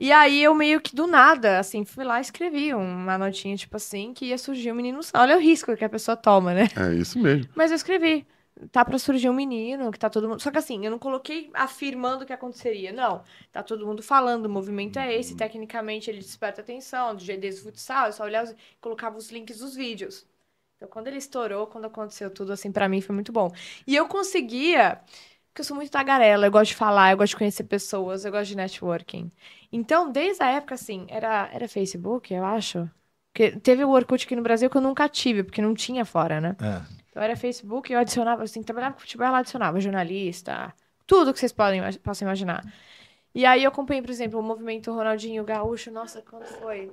E 0.00 0.10
aí 0.10 0.42
eu 0.42 0.54
meio 0.54 0.80
que 0.80 0.96
do 0.96 1.06
nada, 1.06 1.58
assim, 1.58 1.84
fui 1.84 2.02
lá 2.02 2.18
e 2.18 2.22
escrevi 2.22 2.72
uma 2.74 3.18
notinha, 3.18 3.54
tipo 3.54 3.76
assim, 3.76 4.12
que 4.14 4.26
ia 4.26 4.38
surgir 4.38 4.72
um 4.72 4.74
menino. 4.74 4.98
Olha 5.14 5.36
o 5.36 5.40
risco 5.40 5.76
que 5.76 5.84
a 5.84 5.88
pessoa 5.88 6.16
toma, 6.16 6.54
né? 6.54 6.68
É 6.74 6.94
isso 6.94 7.18
mesmo. 7.18 7.48
Mas 7.54 7.70
eu 7.70 7.76
escrevi. 7.76 8.26
Tá 8.70 8.84
pra 8.84 8.98
surgir 8.98 9.28
um 9.28 9.32
menino, 9.32 9.90
que 9.90 9.98
tá 9.98 10.08
todo 10.10 10.28
mundo. 10.28 10.40
Só 10.40 10.50
que 10.50 10.58
assim, 10.58 10.84
eu 10.84 10.90
não 10.90 10.98
coloquei 10.98 11.50
afirmando 11.54 12.24
o 12.24 12.26
que 12.26 12.32
aconteceria. 12.32 12.92
Não. 12.92 13.22
Tá 13.50 13.62
todo 13.62 13.86
mundo 13.86 14.02
falando, 14.02 14.46
o 14.46 14.50
movimento 14.50 14.98
é 14.98 15.14
esse, 15.14 15.36
tecnicamente 15.36 16.10
ele 16.10 16.18
desperta 16.18 16.60
atenção, 16.60 17.14
do 17.14 17.22
jeito 17.22 17.40
desse 17.40 17.62
futsal, 17.62 18.06
eu 18.06 18.12
só 18.12 18.24
olhava 18.24 18.50
os... 18.50 18.56
colocava 18.80 19.16
os 19.16 19.30
links 19.30 19.58
dos 19.58 19.74
vídeos. 19.74 20.26
Então, 20.76 20.88
quando 20.88 21.06
ele 21.08 21.18
estourou, 21.18 21.66
quando 21.66 21.84
aconteceu 21.86 22.30
tudo, 22.30 22.52
assim, 22.52 22.72
pra 22.72 22.88
mim 22.88 23.00
foi 23.00 23.14
muito 23.14 23.32
bom. 23.32 23.50
E 23.86 23.94
eu 23.94 24.08
conseguia. 24.08 25.00
Porque 25.48 25.60
eu 25.60 25.64
sou 25.64 25.76
muito 25.76 25.90
tagarela, 25.90 26.46
eu 26.46 26.50
gosto 26.50 26.70
de 26.70 26.76
falar, 26.76 27.12
eu 27.12 27.16
gosto 27.16 27.30
de 27.30 27.36
conhecer 27.36 27.64
pessoas, 27.64 28.24
eu 28.24 28.32
gosto 28.32 28.48
de 28.48 28.56
networking. 28.56 29.30
Então, 29.70 30.10
desde 30.10 30.42
a 30.42 30.50
época, 30.50 30.74
assim, 30.74 31.06
era, 31.08 31.48
era 31.52 31.68
Facebook, 31.68 32.32
eu 32.32 32.44
acho. 32.44 32.90
Porque 33.32 33.58
teve 33.60 33.84
o 33.84 33.90
Orkut 33.90 34.24
aqui 34.24 34.34
no 34.34 34.42
Brasil 34.42 34.68
que 34.68 34.76
eu 34.76 34.80
nunca 34.80 35.08
tive, 35.08 35.42
porque 35.42 35.62
não 35.62 35.74
tinha 35.74 36.04
fora, 36.04 36.40
né? 36.40 36.56
É. 36.60 37.01
Então 37.12 37.22
era 37.22 37.36
Facebook, 37.36 37.92
eu 37.92 37.98
adicionava, 37.98 38.42
assim, 38.42 38.62
trabalhava 38.62 38.94
com 38.94 39.00
futebol, 39.00 39.26
ela 39.26 39.40
adicionava 39.40 39.78
jornalista, 39.78 40.74
tudo 41.06 41.30
que 41.30 41.38
vocês 41.38 41.52
podem, 41.52 41.82
possam 42.02 42.26
imaginar. 42.26 42.64
E 43.34 43.44
aí 43.44 43.64
eu 43.64 43.68
acompanhei, 43.68 44.00
por 44.00 44.10
exemplo, 44.10 44.40
o 44.40 44.42
movimento 44.42 44.90
Ronaldinho 44.90 45.44
Gaúcho, 45.44 45.90
nossa, 45.90 46.22
quando 46.22 46.46
foi? 46.46 46.90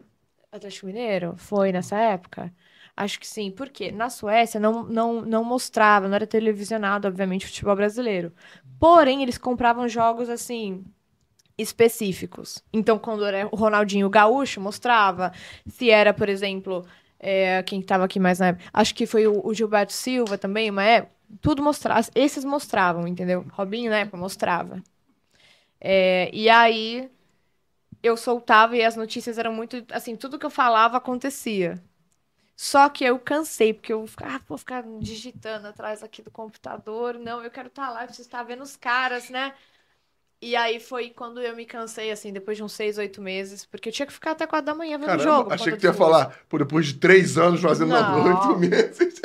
Atlético 0.51 0.87
Mineiro? 0.87 1.35
Foi 1.37 1.71
nessa 1.71 1.97
época? 1.97 2.53
Acho 2.97 3.17
que 3.17 3.25
sim, 3.25 3.49
porque 3.49 3.93
na 3.93 4.09
Suécia 4.09 4.59
não, 4.59 4.83
não, 4.83 5.21
não 5.21 5.41
mostrava, 5.41 6.09
não 6.09 6.15
era 6.15 6.27
televisionado, 6.27 7.07
obviamente, 7.07 7.47
futebol 7.47 7.77
brasileiro. 7.77 8.33
Porém, 8.77 9.23
eles 9.23 9.37
compravam 9.37 9.87
jogos, 9.87 10.27
assim, 10.27 10.83
específicos. 11.57 12.61
Então, 12.73 12.99
quando 12.99 13.25
era 13.25 13.47
o 13.53 13.55
Ronaldinho 13.55 14.09
Gaúcho, 14.09 14.59
mostrava. 14.59 15.31
Se 15.65 15.89
era, 15.89 16.13
por 16.13 16.27
exemplo, 16.27 16.85
é, 17.19 17.61
quem 17.63 17.81
estava 17.81 18.05
aqui 18.05 18.19
mais 18.19 18.39
na 18.39 18.47
época. 18.47 18.69
Acho 18.73 18.95
que 18.95 19.05
foi 19.05 19.27
o, 19.27 19.53
Gilberto 19.53 19.93
Silva 19.93 20.37
também, 20.37 20.69
uma 20.69 20.83
época. 20.83 21.13
Tudo 21.41 21.61
mostrava. 21.61 22.07
Esses 22.15 22.43
mostravam, 22.43 23.07
entendeu? 23.07 23.45
Robinho, 23.51 23.91
na 23.91 23.99
época, 23.99 24.17
mostrava. 24.17 24.81
É, 25.79 26.29
e 26.33 26.49
aí 26.49 27.09
eu 28.01 28.17
soltava 28.17 28.75
e 28.75 28.83
as 28.83 28.95
notícias 28.95 29.37
eram 29.37 29.53
muito. 29.53 29.85
Assim, 29.91 30.15
tudo 30.15 30.39
que 30.39 30.45
eu 30.45 30.49
falava 30.49 30.97
acontecia. 30.97 31.81
Só 32.55 32.89
que 32.89 33.05
eu 33.05 33.17
cansei, 33.19 33.73
porque 33.73 33.93
eu 33.93 34.05
ficava, 34.05 34.35
ah, 34.35 34.41
vou 34.47 34.57
ficar 34.57 34.83
digitando 34.99 35.67
atrás 35.67 36.03
aqui 36.03 36.21
do 36.21 36.31
computador. 36.31 37.17
Não, 37.17 37.41
eu 37.43 37.51
quero 37.51 37.69
estar 37.69 37.89
lá, 37.89 38.01
eu 38.01 38.07
preciso 38.07 38.27
estar 38.27 38.43
vendo 38.43 38.63
os 38.63 38.75
caras, 38.75 39.29
né? 39.29 39.53
E 40.41 40.55
aí 40.55 40.79
foi 40.79 41.09
quando 41.09 41.41
eu 41.41 41.53
me 41.55 41.65
cansei, 41.65 42.11
assim, 42.11 42.31
depois 42.31 42.55
de 42.55 42.63
uns 42.63 42.71
seis, 42.71 42.97
oito 42.97 43.21
meses, 43.21 43.65
porque 43.65 43.89
eu 43.89 43.93
tinha 43.93 44.05
que 44.05 44.13
ficar 44.13 44.31
até 44.31 44.47
quatro 44.47 44.67
da 44.67 44.73
manhã 44.75 44.97
vendo 44.97 45.03
o 45.03 45.07
Caramba, 45.07 45.23
jogo. 45.23 45.53
achei 45.53 45.73
que 45.73 45.79
tu 45.79 45.83
ia 45.83 45.89
eu 45.89 45.93
falar, 45.93 46.39
pô, 46.47 46.57
depois 46.57 46.87
de 46.87 46.93
três 46.93 47.37
anos 47.37 47.61
fazendo 47.61 47.89
Não. 47.89 48.23
oito 48.51 48.57
meses. 48.59 49.21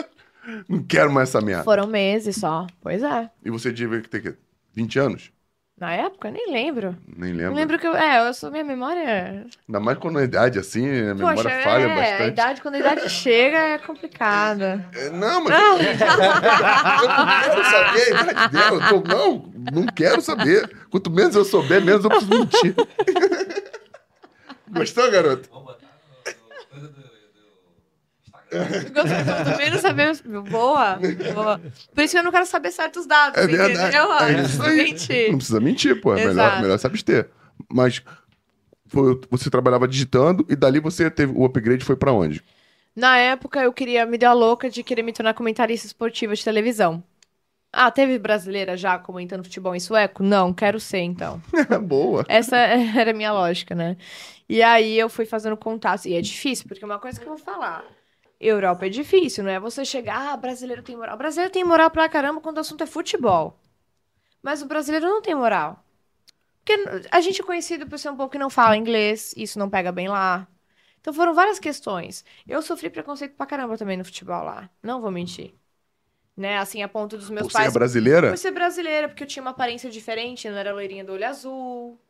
Não 0.69 0.83
quero 0.83 1.13
mais 1.13 1.29
essa 1.29 1.41
merda. 1.41 1.65
Foram 1.65 1.87
meses 1.87 2.37
só. 2.37 2.67
Pois 2.81 3.03
é. 3.03 3.31
E 3.45 3.51
você 3.51 3.73
devia 3.73 4.03
ter 4.03 4.21
que 4.21 4.35
20 4.75 4.99
anos? 4.99 5.31
Na 5.77 5.93
época, 5.93 6.29
eu 6.29 6.33
nem 6.33 6.53
lembro. 6.53 6.97
Nem 7.17 7.33
Não 7.33 7.39
lembro. 7.39 7.55
lembro 7.55 7.79
que 7.81 7.87
eu. 7.87 7.97
É, 7.97 8.29
eu 8.29 8.33
sou 8.33 8.49
minha 8.49 8.63
memória. 8.63 9.45
Ainda 9.69 9.81
mais 9.81 9.99
quando 9.99 10.21
a 10.21 10.23
idade 10.23 10.57
assim, 10.57 10.87
a 10.89 11.15
memória 11.17 11.43
Poxa, 11.43 11.61
falha 11.65 11.83
é, 11.83 11.93
a 11.93 11.97
bastante. 11.97 12.29
idade, 12.29 12.61
quando 12.63 12.75
a 12.77 12.79
idade 12.79 13.11
chega, 13.11 13.59
é 13.59 13.79
complicada. 13.79 14.89
É, 14.95 15.11
Não, 15.11 15.43
mas 15.43 15.53
eu 15.59 15.71
não 15.73 17.27
quero 17.41 17.65
saber 17.65 18.03
a 18.17 18.23
idade 18.23 18.53
dela. 18.53 18.89
Tô- 18.89 19.01
não, 19.03 19.53
não 19.73 19.87
quero 19.87 20.21
saber. 20.21 20.77
Quanto 20.91 21.11
menos 21.11 21.35
eu 21.35 21.45
souber, 21.45 21.85
menos 21.85 22.05
eu 22.05 22.11
preciso 22.11 22.31
mentir. 22.39 22.75
Gostou, 24.71 25.11
garoto? 25.11 25.49
Vamos 25.51 25.67
botar 25.67 25.87
no, 25.87 26.43
no 26.51 26.67
coisa 26.71 26.89
do, 26.89 27.03
também 29.45 29.71
não 29.71 29.79
sabemos. 29.79 30.21
Boa, 30.21 30.99
boa. 31.35 31.61
Por 31.95 32.05
isso 32.05 32.13
que 32.15 32.19
eu 32.19 32.23
não 32.25 32.31
quero 32.33 32.47
saber 32.47 32.71
certos 32.71 33.07
dados, 33.07 33.39
É 33.39 33.47
verdade. 33.47 33.73
entendeu? 33.75 34.13
É 34.13 34.43
isso 34.43 34.63
aí. 34.63 34.77
Mentir. 34.77 35.31
Não 35.31 35.39
precisa 35.39 35.61
mentir, 35.61 36.01
pô. 36.01 36.15
É 36.17 36.27
melhor, 36.27 36.61
melhor 36.61 36.79
se 36.79 36.87
abster. 36.87 37.29
Mas 37.73 38.03
foi- 38.87 39.21
você 39.31 39.51
trabalhava 39.51 39.89
digitando 39.89 40.45
e 40.49 40.57
dali 40.57 40.81
você 40.81 41.11
teve 41.11 41.33
o 41.37 41.45
upgrade 41.45 41.85
foi 41.85 41.97
pra 41.97 42.13
onde? 42.13 42.43
Na 42.95 43.17
época, 43.19 43.61
eu 43.61 43.73
queria 43.73 44.07
me 44.07 44.17
dar 44.17 44.33
louca 44.35 44.71
de 44.71 44.83
querer 44.85 45.03
me 45.03 45.13
tornar 45.13 45.35
comentarista 45.35 45.87
esportiva 45.87 46.35
de 46.35 46.45
televisão. 46.45 47.03
Ah, 47.77 47.91
teve 47.91 48.21
brasileira 48.21 48.77
já 48.77 48.97
comentando 49.01 49.43
futebol 49.43 49.75
em 49.75 49.81
sueco? 49.81 50.23
Não, 50.23 50.53
quero 50.53 50.79
ser, 50.79 51.01
então. 51.01 51.43
Boa. 51.83 52.25
Essa 52.29 52.57
era 52.97 53.11
a 53.11 53.15
minha 53.15 53.33
lógica, 53.33 53.75
né? 53.75 53.97
E 54.49 54.63
aí 54.63 54.97
eu 54.97 55.09
fui 55.09 55.25
fazendo 55.27 55.57
contatos. 55.57 56.05
E 56.05 56.15
é 56.15 56.21
difícil, 56.21 56.67
porque 56.69 56.85
uma 56.85 57.01
coisa 57.01 57.19
que 57.19 57.27
eu 57.27 57.31
vou 57.35 57.39
falar. 57.39 57.83
Europa 58.41 58.87
é 58.87 58.89
difícil, 58.89 59.45
não 59.45 59.51
é 59.51 59.61
você 59.61 59.85
chegar, 59.85 60.33
ah, 60.33 60.37
brasileiro 60.37 60.83
tem 60.83 60.97
moral. 60.97 61.15
O 61.15 61.19
brasileiro 61.19 61.53
tem 61.53 61.65
moral 61.65 61.91
pra 61.91 62.09
caramba 62.09 62.41
quando 62.41 62.59
o 62.59 62.61
assunto 62.61 62.83
é 62.83 62.87
futebol. 62.87 63.59
Mas 64.43 64.63
o 64.63 64.67
brasileiro 64.67 65.07
não 65.07 65.23
tem 65.23 65.35
moral. 65.35 65.83
Porque 66.65 67.07
a 67.11 67.21
gente 67.21 67.41
é 67.41 67.45
conhecido 67.45 67.87
por 67.87 67.99
ser 67.99 68.11
um 68.11 68.17
povo 68.17 68.31
que 68.31 68.39
não 68.39 68.49
fala 68.49 68.77
inglês, 68.77 69.35
isso 69.37 69.59
não 69.59 69.69
pega 69.69 69.93
bem 69.93 70.09
lá. 70.09 70.49
Então 71.01 71.13
foram 71.13 71.35
várias 71.35 71.59
questões. 71.59 72.25
Eu 72.49 72.63
sofri 72.63 72.89
preconceito 72.89 73.35
pra 73.37 73.45
caramba 73.45 73.77
também 73.77 73.97
no 73.99 74.05
futebol 74.05 74.43
lá. 74.43 74.71
Não 74.83 75.01
vou 75.03 75.11
mentir. 75.11 75.55
Né? 76.35 76.59
Assim, 76.59 76.83
a 76.83 76.89
ponto 76.89 77.17
dos 77.17 77.29
meus 77.29 77.47
Você 77.47 77.53
pais. 77.53 77.69
é 77.69 77.71
brasileira? 77.71 78.31
Por 78.31 78.39
ser 78.39 78.51
brasileira, 78.51 79.09
porque 79.09 79.23
eu 79.23 79.29
tinha 79.29 79.43
uma 79.43 79.51
aparência 79.51 79.91
diferente, 79.91 80.49
não 80.49 80.57
era 80.57 80.73
loirinha 80.73 81.05
do 81.05 81.13
olho 81.13 81.27
azul. 81.27 82.01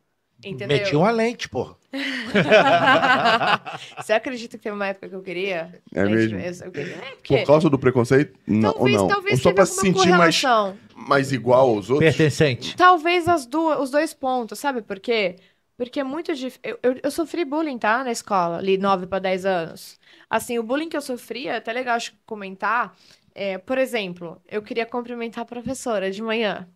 Entendeu? 0.43 0.77
Meti 0.77 0.95
uma 0.95 1.11
lente, 1.11 1.49
porra. 1.49 1.75
Você 3.97 4.13
acredita 4.13 4.57
que 4.57 4.63
teve 4.63 4.75
uma 4.75 4.87
época 4.87 5.09
que 5.09 5.15
eu 5.15 5.21
queria? 5.21 5.81
É 5.93 6.03
mesmo? 6.03 6.39
Eu 6.39 6.71
queria. 6.71 6.95
É, 6.95 7.15
porque... 7.15 7.37
Por 7.37 7.47
causa 7.47 7.69
do 7.69 7.79
preconceito? 7.79 8.37
Não, 8.45 8.69
ou 8.69 8.75
talvez, 8.75 8.97
não? 8.97 9.07
talvez 9.07 9.33
ou 9.33 9.43
só 9.43 9.53
pra 9.53 9.65
se 9.65 9.79
sentir 9.79 10.09
mais, 10.09 10.41
correlação. 10.41 10.77
mais 10.95 11.31
igual 11.31 11.69
aos 11.69 11.89
outros? 11.89 12.15
Pertencente. 12.15 12.75
Talvez 12.75 13.27
as 13.27 13.45
duas, 13.45 13.79
os 13.79 13.89
dois 13.89 14.13
pontos, 14.13 14.59
sabe 14.59 14.81
por 14.81 14.99
quê? 14.99 15.37
Porque 15.77 15.99
é 15.99 16.03
muito 16.03 16.33
difícil. 16.33 16.59
Eu, 16.63 16.79
eu, 16.83 16.99
eu 17.03 17.11
sofri 17.11 17.43
bullying, 17.43 17.77
tá? 17.77 18.03
Na 18.03 18.11
escola, 18.11 18.57
ali, 18.57 18.77
9 18.77 19.07
para 19.07 19.19
10 19.19 19.45
anos. 19.45 19.99
Assim, 20.29 20.57
o 20.57 20.63
bullying 20.63 20.89
que 20.89 20.97
eu 20.97 21.01
sofria, 21.01 21.53
é 21.53 21.57
até 21.57 21.73
legal 21.73 21.95
acho, 21.95 22.13
comentar. 22.25 22.95
É, 23.33 23.57
por 23.57 23.77
exemplo, 23.77 24.41
eu 24.47 24.61
queria 24.61 24.85
cumprimentar 24.85 25.41
a 25.41 25.45
professora 25.45 26.09
de 26.09 26.21
manhã. 26.21 26.67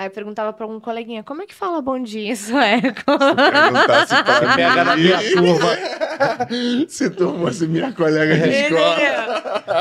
Aí 0.00 0.06
eu 0.06 0.10
perguntava 0.10 0.50
pra 0.50 0.66
um 0.66 0.80
coleguinha, 0.80 1.22
como 1.22 1.42
é 1.42 1.46
que 1.46 1.54
fala 1.54 1.82
bom 1.82 2.02
dia 2.02 2.32
em 2.32 2.34
sueco? 2.34 3.04
Perguntasse 3.04 4.24
pra 4.24 4.40
Pega 4.56 4.82
na 4.82 4.96
minha 4.96 5.18
turma. 5.18 6.88
Se 6.88 7.10
tu 7.10 7.34
fosse 7.38 7.66
minha 7.66 7.92
colega 7.92 8.34
de 8.34 8.48
escola. 8.48 8.96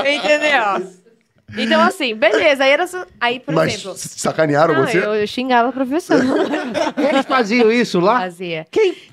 Entendeu? 0.04 0.82
Entendeu? 0.84 1.09
Então, 1.58 1.82
assim, 1.82 2.16
beleza. 2.16 2.64
Aí, 2.64 2.72
era, 2.72 2.88
só- 2.88 3.06
aí 3.20 3.40
por 3.40 3.54
Mas 3.54 3.74
exemplo. 3.74 3.94
sacanearam 3.98 4.74
Não, 4.76 4.86
você? 4.88 4.98
eu, 4.98 5.16
eu 5.16 5.28
xingava 5.28 5.70
a 5.70 5.72
professora. 5.72 6.24
Eles 6.98 7.26
faziam 7.26 7.72
isso 7.72 8.00
lá? 8.00 8.20
Fazia. 8.20 8.66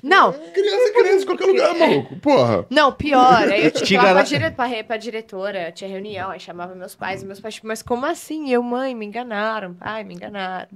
Não, 0.03 0.31
Criança 0.33 0.89
é 0.89 0.91
criança 0.93 1.23
em 1.23 1.25
qualquer 1.25 1.45
lugar, 1.45 1.75
maluco. 1.75 2.15
Porra. 2.17 2.65
Não, 2.69 2.91
pior. 2.91 3.47
Aí 3.51 3.65
eu 3.65 3.71
tinha 3.71 3.85
que 4.01 4.05
ir 4.07 4.13
pra, 4.53 4.67
dire... 4.67 4.83
pra 4.83 4.97
diretora, 4.97 5.71
tinha 5.71 5.89
reunião, 5.89 6.29
aí 6.31 6.39
chamava 6.39 6.75
meus 6.75 6.95
pais, 6.95 7.23
e 7.23 7.25
meus 7.25 7.39
pais, 7.39 7.55
tipo, 7.55 7.67
mas 7.67 7.81
como 7.81 8.05
assim? 8.05 8.51
Eu, 8.51 8.61
mãe, 8.61 8.93
me 8.95 9.05
enganaram, 9.05 9.73
pai, 9.73 10.03
me 10.03 10.13
enganaram. 10.13 10.67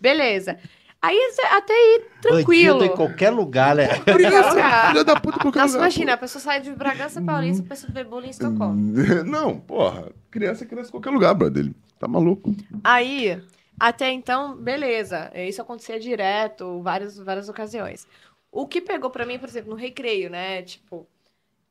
Beleza. 0.00 0.58
Aí 1.02 1.18
até 1.50 1.72
aí, 1.72 2.04
tranquilo. 2.20 2.78
Bandido 2.78 2.92
em 2.92 2.96
qualquer 2.96 3.30
lugar, 3.30 3.76
né? 3.76 3.88
Criança, 4.00 4.50
lugar. 4.50 4.88
filha 4.88 5.04
da 5.04 5.20
puta 5.20 5.38
qualquer 5.38 5.60
Nossa, 5.60 5.74
lugar. 5.74 5.86
imagina, 5.86 6.12
a 6.14 6.16
pessoa 6.16 6.42
sai 6.42 6.60
de 6.60 6.72
Bragança 6.72 7.22
Paulista, 7.22 7.62
a 7.62 7.68
pessoa 7.68 7.92
vê 7.92 8.02
bullying 8.02 8.28
em 8.28 8.30
Estocolmo. 8.30 8.92
Não, 9.24 9.58
porra. 9.60 10.10
Criança 10.30 10.64
é 10.64 10.66
criança 10.66 10.88
em 10.88 10.92
qualquer 10.92 11.10
lugar, 11.10 11.34
brother. 11.34 11.72
Tá 11.98 12.08
maluco. 12.08 12.54
Aí, 12.82 13.40
até 13.78 14.10
então, 14.10 14.56
beleza. 14.56 15.30
Isso 15.34 15.62
acontecia 15.62 16.00
direto, 16.00 16.82
várias, 16.82 17.16
várias 17.18 17.48
ocasiões. 17.48 18.06
O 18.50 18.66
que 18.66 18.80
pegou 18.80 19.10
pra 19.10 19.26
mim, 19.26 19.38
por 19.38 19.48
exemplo, 19.48 19.70
no 19.70 19.76
recreio, 19.76 20.28
né? 20.30 20.62
Tipo, 20.62 21.06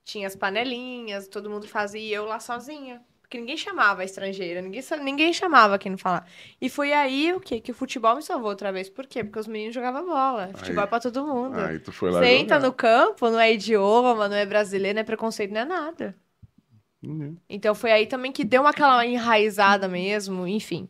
tinha 0.03 0.27
as 0.27 0.35
panelinhas, 0.35 1.27
todo 1.27 1.49
mundo 1.49 1.67
fazia 1.67 1.99
e 1.99 2.13
eu 2.13 2.25
lá 2.25 2.39
sozinha. 2.39 3.01
Porque 3.25 3.39
ninguém 3.39 3.57
chamava 3.57 4.03
a 4.03 4.05
estrangeira, 4.05 4.61
ninguém, 4.61 4.83
ninguém 5.03 5.33
chamava 5.33 5.79
quem 5.79 5.89
não 5.91 5.97
falar. 5.97 6.27
E 6.61 6.69
foi 6.69 6.93
aí 6.93 7.33
o 7.33 7.39
quê? 7.39 7.59
Que 7.59 7.71
o 7.71 7.73
futebol 7.73 8.15
me 8.15 8.21
salvou 8.21 8.49
outra 8.49 8.71
vez. 8.71 8.87
Por 8.87 9.07
quê? 9.07 9.23
Porque 9.23 9.39
os 9.39 9.47
meninos 9.47 9.73
jogavam 9.73 10.05
bola. 10.05 10.51
Futebol 10.53 10.83
é 10.83 10.87
pra 10.87 10.99
todo 10.99 11.25
mundo. 11.25 11.59
Aí 11.59 11.79
tu 11.79 11.91
foi 11.91 12.11
lá 12.11 12.19
Você 12.19 12.27
entra 12.35 12.59
no 12.59 12.71
campo, 12.71 13.27
não 13.31 13.39
é 13.39 13.51
idioma, 13.51 14.27
não 14.29 14.35
é 14.35 14.45
brasileiro, 14.45 14.93
não 14.95 15.01
é 15.01 15.03
preconceito, 15.03 15.51
não 15.51 15.61
é 15.61 15.65
nada. 15.65 16.15
Uhum. 17.03 17.35
Então 17.49 17.73
foi 17.73 17.91
aí 17.91 18.05
também 18.05 18.31
que 18.31 18.43
deu 18.43 18.67
aquela 18.67 19.03
enraizada 19.05 19.87
mesmo, 19.87 20.47
enfim. 20.47 20.87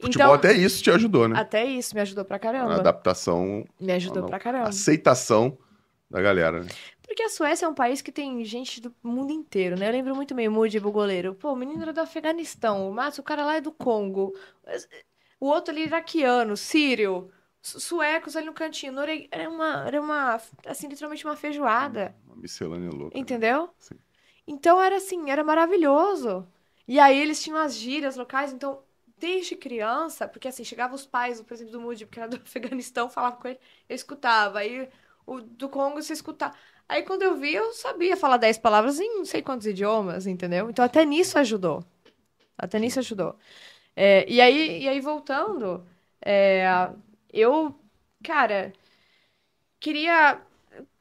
Futebol 0.00 0.28
Então, 0.28 0.32
até 0.34 0.52
isso 0.54 0.82
te 0.82 0.90
ajudou, 0.90 1.28
né? 1.28 1.38
até 1.38 1.62
isso 1.66 1.94
me 1.94 2.00
ajudou 2.00 2.24
pra 2.24 2.36
A 2.36 2.40
caramba. 2.40 2.74
adaptação, 2.76 3.66
Me 3.78 3.92
ajudou 3.92 4.22
não. 4.22 4.28
pra 4.30 4.38
caramba. 4.38 4.68
aceitação 4.70 5.58
da 6.10 6.22
galera. 6.22 6.62
né? 6.62 6.68
Porque 7.10 7.24
a 7.24 7.28
Suécia 7.28 7.66
é 7.66 7.68
um 7.68 7.74
país 7.74 8.00
que 8.00 8.12
tem 8.12 8.44
gente 8.44 8.80
do 8.80 8.94
mundo 9.02 9.32
inteiro, 9.32 9.76
né? 9.76 9.88
Eu 9.88 9.92
lembro 9.92 10.14
muito 10.14 10.32
bem 10.32 10.46
o 10.46 10.52
Mudibo, 10.52 10.90
o 10.90 10.92
goleiro. 10.92 11.34
Pô, 11.34 11.52
o 11.52 11.56
menino 11.56 11.82
era 11.82 11.92
do 11.92 12.00
Afeganistão, 12.00 12.88
o 12.88 12.94
Márcio, 12.94 13.20
o 13.20 13.24
cara 13.24 13.44
lá 13.44 13.56
é 13.56 13.60
do 13.60 13.72
Congo. 13.72 14.32
O 15.40 15.46
outro 15.46 15.72
ali 15.72 15.82
iraquiano, 15.84 16.56
sírio, 16.56 17.32
su- 17.62 17.80
suecos 17.80 18.36
ali 18.36 18.46
no 18.46 18.52
cantinho. 18.52 18.94
Era 19.30 19.48
uma, 19.50 19.86
era 19.86 20.00
uma, 20.00 20.40
assim, 20.66 20.88
literalmente 20.88 21.24
uma 21.24 21.36
feijoada. 21.36 22.14
Uma 22.26 22.36
miscelânea 22.36 22.90
louca. 22.90 23.16
né? 23.16 23.20
Entendeu? 23.20 23.70
Sim. 23.78 23.98
Então 24.46 24.80
era 24.80 24.96
assim, 24.96 25.30
era 25.30 25.44
maravilhoso. 25.44 26.46
E 26.86 26.98
aí 26.98 27.18
eles 27.18 27.42
tinham 27.42 27.58
as 27.58 27.74
gírias 27.76 28.16
locais, 28.16 28.52
então 28.52 28.82
desde 29.18 29.54
criança, 29.56 30.26
porque 30.28 30.48
assim, 30.48 30.64
chegavam 30.64 30.96
os 30.96 31.06
pais, 31.06 31.40
por 31.42 31.52
exemplo, 31.54 31.72
do 31.72 31.80
Moody, 31.80 32.06
que 32.06 32.18
era 32.20 32.28
do 32.28 32.36
Afeganistão, 32.42 33.08
falava 33.10 33.36
com 33.36 33.48
ele, 33.48 33.60
eu 33.88 33.94
escutava. 33.96 34.58
Aí 34.60 34.88
o 35.26 35.40
do 35.40 35.68
Congo 35.68 36.02
você 36.02 36.12
escutava. 36.12 36.56
Aí 36.90 37.02
quando 37.04 37.22
eu 37.22 37.36
vi, 37.36 37.54
eu 37.54 37.72
sabia 37.72 38.16
falar 38.16 38.36
10 38.36 38.58
palavras 38.58 38.98
em 39.00 39.18
não 39.18 39.24
sei 39.24 39.42
quantos 39.42 39.66
idiomas, 39.66 40.26
entendeu? 40.26 40.68
Então 40.70 40.84
até 40.84 41.04
nisso 41.04 41.38
ajudou. 41.38 41.84
Até 42.58 42.78
nisso 42.80 42.98
ajudou. 43.00 43.36
É, 43.96 44.28
e, 44.30 44.40
aí, 44.40 44.82
e 44.82 44.88
aí, 44.88 45.00
voltando, 45.00 45.86
é, 46.24 46.64
eu, 47.32 47.74
cara, 48.24 48.72
queria, 49.78 50.40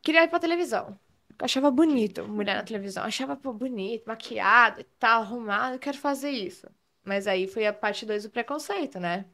queria 0.01 0.23
ir 0.23 0.29
pra 0.29 0.39
televisão. 0.39 0.99
Eu 1.39 1.45
achava 1.45 1.71
bonito 1.71 2.27
mulher 2.27 2.55
na 2.55 2.63
televisão. 2.63 3.03
Achava, 3.03 3.35
pô, 3.37 3.53
bonito, 3.53 4.05
maquiado 4.07 4.81
e 4.81 4.83
tal, 4.99 5.21
arrumado. 5.23 5.75
Eu 5.75 5.79
quero 5.79 5.97
fazer 5.97 6.31
isso. 6.31 6.67
Mas 7.03 7.27
aí 7.27 7.47
foi 7.47 7.65
a 7.67 7.73
parte 7.73 8.05
2 8.05 8.23
do 8.23 8.29
preconceito, 8.29 8.99
né? 8.99 9.25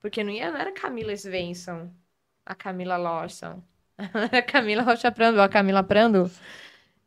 Porque 0.00 0.24
não, 0.24 0.32
ia, 0.32 0.50
não 0.52 0.58
era 0.60 0.72
Camila 0.72 1.14
Svensson, 1.16 1.90
a 2.46 2.54
Camila 2.54 2.96
Lawson. 2.96 3.62
Camila 4.48 4.82
Rocha 4.82 5.10
Prando, 5.10 5.40
a 5.40 5.48
Camila 5.48 5.82
Prando. 5.82 6.30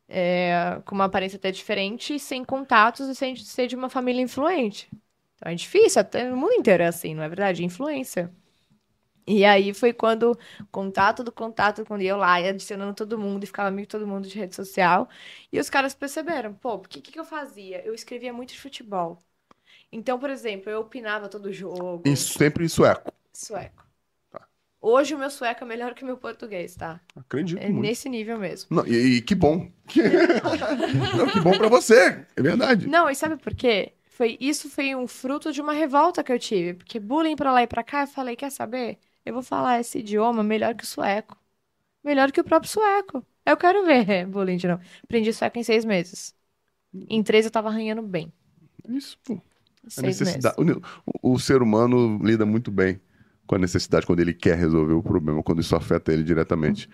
é, 0.10 0.82
com 0.86 0.96
uma 0.96 1.06
aparência 1.06 1.38
até 1.38 1.52
diferente, 1.52 2.20
sem 2.20 2.44
contatos 2.46 3.08
e 3.10 3.16
sem 3.16 3.36
ser 3.38 3.68
de 3.68 3.76
uma 3.76 3.90
família 3.90 4.22
influente. 4.22 4.90
Então 5.36 5.52
é 5.52 5.56
difícil, 5.56 6.02
até 6.02 6.30
no 6.30 6.38
mundo 6.38 6.54
inteiro 6.54 6.84
é 6.84 6.88
assim, 6.88 7.16
não 7.16 7.24
é 7.24 7.30
verdade? 7.30 7.64
Influência. 7.66 8.32
E 9.28 9.46
aí 9.46 9.74
foi 9.74 9.94
quando 9.94 10.38
contato 10.72 11.24
do 11.24 11.32
contato, 11.32 11.86
quando 11.86 12.02
eu 12.02 12.18
lá, 12.18 12.42
ia 12.42 12.50
adicionando 12.50 12.94
todo 12.96 13.18
mundo 13.20 13.44
e 13.44 13.48
ficava 13.48 13.70
amigo 13.70 13.84
de 13.88 13.90
todo 13.90 14.08
mundo 14.08 14.28
de 14.28 14.38
rede 14.38 14.56
social. 14.56 15.08
E 15.52 15.60
os 15.60 15.70
caras 15.70 15.94
perceberam, 15.96 16.54
pô, 16.54 16.76
o 16.76 16.80
que, 16.82 17.02
que 17.02 17.20
eu 17.20 17.26
fazia? 17.26 17.86
Eu 17.86 17.94
escrevia 17.94 18.34
muito 18.34 18.54
de 18.54 18.60
futebol. 18.60 19.20
Então, 19.92 20.20
por 20.20 20.30
exemplo, 20.30 20.70
eu 20.72 20.82
opinava 20.82 21.30
todo 21.30 21.54
jogo. 21.54 22.06
Em- 22.06 22.16
sempre 22.16 22.66
em 22.66 22.70
sueco. 22.70 23.12
Sueco. 23.34 23.89
Hoje 24.82 25.14
o 25.14 25.18
meu 25.18 25.30
sueco 25.30 25.64
é 25.64 25.68
melhor 25.68 25.94
que 25.94 26.04
o 26.04 26.06
meu 26.06 26.18
português, 26.18 26.76
tá? 26.76 27.02
Acredito 27.16 27.60
É 27.60 27.68
muito. 27.70 27.82
nesse 27.82 28.08
nível 28.10 28.38
mesmo. 28.40 28.70
Não, 28.70 28.88
e, 28.88 29.18
e 29.18 29.22
que 29.22 29.36
bom. 29.36 29.70
Não, 31.18 31.28
que 31.28 31.40
bom 31.40 31.58
pra 31.58 31.68
você. 31.68 32.26
É 32.36 32.42
verdade. 32.42 32.88
Não, 32.88 33.10
e 33.10 33.16
sabe 33.16 33.38
por 33.38 33.54
quê? 33.54 33.94
Foi, 34.08 34.38
isso 34.40 34.70
foi 34.70 34.96
um 34.96 35.08
fruto 35.08 35.52
de 35.52 35.62
uma 35.62 35.74
revolta 35.74 36.24
que 36.24 36.32
eu 36.32 36.40
tive. 36.40 36.74
Porque 36.76 37.00
bullying 37.00 37.36
pra 37.36 37.52
lá 37.52 37.64
e 37.64 37.68
pra 37.68 37.84
cá, 37.84 38.02
eu 38.04 38.08
falei, 38.08 38.36
quer 38.36 38.52
saber? 38.52 38.98
Eu 39.26 39.34
vou 39.34 39.44
falar 39.44 39.80
esse 39.80 40.00
idioma 40.00 40.44
melhor 40.44 40.76
que 40.76 40.84
o 40.84 40.88
sueco. 40.88 41.38
Melhor 42.04 42.32
que 42.32 42.42
o 42.42 42.44
próprio 42.44 42.72
sueco. 42.72 43.26
Eu 43.46 43.58
quero 43.58 43.86
ver 43.86 44.26
bullying 44.28 44.58
de 44.58 44.68
novo. 44.68 44.84
Aprendi 45.04 45.34
sueco 45.34 45.60
em 45.60 45.64
seis 45.64 45.86
meses. 45.86 46.36
Em 47.10 47.24
três 47.24 47.46
eu 47.46 47.52
tava 47.52 47.70
arranhando 47.70 48.02
bem. 48.04 48.34
Isso, 48.88 49.18
pô. 49.24 49.42
A 49.86 49.90
Seis 49.90 50.06
necessidade. 50.08 50.56
meses. 50.60 50.82
O, 51.22 51.34
o 51.34 51.40
ser 51.40 51.62
humano 51.62 52.20
lida 52.24 52.46
muito 52.46 52.72
bem 52.72 53.00
com 53.50 53.56
a 53.56 53.58
necessidade 53.58 54.06
quando 54.06 54.20
ele 54.20 54.32
quer 54.32 54.56
resolver 54.56 54.94
o 54.94 55.02
problema, 55.02 55.42
quando 55.42 55.60
isso 55.60 55.76
afeta 55.76 56.14
ele 56.14 56.22
diretamente. 56.22 56.88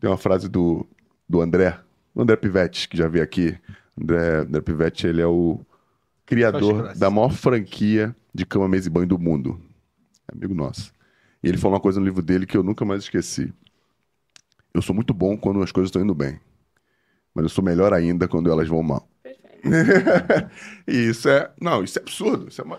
Tem 0.00 0.10
uma 0.10 0.16
frase 0.16 0.48
do, 0.48 0.84
do 1.28 1.40
André, 1.40 1.78
do 2.12 2.22
André 2.22 2.34
Pivetti, 2.34 2.88
que 2.88 2.96
já 2.96 3.06
veio 3.06 3.22
aqui. 3.22 3.56
André, 3.96 4.38
André 4.38 4.60
Pivetti, 4.60 5.06
ele 5.06 5.22
é 5.22 5.26
o 5.28 5.60
criador 6.26 6.96
da 6.96 7.08
maior 7.10 7.30
franquia 7.30 8.14
de 8.34 8.44
cama, 8.44 8.66
mesa 8.66 8.88
e 8.88 8.90
banho 8.90 9.06
do 9.06 9.20
mundo. 9.20 9.60
É 10.26 10.34
amigo 10.34 10.52
nosso. 10.52 10.92
E 11.44 11.48
ele 11.48 11.56
falou 11.56 11.76
uma 11.76 11.80
coisa 11.80 12.00
no 12.00 12.06
livro 12.06 12.22
dele 12.22 12.44
que 12.44 12.56
eu 12.56 12.64
nunca 12.64 12.84
mais 12.84 13.04
esqueci. 13.04 13.54
Eu 14.74 14.82
sou 14.82 14.92
muito 14.92 15.14
bom 15.14 15.36
quando 15.36 15.62
as 15.62 15.70
coisas 15.70 15.90
estão 15.90 16.02
indo 16.02 16.14
bem. 16.14 16.40
Mas 17.32 17.44
eu 17.44 17.48
sou 17.50 17.62
melhor 17.62 17.94
ainda 17.94 18.26
quando 18.26 18.50
elas 18.50 18.66
vão 18.66 18.82
mal. 18.82 19.08
Perfeito. 19.22 19.60
E 20.88 21.10
isso 21.10 21.28
é. 21.28 21.52
Não, 21.60 21.84
isso 21.84 22.00
é 22.00 22.02
absurdo. 22.02 22.48
Isso 22.48 22.60
é 22.60 22.64
uma... 22.64 22.78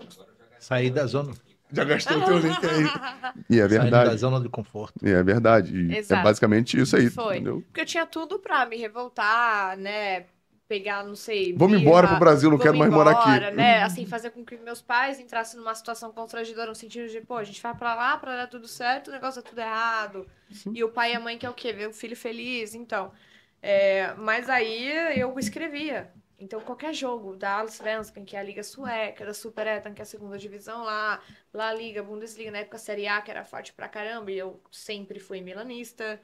Sair 0.60 0.90
da 0.90 1.06
zona, 1.06 1.32
Já 1.72 1.84
gastou 1.84 2.18
o 2.18 2.24
teu 2.24 2.38
link 2.38 2.58
aí. 2.66 3.34
E 3.48 3.60
é 3.60 3.68
sair 3.68 3.78
da 3.78 3.98
verdade. 3.98 4.16
zona 4.18 4.40
de 4.40 4.48
conforto. 4.48 4.94
E 5.04 5.10
é 5.10 5.22
verdade. 5.22 5.74
E 5.74 5.98
é 5.98 6.22
basicamente 6.22 6.78
isso 6.78 6.96
aí. 6.96 7.08
Foi. 7.08 7.36
Entendeu? 7.36 7.62
Porque 7.62 7.80
eu 7.80 7.86
tinha 7.86 8.06
tudo 8.06 8.38
pra 8.38 8.66
me 8.66 8.76
revoltar, 8.76 9.76
né? 9.78 10.26
Pegar, 10.68 11.04
não 11.04 11.14
sei. 11.14 11.52
Vamos 11.54 11.78
birra, 11.78 11.90
embora 11.90 12.08
pro 12.08 12.18
Brasil, 12.18 12.50
não 12.50 12.58
quero 12.58 12.78
mais 12.78 12.90
morar 12.90 13.12
embora, 13.12 13.48
aqui. 13.48 13.56
Né? 13.56 13.82
Assim, 13.82 14.06
fazer 14.06 14.30
com 14.30 14.44
que 14.44 14.56
meus 14.56 14.80
pais 14.80 15.20
entrassem 15.20 15.58
numa 15.58 15.74
situação 15.74 16.12
constrangedora 16.12 16.68
no 16.68 16.74
sentido 16.74 17.08
de, 17.08 17.20
pô, 17.20 17.36
a 17.36 17.44
gente 17.44 17.60
vai 17.60 17.74
pra 17.74 17.94
lá 17.94 18.16
pra 18.16 18.36
dar 18.36 18.46
tudo 18.46 18.66
certo, 18.66 19.08
o 19.08 19.12
negócio 19.12 19.40
é 19.40 19.42
tudo 19.42 19.58
errado. 19.58 20.26
E 20.72 20.82
o 20.82 20.88
pai 20.88 21.12
e 21.12 21.14
a 21.14 21.20
mãe 21.20 21.36
quer 21.36 21.50
o 21.50 21.54
quê? 21.54 21.72
Ver 21.72 21.88
o 21.88 21.92
filho 21.92 22.16
feliz, 22.16 22.74
então. 22.74 23.12
É, 23.60 24.14
mas 24.16 24.48
aí 24.48 25.18
eu 25.18 25.38
escrevia. 25.38 26.10
Então, 26.42 26.60
qualquer 26.60 26.92
jogo 26.92 27.36
da 27.36 27.60
Allsvenskan, 27.60 28.24
que 28.24 28.36
é 28.36 28.40
a 28.40 28.42
liga 28.42 28.64
sueca, 28.64 29.24
da 29.24 29.32
Superettan, 29.32 29.94
que 29.94 30.02
é 30.02 30.04
a 30.04 30.06
segunda 30.06 30.36
divisão 30.36 30.82
lá, 30.82 31.22
La 31.52 31.72
Liga, 31.72 32.02
Bundesliga, 32.02 32.50
na 32.50 32.58
época 32.58 32.78
Série 32.78 33.06
A, 33.06 33.22
que 33.22 33.30
era 33.30 33.44
forte 33.44 33.72
pra 33.72 33.88
caramba, 33.88 34.30
e 34.32 34.38
eu 34.38 34.60
sempre 34.70 35.20
fui 35.20 35.40
milanista, 35.40 36.20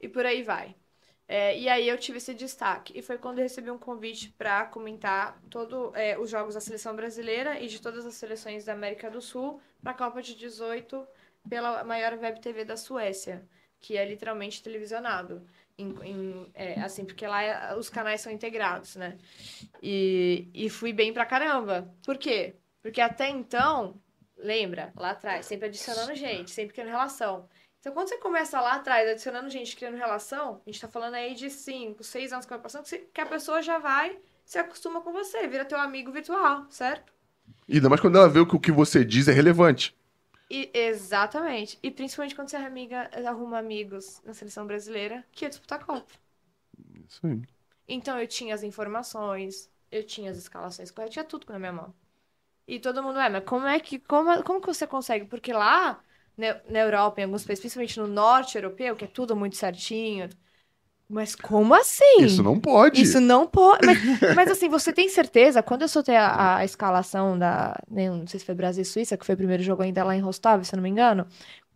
e 0.00 0.08
por 0.08 0.24
aí 0.24 0.42
vai. 0.42 0.74
É, 1.28 1.58
e 1.58 1.68
aí 1.68 1.86
eu 1.88 1.98
tive 1.98 2.16
esse 2.18 2.34
destaque. 2.34 2.98
E 2.98 3.02
foi 3.02 3.18
quando 3.18 3.38
eu 3.38 3.42
recebi 3.42 3.70
um 3.70 3.78
convite 3.78 4.30
para 4.30 4.64
comentar 4.64 5.38
todos 5.50 5.92
os 6.18 6.30
jogos 6.30 6.54
da 6.54 6.60
seleção 6.60 6.96
brasileira 6.96 7.60
e 7.60 7.68
de 7.68 7.80
todas 7.82 8.06
as 8.06 8.14
seleções 8.14 8.64
da 8.64 8.72
América 8.72 9.10
do 9.10 9.20
Sul 9.20 9.60
para 9.82 9.92
a 9.92 9.94
Copa 9.94 10.22
de 10.22 10.34
18 10.34 11.06
pela 11.48 11.84
maior 11.84 12.14
web 12.18 12.40
TV 12.40 12.64
da 12.64 12.76
Suécia, 12.76 13.46
que 13.78 13.96
é 13.96 14.04
literalmente 14.04 14.62
televisionado. 14.62 15.46
Em- 15.80 15.96
em- 16.04 16.50
é, 16.54 16.80
assim, 16.80 17.04
porque 17.04 17.26
lá 17.26 17.42
é- 17.42 17.76
os 17.76 17.88
canais 17.88 18.20
são 18.20 18.32
integrados, 18.32 18.96
né? 18.96 19.16
E, 19.82 20.48
e 20.54 20.68
fui 20.70 20.92
bem 20.92 21.12
pra 21.12 21.24
caramba. 21.26 21.92
Por 22.04 22.18
quê? 22.18 22.54
Porque 22.82 23.00
até 23.00 23.28
então, 23.28 24.00
lembra, 24.36 24.92
lá 24.96 25.10
atrás, 25.10 25.46
sempre 25.46 25.66
adicionando 25.68 26.14
gente, 26.14 26.50
sempre 26.50 26.74
criando 26.74 26.88
relação. 26.90 27.48
Então, 27.78 27.92
quando 27.94 28.08
você 28.08 28.18
começa 28.18 28.60
lá 28.60 28.74
atrás, 28.74 29.08
adicionando 29.08 29.48
gente, 29.48 29.74
criando 29.74 29.96
relação, 29.96 30.60
a 30.66 30.70
gente 30.70 30.80
tá 30.80 30.88
falando 30.88 31.14
aí 31.14 31.34
de 31.34 31.48
5, 31.48 32.04
6 32.04 32.32
anos 32.32 32.44
que 32.44 32.50
vai 32.50 32.58
passando, 32.60 32.84
que 32.84 33.20
a 33.20 33.26
pessoa 33.26 33.62
já 33.62 33.78
vai 33.78 34.18
se 34.44 34.58
acostuma 34.58 35.00
com 35.00 35.12
você, 35.12 35.46
vira 35.46 35.64
teu 35.64 35.78
amigo 35.78 36.10
virtual, 36.12 36.66
certo? 36.70 37.12
E 37.68 37.76
ainda 37.76 37.88
mais 37.88 38.00
quando 38.00 38.18
ela 38.18 38.28
vê 38.28 38.44
que 38.44 38.56
o 38.56 38.60
que 38.60 38.72
você 38.72 39.04
diz 39.04 39.28
é 39.28 39.32
relevante. 39.32 39.96
E, 40.50 40.70
exatamente. 40.74 41.78
E 41.82 41.90
principalmente 41.90 42.34
quando 42.34 42.48
você 42.50 42.56
é 42.56 42.66
amiga, 42.66 43.08
arruma 43.26 43.58
amigos 43.58 44.20
na 44.24 44.34
seleção 44.34 44.66
brasileira 44.66 45.24
que 45.32 45.44
ia 45.44 45.48
disputar 45.48 45.80
a 45.80 45.84
Copa. 45.84 46.12
Isso 47.08 47.26
aí. 47.26 47.40
Então 47.88 48.18
eu 48.18 48.26
tinha 48.26 48.54
as 48.54 48.62
informações, 48.62 49.70
eu 49.90 50.04
tinha 50.04 50.30
as 50.30 50.36
escalações 50.38 50.90
corretas, 50.90 51.14
tinha 51.14 51.24
tudo 51.24 51.46
na 51.52 51.58
minha 51.58 51.72
mão. 51.72 51.94
E 52.66 52.80
todo 52.80 53.02
mundo, 53.02 53.18
é, 53.18 53.28
mas 53.28 53.44
como 53.44 53.66
é 53.66 53.80
que, 53.80 53.98
como, 54.00 54.42
como 54.44 54.60
que 54.60 54.66
você 54.68 54.86
consegue? 54.86 55.26
Porque 55.26 55.52
lá, 55.52 56.02
na, 56.36 56.60
na 56.68 56.80
Europa, 56.80 57.20
em 57.20 57.24
alguns 57.24 57.44
países, 57.44 57.62
principalmente 57.62 57.98
no 58.00 58.06
norte 58.06 58.56
europeu, 58.56 58.96
que 58.96 59.04
é 59.04 59.08
tudo 59.08 59.36
muito 59.36 59.56
certinho. 59.56 60.28
Mas 61.10 61.34
como 61.34 61.74
assim? 61.74 62.22
Isso 62.22 62.40
não 62.40 62.58
pode. 62.58 63.02
Isso 63.02 63.20
não 63.20 63.44
pode. 63.44 63.84
Mas, 63.84 63.98
mas, 64.36 64.50
assim, 64.50 64.68
você 64.68 64.92
tem 64.92 65.08
certeza? 65.08 65.60
Quando 65.60 65.82
eu 65.82 65.88
soltei 65.88 66.14
a, 66.14 66.58
a 66.58 66.64
escalação 66.64 67.36
da. 67.36 67.76
né, 67.90 68.08
Não 68.08 68.28
sei 68.28 68.38
se 68.38 68.46
foi 68.46 68.54
Brasil 68.54 68.82
e 68.82 68.84
Suíça, 68.84 69.16
que 69.16 69.26
foi 69.26 69.34
o 69.34 69.38
primeiro 69.38 69.60
jogo 69.60 69.82
ainda 69.82 70.04
lá 70.04 70.14
em 70.14 70.20
Rostov, 70.20 70.62
se 70.62 70.72
eu 70.72 70.76
não 70.76 70.84
me 70.84 70.88
engano. 70.88 71.26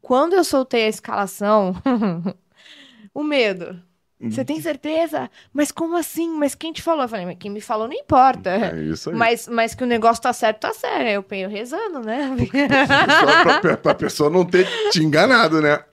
Quando 0.01 0.35
eu 0.35 0.45
soltei 0.45 0.85
a 0.85 0.89
escalação, 0.89 1.74
o 3.12 3.24
medo. 3.24 3.82
Você 4.20 4.43
tem 4.43 4.59
certeza? 4.59 5.30
Mas 5.53 5.70
como 5.70 5.97
assim? 5.97 6.30
Mas 6.30 6.55
quem 6.55 6.72
te 6.72 6.80
falou? 6.80 7.03
Eu 7.03 7.09
falei, 7.09 7.26
mas 7.26 7.37
quem 7.39 7.51
me 7.51 7.61
falou 7.61 7.87
não 7.87 7.95
importa. 7.95 8.51
É 8.51 8.80
isso 8.85 9.11
aí. 9.11 9.16
Mas, 9.16 9.47
mas 9.49 9.74
que 9.74 9.82
o 9.85 9.87
negócio 9.87 10.22
tá 10.22 10.32
certo, 10.32 10.61
tá 10.61 10.72
certo. 10.72 11.03
Aí 11.03 11.12
Eu 11.12 11.22
penho 11.22 11.49
rezando, 11.49 12.01
né? 12.01 12.30
Só 13.45 13.61
pra, 13.61 13.76
pra 13.76 13.95
pessoa 13.95 14.30
não 14.30 14.45
ter 14.45 14.66
te 14.91 15.03
enganado, 15.03 15.61
né? 15.61 15.85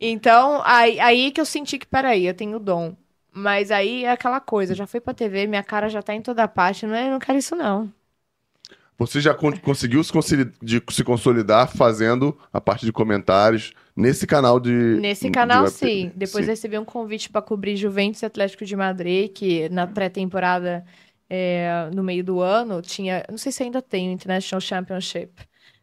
Então, 0.00 0.62
aí, 0.64 1.00
aí 1.00 1.30
que 1.32 1.40
eu 1.40 1.46
senti 1.46 1.78
que, 1.78 1.86
peraí, 1.86 2.26
eu 2.26 2.34
tenho 2.34 2.58
dom. 2.58 2.94
Mas 3.32 3.70
aí 3.70 4.04
é 4.04 4.10
aquela 4.12 4.40
coisa, 4.40 4.74
já 4.74 4.86
fui 4.86 5.00
pra 5.00 5.14
TV, 5.14 5.46
minha 5.46 5.62
cara 5.62 5.88
já 5.88 6.02
tá 6.02 6.14
em 6.14 6.22
toda 6.22 6.46
parte, 6.48 6.86
não, 6.86 6.94
é, 6.94 7.10
não 7.10 7.18
quero 7.18 7.38
isso 7.38 7.54
não. 7.56 7.92
Você 8.98 9.20
já 9.20 9.34
con- 9.34 9.52
conseguiu 9.58 10.02
se, 10.02 10.12
de- 10.62 10.82
se 10.90 11.04
consolidar 11.04 11.68
fazendo 11.76 12.36
a 12.52 12.60
parte 12.60 12.86
de 12.86 12.92
comentários 12.92 13.72
nesse 13.94 14.26
canal 14.26 14.58
de. 14.58 15.02
Nesse 15.02 15.30
de 15.30 15.30
canal, 15.30 15.66
web- 15.66 15.76
sim. 15.76 16.12
Depois 16.14 16.46
Sim. 16.46 16.50
recebi 16.50 16.78
um 16.78 16.84
convite 16.84 17.28
pra 17.28 17.42
cobrir 17.42 17.76
Juventus 17.76 18.22
Atlético 18.22 18.64
de 18.64 18.76
Madrid, 18.76 19.32
que 19.32 19.68
na 19.68 19.86
pré-temporada, 19.86 20.84
é, 21.28 21.90
no 21.92 22.04
meio 22.04 22.22
do 22.24 22.40
ano, 22.40 22.80
tinha, 22.80 23.24
não 23.28 23.36
sei 23.38 23.50
se 23.52 23.62
ainda 23.64 23.82
tem, 23.82 24.08
o 24.08 24.12
International 24.12 24.60
Championship 24.60 25.32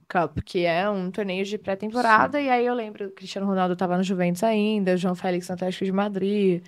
Cup, 0.08 0.40
que 0.46 0.66
é 0.66 0.90
um 0.90 1.12
torneio 1.12 1.46
de 1.46 1.58
pré-temporada, 1.58 2.40
e 2.42 2.50
aí 2.50 2.66
eu 2.66 2.74
lembro, 2.74 3.08
o 3.08 3.12
Cristiano 3.12 3.48
Ronaldo 3.48 3.76
tava 3.76 3.98
no 3.98 4.04
Juventus 4.04 4.44
ainda, 4.44 4.94
o 4.94 4.98
João 4.98 5.16
Félix 5.16 5.48
no 5.50 5.56
Atlético 5.56 5.86
de 5.86 5.92
Madrid, 5.92 6.64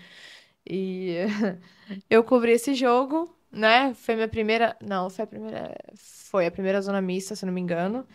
e 0.70 1.18
eu 2.10 2.24
cobri 2.24 2.52
esse 2.54 2.74
jogo, 2.74 3.34
né? 3.52 3.94
Foi 3.96 4.16
minha 4.16 4.28
primeira, 4.28 4.76
não, 4.82 5.10
foi 5.10 5.24
a 5.24 5.28
primeira, 5.28 5.76
foi 5.96 6.46
a 6.48 6.52
primeira 6.52 6.82
zona 6.82 7.02
mista, 7.02 7.36
se 7.36 7.46
eu 7.46 7.48
não 7.48 7.54
me 7.54 7.62
engano. 7.62 8.06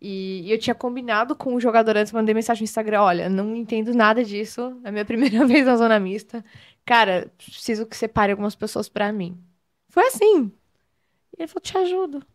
E 0.00 0.50
eu 0.50 0.58
tinha 0.58 0.74
combinado 0.74 1.36
com 1.36 1.54
o 1.54 1.60
jogador 1.60 1.96
antes, 1.96 2.12
mandei 2.12 2.34
mensagem 2.34 2.62
no 2.62 2.64
Instagram, 2.64 3.02
olha, 3.02 3.28
não 3.28 3.54
entendo 3.54 3.92
nada 3.94 4.24
disso, 4.24 4.80
é 4.84 4.88
a 4.88 4.92
minha 4.92 5.04
primeira 5.06 5.46
vez 5.46 5.66
na 5.66 5.76
zona 5.76 6.00
mista. 6.00 6.44
Cara, 6.84 7.30
preciso 7.36 7.86
que 7.86 7.96
separe 7.96 8.32
algumas 8.32 8.54
pessoas 8.54 8.88
pra 8.88 9.12
mim. 9.12 9.38
Foi 9.90 10.06
assim. 10.06 10.52
E 11.36 11.42
ele 11.42 11.48
falou, 11.48 11.62
te 11.62 11.76
ajudo. 11.78 12.26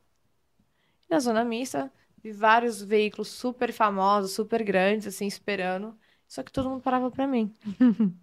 E 1.09 1.13
na 1.13 1.19
zona 1.19 1.43
mista, 1.43 1.91
vi 2.25 2.31
vários 2.31 2.81
veículos 2.81 3.27
super 3.27 3.71
famosos, 3.71 4.31
super 4.31 4.63
grandes, 4.63 5.05
assim, 5.05 5.27
esperando. 5.27 5.95
Só 6.27 6.41
que 6.41 6.51
todo 6.51 6.67
mundo 6.71 6.81
parava 6.81 7.11
pra 7.11 7.27
mim. 7.27 7.53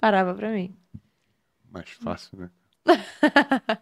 parava 0.00 0.34
pra 0.34 0.50
mim. 0.50 0.76
Mais 1.70 1.88
fácil, 1.90 2.38
né? 2.38 2.50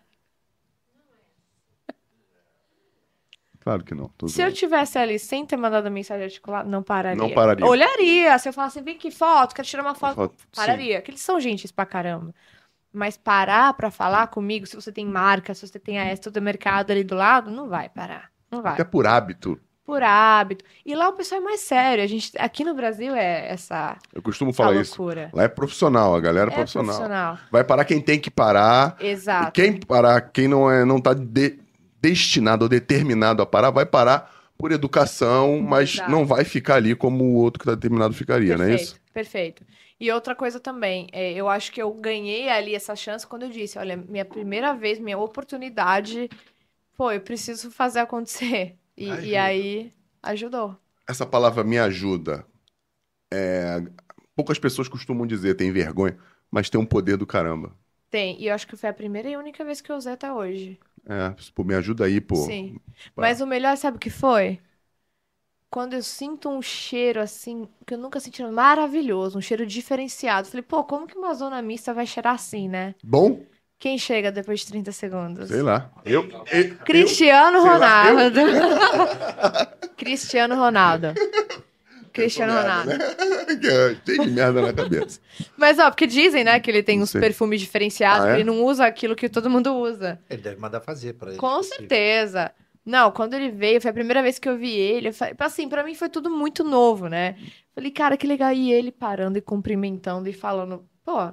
claro 3.58 3.82
que 3.82 3.94
não. 3.94 4.10
Se 4.28 4.42
eu 4.42 4.48
zoando. 4.48 4.52
tivesse 4.52 4.98
ali 4.98 5.18
sem 5.18 5.46
ter 5.46 5.56
mandado 5.56 5.90
mensagem 5.90 6.24
articulada, 6.24 6.68
não 6.68 6.82
pararia. 6.82 7.16
Não 7.16 7.30
pararia. 7.32 7.64
Olharia. 7.64 8.38
Se 8.38 8.50
eu 8.50 8.52
falasse, 8.52 8.82
vem 8.82 8.98
que 8.98 9.10
foto, 9.10 9.54
quero 9.54 9.66
tirar 9.66 9.82
uma 9.82 9.94
foto. 9.94 10.16
Foto, 10.16 10.34
sim. 10.38 10.46
Pararia. 10.54 10.98
Porque 10.98 11.12
eles 11.12 11.22
são 11.22 11.40
gentis 11.40 11.72
pra 11.72 11.86
caramba. 11.86 12.34
Mas 12.92 13.16
parar 13.16 13.72
pra 13.72 13.90
falar 13.90 14.26
comigo, 14.26 14.66
se 14.66 14.76
você 14.76 14.92
tem 14.92 15.06
marca, 15.06 15.54
se 15.54 15.66
você 15.66 15.78
tem 15.78 15.98
a 15.98 16.04
Extra 16.04 16.30
do 16.30 16.42
mercado 16.42 16.90
ali 16.90 17.02
do 17.02 17.14
lado, 17.14 17.50
não 17.50 17.66
vai 17.66 17.88
parar. 17.88 18.33
Não 18.54 18.62
vai. 18.62 18.72
Até 18.74 18.84
por 18.84 19.06
hábito. 19.06 19.58
Por 19.84 20.02
hábito. 20.02 20.64
E 20.86 20.94
lá 20.94 21.10
o 21.10 21.12
pessoal 21.12 21.40
é 21.42 21.44
mais 21.44 21.60
sério. 21.60 22.02
A 22.02 22.06
gente, 22.06 22.32
aqui 22.38 22.64
no 22.64 22.74
Brasil 22.74 23.14
é 23.14 23.48
essa, 23.52 23.98
Eu 24.14 24.22
costumo 24.22 24.50
falar 24.52 24.76
isso. 24.76 25.02
Lá 25.32 25.42
é 25.42 25.48
profissional, 25.48 26.14
a 26.16 26.20
galera 26.20 26.50
é, 26.50 26.52
É 26.52 26.56
profissional. 26.56 26.86
profissional. 26.94 27.38
Vai 27.52 27.64
parar 27.64 27.84
quem 27.84 28.00
tem 28.00 28.18
que 28.18 28.30
parar. 28.30 28.96
E 29.00 29.08
Exato. 29.08 29.52
quem 29.52 29.78
parar, 29.78 30.20
quem 30.22 30.48
não 30.48 30.70
é, 30.70 30.84
não 30.86 30.98
tá 31.00 31.12
de- 31.12 31.58
destinado 32.00 32.64
ou 32.64 32.68
determinado 32.68 33.42
a 33.42 33.46
parar, 33.46 33.70
vai 33.70 33.84
parar 33.84 34.32
por 34.56 34.72
educação, 34.72 35.60
mas 35.60 35.94
Exato. 35.94 36.10
não 36.10 36.24
vai 36.24 36.44
ficar 36.44 36.76
ali 36.76 36.94
como 36.94 37.24
o 37.24 37.34
outro 37.34 37.60
que 37.60 37.66
tá 37.66 37.74
determinado 37.74 38.14
ficaria, 38.14 38.56
não 38.56 38.64
é 38.64 38.74
isso? 38.76 38.96
Perfeito. 39.12 39.64
E 40.00 40.10
outra 40.10 40.34
coisa 40.34 40.58
também, 40.58 41.08
é, 41.12 41.32
eu 41.32 41.48
acho 41.48 41.70
que 41.72 41.80
eu 41.80 41.92
ganhei 41.92 42.48
ali 42.48 42.74
essa 42.74 42.96
chance 42.96 43.26
quando 43.26 43.44
eu 43.44 43.48
disse, 43.50 43.78
olha, 43.78 43.96
minha 43.96 44.24
primeira 44.24 44.72
vez, 44.74 44.98
minha 44.98 45.16
oportunidade, 45.18 46.28
pô, 46.96 47.10
eu 47.10 47.20
preciso 47.20 47.70
fazer 47.70 48.00
acontecer. 48.00 48.76
E, 48.96 49.06
e 49.30 49.36
aí 49.36 49.92
ajudou. 50.22 50.76
Essa 51.08 51.26
palavra 51.26 51.64
me 51.64 51.76
ajuda. 51.76 52.46
É, 53.32 53.82
poucas 54.36 54.58
pessoas 54.58 54.88
costumam 54.88 55.26
dizer, 55.26 55.56
tem 55.56 55.72
vergonha, 55.72 56.16
mas 56.48 56.70
tem 56.70 56.80
um 56.80 56.86
poder 56.86 57.16
do 57.16 57.26
caramba. 57.26 57.76
Tem, 58.10 58.40
e 58.40 58.46
eu 58.46 58.54
acho 58.54 58.68
que 58.68 58.76
foi 58.76 58.88
a 58.88 58.94
primeira 58.94 59.28
e 59.28 59.36
única 59.36 59.64
vez 59.64 59.80
que 59.80 59.90
eu 59.90 59.96
usei 59.96 60.12
até 60.12 60.32
hoje. 60.32 60.78
É, 61.06 61.34
pô, 61.54 61.64
me 61.64 61.74
ajuda 61.74 62.04
aí, 62.04 62.20
pô. 62.20 62.36
Sim. 62.36 62.78
Mas 63.16 63.40
o 63.40 63.46
melhor, 63.46 63.76
sabe 63.76 63.96
o 63.96 64.00
que 64.00 64.10
foi? 64.10 64.60
Quando 65.68 65.94
eu 65.94 66.02
sinto 66.04 66.48
um 66.48 66.62
cheiro 66.62 67.20
assim, 67.20 67.66
que 67.84 67.94
eu 67.94 67.98
nunca 67.98 68.20
senti, 68.20 68.44
maravilhoso, 68.44 69.38
um 69.38 69.42
cheiro 69.42 69.66
diferenciado. 69.66 70.46
Falei, 70.46 70.62
pô, 70.62 70.84
como 70.84 71.06
que 71.06 71.18
uma 71.18 71.34
zona 71.34 71.60
mista 71.60 71.92
vai 71.92 72.06
cheirar 72.06 72.34
assim, 72.34 72.68
né? 72.68 72.94
Bom, 73.02 73.44
Quem 73.84 73.98
chega 73.98 74.32
depois 74.32 74.60
de 74.60 74.66
30 74.68 74.92
segundos? 74.92 75.48
sei 75.50 75.60
lá. 75.60 75.90
Eu, 76.06 76.26
eu- 76.50 76.74
Cristiano 76.86 77.60
sei 77.60 77.70
lá, 77.78 78.08
eu- 78.08 78.14
Ronaldo. 78.14 78.40
Cristiano 79.94 80.54
Ronaldo. 80.54 81.08
Cristiano 82.10 82.54
Ronaldo. 82.54 82.88
Né? 82.96 82.98
Tem 84.06 84.20
de 84.22 84.30
merda 84.30 84.62
na 84.62 84.72
cabeça. 84.72 85.20
Mas, 85.54 85.78
ó, 85.78 85.90
porque 85.90 86.06
dizem, 86.06 86.44
né, 86.44 86.58
que 86.60 86.70
ele 86.70 86.82
tem 86.82 86.96
Não 86.96 87.02
uns 87.04 87.10
sei. 87.10 87.20
perfumes 87.20 87.60
diferenciados, 87.60 88.24
Ah, 88.24 88.30
é? 88.30 88.34
ele 88.36 88.44
não 88.44 88.64
usa 88.64 88.86
aquilo 88.86 89.14
que 89.14 89.28
todo 89.28 89.50
mundo 89.50 89.74
usa. 89.74 90.18
Ele 90.30 90.40
deve 90.40 90.58
mandar 90.58 90.80
fazer 90.80 91.12
pra 91.12 91.28
ele. 91.28 91.38
Com 91.38 91.62
certeza. 91.62 92.52
Não, 92.86 93.10
quando 93.10 93.34
ele 93.34 93.50
veio, 93.50 93.82
foi 93.82 93.90
a 93.90 93.94
primeira 93.94 94.22
vez 94.22 94.38
que 94.38 94.48
eu 94.48 94.56
vi 94.56 94.70
ele. 94.74 95.08
Eu 95.08 95.12
falei, 95.12 95.34
assim, 95.40 95.68
pra 95.68 95.84
mim 95.84 95.94
foi 95.94 96.08
tudo 96.08 96.30
muito 96.30 96.64
novo, 96.64 97.06
né? 97.06 97.36
Falei, 97.74 97.90
cara, 97.90 98.16
que 98.16 98.26
legal. 98.26 98.50
E 98.52 98.72
ele 98.72 98.90
parando 98.90 99.36
e 99.36 99.42
cumprimentando 99.42 100.26
e 100.26 100.32
falando, 100.32 100.82
pô, 101.04 101.32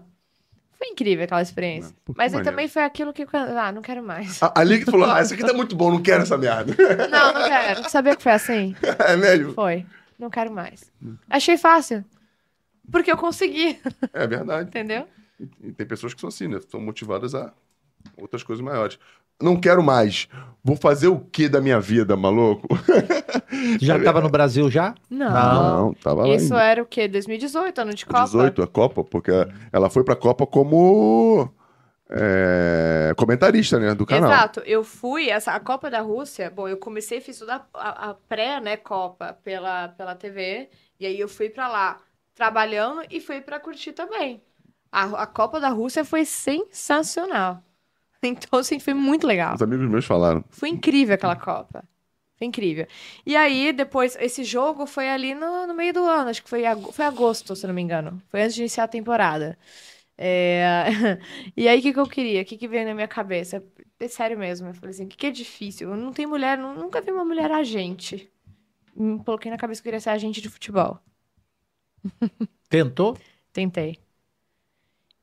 foi 0.84 0.88
incrível 0.94 1.24
aquela 1.26 1.42
experiência. 1.44 1.94
Que 2.06 2.14
Mas 2.18 2.34
aí 2.34 2.42
também 2.44 2.68
foi 2.68 2.82
aquilo 2.84 3.14
que 3.14 3.24
ah, 3.34 3.72
não 3.72 3.84
quero 3.84 4.02
mais. 4.02 4.42
A- 4.42 4.52
Ali 4.60 4.80
que 4.80 4.86
tu 4.86 4.92
falou, 4.92 5.10
ah, 5.12 5.22
isso 5.22 5.34
aqui 5.34 5.46
tá 5.46 5.54
muito 5.54 5.76
bom, 5.76 5.92
não 5.92 6.02
quero 6.02 6.24
essa 6.24 6.38
merda. 6.38 6.74
Não, 7.08 7.34
não 7.34 7.48
quero. 7.48 7.88
Sabia 7.90 8.16
que 8.16 8.24
foi 8.24 8.32
assim? 8.32 8.76
É 9.00 9.16
mesmo? 9.16 9.54
Foi. 9.54 9.86
Não 10.18 10.30
quero 10.30 10.52
mais. 10.52 10.92
Achei 11.30 11.56
fácil. 11.58 12.04
Porque 12.92 13.12
eu 13.12 13.18
consegui, 13.18 13.80
É 14.12 14.26
verdade. 14.26 14.70
entendeu? 14.70 15.08
E 15.64 15.72
tem 15.72 15.86
pessoas 15.86 16.14
que 16.14 16.20
são 16.22 16.30
assim, 16.30 16.48
né? 16.48 16.60
São 16.70 16.80
motivadas 16.82 17.34
a 17.36 17.54
outras 18.18 18.42
coisas 18.44 18.64
maiores. 18.64 18.98
Não 19.42 19.60
quero 19.60 19.84
mais. 19.84 20.28
Vou 20.64 20.76
fazer 20.76 21.08
o 21.08 21.20
que 21.20 21.50
da 21.50 21.60
minha 21.60 21.80
vida, 21.80 22.16
maluco? 22.16 22.68
Já 23.82 23.98
tava 24.04 24.22
no 24.22 24.30
Brasil 24.30 24.70
já? 24.70 24.94
Não. 25.10 25.32
Não, 25.32 25.94
tava 25.96 26.26
lá 26.26 26.36
Isso 26.36 26.54
em 26.54 26.58
era 26.58 26.82
o 26.82 26.86
quê? 26.86 27.08
2018, 27.08 27.82
ano 27.82 27.94
de 27.94 28.06
Copa? 28.06 28.24
18, 28.24 28.62
a 28.62 28.68
Copa, 28.68 29.04
porque 29.04 29.32
ela 29.72 29.90
foi 29.90 30.04
pra 30.04 30.16
Copa 30.16 30.46
como 30.46 31.50
é, 32.10 33.14
comentarista, 33.18 33.80
né, 33.80 33.96
do 33.96 34.06
canal. 34.06 34.32
Exato. 34.32 34.60
Eu 34.62 34.84
fui, 34.84 35.30
essa, 35.30 35.54
a 35.54 35.60
Copa 35.60 35.90
da 35.90 36.02
Rússia, 36.02 36.50
bom, 36.50 36.68
eu 36.68 36.78
comecei, 36.78 37.22
fiz 37.22 37.40
toda 37.40 37.56
a, 37.56 37.66
a- 37.74 38.10
a 38.12 38.14
pré, 38.14 38.60
né, 38.60 38.78
Copa 38.78 39.34
pela, 39.44 39.90
pela 39.90 40.16
TV, 40.16 40.70
e 41.00 41.06
aí 41.06 41.20
eu 41.20 41.28
fui 41.30 41.50
pra 41.50 41.68
lá 41.68 42.00
trabalhando 42.36 43.04
e 43.10 43.20
fui 43.22 43.42
pra 43.42 43.60
curtir 43.60 43.94
também. 43.94 44.44
A, 44.92 45.24
a 45.24 45.28
Copa 45.28 45.60
da 45.60 45.70
Rússia 45.70 46.04
foi 46.04 46.26
sensacional. 46.26 47.64
Então, 48.24 48.60
assim, 48.60 48.80
foi 48.80 48.94
muito 48.94 49.26
legal. 49.28 49.56
Os 49.56 49.62
amigos 49.62 49.90
meus 49.90 50.06
falaram. 50.06 50.44
Foi 50.50 50.70
incrível 50.70 51.16
aquela 51.16 51.36
Copa. 51.36 51.84
Foi 52.38 52.48
incrível. 52.48 52.88
E 53.26 53.36
aí, 53.36 53.72
depois, 53.72 54.16
esse 54.20 54.44
jogo 54.44 54.86
foi 54.88 55.10
ali 55.10 55.36
no, 55.36 55.68
no 55.68 55.74
meio 55.76 55.94
do 55.94 56.04
ano, 56.06 56.30
acho 56.30 56.44
que 56.44 56.50
foi, 56.50 56.66
ag- 56.66 56.92
foi 56.92 57.06
agosto, 57.06 57.56
se 57.56 57.66
eu 57.66 57.68
não 57.70 57.76
me 57.76 57.82
engano. 57.82 58.22
Foi 58.30 58.42
antes 58.42 58.56
de 58.56 58.62
iniciar 58.62 58.86
a 58.86 58.88
temporada. 58.88 59.58
É, 60.18 60.86
E 61.58 61.68
aí, 61.68 61.80
o 61.80 61.82
que, 61.82 61.94
que 61.94 62.00
eu 62.00 62.08
queria? 62.08 62.42
O 62.42 62.46
que, 62.46 62.58
que 62.58 62.68
veio 62.68 62.86
na 62.88 62.94
minha 62.96 63.08
cabeça? 63.08 63.64
É 64.00 64.08
sério 64.08 64.38
mesmo. 64.40 64.68
Eu 64.70 64.74
falei 64.76 64.92
assim: 64.92 65.06
o 65.06 65.08
que, 65.08 65.18
que 65.18 65.28
é 65.28 65.32
difícil? 65.32 65.90
Eu 65.92 65.98
não 65.98 66.12
tenho 66.14 66.30
mulher, 66.30 66.58
nu- 66.58 66.76
nunca 66.76 67.02
vi 67.02 67.12
uma 67.12 67.26
mulher 67.26 67.52
agente. 67.52 68.32
Me 68.96 69.24
coloquei 69.24 69.52
na 69.52 69.58
cabeça 69.58 69.82
que 69.82 69.88
eu 69.90 69.92
queria 69.92 70.02
ser 70.02 70.12
agente 70.12 70.42
de 70.42 70.50
futebol. 70.50 71.00
Tentou? 72.70 73.18
Tentei. 73.54 74.00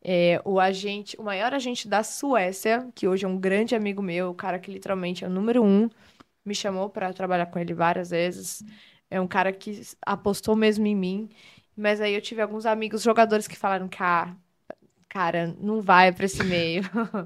É, 0.02 0.40
o 0.44 0.60
agente, 0.60 1.16
o 1.18 1.24
maior 1.24 1.52
agente 1.52 1.88
da 1.88 2.02
Suécia, 2.02 2.88
que 2.94 3.08
hoje 3.08 3.24
é 3.24 3.28
um 3.28 3.38
grande 3.38 3.74
amigo 3.74 4.00
meu, 4.02 4.30
o 4.30 4.34
cara 4.34 4.58
que 4.58 4.70
literalmente 4.70 5.24
é 5.24 5.26
o 5.26 5.30
número 5.30 5.62
um, 5.62 5.88
me 6.44 6.54
chamou 6.54 6.88
para 6.88 7.12
trabalhar 7.12 7.46
com 7.46 7.58
ele 7.58 7.74
várias 7.74 8.10
vezes. 8.10 8.64
É 9.10 9.20
um 9.20 9.28
cara 9.28 9.52
que 9.52 9.82
apostou 10.02 10.56
mesmo 10.56 10.86
em 10.86 10.96
mim. 10.96 11.28
Mas 11.76 12.00
aí 12.00 12.14
eu 12.14 12.20
tive 12.20 12.42
alguns 12.42 12.66
amigos 12.66 13.02
jogadores 13.02 13.46
que 13.48 13.56
falaram 13.56 13.88
ah, 14.00 14.34
cara, 15.08 15.54
não 15.60 15.80
vai 15.82 16.12
pra 16.12 16.26
esse 16.26 16.42
meio. 16.44 16.82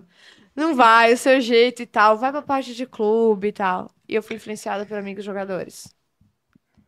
não 0.55 0.75
vai, 0.75 1.13
o 1.13 1.17
seu 1.19 1.41
jeito 1.41 1.83
e 1.83 1.87
tal. 1.87 2.19
Vai 2.19 2.31
pra 2.33 2.43
parte 2.43 2.75
de 2.75 2.87
clube 2.87 3.49
e 3.49 3.53
tal. 3.53 3.91
E 4.09 4.15
eu 4.15 4.23
fui 4.23 4.37
influenciada 4.37 4.87
por 4.87 4.99
amigos 4.99 5.25
jogadores. 5.25 5.95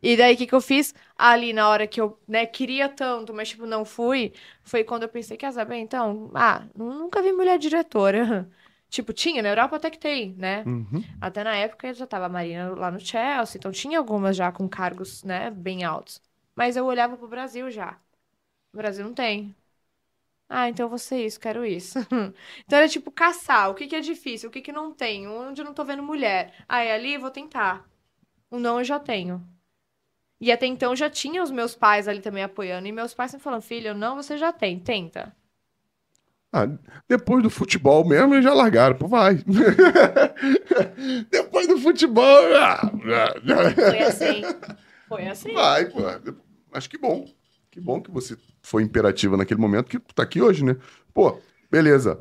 E 0.01 0.15
daí, 0.17 0.35
o 0.35 0.37
que, 0.37 0.47
que 0.47 0.55
eu 0.55 0.61
fiz? 0.61 0.93
Ali, 1.17 1.53
na 1.53 1.67
hora 1.69 1.87
que 1.87 1.99
eu 1.99 2.19
né, 2.27 2.45
queria 2.45 2.87
tanto, 2.89 3.33
mas, 3.33 3.49
tipo, 3.49 3.65
não 3.65 3.83
fui, 3.85 4.33
foi 4.63 4.83
quando 4.83 5.03
eu 5.03 5.09
pensei, 5.09 5.37
quer 5.37 5.51
saber, 5.53 5.77
então, 5.77 6.31
ah, 6.35 6.67
nu- 6.75 6.93
nunca 6.93 7.21
vi 7.21 7.31
mulher 7.31 7.57
diretora. 7.59 8.49
Tipo, 8.87 9.11
tinha, 9.11 9.41
na 9.41 9.49
Europa 9.49 9.75
até 9.75 9.89
que 9.89 9.97
tem, 9.99 10.33
né? 10.35 10.67
Uhum. 10.67 11.03
Até 11.19 11.43
na 11.43 11.55
época 11.55 11.93
já 11.93 12.05
tava 12.07 12.25
a 12.27 12.29
Marina 12.29 12.69
lá 12.75 12.91
no 12.91 12.99
Chelsea, 12.99 13.57
então 13.57 13.71
tinha 13.71 13.97
algumas 13.99 14.35
já 14.37 14.51
com 14.51 14.69
cargos, 14.69 15.23
né, 15.23 15.49
bem 15.51 15.83
altos. 15.83 16.21
Mas 16.55 16.77
eu 16.77 16.85
olhava 16.85 17.17
pro 17.17 17.27
Brasil 17.27 17.69
já. 17.71 17.97
O 18.73 18.77
Brasil 18.77 19.05
não 19.05 19.13
tem. 19.13 19.55
Ah, 20.49 20.69
então 20.69 20.85
eu 20.85 20.89
vou 20.89 20.97
ser 20.99 21.25
isso, 21.25 21.39
quero 21.39 21.65
isso. 21.65 21.99
Então 22.65 22.79
era 22.79 22.87
tipo 22.89 23.11
caçar, 23.11 23.69
o 23.69 23.75
que 23.75 23.87
que 23.87 23.95
é 23.95 24.01
difícil, 24.01 24.49
o 24.49 24.51
que 24.51 24.61
que 24.61 24.71
não 24.71 24.93
tem, 24.93 25.27
onde 25.27 25.61
eu 25.61 25.65
não 25.65 25.73
tô 25.73 25.83
vendo 25.85 26.03
mulher. 26.03 26.53
Ah, 26.67 26.81
é 26.83 26.93
ali, 26.93 27.17
vou 27.17 27.31
tentar. 27.31 27.87
O 28.51 28.59
não 28.59 28.79
eu 28.79 28.85
já 28.85 28.99
tenho. 28.99 29.45
E 30.39 30.51
até 30.51 30.65
então 30.65 30.95
já 30.95 31.09
tinha 31.09 31.41
os 31.41 31.51
meus 31.51 31.75
pais 31.75 32.07
ali 32.07 32.19
também 32.19 32.43
apoiando. 32.43 32.87
E 32.87 32.91
meus 32.91 33.13
pais 33.13 33.31
sempre 33.31 33.43
falando, 33.43 33.61
filho, 33.61 33.93
não, 33.93 34.15
você 34.15 34.37
já 34.37 34.51
tem, 34.51 34.79
tenta. 34.79 35.33
Ah, 36.51 36.69
depois 37.07 37.43
do 37.43 37.49
futebol 37.49 38.07
mesmo, 38.07 38.33
eles 38.33 38.45
já 38.45 38.53
largaram, 38.53 38.95
pô, 38.95 39.07
vai. 39.07 39.35
depois 41.29 41.67
do 41.67 41.77
futebol, 41.77 42.43
ah, 42.55 42.91
Foi 43.75 43.99
assim. 43.99 44.41
Foi 45.07 45.27
assim. 45.27 45.53
vai, 45.53 45.85
pô. 45.85 45.99
Mas 46.71 46.87
que 46.87 46.97
bom. 46.97 47.25
Que 47.69 47.81
bom 47.81 48.01
que 48.01 48.09
você 48.09 48.37
foi 48.61 48.83
imperativa 48.83 49.35
naquele 49.35 49.59
momento, 49.59 49.89
que 49.89 49.99
tu 49.99 50.15
tá 50.15 50.23
aqui 50.23 50.41
hoje, 50.41 50.63
né? 50.63 50.77
Pô, 51.13 51.37
beleza. 51.69 52.17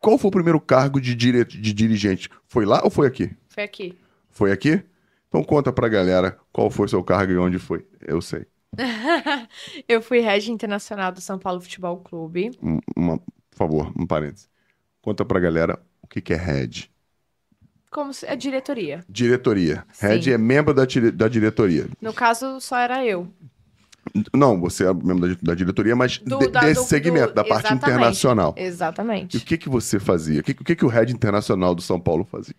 Qual 0.00 0.16
foi 0.16 0.28
o 0.28 0.32
primeiro 0.32 0.58
cargo 0.58 0.98
de, 0.98 1.14
dire... 1.14 1.44
de 1.44 1.74
dirigente? 1.74 2.30
Foi 2.46 2.64
lá 2.64 2.80
ou 2.82 2.90
foi 2.90 3.06
aqui? 3.06 3.36
Foi 3.48 3.64
aqui. 3.64 3.98
Foi 4.30 4.50
aqui? 4.50 4.82
Então 5.28 5.42
conta 5.44 5.72
pra 5.72 5.88
galera 5.88 6.38
qual 6.52 6.70
foi 6.70 6.88
seu 6.88 7.02
cargo 7.04 7.32
e 7.32 7.38
onde 7.38 7.58
foi. 7.58 7.86
Eu 8.00 8.20
sei. 8.20 8.46
Eu 9.88 10.00
fui 10.02 10.20
head 10.20 10.50
internacional 10.50 11.12
do 11.12 11.20
São 11.20 11.38
Paulo 11.38 11.60
Futebol 11.60 11.98
Clube. 11.98 12.50
Um- 12.62 12.78
Uma, 12.96 13.18
por 13.18 13.56
favor, 13.56 13.92
um 13.98 14.06
parênteses. 14.06 14.48
Conta 15.02 15.24
pra 15.24 15.40
galera 15.40 15.78
o 16.02 16.06
que, 16.06 16.20
que 16.20 16.32
é 16.32 16.36
head. 16.36 16.90
Como 17.90 18.12
se... 18.12 18.26
é 18.26 18.36
diretoria. 18.36 19.04
Diretoria. 19.08 19.84
Head 20.00 20.32
é 20.32 20.38
membro 20.38 20.74
da, 20.74 20.84
da 21.14 21.28
diretoria. 21.28 21.86
No 22.00 22.12
caso, 22.12 22.60
só 22.60 22.78
era 22.78 23.04
eu. 23.04 23.28
Não, 24.34 24.58
você 24.60 24.86
é 24.86 24.92
membro 24.94 25.28
da, 25.36 25.36
da 25.42 25.54
diretoria, 25.54 25.94
mas 25.96 26.18
Do- 26.18 26.38
de- 26.38 26.48
da- 26.48 26.60
desse 26.60 26.80
do- 26.82 26.86
segmento, 26.86 27.28
do- 27.28 27.34
da 27.34 27.44
parte 27.44 27.66
exatamente. 27.66 27.84
internacional. 27.90 28.54
E 28.56 28.62
Exatamente. 28.62 29.36
o 29.36 29.40
que, 29.40 29.58
que 29.58 29.68
você 29.68 29.98
fazia? 29.98 30.40
O 30.40 30.42
que, 30.44 30.52
o 30.52 30.64
que, 30.64 30.76
que 30.76 30.84
o 30.84 30.88
head 30.88 31.12
internacional 31.12 31.74
do 31.74 31.82
São 31.82 31.98
Paulo 32.00 32.24
fazia? 32.24 32.54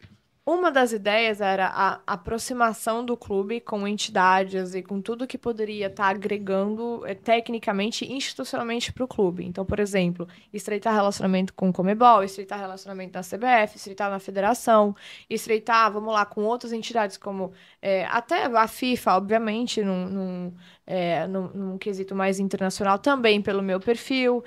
Uma 0.51 0.71
das 0.71 0.91
ideias 0.91 1.41
era 1.41 1.67
a 1.67 1.99
aproximação 2.07 3.05
do 3.05 3.15
clube 3.15 3.61
com 3.61 3.87
entidades 3.87 4.73
e 4.73 4.81
com 4.81 4.99
tudo 4.99 5.27
que 5.27 5.37
poderia 5.37 5.85
estar 5.85 6.07
agregando 6.07 7.03
eh, 7.05 7.13
tecnicamente 7.13 8.03
e 8.03 8.13
institucionalmente 8.13 8.91
para 8.91 9.03
o 9.03 9.07
clube. 9.07 9.45
Então, 9.45 9.63
por 9.63 9.79
exemplo, 9.79 10.27
estreitar 10.51 10.95
relacionamento 10.95 11.53
com 11.53 11.69
o 11.69 11.71
Comebol, 11.73 12.23
estreitar 12.23 12.57
relacionamento 12.59 13.13
na 13.15 13.21
CBF, 13.21 13.75
estreitar 13.77 14.09
na 14.09 14.17
federação, 14.17 14.95
estreitar, 15.29 15.91
vamos 15.91 16.11
lá, 16.11 16.25
com 16.25 16.43
outras 16.45 16.73
entidades 16.73 17.15
como 17.15 17.53
eh, 17.79 18.05
até 18.09 18.45
a 18.45 18.67
FIFA, 18.67 19.17
obviamente, 19.17 19.83
num, 19.83 20.07
num, 20.09 20.53
eh, 20.87 21.27
num- 21.27 21.51
num 21.53 21.77
quesito 21.77 22.15
mais 22.15 22.39
internacional 22.39 22.97
também 22.97 23.39
pelo 23.39 23.61
meu 23.61 23.79
perfil. 23.79 24.43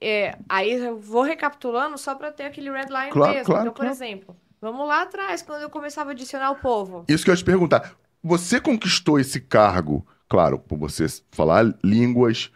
É, 0.00 0.38
aí 0.48 0.74
eu 0.74 0.96
vou 1.00 1.22
recapitulando 1.22 1.98
só 1.98 2.14
para 2.14 2.30
ter 2.30 2.44
aquele 2.44 2.70
red 2.70 2.86
line 2.86 3.10
Claro, 3.10 3.32
mesmo. 3.32 3.46
claro, 3.46 3.62
então, 3.62 3.72
por 3.72 3.80
claro. 3.80 3.90
exemplo, 3.90 4.36
vamos 4.60 4.86
lá 4.86 5.02
atrás, 5.02 5.42
quando 5.42 5.62
eu 5.62 5.70
começava 5.70 6.10
a 6.10 6.12
adicionar 6.12 6.50
o 6.50 6.56
povo. 6.56 7.04
Isso 7.08 7.24
que 7.24 7.30
eu 7.30 7.34
ia 7.34 7.38
te 7.38 7.44
perguntar. 7.44 7.94
Você 8.22 8.60
conquistou 8.60 9.18
esse 9.18 9.40
cargo, 9.40 10.06
claro, 10.28 10.58
por 10.58 10.76
você 10.78 11.06
falar 11.30 11.64
línguas, 11.82 12.50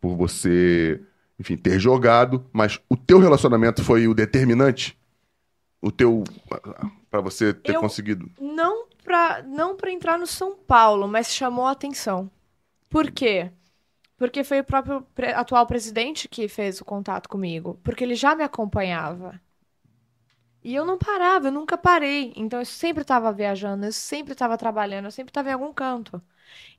por 0.00 0.16
você, 0.16 1.00
enfim, 1.38 1.56
ter 1.56 1.78
jogado, 1.78 2.44
mas 2.52 2.80
o 2.88 2.96
teu 2.96 3.18
relacionamento 3.18 3.84
foi 3.84 4.08
o 4.08 4.14
determinante? 4.14 4.98
O 5.80 5.92
teu. 5.92 6.24
Pra 7.10 7.20
você 7.20 7.54
ter 7.54 7.76
Eu- 7.76 7.80
conseguido. 7.80 8.28
Não 8.40 8.88
para 9.04 9.42
não 9.44 9.76
para 9.76 9.90
entrar 9.92 10.18
no 10.18 10.26
São 10.26 10.54
Paulo, 10.56 11.06
mas 11.08 11.32
chamou 11.32 11.66
a 11.66 11.70
atenção. 11.70 12.30
Por 12.90 13.10
quê? 13.10 13.50
Porque 14.16 14.42
foi 14.42 14.58
o 14.60 14.64
próprio 14.64 15.06
atual 15.36 15.64
presidente 15.66 16.28
que 16.28 16.48
fez 16.48 16.80
o 16.80 16.84
contato 16.84 17.28
comigo, 17.28 17.78
porque 17.84 18.02
ele 18.02 18.16
já 18.16 18.34
me 18.34 18.42
acompanhava. 18.42 19.40
E 20.62 20.74
eu 20.74 20.84
não 20.84 20.98
parava, 20.98 21.48
eu 21.48 21.52
nunca 21.52 21.78
parei. 21.78 22.32
Então 22.36 22.58
eu 22.60 22.64
sempre 22.66 23.02
estava 23.02 23.32
viajando, 23.32 23.86
eu 23.86 23.92
sempre 23.92 24.32
estava 24.32 24.56
trabalhando, 24.58 25.06
eu 25.06 25.10
sempre 25.10 25.30
estava 25.30 25.48
em 25.50 25.52
algum 25.52 25.72
canto. 25.72 26.20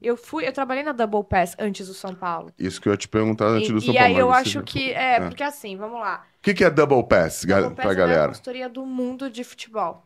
Eu 0.02 0.18
fui, 0.18 0.48
eu 0.48 0.52
trabalhei 0.52 0.84
na 0.84 0.92
Double 0.92 1.24
Pass 1.24 1.56
antes 1.60 1.88
do 1.88 1.94
São 1.94 2.14
Paulo. 2.16 2.52
Isso 2.58 2.82
que 2.82 2.88
eu 2.90 2.94
ia 2.94 2.98
te 2.98 3.08
perguntar 3.08 3.46
antes 3.46 3.70
E, 3.70 3.74
do 3.74 3.82
São 3.82 3.94
e 3.94 3.98
Paulo. 3.98 4.14
aí 4.14 4.20
eu 4.20 4.32
acho 4.32 4.64
que 4.64 4.92
é, 4.92 5.16
É. 5.16 5.20
porque 5.22 5.44
assim, 5.44 5.78
vamos 5.78 6.00
lá. 6.00 6.26
O 6.40 6.42
que, 6.42 6.54
que 6.54 6.64
é 6.64 6.70
Double 6.70 7.04
Pass, 7.08 7.46
Double 7.46 7.76
Pass 7.76 7.76
pra 7.76 7.84
é 7.84 7.88
a 7.88 7.94
maior 7.94 7.96
galera? 7.96 8.28
consultoria 8.30 8.70
do 8.70 8.86
mundo 8.86 9.30
de 9.30 9.44
futebol. 9.44 10.06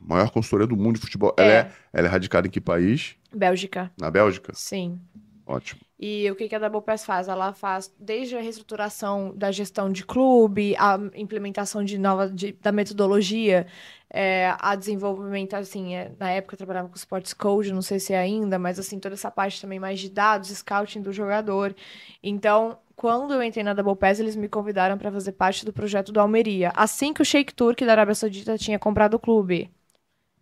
Maior 0.00 0.30
consultoria 0.30 0.66
do 0.66 0.76
mundo 0.76 0.94
de 0.96 1.00
futebol. 1.00 1.34
É. 1.36 1.42
Ela, 1.42 1.52
é, 1.52 1.72
ela 1.92 2.06
é 2.06 2.10
radicada 2.10 2.46
em 2.46 2.50
que 2.50 2.60
país? 2.60 3.16
Bélgica, 3.32 3.90
Na 3.98 4.10
Bélgica? 4.10 4.52
sim. 4.54 5.00
Ótimo. 5.46 5.80
E 5.98 6.30
o 6.30 6.36
que 6.36 6.54
a 6.54 6.58
Double 6.58 6.82
Pass 6.82 7.04
faz? 7.06 7.26
Ela 7.26 7.54
faz 7.54 7.90
desde 7.98 8.36
a 8.36 8.40
reestruturação 8.40 9.32
da 9.34 9.50
gestão 9.50 9.90
de 9.90 10.04
clube, 10.04 10.76
a 10.76 10.98
implementação 11.14 11.82
de 11.82 11.96
nova 11.96 12.28
de- 12.28 12.52
da 12.52 12.70
metodologia, 12.70 13.66
é, 14.10 14.54
a 14.58 14.74
desenvolvimento, 14.74 15.54
assim, 15.54 15.94
é, 15.94 16.12
na 16.18 16.30
época 16.30 16.54
eu 16.54 16.58
trabalhava 16.58 16.88
com 16.88 16.96
Sports 16.96 17.32
Code, 17.32 17.72
não 17.72 17.80
sei 17.80 17.98
se 17.98 18.12
é 18.12 18.18
ainda, 18.18 18.58
mas 18.58 18.78
assim, 18.78 18.98
toda 19.00 19.14
essa 19.14 19.30
parte 19.30 19.60
também 19.60 19.78
mais 19.80 19.98
de 19.98 20.10
dados, 20.10 20.50
scouting 20.50 21.00
do 21.00 21.12
jogador. 21.12 21.74
Então, 22.22 22.78
quando 22.94 23.32
eu 23.32 23.42
entrei 23.42 23.64
na 23.64 23.72
Double 23.72 23.96
Pass, 23.96 24.20
eles 24.20 24.36
me 24.36 24.48
convidaram 24.48 24.98
para 24.98 25.10
fazer 25.10 25.32
parte 25.32 25.64
do 25.64 25.72
projeto 25.72 26.12
do 26.12 26.20
Almeria, 26.20 26.72
assim 26.76 27.14
que 27.14 27.22
o 27.22 27.24
Sheikh 27.24 27.54
Turk 27.54 27.84
da 27.86 27.92
Arábia 27.92 28.14
Saudita 28.14 28.58
tinha 28.58 28.78
comprado 28.78 29.14
o 29.14 29.18
clube. 29.18 29.70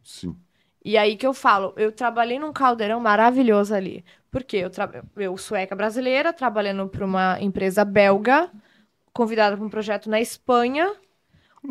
Sim. 0.03 0.37
E 0.85 0.99
aí 0.99 1.17
que 1.17 1.27
eu 1.27 1.33
falo, 1.33 1.73
eu 1.77 1.91
trabalhei 1.91 2.39
num 2.39 2.53
caldeirão 2.53 3.01
maravilhoso 3.01 3.75
ali. 3.75 4.05
Porque 4.35 4.57
eu, 4.57 4.69
eu 5.17 5.37
sueca 5.39 5.77
brasileira, 5.77 6.33
trabalhando 6.33 6.89
para 6.89 7.07
uma 7.07 7.41
empresa 7.41 7.85
belga, 7.85 8.51
convidada 9.13 9.57
para 9.57 9.65
um 9.65 9.69
projeto 9.69 10.11
na 10.11 10.21
Espanha, 10.21 10.93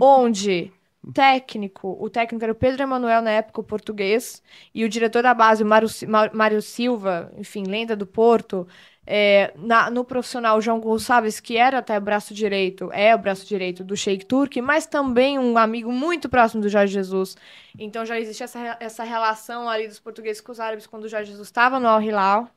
onde 0.01 0.71
técnico, 1.13 1.97
o 1.99 2.09
técnico 2.09 2.41
era 2.41 2.53
o 2.53 2.55
Pedro 2.55 2.83
Emanuel, 2.83 3.21
na 3.21 3.31
época, 3.31 3.59
o 3.59 3.65
português, 3.65 4.41
e 4.73 4.85
o 4.85 4.87
diretor 4.87 5.21
da 5.21 5.33
base, 5.33 5.61
o 5.61 5.67
Mário 5.67 6.61
Silva, 6.61 7.33
enfim, 7.37 7.63
lenda 7.63 7.97
do 7.97 8.07
Porto, 8.07 8.65
é, 9.05 9.53
na- 9.55 9.89
no 9.89 10.03
profissional 10.03 10.61
João 10.61 10.79
Gonçalves, 10.79 11.39
que 11.39 11.57
era 11.57 11.79
até 11.79 11.99
braço 11.99 12.33
direito, 12.33 12.89
é 12.93 13.13
o 13.13 13.17
braço 13.17 13.45
direito 13.45 13.83
do 13.83 13.95
Sheik 13.97 14.25
Turk, 14.25 14.61
mas 14.61 14.85
também 14.85 15.37
um 15.37 15.57
amigo 15.57 15.91
muito 15.91 16.29
próximo 16.29 16.61
do 16.61 16.69
Jorge 16.69 16.93
Jesus. 16.93 17.35
Então 17.77 18.05
já 18.05 18.19
existia 18.19 18.45
essa, 18.45 18.77
essa 18.79 19.03
relação 19.03 19.67
ali 19.69 19.87
dos 19.87 19.99
portugueses 19.99 20.41
com 20.41 20.51
os 20.51 20.59
árabes 20.59 20.87
quando 20.87 21.05
o 21.05 21.09
Jorge 21.09 21.31
Jesus 21.31 21.47
estava 21.47 21.79
no 21.79 21.87
Al 21.87 22.01
Hilal. 22.01 22.49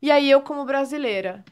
E 0.00 0.10
aí 0.10 0.30
eu 0.30 0.40
como 0.42 0.64
brasileira. 0.64 1.44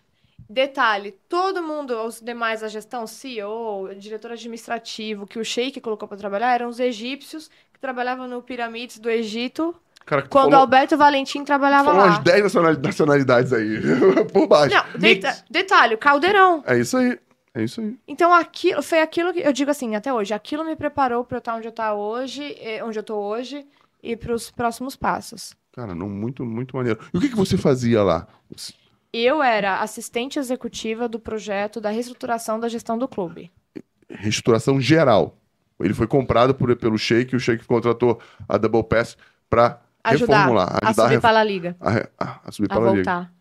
Detalhe, 0.48 1.12
todo 1.28 1.62
mundo, 1.62 1.94
os 2.02 2.20
demais 2.20 2.60
da 2.60 2.66
gestão, 2.68 3.06
CEO, 3.06 3.94
diretor 3.94 4.32
administrativo, 4.32 5.24
que 5.26 5.38
o 5.38 5.44
Sheik 5.44 5.80
colocou 5.80 6.08
para 6.08 6.18
trabalhar, 6.18 6.52
eram 6.54 6.68
os 6.68 6.80
egípcios 6.80 7.48
que 7.72 7.78
trabalhavam 7.78 8.26
no 8.26 8.42
Piramides 8.42 8.98
do 8.98 9.08
Egito, 9.08 9.72
Cara, 10.10 10.22
quando 10.22 10.46
falou, 10.50 10.60
Alberto 10.62 10.96
Valentim 10.96 11.44
trabalhava 11.44 11.84
falou 11.84 12.00
lá. 12.00 12.06
umas 12.08 12.18
10 12.18 12.42
nacionali- 12.42 12.78
nacionalidades 12.82 13.52
aí, 13.52 13.78
por 14.32 14.48
baixo. 14.48 14.74
Não, 14.74 14.84
deta- 15.00 15.44
detalhe, 15.48 15.96
caldeirão. 15.96 16.64
É 16.66 16.76
isso 16.76 16.96
aí. 16.96 17.16
É 17.54 17.62
isso 17.62 17.80
aí. 17.80 17.96
Então, 18.08 18.34
aquilo 18.34 18.82
foi 18.82 19.00
aquilo 19.00 19.32
que 19.32 19.38
eu 19.38 19.52
digo 19.52 19.70
assim, 19.70 19.94
até 19.94 20.12
hoje, 20.12 20.34
aquilo 20.34 20.64
me 20.64 20.74
preparou 20.74 21.24
para 21.24 21.36
eu 21.36 21.38
estar 21.38 21.54
onde 21.54 21.66
eu 21.68 21.70
estar 21.70 21.94
hoje, 21.94 22.56
eh, 22.60 22.82
onde 22.82 22.98
eu 22.98 23.02
tô 23.04 23.14
hoje 23.16 23.64
e 24.02 24.16
para 24.16 24.34
os 24.34 24.50
próximos 24.50 24.96
passos. 24.96 25.54
Cara, 25.72 25.94
não, 25.94 26.08
muito, 26.08 26.44
muito 26.44 26.76
maneiro. 26.76 26.98
E 27.14 27.16
o 27.16 27.20
que, 27.20 27.28
que 27.28 27.36
você 27.36 27.56
fazia 27.56 28.02
lá? 28.02 28.26
Eu 29.12 29.40
era 29.40 29.78
assistente 29.80 30.40
executiva 30.40 31.08
do 31.08 31.20
projeto 31.20 31.80
da 31.80 31.90
reestruturação 31.90 32.58
da 32.58 32.68
gestão 32.68 32.98
do 32.98 33.06
clube. 33.06 33.48
Restauração 34.08 34.80
geral. 34.80 35.36
Ele 35.78 35.94
foi 35.94 36.06
comprado 36.08 36.52
por, 36.54 36.74
pelo 36.76 36.98
Sheik 36.98 37.34
o 37.34 37.40
Sheik 37.40 37.64
contratou 37.64 38.20
a 38.48 38.58
Double 38.58 38.82
Pass 38.84 39.16
pra 39.48 39.80
Ajudar 40.04 40.36
reformular. 40.38 40.78
Ajudar 40.82 41.02
a, 41.04 41.08
subir 41.08 41.20
para 41.20 41.40
a 41.40 41.44
liga, 41.44 41.76
a 41.80 41.90
a- 42.18 42.40
a 42.46 42.52
subir 42.52 42.68
para 42.68 42.76
a 42.78 42.80
liga. 42.80 42.94
voltar. 42.94 43.32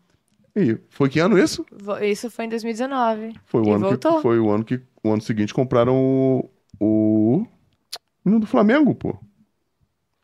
E 0.56 0.78
foi 0.90 1.08
que 1.08 1.20
ano 1.20 1.38
isso? 1.38 1.64
Isso 2.02 2.30
foi 2.30 2.44
em 2.44 2.48
2019. 2.48 3.34
Foi 3.46 3.62
o 3.62 3.66
E 3.66 3.70
ano 3.70 3.88
voltou. 3.88 4.16
que 4.16 4.22
foi 4.22 4.38
o 4.40 4.50
ano 4.50 4.64
que 4.64 4.80
o 5.02 5.12
ano 5.12 5.22
seguinte 5.22 5.54
compraram 5.54 5.94
o 5.96 6.50
o 6.82 7.46
menino 8.24 8.40
do 8.40 8.46
Flamengo, 8.46 8.94
pô. 8.94 9.16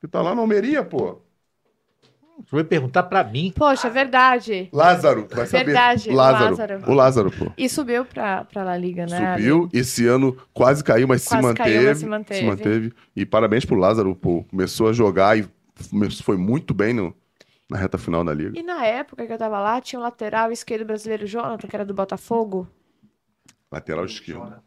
Que 0.00 0.08
tá 0.08 0.20
lá 0.22 0.34
na 0.34 0.40
Almeria, 0.40 0.82
pô. 0.82 1.20
Você 2.44 2.54
vai 2.56 2.64
perguntar 2.64 3.02
pra 3.04 3.24
mim. 3.24 3.50
Poxa, 3.56 3.88
verdade. 3.88 4.68
Lázaro, 4.72 5.26
vai 5.30 5.46
saber. 5.46 5.64
Verdade, 5.66 6.10
o 6.10 6.14
Lázaro. 6.14 6.50
Lázaro. 6.50 6.82
O 6.90 6.94
Lázaro, 6.94 7.30
pô. 7.30 7.46
E 7.56 7.66
subiu 7.68 8.04
pra, 8.04 8.44
pra 8.44 8.62
La 8.62 8.76
Liga, 8.76 9.06
né? 9.06 9.36
Subiu, 9.36 9.68
esse 9.72 10.06
ano 10.06 10.36
quase 10.52 10.84
caiu, 10.84 11.08
mas 11.08 11.22
se 11.22 11.28
Quase 11.30 11.42
manteve. 11.42 11.70
caiu, 11.74 11.88
mas 11.88 11.98
se 11.98 12.06
manteve. 12.06 12.40
se 12.40 12.46
manteve. 12.46 12.92
E 13.14 13.24
parabéns 13.24 13.64
pro 13.64 13.76
Lázaro, 13.76 14.14
pô. 14.14 14.44
Começou 14.50 14.88
a 14.88 14.92
jogar 14.92 15.38
e 15.38 15.46
foi 16.22 16.36
muito 16.36 16.72
bem 16.72 16.92
no, 16.92 17.14
na 17.68 17.76
reta 17.76 17.98
final 17.98 18.24
da 18.24 18.32
liga. 18.32 18.58
E 18.58 18.62
na 18.62 18.84
época 18.84 19.26
que 19.26 19.32
eu 19.32 19.38
tava 19.38 19.58
lá, 19.58 19.80
tinha 19.80 19.98
um 19.98 20.02
lateral 20.02 20.50
esquerdo 20.52 20.84
brasileiro, 20.84 21.26
Jonathan, 21.26 21.68
que 21.68 21.76
era 21.76 21.84
do 21.84 21.94
Botafogo. 21.94 22.68
Lateral 23.70 24.04
esquerdo. 24.04 24.62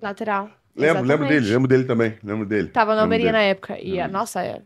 Lateral. 0.00 0.50
Lembro, 0.76 1.02
lembro 1.02 1.28
dele, 1.28 1.46
lembro 1.46 1.68
dele 1.68 1.84
também. 1.84 2.18
Lembro 2.22 2.46
dele. 2.46 2.68
Tava 2.68 2.94
na 2.94 3.02
Almeria 3.02 3.32
na 3.32 3.40
época. 3.40 3.78
E, 3.80 4.00
a, 4.00 4.08
nossa, 4.08 4.42
é, 4.42 4.62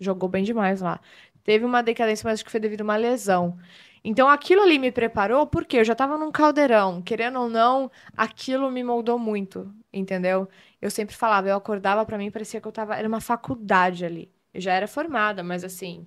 jogou 0.00 0.28
bem 0.28 0.42
demais 0.42 0.80
lá. 0.80 1.00
Teve 1.44 1.64
uma 1.64 1.82
decadência, 1.82 2.26
mas 2.26 2.34
acho 2.34 2.44
que 2.44 2.50
foi 2.50 2.60
devido 2.60 2.80
a 2.82 2.84
uma 2.84 2.96
lesão. 2.96 3.58
Então 4.04 4.28
aquilo 4.28 4.62
ali 4.62 4.78
me 4.78 4.90
preparou, 4.90 5.46
porque 5.46 5.76
eu 5.76 5.84
já 5.84 5.94
tava 5.94 6.16
num 6.16 6.32
caldeirão. 6.32 7.02
Querendo 7.02 7.38
ou 7.40 7.48
não, 7.48 7.90
aquilo 8.16 8.70
me 8.70 8.82
moldou 8.82 9.18
muito, 9.18 9.72
entendeu? 9.92 10.48
Eu 10.80 10.90
sempre 10.90 11.14
falava, 11.14 11.48
eu 11.48 11.56
acordava, 11.56 12.04
pra 12.04 12.18
mim 12.18 12.30
parecia 12.30 12.60
que 12.60 12.66
eu 12.66 12.72
tava. 12.72 12.96
Era 12.96 13.06
uma 13.06 13.20
faculdade 13.20 14.04
ali. 14.04 14.30
Eu 14.52 14.60
já 14.60 14.72
era 14.72 14.86
formada, 14.86 15.42
mas 15.42 15.64
assim. 15.64 16.06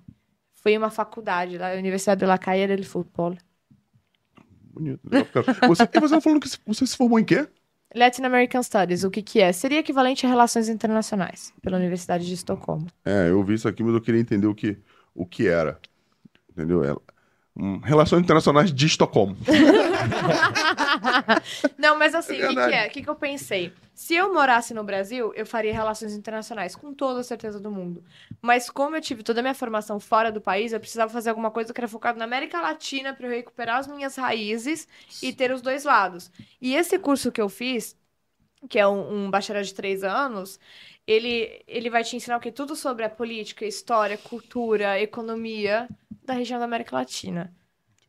Foi 0.54 0.76
uma 0.78 0.90
faculdade, 0.90 1.58
lá, 1.58 1.74
a 1.74 1.78
Universidade 1.78 2.20
de 2.20 2.26
La 2.26 2.40
Calle 2.40 2.76
de 2.76 2.88
Futebol. 2.88 3.36
Bonito. 4.74 5.00
legal, 5.10 5.26
cara. 5.44 5.68
Você, 5.68 5.84
e 5.84 6.00
você 6.00 6.16
tá 6.16 6.22
falando 6.22 6.42
que 6.42 6.50
você 6.66 6.88
se 6.88 6.98
formou 6.98 7.20
em 7.20 7.24
quê? 7.24 7.48
Latin 7.96 8.24
American 8.24 8.62
Studies, 8.62 9.04
o 9.04 9.12
que 9.12 9.22
que 9.22 9.40
é? 9.40 9.54
Seria 9.54 9.80
equivalente 9.80 10.26
a 10.26 10.30
Relações 10.30 10.68
Internacionais, 10.68 11.54
pela 11.62 11.78
Universidade 11.78 12.26
de 12.26 12.34
Estocolmo. 12.34 12.88
É, 13.06 13.30
eu 13.30 13.42
vi 13.44 13.54
isso 13.54 13.68
aqui, 13.68 13.84
mas 13.84 13.94
eu 13.94 14.02
queria 14.02 14.20
entender 14.20 14.48
o 14.48 14.56
que, 14.56 14.78
o 15.14 15.26
que 15.26 15.48
era. 15.48 15.80
Entendeu? 16.52 16.84
É, 16.84 16.94
hum, 17.56 17.80
Relações 17.84 18.22
Internacionais 18.22 18.74
de 18.74 18.86
Estocolmo. 18.86 19.38
Não, 21.78 21.98
mas 21.98 22.16
assim, 22.16 22.38
É 22.38 22.40
o 22.40 22.44
que, 22.44 22.58
que 22.58 22.72
é? 22.72 22.88
O 22.88 22.90
que, 22.92 23.02
que 23.04 23.10
eu 23.10 23.16
pensei? 23.16 23.74
Se 23.94 24.16
eu 24.16 24.34
morasse 24.34 24.74
no 24.74 24.84
Brasil, 24.84 25.34
eu 25.36 25.46
faria 25.46 25.74
relações 25.74 26.14
internacionais, 26.14 26.76
com 26.76 26.94
toda 26.94 27.22
a 27.22 27.24
certeza 27.24 27.60
do 27.60 27.72
mundo. 27.72 28.04
Mas 28.42 28.70
como 28.70 28.96
eu 28.96 29.02
tive 29.02 29.24
toda 29.24 29.40
a 29.40 29.44
minha 29.44 29.54
formação 29.56 30.00
fora 30.00 30.32
do 30.32 30.42
país, 30.42 30.74
eu 30.74 30.80
precisava 30.80 31.12
fazer 31.12 31.30
alguma 31.30 31.52
coisa 31.52 31.74
que 31.74 31.80
era 31.80 31.88
focada 31.88 32.18
na 32.20 32.26
América 32.26 32.60
Latina 32.62 33.14
para 33.14 33.28
eu 33.28 33.32
recuperar 33.32 33.78
as 33.80 33.88
minhas 33.88 34.16
raízes 34.16 34.88
e 35.22 35.32
ter 35.34 35.52
os 35.52 35.62
dois 35.62 35.84
lados. 35.86 36.32
E 36.62 36.76
esse 36.76 37.00
curso 37.00 37.32
que 37.32 37.42
eu 37.42 37.50
fiz, 37.50 37.98
que 38.70 38.80
é 38.80 38.88
um, 38.88 39.26
um 39.28 39.32
bacharel 39.32 39.64
de 39.64 39.74
três 39.74 40.04
anos, 40.04 40.60
ele, 41.08 41.64
ele 41.68 41.90
vai 41.90 42.04
te 42.04 42.16
ensinar 42.16 42.38
o 42.38 42.40
quê? 42.40 42.52
Tudo 42.52 42.76
sobre 42.76 43.06
a 43.06 43.10
política, 43.10 43.66
história, 43.66 44.18
cultura, 44.18 45.00
economia 45.00 45.90
da 46.24 46.34
região 46.34 46.60
da 46.60 46.66
América 46.66 46.96
Latina. 46.96 47.54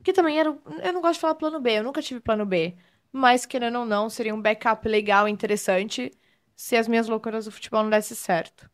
Que 0.07 0.12
também 0.12 0.38
era. 0.38 0.57
Eu 0.84 0.92
não 0.92 1.00
gosto 1.00 1.14
de 1.14 1.20
falar 1.20 1.34
plano 1.34 1.59
B, 1.59 1.80
eu 1.80 1.82
nunca 1.82 2.00
tive 2.00 2.20
plano 2.20 2.46
B. 2.46 2.76
Mas, 3.11 3.44
querendo 3.44 3.80
ou 3.80 3.84
não, 3.84 4.09
seria 4.09 4.32
um 4.32 4.40
backup 4.40 4.86
legal 4.88 5.26
e 5.26 5.32
interessante 5.32 6.12
se 6.54 6.76
as 6.76 6.86
minhas 6.86 7.09
loucuras 7.09 7.46
do 7.46 7.50
futebol 7.50 7.82
não 7.82 7.90
dessem 7.90 8.16
certo. 8.16 8.70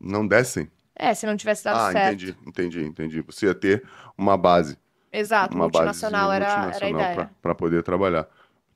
Não 0.00 0.26
descem? 0.26 0.70
É, 0.94 1.12
se 1.12 1.26
não 1.26 1.36
tivesse 1.36 1.64
dado 1.64 1.76
ah, 1.80 1.92
certo. 1.92 2.14
entendi, 2.14 2.36
entendi, 2.46 2.82
entendi. 2.82 3.20
Você 3.20 3.44
ia 3.44 3.54
ter 3.54 3.86
uma 4.16 4.38
base. 4.38 4.78
Exato, 5.12 5.54
uma 5.54 5.64
multinacional 5.64 6.30
basezinha 6.30 6.36
era, 6.36 6.46
era 6.46 6.86
a 6.86 6.88
multinacional 6.88 7.00
ideia. 7.12 7.30
pra 7.42 7.54
poder 7.54 7.82
trabalhar. 7.82 8.26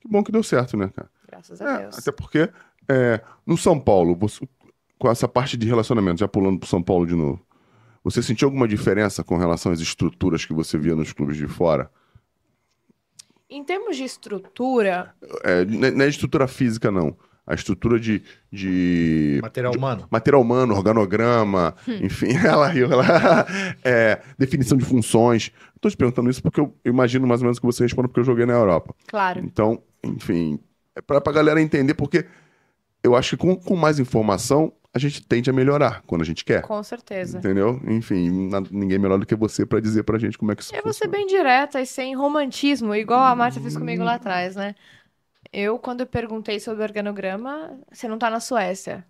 Que 0.02 0.06
bom 0.06 0.22
que 0.22 0.30
deu 0.30 0.42
certo, 0.42 0.76
né, 0.76 0.90
cara? 0.94 1.08
Graças 1.26 1.62
a 1.62 1.64
É, 1.70 1.78
Deus. 1.78 1.98
até 1.98 2.12
porque 2.12 2.50
é, 2.86 3.22
no 3.46 3.56
São 3.56 3.80
Paulo, 3.80 4.14
você- 4.14 4.46
com 4.98 5.10
essa 5.10 5.26
parte 5.26 5.56
de 5.56 5.66
relacionamento, 5.66 6.20
já 6.20 6.28
pulando 6.28 6.58
pro 6.58 6.68
São 6.68 6.82
Paulo 6.82 7.06
de 7.06 7.14
novo, 7.14 7.40
você 8.04 8.22
sentiu 8.22 8.46
alguma 8.46 8.68
diferença 8.68 9.24
com 9.24 9.36
relação 9.38 9.72
às 9.72 9.80
estruturas 9.80 10.44
que 10.44 10.52
você 10.52 10.76
via 10.78 10.94
nos 10.94 11.12
clubes 11.12 11.36
de 11.38 11.48
fora? 11.48 11.90
Em 13.48 13.62
termos 13.64 13.96
de 13.96 14.04
estrutura, 14.04 15.14
É, 15.42 15.64
não 15.64 15.84
é- 15.86 15.90
não 15.90 16.04
é 16.04 16.08
estrutura 16.08 16.46
física, 16.46 16.90
não. 16.90 17.16
A 17.46 17.54
estrutura 17.54 18.00
de, 18.00 18.22
de 18.50 19.38
Material 19.42 19.74
humano. 19.74 20.08
material 20.10 20.40
humano, 20.40 20.74
organograma, 20.74 21.74
Hum. 21.86 21.98
enfim, 22.02 22.28
ela 22.44 22.66
riu, 22.68 22.90
ela, 22.90 23.04
é, 23.84 24.22
definição 24.38 24.78
de 24.78 24.84
funções. 24.84 25.52
Estou 25.76 25.90
te 25.90 25.96
perguntando 25.96 26.30
isso 26.30 26.42
porque 26.42 26.58
eu 26.60 26.74
imagino 26.86 27.26
mais 27.26 27.40
ou 27.42 27.44
menos 27.44 27.58
que 27.58 27.66
você 27.66 27.82
responda 27.84 28.08
porque 28.08 28.20
eu 28.20 28.24
joguei 28.24 28.46
na 28.46 28.54
Europa. 28.54 28.94
claro. 29.06 29.40
Então, 29.44 29.82
enfim, 30.02 30.58
é 30.96 31.02
para 31.02 31.18
a 31.18 31.32
galera 31.32 31.60
entender, 31.60 31.92
porque 31.94 32.24
eu 33.02 33.14
acho 33.14 33.36
que 33.36 33.42
com, 33.42 33.54
com 33.56 33.76
mais 33.76 33.98
informação 33.98 34.72
a 34.94 34.98
gente 34.98 35.26
tende 35.26 35.50
a 35.50 35.52
melhorar 35.52 36.02
quando 36.06 36.22
a 36.22 36.24
gente 36.24 36.44
quer. 36.44 36.62
Com 36.62 36.82
certeza. 36.82 37.38
Entendeu? 37.38 37.80
Enfim, 37.86 38.48
ninguém 38.70 38.98
melhor 38.98 39.18
do 39.18 39.26
que 39.26 39.34
você 39.34 39.66
para 39.66 39.80
dizer 39.80 40.04
pra 40.04 40.18
gente 40.18 40.38
como 40.38 40.52
é 40.52 40.56
que 40.56 40.62
isso 40.62 40.74
Eu 40.74 40.82
vou 40.82 40.92
ser 40.92 41.06
funciona. 41.06 41.16
bem 41.18 41.26
direta 41.26 41.80
e 41.80 41.86
sem 41.86 42.14
romantismo, 42.14 42.94
igual 42.94 43.20
a 43.24 43.34
Marta 43.34 43.60
fez 43.60 43.76
comigo 43.76 44.04
lá 44.04 44.14
atrás, 44.14 44.54
né? 44.56 44.74
Eu, 45.52 45.78
quando 45.78 46.00
eu 46.00 46.06
perguntei 46.06 46.58
sobre 46.60 46.82
organograma, 46.82 47.78
você 47.92 48.08
não 48.08 48.18
tá 48.18 48.30
na 48.30 48.40
Suécia. 48.40 49.04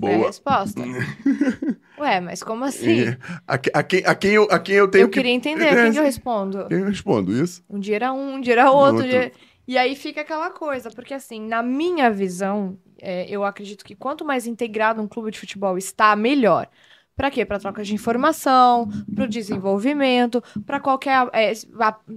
Foi 0.00 0.14
a 0.14 0.16
Boa. 0.16 0.26
resposta. 0.28 0.82
Ué, 1.98 2.20
mas 2.20 2.42
como 2.42 2.64
assim? 2.64 3.04
A, 3.46 3.58
que- 3.58 3.70
a 3.74 3.82
quem, 3.82 4.02
a, 4.04 4.14
quem 4.14 4.30
eu, 4.32 4.44
a 4.50 4.58
quem 4.58 4.74
eu 4.74 4.88
tenho 4.88 5.02
Eu 5.04 5.08
queria 5.10 5.32
entender, 5.32 5.68
a 5.68 5.76
quem 5.82 5.92
que 5.92 5.98
eu 5.98 6.02
respondo? 6.04 6.66
Eu 6.70 6.84
respondo 6.86 7.32
isso. 7.32 7.62
Um 7.68 7.78
dia 7.78 7.96
era 7.96 8.12
um, 8.12 8.34
um 8.34 8.40
dia 8.40 8.54
era 8.54 8.70
outro. 8.70 8.96
Outro. 8.96 9.08
dia- 9.10 9.32
E 9.68 9.76
aí 9.78 9.94
fica 9.94 10.22
aquela 10.22 10.50
coisa, 10.50 10.90
porque 10.90 11.14
assim, 11.14 11.40
na 11.46 11.62
minha 11.62 12.10
visão, 12.10 12.76
é, 13.02 13.26
eu 13.28 13.44
acredito 13.44 13.84
que 13.84 13.96
quanto 13.96 14.24
mais 14.24 14.46
integrado 14.46 15.02
um 15.02 15.08
clube 15.08 15.32
de 15.32 15.40
futebol 15.40 15.76
está, 15.76 16.14
melhor. 16.14 16.68
Pra 17.16 17.30
quê? 17.30 17.44
Pra 17.44 17.58
troca 17.58 17.82
de 17.82 17.94
informação, 17.94 18.88
pro 19.14 19.28
desenvolvimento, 19.28 20.42
pra 20.64 20.80
qualquer. 20.80 21.28
É, 21.32 21.52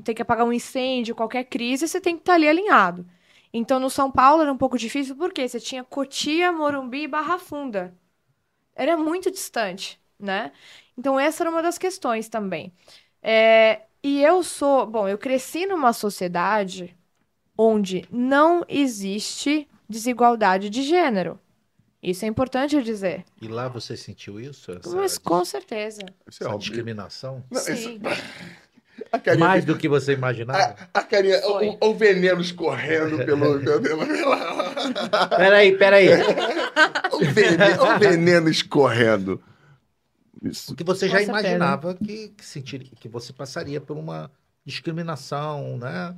ter 0.03 0.13
que 0.13 0.21
apagar 0.21 0.45
um 0.45 0.53
incêndio, 0.53 1.15
qualquer 1.15 1.45
crise, 1.45 1.87
você 1.87 1.99
tem 1.99 2.15
que 2.15 2.21
estar 2.21 2.35
ali 2.35 2.47
alinhado. 2.47 3.05
Então 3.51 3.79
no 3.79 3.89
São 3.89 4.11
Paulo 4.11 4.43
era 4.43 4.53
um 4.53 4.57
pouco 4.57 4.77
difícil, 4.77 5.15
porque 5.15 5.47
você 5.47 5.59
tinha 5.59 5.83
Cotia, 5.83 6.51
Morumbi 6.51 7.03
e 7.03 7.07
Barra 7.07 7.37
Funda. 7.39 7.93
Era 8.75 8.95
muito 8.97 9.31
distante, 9.31 9.99
né? 10.19 10.51
Então 10.97 11.19
essa 11.19 11.43
era 11.43 11.49
uma 11.49 11.63
das 11.63 11.77
questões 11.77 12.29
também. 12.29 12.71
É, 13.23 13.81
e 14.03 14.21
eu 14.21 14.43
sou, 14.43 14.85
bom, 14.85 15.07
eu 15.07 15.17
cresci 15.17 15.65
numa 15.65 15.93
sociedade 15.93 16.95
onde 17.57 18.05
não 18.11 18.63
existe 18.67 19.67
desigualdade 19.89 20.69
de 20.69 20.83
gênero. 20.83 21.39
Isso 22.01 22.23
é 22.23 22.27
importante 22.27 22.75
eu 22.75 22.81
dizer. 22.83 23.25
E 23.41 23.47
lá 23.47 23.67
você 23.67 23.97
sentiu 23.97 24.39
isso? 24.39 24.71
Essa, 24.71 24.95
Mas 24.95 25.17
com 25.17 25.43
certeza. 25.43 26.01
Isso 26.29 26.43
é 26.47 26.57
discriminação? 26.57 27.43
Não, 27.49 27.59
isso- 27.61 27.75
Sim. 27.75 27.99
A 29.11 29.19
carinha, 29.19 29.45
Mais 29.45 29.65
do 29.65 29.77
que 29.77 29.89
você 29.89 30.13
imaginava? 30.13 30.75
a, 30.93 30.99
a 30.99 31.03
carinha 31.03 31.39
o, 31.45 31.89
o 31.89 31.93
veneno 31.95 32.39
escorrendo 32.39 33.17
pelo. 33.25 33.59
Peraí, 35.35 35.77
peraí. 35.77 36.07
o, 37.11 37.19
veneno, 37.19 37.83
o 37.83 37.99
veneno 37.99 38.49
escorrendo. 38.49 39.43
Isso. 40.41 40.67
Porque 40.67 40.83
você 40.83 41.07
já 41.07 41.17
certeza. 41.17 41.39
imaginava 41.39 41.93
que, 41.95 42.29
que, 42.29 42.45
sentiria, 42.45 42.87
que 42.99 43.09
você 43.09 43.33
passaria 43.33 43.81
por 43.81 43.97
uma 43.97 44.31
discriminação, 44.65 45.77
né? 45.77 46.15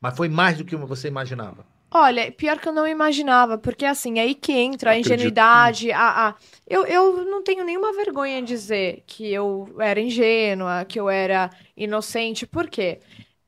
Mas 0.00 0.16
foi 0.16 0.28
mais 0.28 0.58
do 0.58 0.64
que 0.64 0.76
você 0.76 1.08
imaginava. 1.08 1.64
Olha, 1.94 2.32
pior 2.32 2.58
que 2.58 2.66
eu 2.68 2.72
não 2.72 2.86
imaginava, 2.86 3.58
porque 3.58 3.84
assim, 3.84 4.18
aí 4.18 4.34
que 4.34 4.52
entra 4.52 4.92
a 4.92 4.98
ingenuidade, 4.98 5.92
a, 5.92 6.28
a... 6.28 6.34
Eu, 6.66 6.86
eu 6.86 7.24
não 7.26 7.42
tenho 7.42 7.64
nenhuma 7.64 7.92
vergonha 7.92 8.38
em 8.38 8.44
dizer 8.44 9.04
que 9.06 9.30
eu 9.30 9.68
era 9.78 10.00
ingênua, 10.00 10.86
que 10.86 10.98
eu 10.98 11.10
era 11.10 11.50
inocente, 11.76 12.46
por 12.46 12.68
quê? 12.70 13.00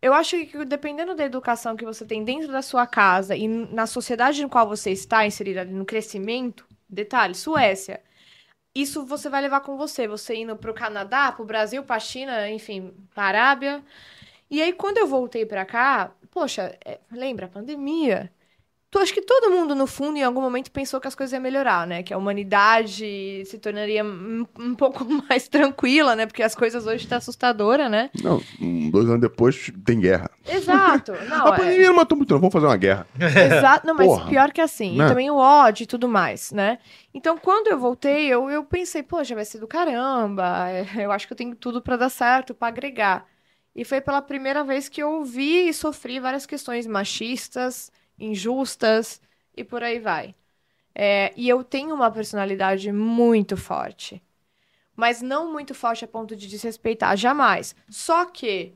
Eu 0.02 0.12
acho 0.12 0.36
que 0.46 0.62
dependendo 0.66 1.14
da 1.14 1.24
educação 1.24 1.74
que 1.74 1.86
você 1.86 2.04
tem 2.04 2.22
dentro 2.22 2.52
da 2.52 2.60
sua 2.60 2.86
casa 2.86 3.34
e 3.34 3.48
na 3.48 3.86
sociedade 3.86 4.42
no 4.42 4.50
qual 4.50 4.68
você 4.68 4.90
está 4.90 5.26
inserida 5.26 5.64
no 5.64 5.86
crescimento, 5.86 6.66
detalhe, 6.88 7.34
Suécia, 7.34 8.02
isso 8.74 9.04
você 9.06 9.28
vai 9.30 9.42
levar 9.42 9.60
com 9.60 9.76
você, 9.76 10.06
você 10.08 10.36
indo 10.36 10.56
pro 10.56 10.74
Canadá, 10.74 11.32
pro 11.32 11.44
Brasil, 11.44 11.82
pra 11.84 11.98
China, 12.00 12.50
enfim, 12.50 12.92
pra 13.14 13.24
Arábia. 13.24 13.82
E 14.50 14.62
aí, 14.62 14.72
quando 14.72 14.98
eu 14.98 15.06
voltei 15.06 15.46
pra 15.46 15.64
cá, 15.64 16.12
poxa, 16.30 16.76
é, 16.84 17.00
lembra 17.10 17.46
a 17.46 17.48
pandemia? 17.48 18.32
Tu 18.94 18.98
acho 19.00 19.12
que 19.12 19.22
todo 19.22 19.50
mundo, 19.50 19.74
no 19.74 19.88
fundo, 19.88 20.16
em 20.18 20.22
algum 20.22 20.40
momento, 20.40 20.70
pensou 20.70 21.00
que 21.00 21.08
as 21.08 21.16
coisas 21.16 21.32
iam 21.32 21.42
melhorar, 21.42 21.84
né? 21.84 22.04
Que 22.04 22.14
a 22.14 22.16
humanidade 22.16 23.42
se 23.44 23.58
tornaria 23.58 24.04
um, 24.04 24.46
um 24.56 24.72
pouco 24.72 25.04
mais 25.28 25.48
tranquila, 25.48 26.14
né? 26.14 26.26
Porque 26.26 26.44
as 26.44 26.54
coisas 26.54 26.86
hoje 26.86 27.02
estão 27.02 27.18
assustadoras, 27.18 27.90
né? 27.90 28.08
Não, 28.22 28.40
dois 28.92 29.08
anos 29.08 29.20
depois 29.20 29.72
tem 29.84 29.98
guerra. 29.98 30.30
Exato. 30.48 31.10
Não, 31.28 31.48
a 31.48 31.54
é, 31.54 31.56
pandemia 31.56 31.88
não 31.88 31.96
matou 31.96 32.16
muito, 32.16 32.30
não. 32.30 32.38
Vamos 32.38 32.52
fazer 32.52 32.66
uma 32.66 32.76
guerra. 32.76 33.04
Exato, 33.18 33.84
não, 33.84 33.96
mas 33.96 34.06
Porra. 34.06 34.28
pior 34.28 34.52
que 34.52 34.60
assim. 34.60 34.96
Né? 34.96 35.04
E 35.04 35.08
também 35.08 35.28
o 35.28 35.38
ódio 35.38 35.82
e 35.82 35.86
tudo 35.86 36.06
mais, 36.06 36.52
né? 36.52 36.78
Então, 37.12 37.36
quando 37.36 37.66
eu 37.66 37.78
voltei, 37.80 38.28
eu, 38.28 38.48
eu 38.48 38.62
pensei, 38.62 39.02
poxa, 39.02 39.34
vai 39.34 39.44
ser 39.44 39.58
do 39.58 39.66
caramba. 39.66 40.68
é, 40.70 40.86
Eu 41.04 41.10
acho 41.10 41.26
que 41.26 41.32
eu 41.32 41.36
tenho 41.36 41.56
tudo 41.56 41.82
pra 41.82 41.96
dar 41.96 42.10
certo, 42.10 42.54
pra 42.54 42.68
agregar. 42.68 43.26
E 43.74 43.84
foi 43.84 44.00
pela 44.00 44.22
primeira 44.22 44.62
vez 44.62 44.88
que 44.88 45.02
eu 45.02 45.24
vi 45.24 45.68
e 45.68 45.74
sofri 45.74 46.20
várias 46.20 46.46
questões 46.46 46.86
machistas, 46.86 47.90
injustas 48.18 49.20
e 49.56 49.64
por 49.64 49.82
aí 49.82 49.98
vai. 49.98 50.34
É, 50.94 51.32
e 51.36 51.48
eu 51.48 51.64
tenho 51.64 51.94
uma 51.94 52.10
personalidade 52.10 52.92
muito 52.92 53.56
forte. 53.56 54.22
mas 54.96 55.20
não 55.22 55.52
muito 55.52 55.74
forte 55.74 56.04
a 56.04 56.08
ponto 56.08 56.36
de 56.36 56.46
desrespeitar, 56.48 57.16
jamais. 57.16 57.74
Só 57.88 58.24
que 58.26 58.74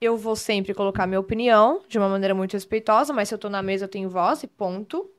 eu 0.00 0.16
vou 0.16 0.36
sempre 0.36 0.74
colocar 0.74 1.06
minha 1.06 1.20
opinião 1.20 1.82
de 1.88 1.98
uma 1.98 2.08
maneira 2.08 2.34
muito 2.34 2.52
respeitosa, 2.54 3.12
mas 3.12 3.28
se 3.28 3.34
eu 3.34 3.38
tô 3.38 3.48
na 3.50 3.62
mesa 3.62 3.86
eu 3.86 3.88
tenho 3.88 4.08
voz 4.10 4.42
e 4.42 4.46
ponto. 4.46 5.10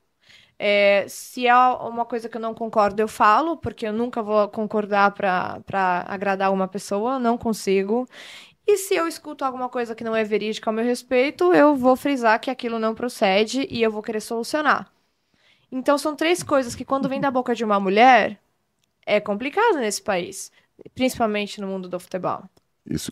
É, 0.60 1.06
se 1.08 1.48
é 1.48 1.56
uma 1.56 2.06
coisa 2.06 2.30
que 2.30 2.38
eu 2.38 2.42
não 2.42 2.54
concordo, 2.54 3.02
eu 3.02 3.08
falo, 3.08 3.58
porque 3.58 3.88
eu 3.88 3.94
nunca 3.94 4.24
vou 4.24 4.48
concordar 4.50 5.12
pra 5.12 5.62
agradar 6.08 6.52
uma 6.52 6.68
pessoa, 6.68 7.20
não 7.20 7.38
consigo. 7.38 8.08
E 8.68 8.78
se 8.78 8.94
eu 8.96 9.08
escuto 9.08 9.46
alguma 9.46 9.70
coisa 9.70 9.96
que 9.96 10.04
não 10.04 10.14
é 10.16 10.24
verídica 10.26 10.70
ao 10.70 10.74
meu 10.74 10.84
respeito, 10.84 11.54
eu 11.54 11.74
vou 11.76 11.96
frisar 11.96 12.40
que 12.40 12.52
aquilo 12.52 12.78
não 12.78 12.94
procede 12.94 13.66
e 13.70 13.82
eu 13.82 13.90
vou 13.90 14.04
querer 14.04 14.20
solucionar. 14.20 14.92
Então 15.72 15.98
são 15.98 16.16
três 16.16 16.44
coisas 16.44 16.76
que 16.76 16.84
quando 16.84 17.08
vem 17.08 17.20
da 17.22 17.32
boca 17.32 17.56
de 17.56 17.64
uma 17.64 17.80
mulher 17.80 18.38
é 19.06 19.22
complicado 19.22 19.78
nesse 19.78 20.02
país, 20.02 20.52
principalmente 20.94 21.62
no 21.62 21.68
mundo 21.68 21.88
do 21.88 21.98
futebol. 22.00 22.44
Isso, 22.86 23.12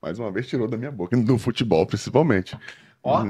mais 0.00 0.18
uma 0.18 0.30
vez, 0.30 0.46
tirou 0.46 0.68
da 0.68 0.76
minha 0.76 0.92
boca. 0.92 1.16
Do 1.16 1.38
futebol, 1.38 1.86
principalmente. 1.86 2.56
Ó. 3.02 3.24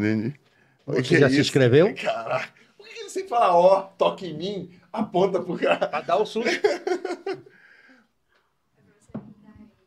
Você 0.87 1.03
Que 1.03 1.19
já 1.19 1.29
se 1.29 1.35
isso? 1.35 1.43
inscreveu? 1.43 1.95
Caraca. 1.95 2.53
Por 2.77 2.89
que 2.89 3.01
ele 3.01 3.09
sempre 3.09 3.29
fala, 3.29 3.55
ó, 3.57 3.83
toca 3.83 4.27
em 4.27 4.37
mim, 4.37 4.71
aponta 4.93 5.41
pro 5.41 5.57
cara? 5.57 5.87
Pra 5.87 6.01
dar 6.01 6.17
o 6.17 6.27
susto. 6.27 6.51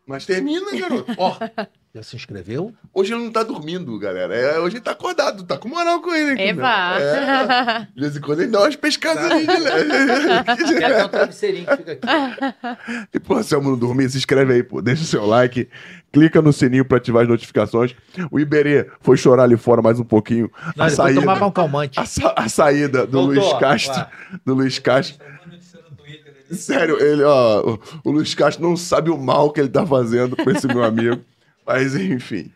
Mas 0.07 0.25
termina, 0.25 0.65
garoto. 0.79 1.13
Ó, 1.17 1.37
Já 1.95 2.03
se 2.03 2.15
inscreveu? 2.15 2.73
hoje 2.93 3.11
ele 3.13 3.23
não 3.23 3.31
tá 3.31 3.41
dormindo, 3.41 3.97
galera. 3.97 4.35
É, 4.35 4.59
hoje 4.59 4.75
ele 4.75 4.83
tá 4.83 4.91
acordado, 4.91 5.43
tá 5.43 5.57
com 5.57 5.67
moral 5.67 5.99
com 5.99 6.13
ele. 6.13 6.33
entendeu? 6.33 6.49
Eba! 6.63 6.99
É, 6.99 7.87
de 7.95 8.01
vez 8.01 8.15
em 8.15 8.21
quando 8.21 8.41
ele 8.41 8.51
dá 8.51 8.59
umas 8.61 8.75
pescadas 8.75 9.23
ali 9.31 9.47
de 9.47 9.57
leve. 9.57 10.77
Quer 10.77 10.89
dar 10.95 11.05
um 11.05 11.09
travesseirinho 11.09 11.65
que 11.65 11.77
fica 11.77 11.91
aqui. 11.93 13.07
E, 13.13 13.19
pô, 13.19 13.41
se 13.41 13.55
não 13.59 13.75
dormir, 13.77 14.09
se 14.11 14.17
inscreve 14.17 14.53
aí, 14.53 14.63
pô. 14.63 14.79
Deixa 14.81 15.01
o 15.01 15.05
seu 15.05 15.25
like, 15.25 15.67
clica 16.11 16.39
no 16.41 16.53
sininho 16.53 16.85
pra 16.85 16.97
ativar 16.99 17.23
as 17.23 17.29
notificações. 17.29 17.95
O 18.29 18.39
Iberê 18.39 18.91
foi 19.01 19.17
chorar 19.17 19.43
ali 19.43 19.57
fora 19.57 19.81
mais 19.81 19.99
um 19.99 20.03
pouquinho. 20.05 20.51
Não, 20.75 20.85
a, 20.85 20.89
saída, 20.89 21.19
tomar 21.21 21.43
um 21.43 21.51
calmante. 21.51 21.99
a, 21.99 22.05
sa- 22.05 22.33
a 22.37 22.47
saída 22.47 23.07
do 23.07 23.23
Voltou, 23.23 23.43
Luiz 23.43 23.59
Castro. 23.59 23.93
vai. 23.95 24.39
Do 24.45 24.53
Luiz 24.53 24.77
Castro. 24.77 25.17
Tá 25.17 25.25
uma 25.25 25.51
notícia 25.53 25.79
no 25.89 25.95
Twitter 25.97 26.27
ali. 26.31 26.36
Sério, 26.51 27.01
ele, 27.01 27.23
ó, 27.23 27.61
o, 27.61 27.79
o 28.05 28.11
Luiz 28.11 28.33
Castro 28.33 28.63
não 28.63 28.77
sabe 28.77 29.09
o 29.09 29.17
mal 29.17 29.51
que 29.51 29.59
ele 29.59 29.69
tá 29.69 29.85
fazendo 29.85 30.35
com 30.35 30.49
esse 30.49 30.67
meu 30.67 30.83
amigo. 30.83 31.21
Mas, 31.65 31.95
enfim. 31.95 32.51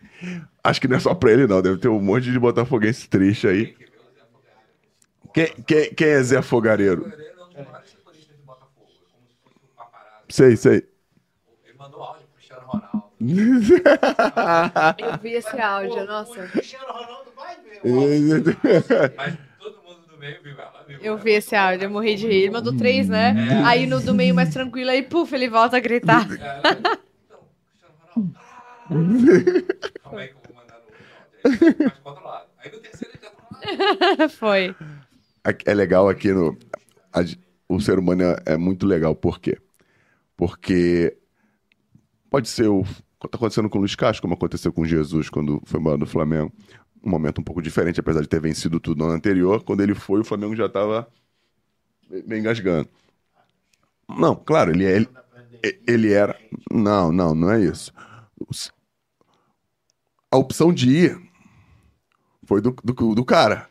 Acho 0.63 0.79
que 0.79 0.87
não 0.87 0.97
é 0.97 0.99
só 0.99 1.13
pra 1.13 1.31
ele, 1.31 1.47
não. 1.47 1.61
Deve 1.61 1.77
ter 1.77 1.89
um 1.89 1.99
monte 1.99 2.31
de 2.31 2.39
botafoguense 2.39 3.09
triste 3.09 3.47
aí. 3.47 3.75
Quem, 5.33 5.47
quem, 5.65 5.93
quem 5.93 6.07
é 6.07 6.23
Zé 6.23 6.41
Fogareiro? 6.41 7.05
É 7.05 7.07
um. 7.07 7.61
É 7.61 7.61
um. 7.61 7.81
Sei, 10.29 10.55
sei. 10.55 10.87
Ele 11.65 11.73
mandou 11.77 12.01
áudio 12.01 12.25
pro 12.27 12.35
Cristiano 12.35 12.67
Ronaldo. 12.67 13.03
Eu 14.99 15.17
vi 15.21 15.33
esse 15.33 15.59
áudio, 15.59 16.05
nossa. 16.05 16.47
Cristiano 16.47 16.85
Ronaldo 16.87 17.31
vai 17.35 17.55
ver. 17.57 17.81
Mas 19.17 19.37
todo 19.59 19.81
mundo 19.83 20.07
do 20.07 20.17
meio 20.17 20.41
viu 20.41 20.53
ela. 20.53 20.80
Eu 21.01 21.17
vi 21.17 21.31
esse 21.31 21.55
áudio, 21.55 21.85
eu 21.85 21.89
morri 21.89 22.15
de 22.15 22.27
rir. 22.27 22.43
Ele 22.43 22.51
mandou 22.51 22.75
três, 22.75 23.07
né? 23.09 23.33
Aí 23.65 23.85
no 23.85 23.99
do 24.01 24.13
meio 24.13 24.33
mais 24.35 24.49
tranquilo, 24.53 24.89
aí 24.89 25.03
puf, 25.03 25.33
ele 25.33 25.47
volta 25.49 25.77
a 25.77 25.79
gritar. 25.79 26.21
É, 26.23 26.27
Cristiano 26.27 27.95
Ronaldo. 28.89 29.65
Calma 30.03 30.19
aí 30.21 30.27
que 30.29 30.33
eu 30.35 30.41
vou 30.47 30.55
mandar 30.55 30.79
no 30.79 30.83
outro 30.83 31.01
áudio. 31.53 31.75
Aí 31.79 31.85
mais 31.87 31.99
controlado. 31.99 32.45
Aí 32.63 32.71
no 32.71 32.79
terceiro 32.79 33.13
ele 33.15 33.23
já 33.23 34.17
tá. 34.17 34.29
Foi. 34.29 34.75
Aqui- 35.43 35.69
É 35.69 35.73
legal 35.73 36.09
aqui 36.09 36.31
no. 36.31 36.57
o 37.69 37.79
ser 37.79 37.97
humano 37.99 38.23
é, 38.23 38.35
é 38.53 38.57
muito 38.57 38.85
legal. 38.85 39.15
Por 39.15 39.39
quê? 39.39 39.57
Porque 40.35 41.15
pode 42.29 42.49
ser 42.49 42.67
o. 42.67 42.83
Tá 43.19 43.29
acontecendo 43.37 43.69
com 43.69 43.77
o 43.77 43.81
Luiz 43.81 43.93
Castro, 43.95 44.21
como 44.23 44.33
aconteceu 44.33 44.73
com 44.73 44.83
Jesus 44.83 45.29
quando 45.29 45.61
foi 45.65 45.79
embora 45.79 45.97
do 45.97 46.07
Flamengo. 46.07 46.51
Um 47.03 47.09
momento 47.09 47.41
um 47.41 47.43
pouco 47.43 47.61
diferente, 47.61 47.99
apesar 47.99 48.21
de 48.21 48.27
ter 48.27 48.39
vencido 48.39 48.79
tudo 48.79 48.99
no 48.99 49.05
ano 49.05 49.15
anterior. 49.15 49.63
Quando 49.63 49.81
ele 49.81 49.95
foi, 49.95 50.21
o 50.21 50.23
Flamengo 50.25 50.55
já 50.55 50.69
tava 50.69 51.07
meio 52.09 52.39
engasgando. 52.39 52.87
Não, 54.07 54.35
claro, 54.35 54.71
ele, 54.71 54.85
é- 54.85 54.95
ele, 54.97 55.09
ele 55.87 56.13
era. 56.13 56.37
Não, 56.71 57.11
não, 57.11 57.33
não 57.33 57.51
é 57.51 57.61
isso. 57.61 57.91
A 60.31 60.37
opção 60.37 60.71
de 60.73 60.89
ir 60.89 61.21
foi 62.45 62.61
do, 62.61 62.71
do, 62.83 63.15
do 63.15 63.25
cara. 63.25 63.67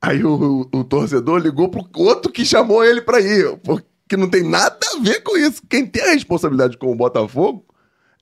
Aí 0.00 0.22
o, 0.24 0.62
o- 0.72 0.78
o 0.80 0.84
torcedor 0.84 1.38
ligou 1.40 1.68
pro 1.70 1.88
outro 2.02 2.30
que 2.30 2.44
chamou 2.44 2.84
ele 2.84 3.00
pra 3.00 3.20
ir, 3.20 3.56
porque 3.58 4.16
não 4.16 4.28
tem 4.30 4.42
nada 4.42 4.78
a 4.94 5.00
ver 5.00 5.22
com 5.22 5.36
isso. 5.36 5.62
Quem 5.68 5.86
tem 5.86 6.02
a 6.02 6.12
responsabilidade 6.12 6.76
com 6.76 6.92
o 6.92 6.96
Botafogo 6.96 7.64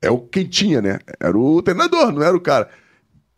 é 0.01 0.11
o 0.11 0.19
quem 0.21 0.47
tinha, 0.47 0.81
né? 0.81 0.99
Era 1.21 1.37
o 1.39 1.61
treinador, 1.63 2.13
não 2.13 2.23
era 2.23 2.37
o 2.37 2.41
cara. 2.41 2.71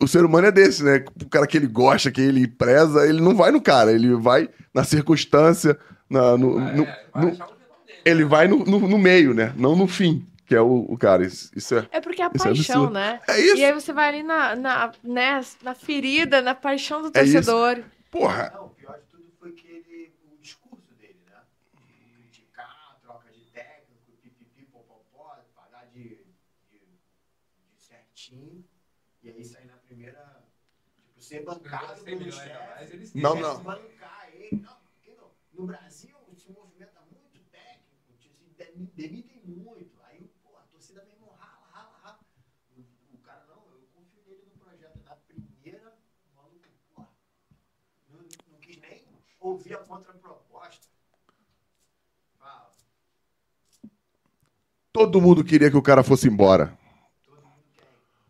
O 0.01 0.07
ser 0.07 0.23
humano 0.23 0.47
é 0.47 0.51
desse, 0.51 0.83
né? 0.83 1.03
O 1.21 1.27
cara 1.29 1.45
que 1.45 1.57
ele 1.57 1.67
gosta, 1.67 2.09
que 2.09 2.21
ele 2.21 2.47
preza, 2.47 3.05
ele 3.07 3.19
não 3.21 3.35
vai 3.35 3.51
no 3.51 3.61
cara, 3.61 3.91
ele 3.91 4.15
vai 4.15 4.49
na 4.73 4.83
circunstância, 4.83 5.77
na, 6.09 6.37
no, 6.37 6.57
no- 6.59 6.83
É, 6.83 7.05
vai 7.13 7.23
no- 7.25 7.31
achar 7.31 7.47
o 7.47 7.53
vilão 7.55 7.77
dele. 7.85 7.99
ele 8.05 8.25
vai 8.25 8.47
no, 8.47 8.63
no- 8.63 8.87
no 8.87 8.97
meio, 8.97 9.33
né? 9.33 9.53
Não 9.57 9.75
no 9.75 9.87
fim, 9.87 10.25
que 10.45 10.55
é 10.55 10.61
o, 10.61 10.85
o 10.89 10.97
cara. 10.97 11.25
Isso, 11.25 11.51
isso 11.55 11.75
é. 11.75 11.87
É 11.91 11.99
porque 11.99 12.21
é 12.21 12.25
a 12.25 12.27
é 12.27 12.31
paixão, 12.31 12.51
absurdo. 12.83 12.93
né? 12.93 13.19
É 13.27 13.39
isso. 13.41 13.57
E 13.57 13.65
aí 13.65 13.73
você 13.73 13.91
vai 13.91 14.07
ali 14.07 14.23
na, 14.23 14.55
na, 14.55 14.91
né, 15.03 15.41
na 15.61 15.75
ferida, 15.75 16.41
na 16.41 16.55
paixão 16.55 17.01
do 17.01 17.09
É 17.09 17.11
torcedor. 17.11 17.83
Porra, 18.09 18.51
Não, 18.55 18.67
o 18.67 18.69
pior 18.69 18.97
de 18.99 19.05
tudo 19.11 19.25
foi 19.37 19.51
que 19.51 19.67
ele, 19.67 20.13
o 20.33 20.41
discurso 20.41 20.93
dele, 20.97 21.19
né? 21.27 21.35
De 21.75 22.21
criticar, 22.31 22.97
troca 23.03 23.29
de 23.31 23.41
técnico, 23.51 24.13
pipipi, 24.23 24.63
popopó, 24.71 25.35
pagar 25.55 25.85
de, 25.93 26.03
de, 26.71 26.79
de 26.79 27.77
certinho. 27.77 28.63
E 29.21 29.29
aí 29.29 29.43
sair 29.43 29.65
na 29.67 29.73
primeira, 29.85 30.17
tipo, 31.19 31.23
ser 31.23 31.43
bancado 31.43 31.95
100 32.01 32.17
pelo 32.17 32.31
chefe. 32.31 33.11
Não, 33.15 33.35
não. 33.35 33.63
bancar 33.63 34.29
ele. 34.33 34.61
Não, 34.61 34.75
porque 34.93 35.13
não. 35.15 35.29
No 35.53 35.65
Brasil 35.67 36.15
se 36.37 36.51
movimenta 36.51 37.01
muito 37.01 37.39
técnico, 37.51 38.13
se 38.17 38.29
demi- 38.57 38.91
demitem 38.95 39.41
muito. 39.45 39.91
Aí, 40.05 40.29
pô, 40.43 40.57
a 40.57 40.61
torcida 40.71 41.03
mesmo 41.05 41.27
rala, 41.37 41.67
rala, 41.71 41.97
rala. 42.03 42.19
O, 42.77 42.81
o 43.15 43.17
cara, 43.19 43.45
não, 43.47 43.55
eu 43.71 43.87
confio 43.93 44.21
nele 44.27 44.43
no 44.53 44.59
projeto. 44.63 44.99
Na 45.05 45.15
primeira, 45.15 45.93
o 46.31 46.35
maluco, 46.35 46.67
pô, 46.95 47.05
não, 48.09 48.19
não 48.51 48.59
quis 48.59 48.77
nem 48.81 49.03
ouvir 49.39 49.73
a 49.75 49.77
contraproposta. 49.79 50.87
Fala, 52.39 52.71
todo 54.91 55.21
mundo 55.21 55.43
queria 55.43 55.69
que 55.71 55.77
o 55.77 55.81
cara 55.81 56.03
fosse 56.03 56.27
embora. 56.27 56.77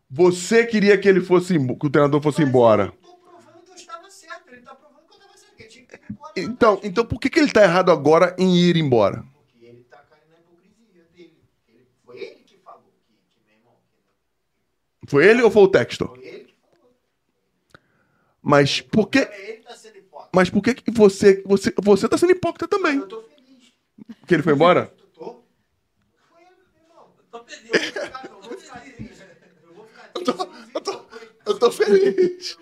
Você 0.10 0.66
queria 0.66 0.97
que 0.97 1.07
ele 1.07 1.22
fosse, 1.22 1.53
que 1.57 1.86
o 1.86 1.89
treinador 1.89 2.22
fosse 2.22 2.39
Mas 2.41 2.49
embora. 2.49 2.84
Eu 2.86 2.91
tô 2.91 3.18
provando 3.18 3.64
que 3.64 3.72
eu 3.72 3.76
estava 3.76 4.10
certo. 4.10 4.49
Ele 4.51 4.62
tá 4.62 4.74
provando 4.76 5.03
que 5.07 5.14
eu 5.14 5.20
estava 5.20 5.38
certo. 5.38 5.55
Que 5.55 5.64
ele 5.64 5.70
tinha 5.70 5.86
que 5.86 5.95
ir 5.95 5.99
embora. 6.10 6.34
Então, 6.36 6.80
então 6.84 7.05
por 7.05 7.20
que, 7.20 7.30
que 7.30 7.39
ele 7.39 7.51
tá 7.51 7.62
errado 7.64 7.91
agora 7.91 8.36
em 8.39 8.55
ir 8.57 8.76
embora? 8.78 9.24
Porque 9.47 9.66
ele 9.66 9.84
tá 9.84 9.97
caindo 10.10 10.30
na 10.32 10.39
hipocrisia 10.39 11.03
dele. 11.16 11.38
Ele, 11.68 11.88
foi 12.03 12.18
ele 12.18 12.43
que 12.43 12.57
falou 12.57 12.82
que, 13.05 13.14
que 13.30 13.39
meu 13.45 13.55
irmão, 13.57 13.74
que 15.01 15.07
Foi 15.12 15.26
ele 15.28 15.43
ou 15.43 15.51
foi 15.51 15.62
o 15.64 15.68
Textor? 15.68 16.07
foi 16.16 16.26
ele 16.26 16.45
que 16.45 16.55
falou. 16.80 16.95
Mas 18.41 18.82
por 18.82 19.07
que, 19.10 19.20
É 19.20 19.49
ele 19.49 19.57
que 19.57 19.64
tá 19.68 19.76
sendo 19.76 19.97
hipócrita. 19.99 20.32
mas 20.34 20.49
por 20.49 20.64
que, 20.64 20.74
que 20.74 20.91
você, 20.91 21.43
você, 21.45 21.72
você 21.84 22.10
tá 22.10 22.18
sendo 22.18 22.32
hipócrita 22.32 22.68
também? 22.68 22.97
Eu 22.97 23.07
tô 23.07 23.22
feliz. 23.22 23.74
Que 24.26 24.34
ele 24.34 24.43
foi 24.43 24.53
embora? 24.53 24.91
Eu 24.97 25.07
tô. 25.07 25.43
Foi 26.30 26.41
ele, 26.41 26.55
meu 26.74 26.82
irmão. 26.84 27.12
Tô 27.30 27.43
feliz. 27.43 27.91
Cara, 27.91 28.28
eu 28.28 28.41
vou 28.41 28.57
ficar 28.57 28.80
triste. 28.80 29.30
Eu 30.20 30.24
tô- 30.24 30.50
eu 30.76 30.82
tô- 30.82 31.10
Eu 31.46 31.58
tô 31.60 31.72
feliz. 31.72 32.58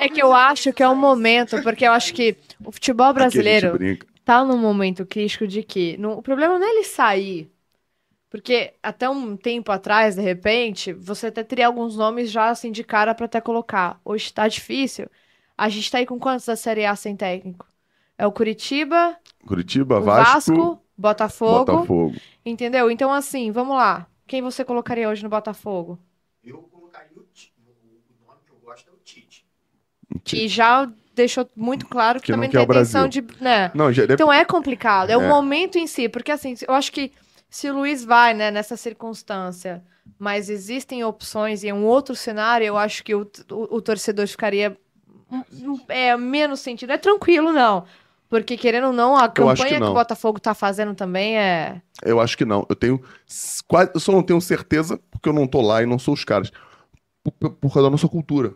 É 0.00 0.08
que 0.08 0.22
eu 0.22 0.32
acho 0.32 0.72
que 0.72 0.82
é 0.82 0.88
um 0.88 0.94
momento, 0.94 1.60
porque 1.62 1.84
eu 1.86 1.92
acho 1.92 2.14
que 2.14 2.36
o 2.64 2.72
futebol 2.72 3.12
brasileiro 3.12 3.78
tá 4.24 4.44
num 4.44 4.56
momento 4.58 5.04
crítico 5.04 5.46
de 5.46 5.62
que 5.62 5.98
o 6.02 6.22
problema 6.22 6.58
não 6.58 6.66
é 6.66 6.70
ele 6.70 6.84
sair. 6.84 7.50
Porque 8.30 8.74
até 8.82 9.08
um 9.08 9.36
tempo 9.36 9.72
atrás, 9.72 10.16
de 10.16 10.22
repente, 10.22 10.92
você 10.92 11.28
até 11.28 11.44
teria 11.44 11.66
alguns 11.68 11.96
nomes 11.96 12.30
já 12.30 12.48
assim 12.50 12.72
de 12.72 12.84
cara 12.84 13.14
pra 13.14 13.26
até 13.26 13.40
colocar. 13.40 14.00
Hoje 14.04 14.32
tá 14.32 14.48
difícil. 14.48 15.08
A 15.56 15.68
gente 15.68 15.90
tá 15.90 15.98
aí 15.98 16.06
com 16.06 16.18
quantos 16.18 16.46
da 16.46 16.56
Série 16.56 16.84
A 16.86 16.96
sem 16.96 17.16
técnico? 17.16 17.66
É 18.18 18.26
o 18.26 18.32
Curitiba, 18.32 19.16
Curitiba, 19.46 19.98
o 19.98 20.02
Vasco, 20.02 20.52
Vasco, 20.52 20.82
Botafogo, 20.96 21.76
Botafogo. 21.76 22.14
entendeu? 22.44 22.90
Então 22.90 23.12
assim, 23.12 23.50
vamos 23.52 23.76
lá. 23.76 24.06
Quem 24.26 24.42
você 24.42 24.64
colocaria 24.64 25.08
hoje 25.08 25.22
no 25.22 25.28
Botafogo? 25.30 25.98
Eu 26.46 26.58
colocaria 26.62 27.10
o. 27.16 27.20
O 27.20 27.24
o 28.24 28.26
nome 28.28 28.40
que 28.46 28.52
eu 28.52 28.58
gosto 28.64 28.88
é 28.88 28.92
o 28.92 28.96
Tite. 29.04 29.44
E 30.32 30.48
já 30.48 30.90
deixou 31.14 31.48
muito 31.56 31.86
claro 31.86 32.20
que, 32.20 32.26
Que 32.26 32.32
também 32.32 32.48
tem 32.48 32.60
o 32.60 32.62
intenção 32.62 33.08
de, 33.08 33.22
né? 33.40 33.70
Não, 33.74 33.92
já. 33.92 34.04
Então 34.04 34.32
é 34.32 34.44
complicado, 34.44 35.10
é 35.10 35.16
o 35.16 35.22
É. 35.22 35.28
momento 35.28 35.76
em 35.78 35.86
si, 35.86 36.08
porque 36.08 36.30
assim, 36.30 36.54
eu 36.66 36.74
acho 36.74 36.92
que 36.92 37.12
se 37.50 37.68
o 37.70 37.74
Luiz 37.74 38.04
vai, 38.04 38.34
né, 38.34 38.50
nessa 38.50 38.76
circunstância, 38.76 39.82
mas 40.18 40.48
existem 40.48 41.02
opções 41.04 41.62
e 41.64 41.68
é 41.68 41.74
um 41.74 41.84
outro 41.84 42.14
cenário, 42.14 42.64
eu 42.66 42.76
acho 42.76 43.02
que 43.02 43.14
o, 43.14 43.22
o, 43.50 43.76
o 43.76 43.82
torcedor 43.82 44.26
ficaria 44.28 44.76
um- 45.30 45.72
um- 45.72 45.80
é, 45.88 46.16
menos 46.16 46.60
sentido. 46.60 46.92
É 46.92 46.98
tranquilo, 46.98 47.52
não. 47.52 47.84
Porque, 48.28 48.56
querendo 48.56 48.88
ou 48.88 48.92
não, 48.92 49.16
a 49.16 49.28
campanha 49.28 49.56
que 49.56 49.74
que, 49.74 49.78
não. 49.78 49.92
o 49.92 49.94
Botafogo 49.94 50.40
tá 50.40 50.54
fazendo 50.54 50.94
também 50.94 51.38
é. 51.38 51.80
Eu 52.02 52.20
acho 52.20 52.36
que 52.36 52.44
não. 52.44 52.66
Eu 52.68 52.74
tenho. 52.74 53.00
Quase, 53.68 53.90
eu 53.94 54.00
só 54.00 54.10
não 54.12 54.22
tenho 54.22 54.40
certeza 54.40 54.98
porque 55.10 55.28
eu 55.28 55.32
não 55.32 55.46
tô 55.46 55.60
lá 55.60 55.82
e 55.82 55.86
não 55.86 55.98
sou 55.98 56.12
os 56.14 56.24
caras. 56.24 56.50
Por, 57.22 57.72
causa 57.72 57.82
da 57.82 57.90
nossa 57.90 58.08
cultura. 58.08 58.52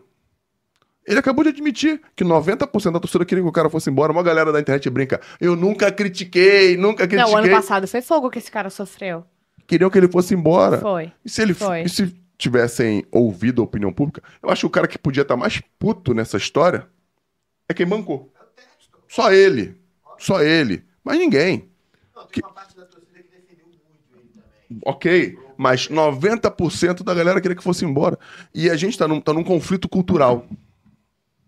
Ele 1.05 1.19
acabou 1.19 1.43
de 1.43 1.49
admitir 1.49 2.01
que 2.15 2.23
90% 2.23 2.91
da 2.91 2.99
torcida 2.99 3.25
queria 3.25 3.43
que 3.43 3.49
o 3.49 3.51
cara 3.51 3.69
fosse 3.69 3.89
embora. 3.89 4.11
Uma 4.11 4.23
galera 4.23 4.51
da 4.51 4.59
internet 4.59 4.89
brinca. 4.89 5.19
Eu 5.39 5.55
nunca 5.55 5.91
critiquei, 5.91 6.77
nunca 6.77 7.07
critiquei. 7.07 7.25
Não, 7.25 7.33
o 7.33 7.37
ano 7.37 7.49
passado 7.49 7.87
foi 7.87 8.01
fogo 8.01 8.29
que 8.29 8.39
esse 8.39 8.51
cara 8.51 8.69
sofreu. 8.69 9.25
Queriam 9.65 9.89
que 9.89 9.97
ele 9.97 10.09
fosse 10.09 10.33
embora. 10.33 10.79
Foi. 10.79 11.11
E 11.23 11.29
se 11.29 11.41
ele 11.41 11.53
Foi. 11.53 11.83
e 11.83 11.89
se 11.89 12.13
tivessem 12.37 13.05
ouvido 13.11 13.61
a 13.61 13.65
opinião 13.65 13.93
pública, 13.93 14.21
eu 14.43 14.49
acho 14.49 14.61
que 14.61 14.65
o 14.65 14.69
cara 14.69 14.87
que 14.87 14.97
podia 14.97 15.21
estar 15.21 15.37
mais 15.37 15.61
puto 15.79 16.13
nessa 16.13 16.37
história 16.37 16.87
é 17.69 17.73
quem 17.73 17.85
bancou. 17.85 18.30
Só 19.11 19.29
ele. 19.33 19.75
Só 20.17 20.41
ele. 20.41 20.85
Mas 21.03 21.19
ninguém. 21.19 21.69
Não, 22.15 22.25
tem 22.27 22.41
uma 22.41 22.53
parte 22.53 22.77
da 22.77 22.85
torcida 22.85 23.21
que 23.21 23.29
defendeu 23.29 23.65
muito 23.67 23.81
ele 24.15 24.29
também. 24.29 24.79
Ok. 24.85 25.37
Mas 25.57 25.89
90% 25.89 27.03
da 27.03 27.13
galera 27.13 27.41
queria 27.41 27.57
que 27.57 27.63
fosse 27.63 27.83
embora. 27.83 28.17
E 28.55 28.69
a 28.69 28.77
gente 28.77 28.97
tá 28.97 29.09
num, 29.09 29.19
tá 29.19 29.33
num 29.33 29.43
conflito 29.43 29.89
cultural. 29.89 30.47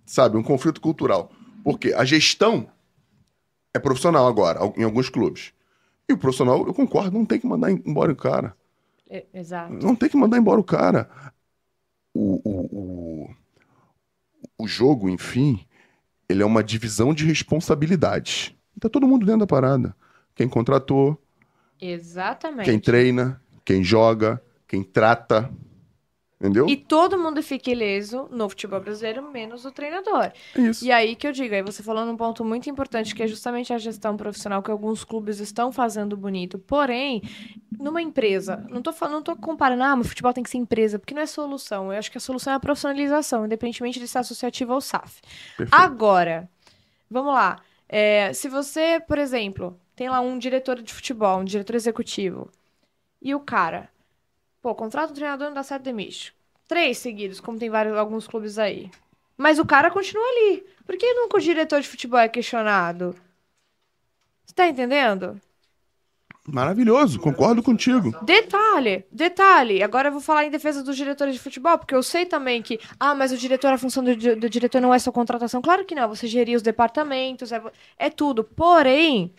Sabe? 0.06 0.36
Um 0.36 0.44
conflito 0.44 0.82
cultural. 0.82 1.32
Porque 1.64 1.94
a 1.94 2.04
gestão 2.04 2.70
é 3.74 3.80
profissional 3.80 4.28
agora, 4.28 4.60
em 4.76 4.84
alguns 4.84 5.08
clubes. 5.08 5.54
E 6.10 6.12
o 6.12 6.18
profissional, 6.18 6.68
eu 6.68 6.74
concordo, 6.74 7.18
não 7.18 7.26
tem 7.26 7.40
que 7.40 7.48
mandar 7.48 7.72
embora 7.72 8.12
o 8.12 8.16
cara. 8.16 8.58
E- 9.10 9.26
Exato. 9.34 9.72
Não 9.72 9.96
tem 9.96 10.10
que 10.10 10.18
mandar 10.18 10.38
embora 10.38 10.60
o 10.60 10.64
cara. 10.66 11.10
O, 12.14 12.42
o, 12.44 13.30
o, 13.30 13.36
o 14.58 14.68
jogo, 14.68 15.08
enfim, 15.10 15.66
ele 16.28 16.42
é 16.42 16.46
uma 16.46 16.64
divisão 16.64 17.14
de 17.14 17.26
responsabilidades. 17.26 18.54
Tá 18.80 18.90
todo 18.90 19.08
mundo 19.08 19.26
dentro 19.26 19.42
da 19.42 19.48
parada. 19.48 19.96
Quem 20.36 20.48
contratou, 20.48 21.22
Exatamente. 21.80 22.66
quem 22.66 22.80
treina, 22.80 23.42
quem 23.64 23.84
joga, 23.84 24.42
quem 24.68 24.84
trata. 24.84 25.50
Entendeu? 26.44 26.68
E 26.68 26.76
todo 26.76 27.18
mundo 27.18 27.42
fica 27.42 27.72
ileso 27.72 28.28
no 28.30 28.50
futebol 28.50 28.82
brasileiro, 28.82 29.32
menos 29.32 29.64
o 29.64 29.72
treinador. 29.72 30.30
Isso. 30.54 30.84
E 30.84 30.92
aí 30.92 31.16
que 31.16 31.26
eu 31.26 31.32
digo, 31.32 31.56
aí 31.56 31.62
você 31.62 31.82
falou 31.82 32.06
num 32.06 32.18
ponto 32.18 32.44
muito 32.44 32.70
importante, 32.70 33.16
que 33.16 33.24
é 33.24 33.28
justamente 33.28 33.72
a 33.72 33.78
gestão 33.78 34.18
profissional 34.18 34.62
que 34.62 34.70
alguns 34.70 35.06
clubes 35.06 35.40
estão 35.40 35.72
fazendo 35.72 36.18
bonito. 36.18 36.60
Porém, 36.60 37.22
numa 37.80 38.02
empresa, 38.02 38.68
não 38.70 38.82
tô 38.82 38.92
falando, 38.92 39.14
não 39.16 39.24
tô 39.24 39.38
comparando, 39.38 39.84
ah, 39.84 39.96
mas 39.96 40.08
futebol 40.08 40.34
tem 40.34 40.44
que 40.44 40.50
ser 40.50 40.58
empresa, 40.58 41.00
porque 41.00 41.14
não 41.14 41.22
é 41.22 41.26
solução. 41.26 41.94
Eu 41.94 41.98
acho 41.98 42.12
que 42.12 42.18
a 42.18 42.22
solução 42.22 42.52
é 42.52 42.58
a 42.58 42.60
profissionalização, 42.60 43.46
independentemente 43.46 43.98
de 43.98 44.08
ser 44.10 44.18
associativo 44.18 44.74
ou 44.74 44.82
SAF. 44.82 45.22
Perfeito. 45.56 45.82
Agora, 45.82 46.50
vamos 47.10 47.34
lá. 47.34 47.62
É, 47.88 48.34
se 48.34 48.50
você, 48.50 49.02
por 49.08 49.18
exemplo, 49.18 49.80
tem 49.96 50.10
lá 50.10 50.20
um 50.20 50.38
diretor 50.38 50.82
de 50.82 50.94
futebol, 50.94 51.40
um 51.40 51.46
diretor 51.46 51.78
executivo, 51.78 52.52
e 53.22 53.34
o 53.34 53.40
cara, 53.40 53.93
pô, 54.64 54.74
contrata 54.74 55.12
um 55.12 55.16
treinador 55.16 55.48
não 55.48 55.54
dá 55.54 55.62
certo, 55.62 55.84
demite. 55.84 56.34
Três 56.68 56.98
seguidos, 56.98 57.42
como 57.42 57.60
tem 57.60 57.70
vários, 57.70 57.96
alguns 57.98 58.26
clubes 58.26 58.58
aí. 58.58 58.90
Mas 59.38 59.60
o 59.60 59.66
cara 59.66 59.92
continua 59.92 60.24
ali. 60.24 60.66
Por 60.86 60.96
que 60.96 61.14
nunca 61.14 61.38
o 61.38 61.42
diretor 61.42 61.82
de 61.82 61.88
futebol 61.88 62.20
é 62.20 62.30
questionado? 62.30 63.14
Você 64.46 64.56
tá 64.56 64.68
entendendo? 64.68 65.40
Maravilhoso, 66.48 67.20
concordo 67.20 67.62
contigo. 67.64 68.14
Detalhe, 68.22 69.06
detalhe. 69.12 69.82
Agora 69.82 70.10
eu 70.10 70.14
vou 70.14 70.22
falar 70.22 70.46
em 70.46 70.52
defesa 70.52 70.84
dos 70.84 70.96
diretores 70.96 71.34
de 71.34 71.40
futebol, 71.40 71.78
porque 71.78 71.96
eu 71.96 72.04
sei 72.04 72.26
também 72.26 72.62
que, 72.62 72.80
ah, 73.00 73.16
mas 73.16 73.32
o 73.32 73.38
diretor, 73.38 73.72
a 73.72 73.78
função 73.78 74.04
do, 74.04 74.16
do 74.16 74.50
diretor 74.50 74.82
não 74.82 74.94
é 74.94 75.00
só 75.00 75.12
contratação. 75.12 75.62
Claro 75.62 75.86
que 75.86 75.96
não, 75.96 76.08
você 76.08 76.28
gerir 76.28 76.56
os 76.56 76.62
departamentos, 76.62 77.52
é, 77.52 77.62
é 77.98 78.10
tudo. 78.10 78.44
Porém, 78.44 79.34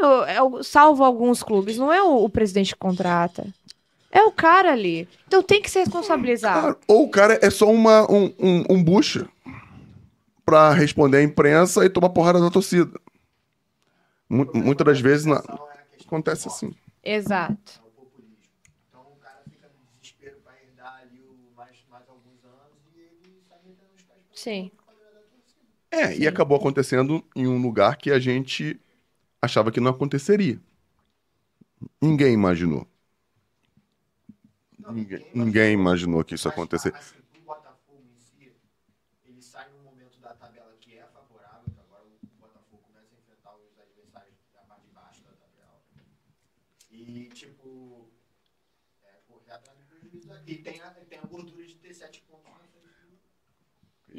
não 0.00 0.24
é, 0.24 0.36
é 0.36 0.62
salvo 0.62 1.04
alguns 1.04 1.42
clubes, 1.42 1.78
não 1.78 1.92
é 1.92 2.02
o, 2.02 2.24
o 2.24 2.28
presidente 2.28 2.72
que 2.72 2.78
contrata. 2.78 3.46
É 4.12 4.22
o 4.24 4.30
cara 4.30 4.72
ali. 4.72 5.08
Então 5.26 5.42
tem 5.42 5.60
que 5.62 5.70
se 5.70 5.78
responsabilizar. 5.78 6.60
Cara, 6.62 6.76
ou 6.86 7.04
o 7.04 7.10
cara 7.10 7.38
é 7.42 7.48
só 7.50 7.70
uma, 7.70 8.02
um, 8.12 8.26
um, 8.38 8.64
um 8.70 8.84
bucha 8.84 9.26
pra 10.44 10.72
responder 10.74 11.16
à 11.18 11.22
imprensa 11.22 11.84
e 11.84 11.88
tomar 11.88 12.10
porrada 12.10 12.38
da 12.38 12.50
torcida. 12.50 12.92
Mu- 14.28 14.50
Muitas 14.54 14.86
das 14.86 15.00
vezes 15.00 15.24
na- 15.24 15.42
acontece 16.04 16.46
assim. 16.48 16.74
Exato. 17.02 17.80
É 17.82 17.88
o 17.88 17.90
populismo. 17.90 18.36
Então 18.90 19.00
o 19.00 19.16
cara 19.16 19.40
fica 19.50 19.66
no 19.68 19.98
desespero 19.98 20.36
para 20.44 20.52
herdar 20.62 21.00
ali 21.00 21.20
o 21.20 21.56
mais, 21.56 21.76
mais 21.90 22.04
alguns 22.08 22.44
anos 22.44 22.78
e 22.94 23.00
ele 23.00 23.40
sai 23.48 23.58
metendo 23.64 23.90
os 23.96 24.02
pés 24.02 24.18
pra 24.28 24.36
Sim. 24.38 24.70
É, 25.90 26.16
e 26.16 26.26
acabou 26.28 26.56
acontecendo 26.58 27.24
em 27.34 27.46
um 27.46 27.60
lugar 27.60 27.96
que 27.96 28.10
a 28.10 28.18
gente 28.18 28.78
achava 29.40 29.70
que 29.72 29.80
não 29.80 29.90
aconteceria. 29.90 30.58
Ninguém 32.00 32.32
imaginou. 32.34 32.86
Ninguém, 34.90 35.30
ninguém 35.34 35.72
imaginou 35.74 36.24
que 36.24 36.34
isso 36.34 36.48
Mas, 36.48 36.54
aconteceria. 36.54 36.98
Assim, 36.98 37.18
o 37.36 37.40
Botafogo 37.42 38.02
em 38.04 38.18
si, 38.18 38.52
ele 39.24 39.42
sai 39.42 39.68
num 39.70 39.82
momento 39.82 40.18
da 40.18 40.34
tabela 40.34 40.74
que 40.80 40.96
é 40.98 41.06
favorável, 41.06 41.72
que 41.72 41.80
agora 41.80 42.04
o 42.04 42.18
Botafogo 42.40 42.82
começa 42.82 43.14
a 43.14 43.18
enfrentar 43.18 43.54
os 43.56 43.78
adversários 43.78 44.36
da 44.52 44.62
parte 44.62 44.86
de 44.86 44.92
baixo 44.92 45.22
da 45.22 45.32
tabela. 45.32 45.80
E, 46.90 47.28
tipo, 47.28 48.10
é, 49.04 49.20
correr 49.28 49.52
atrás 49.52 49.78
do 49.78 49.84
prejuízo. 49.84 50.30
E 50.46 50.58
tem 50.58 50.80
a, 50.80 50.90
tem 50.90 51.18
a 51.18 51.26
gordura 51.26 51.66
de 51.66 51.76
ter 51.76 51.94
sete 51.94 52.22
pontos 52.22 52.50
na 52.50 52.58
frente. 52.58 52.82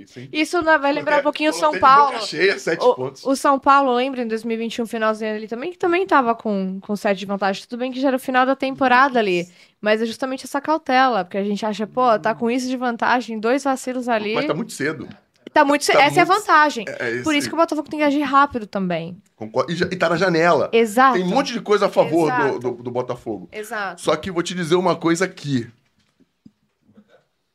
Isso, 0.03 0.19
hein? 0.19 0.29
Isso 0.31 0.61
vai 0.63 0.91
lembrar 0.93 1.19
um 1.19 1.23
pouquinho 1.23 1.51
o 1.51 1.53
São 1.53 1.77
Paulo. 1.79 2.19
Cheia, 2.21 2.57
sete 2.59 2.83
O, 2.83 2.93
pontos. 2.95 3.23
o 3.25 3.35
São 3.35 3.57
Paulo, 3.59 3.93
lembra, 3.93 4.21
em 4.21 4.27
2021, 4.27 4.85
finalzinho 4.85 5.35
ali 5.35 5.47
também, 5.47 5.71
que 5.71 5.77
também 5.77 6.05
tava 6.05 6.35
com, 6.35 6.79
com 6.81 6.95
sete 6.95 7.19
de 7.19 7.25
vantagem. 7.25 7.63
Tudo 7.67 7.79
bem 7.79 7.91
que 7.91 7.99
já 8.01 8.09
era 8.09 8.17
o 8.17 8.19
final 8.19 8.45
da 8.45 8.55
temporada 8.55 9.19
ali. 9.19 9.47
Mas 9.81 10.01
é 10.01 10.05
justamente 10.05 10.45
essa 10.45 10.61
cautela, 10.61 11.23
porque 11.25 11.37
a 11.37 11.43
gente 11.43 11.65
acha, 11.65 11.85
pô, 11.85 12.17
tá 12.19 12.33
com 12.33 12.49
isso 12.49 12.67
de 12.67 12.77
vantagem, 12.77 13.39
dois 13.39 13.63
vacilos 13.63 14.07
ali. 14.07 14.33
Mas 14.35 14.45
tá 14.47 14.53
muito 14.53 14.71
cedo. 14.71 15.07
Tá 15.51 15.63
muito. 15.63 15.85
tá 15.85 16.01
essa 16.01 16.19
é 16.21 16.23
a 16.23 16.25
muito- 16.25 16.39
vantagem. 16.39 16.85
É, 16.87 17.19
é 17.19 17.21
Por 17.21 17.35
isso 17.35 17.47
que 17.47 17.53
o 17.53 17.57
Botafogo 17.57 17.87
tem 17.87 17.99
que 17.99 18.05
agir 18.05 18.21
rápido 18.21 18.65
também. 18.65 19.21
Concordo. 19.35 19.71
E, 19.71 19.75
já- 19.75 19.85
e 19.85 19.95
tá 19.95 20.09
na 20.09 20.15
janela. 20.17 20.69
Exato. 20.73 21.13
Tem 21.15 21.23
um 21.23 21.27
monte 21.29 21.53
de 21.53 21.61
coisa 21.61 21.85
a 21.85 21.89
favor 21.89 22.31
do, 22.31 22.59
do, 22.59 22.83
do 22.83 22.89
Botafogo. 22.91 23.47
Exato. 23.51 24.01
Só 24.01 24.15
que 24.15 24.31
vou 24.31 24.41
te 24.41 24.55
dizer 24.55 24.75
uma 24.75 24.95
coisa 24.95 25.25
aqui. 25.25 25.69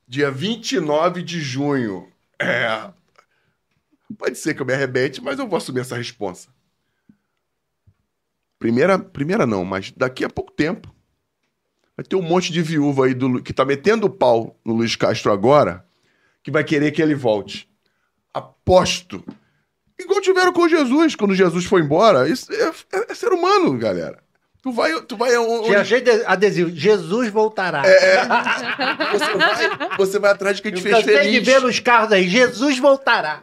Dia 0.07 0.31
29 0.31 1.23
de 1.23 1.41
junho. 1.41 2.09
É. 2.41 2.91
Pode 4.17 4.39
ser 4.39 4.55
que 4.55 4.63
eu 4.63 4.67
me 4.67 4.73
arrebente, 4.73 5.21
mas 5.21 5.39
eu 5.39 5.47
vou 5.47 5.57
assumir 5.57 5.81
essa 5.81 5.97
responsa. 5.97 6.49
Primeira, 8.59 8.99
primeira 8.99 9.47
não, 9.47 9.65
mas 9.65 9.93
daqui 9.97 10.25
a 10.25 10.31
pouco 10.31 10.53
tempo. 10.53 10.93
Vai 11.97 12.05
ter 12.05 12.17
um 12.17 12.23
monte 12.23 12.53
de 12.53 12.63
viúva 12.63 13.07
aí 13.07 13.15
do, 13.15 13.43
que 13.43 13.53
tá 13.53 13.65
metendo 13.65 14.07
o 14.07 14.11
pau 14.11 14.59
no 14.65 14.73
Luiz 14.75 14.95
Castro 14.95 15.33
agora, 15.33 15.85
que 16.43 16.51
vai 16.51 16.63
querer 16.63 16.93
que 16.93 17.03
ele 17.03 17.15
volte. 17.15 17.69
Aposto. 18.33 19.25
Igual 19.99 20.21
tiveram 20.21 20.53
com 20.53 20.69
Jesus, 20.69 21.17
quando 21.17 21.35
Jesus 21.35 21.65
foi 21.65 21.81
embora. 21.83 22.29
Isso 22.29 22.53
é, 22.53 22.69
é- 22.97 23.13
é 23.13 23.15
ser 23.15 23.33
humano, 23.33 23.77
galera. 23.77 24.23
Tu 24.69 24.73
vai, 24.73 25.03
tu 25.03 25.17
vai 25.17 25.37
onde- 25.39 25.67
Tinha 25.69 25.85
cheio 25.85 26.03
de 26.03 26.11
adesivo. 26.27 26.71
Jesus 26.71 27.29
voltará. 27.31 27.83
Você 29.13 29.35
vai, 29.35 29.97
você 29.97 30.19
vai 30.19 30.31
atrás 30.33 30.57
de 30.57 30.63
quem 30.63 30.73
te 30.73 30.83
fez 30.83 30.95
cansei 30.97 31.17
de 31.17 31.23
feliz. 31.41 31.47
ver 31.47 31.61
nos 31.63 31.81
carros 31.81 32.13
aí. 32.13 32.29
Jesus 32.29 32.79
voltará. 32.79 33.41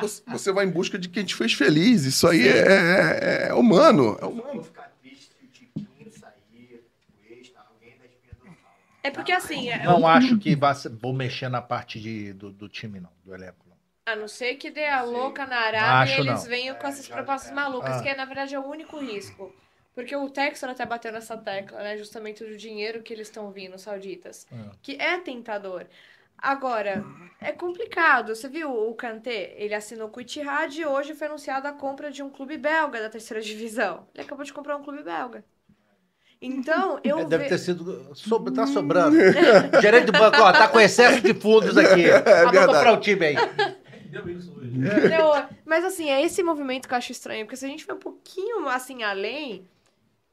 Você, 0.00 0.22
você 0.26 0.52
vai 0.52 0.64
em 0.64 0.70
busca 0.70 0.98
de 0.98 1.08
quem 1.08 1.24
te 1.24 1.34
fez 1.34 1.52
feliz. 1.52 2.04
Isso 2.04 2.26
aí 2.26 2.48
é, 2.48 2.58
é- 2.58 3.48
é 3.48 3.54
humano. 3.54 4.18
É 4.20 4.24
humano. 4.26 4.52
vou 4.54 4.62
ficar 4.64 4.90
triste 5.00 5.24
se 5.38 5.44
o 5.44 5.48
Tiquinho 5.48 6.10
sair, 6.12 6.84
o 7.30 7.32
Extra, 7.32 7.60
alguém 7.70 7.96
da 7.98 8.04
espinha 8.06 8.34
dorsal. 8.44 8.72
É 9.02 9.10
porque 9.10 9.32
assim, 9.32 9.68
é- 9.70 9.84
Não 9.84 10.06
acho 10.06 10.36
que 10.38 10.56
vá, 10.56 10.72
vou 11.00 11.12
mexer 11.12 11.48
na 11.48 11.62
parte 11.62 12.00
de, 12.00 12.32
do, 12.32 12.50
do 12.50 12.68
time, 12.68 12.98
não. 13.00 13.10
Do 13.24 13.34
elenco, 13.34 13.56
não. 13.68 13.74
a 14.06 14.16
não 14.16 14.28
ser 14.28 14.56
que 14.56 14.70
dê 14.70 14.86
a 14.86 15.02
louca 15.02 15.46
na 15.46 15.56
Arábia 15.56 16.16
e 16.18 16.20
eles 16.28 16.44
venham 16.46 16.76
com 16.76 16.86
essas 16.86 17.08
propostas 17.08 17.52
malucas, 17.52 17.96
Ah. 17.98 18.02
que 18.02 18.14
na 18.14 18.24
verdade 18.26 18.54
é 18.54 18.58
o 18.58 18.66
único 18.66 18.98
risco. 18.98 19.54
Porque 19.94 20.14
o 20.16 20.28
Textor 20.28 20.70
até 20.70 20.84
bateu 20.84 21.12
nessa 21.12 21.36
tecla, 21.36 21.78
né? 21.82 21.96
Justamente 21.96 22.44
do 22.44 22.56
dinheiro 22.56 23.02
que 23.02 23.12
eles 23.12 23.28
estão 23.28 23.50
vindo, 23.52 23.74
os 23.76 23.82
sauditas. 23.82 24.46
Ah. 24.52 24.72
Que 24.82 24.96
é 25.00 25.18
tentador. 25.18 25.86
Agora, 26.36 27.04
é 27.40 27.52
complicado. 27.52 28.34
Você 28.34 28.48
viu 28.48 28.70
o 28.70 28.94
Kanté? 28.94 29.54
Ele 29.56 29.72
assinou 29.74 30.08
com 30.08 30.18
o 30.18 30.20
Itihad 30.22 30.76
e 30.78 30.84
hoje 30.84 31.14
foi 31.14 31.28
anunciada 31.28 31.68
a 31.68 31.72
compra 31.72 32.10
de 32.10 32.22
um 32.22 32.28
clube 32.28 32.58
belga 32.58 33.00
da 33.00 33.08
terceira 33.08 33.40
divisão. 33.42 34.06
Ele 34.14 34.24
acabou 34.24 34.44
de 34.44 34.52
comprar 34.52 34.76
um 34.76 34.82
clube 34.82 35.02
belga. 35.02 35.44
Então, 36.42 36.98
eu 37.04 37.20
É, 37.20 37.24
Deve 37.24 37.44
ve- 37.44 37.48
ter 37.50 37.58
sido. 37.58 38.14
Sobre, 38.16 38.52
tá 38.52 38.66
sobrando. 38.66 39.16
Gerente 39.80 40.06
do 40.06 40.12
banco, 40.12 40.36
ó, 40.42 40.52
tá 40.52 40.68
com 40.68 40.80
excesso 40.80 41.20
de 41.22 41.32
fundos 41.34 41.78
aqui. 41.78 42.04
É 42.10 42.20
Vamos 42.20 42.50
verdade. 42.50 42.66
comprar 42.66 42.92
o 42.92 43.00
time 43.00 43.26
aí. 43.26 43.36
Deu 44.10 44.28
isso 44.28 44.52
hoje. 44.56 44.74
Mas 45.64 45.84
assim, 45.84 46.10
é 46.10 46.22
esse 46.22 46.42
movimento 46.42 46.86
que 46.88 46.94
eu 46.94 46.98
acho 46.98 47.12
estranho, 47.12 47.46
porque 47.46 47.56
se 47.56 47.64
a 47.64 47.68
gente 47.68 47.84
for 47.84 47.94
um 47.94 47.98
pouquinho 47.98 48.68
assim 48.68 49.02
além, 49.02 49.66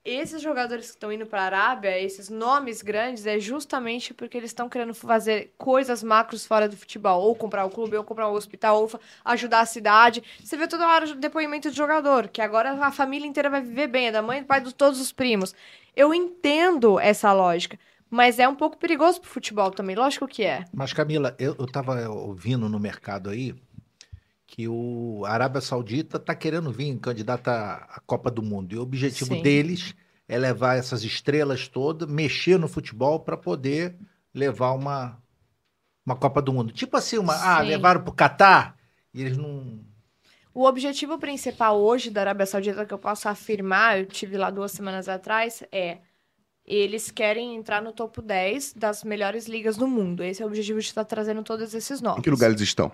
esses 0.03 0.41
jogadores 0.41 0.87
que 0.87 0.91
estão 0.93 1.11
indo 1.11 1.27
para 1.27 1.43
a 1.43 1.45
Arábia, 1.45 1.99
esses 1.99 2.27
nomes 2.27 2.81
grandes, 2.81 3.27
é 3.27 3.39
justamente 3.39 4.13
porque 4.13 4.35
eles 4.35 4.49
estão 4.49 4.67
querendo 4.67 4.93
fazer 4.95 5.53
coisas 5.57 6.01
macros 6.01 6.45
fora 6.45 6.67
do 6.67 6.75
futebol. 6.75 7.21
Ou 7.21 7.35
comprar 7.35 7.65
o 7.65 7.69
clube, 7.69 7.95
ou 7.95 8.03
comprar 8.03 8.27
o 8.27 8.33
hospital, 8.33 8.81
ou 8.81 8.99
ajudar 9.23 9.61
a 9.61 9.65
cidade. 9.65 10.23
Você 10.43 10.57
vê 10.57 10.67
toda 10.67 10.87
hora 10.87 11.05
o 11.05 11.15
depoimento 11.15 11.69
de 11.69 11.77
jogador, 11.77 12.27
que 12.29 12.41
agora 12.41 12.71
a 12.71 12.91
família 12.91 13.27
inteira 13.27 13.49
vai 13.49 13.61
viver 13.61 13.87
bem, 13.87 14.07
é 14.07 14.11
da 14.11 14.21
mãe, 14.21 14.41
do 14.41 14.47
pai, 14.47 14.61
de 14.61 14.73
todos 14.73 14.99
os 14.99 15.11
primos. 15.11 15.53
Eu 15.95 16.13
entendo 16.13 16.99
essa 16.99 17.31
lógica, 17.31 17.77
mas 18.09 18.39
é 18.39 18.47
um 18.47 18.55
pouco 18.55 18.77
perigoso 18.77 19.21
pro 19.21 19.29
futebol 19.29 19.69
também, 19.69 19.95
lógico 19.95 20.27
que 20.27 20.43
é. 20.43 20.65
Mas, 20.73 20.93
Camila, 20.93 21.35
eu, 21.37 21.55
eu 21.59 21.67
tava 21.67 22.09
ouvindo 22.09 22.67
no 22.67 22.79
mercado 22.79 23.29
aí 23.29 23.53
que 24.51 24.67
o 24.67 25.23
a 25.25 25.31
Arábia 25.31 25.61
Saudita 25.61 26.17
está 26.17 26.35
querendo 26.35 26.73
vir 26.73 26.99
candidata 26.99 27.51
à 27.89 28.01
Copa 28.05 28.29
do 28.29 28.43
Mundo. 28.43 28.75
E 28.75 28.77
o 28.77 28.81
objetivo 28.81 29.33
Sim. 29.33 29.41
deles 29.41 29.95
é 30.27 30.37
levar 30.37 30.77
essas 30.77 31.05
estrelas 31.05 31.69
todas, 31.69 32.09
mexer 32.09 32.59
no 32.59 32.67
futebol 32.67 33.21
para 33.21 33.37
poder 33.37 33.95
levar 34.33 34.73
uma, 34.73 35.17
uma 36.05 36.17
Copa 36.17 36.41
do 36.41 36.51
Mundo. 36.51 36.73
Tipo 36.73 36.97
assim, 36.97 37.17
uma, 37.17 37.33
ah, 37.33 37.61
levaram 37.61 38.03
pro 38.03 38.11
Catar 38.11 38.75
e 39.13 39.21
eles 39.21 39.37
não. 39.37 39.79
O 40.53 40.65
objetivo 40.65 41.17
principal 41.17 41.79
hoje 41.79 42.09
da 42.09 42.19
Arábia 42.19 42.45
Saudita, 42.45 42.85
que 42.85 42.93
eu 42.93 42.99
posso 42.99 43.29
afirmar, 43.29 43.99
eu 43.99 44.05
tive 44.05 44.37
lá 44.37 44.49
duas 44.49 44.73
semanas 44.73 45.07
atrás, 45.07 45.63
é 45.71 45.99
eles 46.65 47.09
querem 47.09 47.55
entrar 47.55 47.81
no 47.81 47.93
topo 47.93 48.21
10 48.21 48.73
das 48.73 49.05
melhores 49.05 49.47
ligas 49.47 49.77
do 49.77 49.87
mundo. 49.87 50.21
Esse 50.25 50.41
é 50.41 50.45
o 50.45 50.49
objetivo 50.49 50.81
de 50.81 50.87
estar 50.87 51.05
trazendo 51.05 51.41
todos 51.41 51.73
esses 51.73 52.01
nomes. 52.01 52.19
Em 52.19 52.21
que 52.21 52.29
lugar 52.29 52.49
eles 52.49 52.59
estão? 52.59 52.91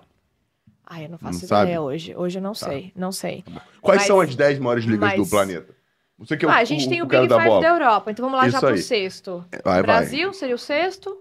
Ah, 0.90 1.02
eu 1.02 1.08
não 1.10 1.18
faço 1.18 1.40
Não 1.40 1.44
ideia 1.46 1.48
sabe? 1.48 1.72
Tá. 1.72 1.80
hoje. 1.82 2.16
Hoje 2.16 2.38
eu 2.38 2.42
não 2.42 2.54
sei, 2.54 2.92
não 2.96 3.12
sei. 3.12 3.44
Quais 3.82 4.00
Mas- 4.00 4.06
são 4.06 4.20
as 4.20 4.34
10 4.34 4.58
maiores 4.58 4.84
ligas 4.84 5.12
do 5.12 5.18
mas- 5.18 5.30
planeta? 5.30 5.76
Você 6.18 6.36
que 6.36 6.44
é 6.44 6.48
o, 6.48 6.50
ah, 6.50 6.56
a 6.56 6.64
gente 6.64 6.88
tem 6.88 7.00
o 7.02 7.06
cara 7.06 7.22
Big 7.22 7.28
da 7.28 7.36
Five 7.36 7.48
bola. 7.48 7.60
da 7.62 7.68
Europa, 7.68 8.10
então 8.10 8.24
vamos 8.24 8.38
lá 8.38 8.48
já 8.48 8.56
Isso 8.58 8.66
pro 8.66 8.74
aí. 8.74 8.82
sexto. 8.82 9.44
Vai, 9.52 9.60
vai. 9.74 9.82
Brasil 9.82 10.32
seria 10.32 10.54
o 10.54 10.58
sexto? 10.58 11.16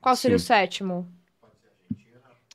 Qual 0.00 0.14
seria 0.16 0.38
Sim. 0.38 0.44
o 0.44 0.46
sétimo? 0.46 1.08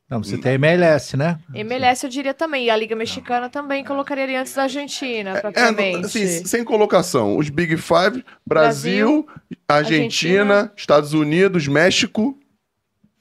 Não, 0.09 0.21
você 0.21 0.37
tem 0.37 0.51
a 0.51 0.55
MLS, 0.55 1.15
né? 1.15 1.39
MLS 1.55 2.03
eu 2.05 2.09
diria 2.09 2.33
também, 2.33 2.65
e 2.65 2.69
a 2.69 2.75
Liga 2.75 2.93
Mexicana 2.97 3.49
também 3.49 3.81
colocaria 3.83 4.25
ali 4.25 4.35
antes 4.35 4.53
da 4.53 4.63
Argentina, 4.63 5.37
É, 5.37 5.41
propriamente. 5.41 6.05
assim, 6.05 6.27
sem 6.45 6.65
colocação. 6.65 7.37
Os 7.37 7.47
Big 7.49 7.77
Five, 7.77 8.23
Brasil, 8.45 9.25
Argentina, 9.69 10.55
Argentina. 10.57 10.73
Estados 10.75 11.13
Unidos, 11.13 11.67
México, 11.67 12.37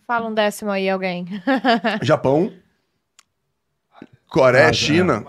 Fala 0.04 0.26
um 0.28 0.34
décimo 0.34 0.72
aí, 0.72 0.90
alguém. 0.90 1.24
Japão, 2.02 2.52
Coreia, 4.30 4.68
Ah, 4.68 4.72
China. 4.72 5.24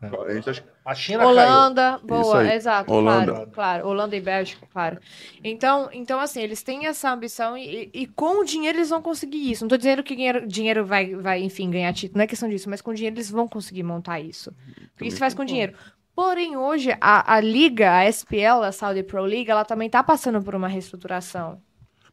ah, 0.00 0.08
Coreia, 0.08 0.42
A 0.84 0.94
China 0.94 1.18
caiu. 1.18 1.28
Holanda, 1.30 1.98
boa, 2.04 2.40
aí. 2.40 2.52
exato, 2.52 2.92
Holanda. 2.92 3.32
claro, 3.32 3.50
claro. 3.50 3.88
Holanda 3.88 4.14
e 4.16 4.20
Bélgica, 4.20 4.66
claro. 4.72 4.98
Então, 5.42 5.88
então 5.92 6.20
assim, 6.20 6.40
eles 6.40 6.62
têm 6.62 6.86
essa 6.86 7.10
ambição 7.12 7.58
e, 7.58 7.90
e 7.92 8.06
com 8.06 8.40
o 8.40 8.44
dinheiro 8.44 8.78
eles 8.78 8.88
vão 8.90 9.02
conseguir 9.02 9.50
isso. 9.50 9.64
Não 9.64 9.68
tô 9.68 9.76
dizendo 9.76 10.02
que 10.04 10.14
dinheiro, 10.14 10.46
dinheiro 10.46 10.84
vai, 10.86 11.14
vai, 11.16 11.42
enfim, 11.42 11.70
ganhar 11.70 11.92
título, 11.92 12.18
não 12.18 12.24
é 12.24 12.26
questão 12.28 12.48
disso, 12.48 12.70
mas 12.70 12.80
com 12.80 12.94
dinheiro 12.94 13.16
eles 13.16 13.30
vão 13.30 13.48
conseguir 13.48 13.82
montar 13.82 14.20
isso. 14.20 14.52
Porque 14.94 15.08
isso 15.08 15.18
faz 15.18 15.34
com 15.34 15.44
dinheiro. 15.44 15.74
Porém, 16.14 16.56
hoje, 16.56 16.96
a, 17.00 17.34
a 17.34 17.40
liga, 17.40 17.92
a 17.92 18.08
SPL, 18.08 18.62
a 18.64 18.72
Saudi 18.72 19.02
Pro 19.02 19.22
League, 19.22 19.50
ela 19.50 19.64
também 19.66 19.90
tá 19.90 20.02
passando 20.02 20.40
por 20.40 20.54
uma 20.54 20.68
reestruturação. 20.68 21.60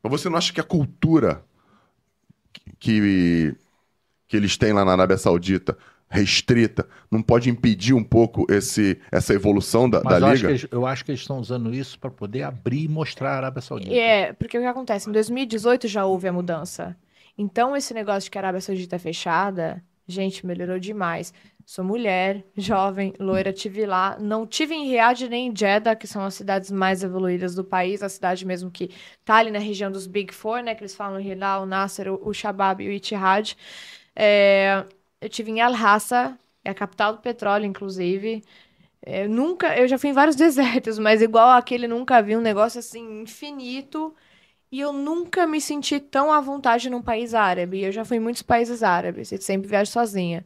Mas 0.02 0.12
você 0.12 0.28
não 0.30 0.38
acha 0.38 0.52
que 0.52 0.60
a 0.60 0.64
cultura 0.64 1.42
que, 2.80 3.56
que 4.28 4.36
eles 4.36 4.58
têm 4.58 4.74
lá 4.74 4.84
na 4.84 4.92
Arábia 4.92 5.18
Saudita, 5.18 5.78
restrita, 6.14 6.88
não 7.10 7.24
pode 7.24 7.50
impedir 7.50 7.94
um 7.96 8.04
pouco 8.04 8.46
esse, 8.48 9.00
essa 9.12 9.34
evolução 9.34 9.90
da, 9.90 10.04
Mas 10.04 10.14
da 10.14 10.20
eu 10.20 10.26
acho, 10.28 10.36
liga? 10.36 10.48
que 10.48 10.52
eles, 10.52 10.68
eu 10.72 10.86
acho 10.86 11.04
que 11.04 11.12
eles 11.12 11.22
estão 11.22 11.40
usando 11.40 11.74
isso 11.74 11.98
para 11.98 12.12
poder 12.12 12.44
abrir 12.44 12.84
e 12.84 12.88
mostrar 12.88 13.32
a 13.32 13.38
Arábia 13.38 13.62
Saudita. 13.62 13.96
É, 13.96 14.32
porque 14.34 14.56
o 14.56 14.62
que 14.62 14.68
acontece? 14.68 15.10
Em 15.10 15.12
2018 15.12 15.88
já 15.88 16.06
houve 16.06 16.28
a 16.28 16.34
mudança. 16.34 16.96
Então, 17.36 17.76
esse 17.76 17.96
negócio 17.96 18.26
de 18.26 18.32
que 18.32 18.38
a 18.38 18.42
Arábia 18.42 18.62
Saudita 18.62 18.96
é 18.96 19.00
fechada, 19.00 19.84
gente, 20.08 20.46
melhorou 20.46 20.78
demais. 20.78 21.34
Sou 21.66 21.84
mulher, 21.84 22.46
jovem, 22.56 23.14
loira, 23.20 23.52
tive 23.52 23.84
lá. 23.84 24.16
Não 24.20 24.46
tive 24.46 24.76
em 24.76 24.88
Riad 24.90 25.28
nem 25.28 25.48
em 25.48 25.56
Jeddah, 25.56 25.96
que 25.96 26.06
são 26.06 26.24
as 26.24 26.36
cidades 26.36 26.70
mais 26.70 27.04
evoluídas 27.04 27.56
do 27.56 27.64
país, 27.64 28.04
a 28.04 28.10
cidade 28.10 28.46
mesmo 28.46 28.70
que 28.70 28.92
tá 29.26 29.38
ali 29.38 29.50
na 29.50 29.60
região 29.60 29.92
dos 29.92 30.06
Big 30.06 30.32
Four, 30.32 30.62
né? 30.62 30.76
Que 30.76 30.84
eles 30.84 30.96
falam 30.96 31.20
Hilal, 31.20 31.64
o 31.64 31.66
Nasser, 31.66 32.14
o, 32.14 32.34
Shabab 32.34 32.84
e 32.84 32.90
o 32.90 32.92
Ittihad. 32.92 33.56
É, 34.16 34.86
eu 35.24 35.30
tive 35.30 35.52
em 35.52 35.62
Al-Hassa, 35.62 36.38
é 36.64 36.70
a 36.70 36.74
capital 36.74 37.14
do 37.14 37.20
petróleo, 37.20 37.66
inclusive. 37.66 38.44
É, 39.02 39.28
nunca, 39.28 39.78
eu 39.78 39.88
já 39.88 39.98
fui 39.98 40.10
em 40.10 40.14
vários 40.14 40.36
desertos, 40.38 41.00
mas 41.00 41.22
igual 41.22 41.50
aquele 41.50 41.88
nunca 41.88 42.22
vi 42.22 42.36
um 42.36 42.42
negócio 42.42 42.80
assim 42.80 43.22
infinito. 43.22 44.14
E 44.72 44.80
eu 44.80 44.92
nunca 44.92 45.46
me 45.46 45.62
senti 45.62 46.00
tão 46.00 46.32
à 46.32 46.42
vontade 46.42 46.90
num 46.90 47.02
país 47.02 47.34
árabe. 47.34 47.84
Eu 47.84 47.92
já 47.92 48.04
fui 48.04 48.18
em 48.18 48.20
muitos 48.20 48.42
países 48.42 48.82
árabes, 48.82 49.32
e 49.32 49.38
sempre 49.40 49.68
viajo 49.68 49.92
sozinha. 49.92 50.46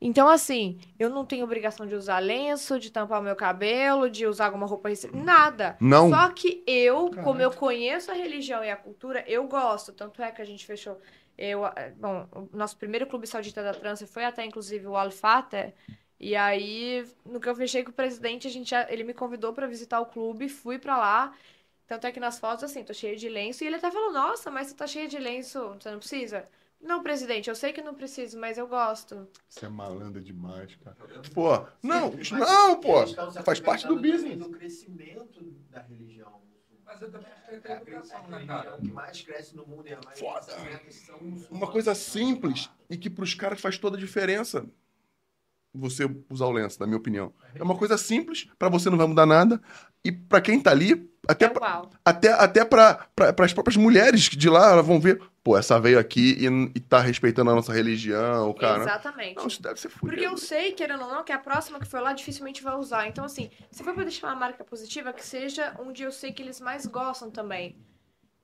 Então, 0.00 0.28
assim, 0.28 0.78
eu 0.98 1.08
não 1.08 1.24
tenho 1.24 1.44
obrigação 1.44 1.86
de 1.86 1.94
usar 1.94 2.18
lenço, 2.18 2.78
de 2.78 2.92
tampar 2.92 3.18
o 3.18 3.24
meu 3.24 3.34
cabelo, 3.34 4.10
de 4.10 4.26
usar 4.26 4.46
alguma 4.46 4.66
roupa 4.66 4.90
nada. 5.12 5.76
Não. 5.80 6.10
Só 6.10 6.28
que 6.28 6.62
eu, 6.66 7.10
como 7.24 7.40
eu 7.40 7.50
conheço 7.50 8.10
a 8.10 8.14
religião 8.14 8.62
e 8.62 8.70
a 8.70 8.76
cultura, 8.76 9.24
eu 9.26 9.48
gosto. 9.48 9.92
Tanto 9.92 10.22
é 10.22 10.30
que 10.30 10.42
a 10.42 10.44
gente 10.44 10.66
fechou. 10.66 10.98
Eu, 11.38 11.66
eh, 11.66 11.90
bom, 11.96 12.26
o 12.32 12.56
nosso 12.56 12.76
primeiro 12.76 13.06
clube 13.06 13.26
saudita 13.26 13.62
da 13.62 13.74
trança 13.74 14.06
foi 14.06 14.24
até, 14.24 14.44
inclusive, 14.44 14.86
o 14.86 14.96
Al 14.96 15.10
Fateh. 15.10 15.74
E 16.18 16.34
aí, 16.34 17.06
no 17.24 17.40
que 17.40 17.48
eu 17.48 17.54
fechei 17.54 17.84
com 17.84 17.90
o 17.90 17.94
presidente, 17.94 18.46
a 18.46 18.50
gente, 18.50 18.74
ele 18.88 19.04
me 19.04 19.12
convidou 19.14 19.52
para 19.52 19.66
visitar 19.66 20.00
o 20.00 20.06
clube, 20.06 20.48
fui 20.48 20.78
para 20.78 20.96
lá. 20.96 21.36
Tanto 21.86 22.06
é 22.06 22.12
que 22.12 22.18
nas 22.20 22.38
fotos, 22.38 22.64
assim, 22.64 22.82
tô 22.84 22.92
cheia 22.94 23.16
de 23.16 23.28
lenço. 23.28 23.62
E 23.62 23.66
ele 23.66 23.76
até 23.76 23.90
falou: 23.90 24.12
Nossa, 24.12 24.50
mas 24.50 24.68
você 24.68 24.74
tá 24.74 24.86
cheia 24.86 25.08
de 25.08 25.18
lenço, 25.18 25.74
você 25.80 25.90
não 25.90 25.98
precisa? 25.98 26.48
Não, 26.80 27.02
presidente, 27.02 27.48
eu 27.48 27.54
sei 27.56 27.72
que 27.72 27.82
não 27.82 27.94
preciso, 27.94 28.38
mas 28.38 28.58
eu 28.58 28.66
gosto. 28.66 29.26
Você 29.48 29.66
é 29.66 29.68
malandra 29.68 30.20
demais, 30.20 30.74
cara. 30.76 30.96
Pô, 31.34 31.66
não, 31.82 32.10
não, 32.10 32.80
pô. 32.80 33.06
Faz 33.42 33.60
parte 33.60 33.86
do 33.86 33.94
aproveitando 33.94 34.22
business. 34.22 34.38
Do 34.38 34.50
crescimento 34.50 35.42
da 35.70 35.80
religião. 35.80 36.45
Mas 36.86 37.02
eu 37.02 37.10
também 37.10 37.26
acho 37.32 37.60
que 37.60 37.68
É 37.68 37.72
a, 37.72 37.76
educação, 37.82 38.28
né, 38.28 38.44
cara? 38.46 38.78
que 38.80 38.88
mais 38.88 39.20
cresce 39.20 39.56
no 39.56 39.66
mundo 39.66 39.86
é 39.88 39.94
a 39.94 40.00
mais 40.04 40.18
Foda. 40.18 40.56
são 40.90 41.18
Uma 41.50 41.66
coisa 41.66 41.94
simples 41.94 42.70
e 42.88 42.96
que 42.96 43.10
pros 43.10 43.34
caras 43.34 43.60
faz 43.60 43.76
toda 43.76 43.96
a 43.96 44.00
diferença. 44.00 44.64
Você 45.74 46.08
usar 46.30 46.46
o 46.46 46.52
lenço, 46.52 46.80
na 46.80 46.86
minha 46.86 46.96
opinião. 46.96 47.34
É 47.54 47.62
uma 47.62 47.76
coisa 47.76 47.98
simples, 47.98 48.48
pra 48.58 48.70
você 48.70 48.88
não 48.88 48.96
vai 48.96 49.06
mudar 49.06 49.26
nada. 49.26 49.60
E 50.02 50.10
pra 50.10 50.40
quem 50.40 50.60
tá 50.60 50.70
ali, 50.70 51.10
até, 51.28 51.46
É 51.46 51.48
pra, 51.48 51.82
até, 52.04 52.32
até 52.32 52.64
pra, 52.64 53.08
pra, 53.14 53.32
pras 53.32 53.52
próprias 53.52 53.76
mulheres 53.76 54.22
de 54.22 54.48
lá, 54.48 54.70
elas 54.70 54.86
vão 54.86 54.98
ver, 55.00 55.20
pô, 55.46 55.56
essa 55.56 55.78
veio 55.78 55.96
aqui 55.96 56.36
e, 56.40 56.46
e 56.76 56.80
tá 56.80 56.98
respeitando 56.98 57.52
a 57.52 57.54
nossa 57.54 57.72
religião, 57.72 58.52
cara. 58.54 58.82
Exatamente. 58.82 59.36
Não, 59.36 59.46
isso 59.46 59.62
deve 59.62 59.78
ser 59.78 59.88
fudido. 59.88 60.08
Porque 60.08 60.26
eu 60.26 60.36
sei, 60.36 60.72
querendo 60.72 61.04
ou 61.04 61.08
não, 61.08 61.22
que 61.22 61.30
a 61.30 61.38
próxima 61.38 61.78
que 61.78 61.86
for 61.86 62.00
lá 62.00 62.12
dificilmente 62.12 62.64
vai 62.64 62.74
usar. 62.74 63.06
Então, 63.06 63.24
assim, 63.24 63.48
se 63.70 63.84
for 63.84 63.94
pra 63.94 64.02
deixar 64.02 64.26
uma 64.26 64.34
marca 64.34 64.64
positiva, 64.64 65.12
que 65.12 65.24
seja 65.24 65.72
onde 65.78 66.02
eu 66.02 66.10
sei 66.10 66.32
que 66.32 66.42
eles 66.42 66.60
mais 66.60 66.84
gostam 66.84 67.30
também. 67.30 67.76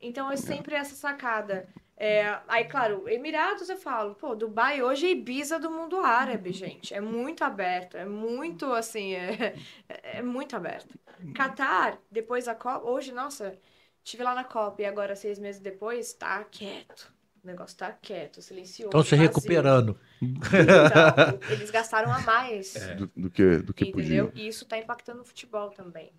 Então, 0.00 0.30
é 0.30 0.36
sempre 0.36 0.76
essa 0.76 0.94
sacada. 0.94 1.68
É, 1.96 2.38
aí, 2.46 2.66
claro, 2.66 3.08
Emirados 3.08 3.68
eu 3.68 3.76
falo, 3.76 4.14
pô, 4.14 4.36
Dubai 4.36 4.80
hoje 4.80 5.06
é 5.06 5.10
Ibiza 5.10 5.58
do 5.58 5.72
mundo 5.72 5.98
árabe, 5.98 6.52
gente. 6.52 6.94
É 6.94 7.00
muito 7.00 7.42
aberto, 7.42 7.96
é 7.96 8.04
muito, 8.04 8.72
assim, 8.72 9.14
é, 9.18 9.56
é 9.88 10.22
muito 10.22 10.54
aberto. 10.54 10.96
Qatar, 11.34 11.98
depois 12.08 12.44
da 12.44 12.54
Copa, 12.54 12.88
hoje, 12.88 13.10
nossa, 13.10 13.58
estive 14.04 14.22
lá 14.22 14.34
na 14.34 14.44
Copa 14.44 14.82
e 14.82 14.84
agora, 14.84 15.16
seis 15.16 15.38
meses 15.38 15.60
depois, 15.60 16.12
tá 16.12 16.44
quieto. 16.44 17.12
O 17.42 17.46
negócio 17.46 17.76
tá 17.76 17.92
quieto, 17.92 18.40
silencioso. 18.40 18.88
Estão 18.88 19.02
se 19.02 19.16
vazio. 19.16 19.28
recuperando. 19.28 19.98
Então, 20.20 21.40
eles 21.48 21.70
gastaram 21.70 22.12
a 22.12 22.20
mais. 22.20 22.92
Do, 22.96 23.10
do 23.16 23.30
que, 23.30 23.58
do 23.58 23.74
que 23.74 23.84
entendeu? 23.86 24.28
podia. 24.28 24.32
E 24.32 24.46
isso 24.46 24.64
tá 24.64 24.78
impactando 24.78 25.22
o 25.22 25.24
futebol 25.24 25.70
também. 25.70 26.12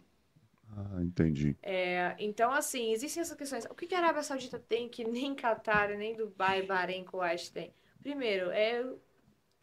Ah, 0.75 1.01
entendi. 1.01 1.55
É, 1.61 2.15
então, 2.19 2.51
assim, 2.51 2.91
existem 2.91 3.21
essas 3.21 3.37
questões. 3.37 3.65
O 3.65 3.75
que 3.75 3.87
que 3.87 3.95
a 3.95 3.99
Arábia 3.99 4.23
Saudita 4.23 4.59
tem 4.59 4.89
que 4.89 5.03
nem 5.03 5.35
Catar, 5.35 5.89
nem 5.89 6.15
Dubai, 6.15 6.63
Bahrein, 6.63 7.05
Kuwait 7.05 7.51
tem? 7.51 7.73
Primeiro, 8.01 8.49
é 8.51 8.85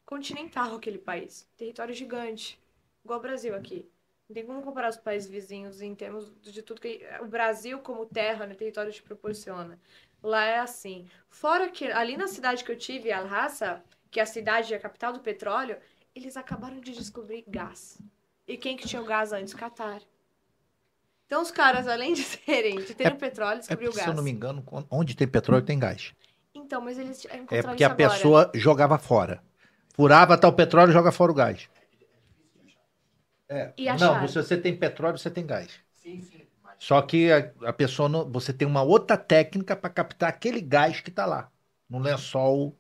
continental 0.07 0.77
aquele 0.77 0.99
país. 0.99 1.49
Território 1.57 1.95
gigante. 1.95 2.59
Igual 3.05 3.19
o 3.19 3.23
Brasil 3.23 3.55
aqui. 3.55 3.89
Não 4.31 4.35
tem 4.35 4.47
como 4.47 4.63
comparar 4.63 4.91
os 4.91 4.97
países 4.97 5.29
vizinhos 5.29 5.83
em 5.83 5.93
termos 5.93 6.33
de 6.41 6.63
tudo 6.63 6.81
que. 6.81 7.05
O 7.21 7.27
Brasil, 7.27 7.81
como 7.81 8.07
terra, 8.07 8.47
né, 8.47 8.55
território 8.55 8.93
te 8.93 9.03
proporciona. 9.03 9.77
Lá 10.23 10.45
é 10.45 10.61
assim. 10.61 11.05
Fora 11.29 11.69
que 11.69 11.91
ali 11.91 12.17
na 12.17 12.29
cidade 12.29 12.63
que 12.63 12.71
eu 12.71 12.79
tive, 12.79 13.11
Al-Hassa, 13.11 13.83
que 14.09 14.21
é 14.21 14.23
a 14.23 14.27
cidade, 14.27 14.73
a 14.73 14.79
capital 14.79 15.13
do 15.13 15.19
petróleo, 15.19 15.77
eles 16.15 16.37
acabaram 16.37 16.79
de 16.79 16.93
descobrir 16.93 17.45
gás. 17.49 17.99
E 18.47 18.57
quem 18.57 18.77
que 18.77 18.87
tinha 18.87 19.03
o 19.03 19.05
gás 19.05 19.33
antes? 19.33 19.53
Catar. 19.53 20.01
Então 21.27 21.43
os 21.43 21.51
caras, 21.51 21.89
além 21.89 22.13
de 22.15 22.23
serem, 22.23 22.77
de 22.85 22.95
terem 22.95 23.17
petróleo, 23.17 23.57
É 23.57 23.59
descobriu 23.59 23.89
porque, 23.89 23.99
o 23.99 24.05
se 24.05 24.07
gás. 24.07 24.09
eu 24.11 24.15
não 24.15 24.23
me 24.23 24.31
engano, 24.31 24.65
onde 24.89 25.17
tem 25.17 25.27
petróleo 25.27 25.65
tem 25.65 25.77
gás. 25.77 26.15
Então, 26.55 26.81
mas 26.81 26.99
eles 27.01 27.25
encontraram 27.25 27.47
É 27.59 27.63
porque 27.63 27.83
a 27.83 27.89
agora. 27.89 27.97
pessoa 28.11 28.51
jogava 28.55 28.97
fora. 28.97 29.43
Furava 29.93 30.39
tal 30.39 30.53
petróleo 30.53 30.91
e 30.91 30.93
joga 30.93 31.11
fora 31.11 31.33
o 31.33 31.35
gás. 31.35 31.69
É. 33.51 33.75
E 33.77 33.89
Não, 33.89 34.27
se 34.29 34.37
você 34.37 34.57
tem 34.61 34.79
petróleo, 34.79 35.19
você 35.19 35.31
tem 35.31 35.47
gás. 35.47 35.81
Sim, 35.95 36.21
sim. 36.23 36.47
Mas 36.63 36.79
Só 36.79 37.03
que 37.03 37.31
a, 37.33 37.69
a 37.69 37.73
pessoa 37.73 38.09
não, 38.09 38.31
você 38.31 38.53
tem 38.53 38.67
uma 38.67 38.83
outra 38.83 39.17
técnica 39.19 39.77
para 39.77 39.91
captar 39.91 40.31
aquele 40.31 40.61
gás 40.61 41.01
que 41.01 41.11
tá 41.11 41.27
lá 41.27 41.51
no 41.89 41.99
lençol. 41.99 42.77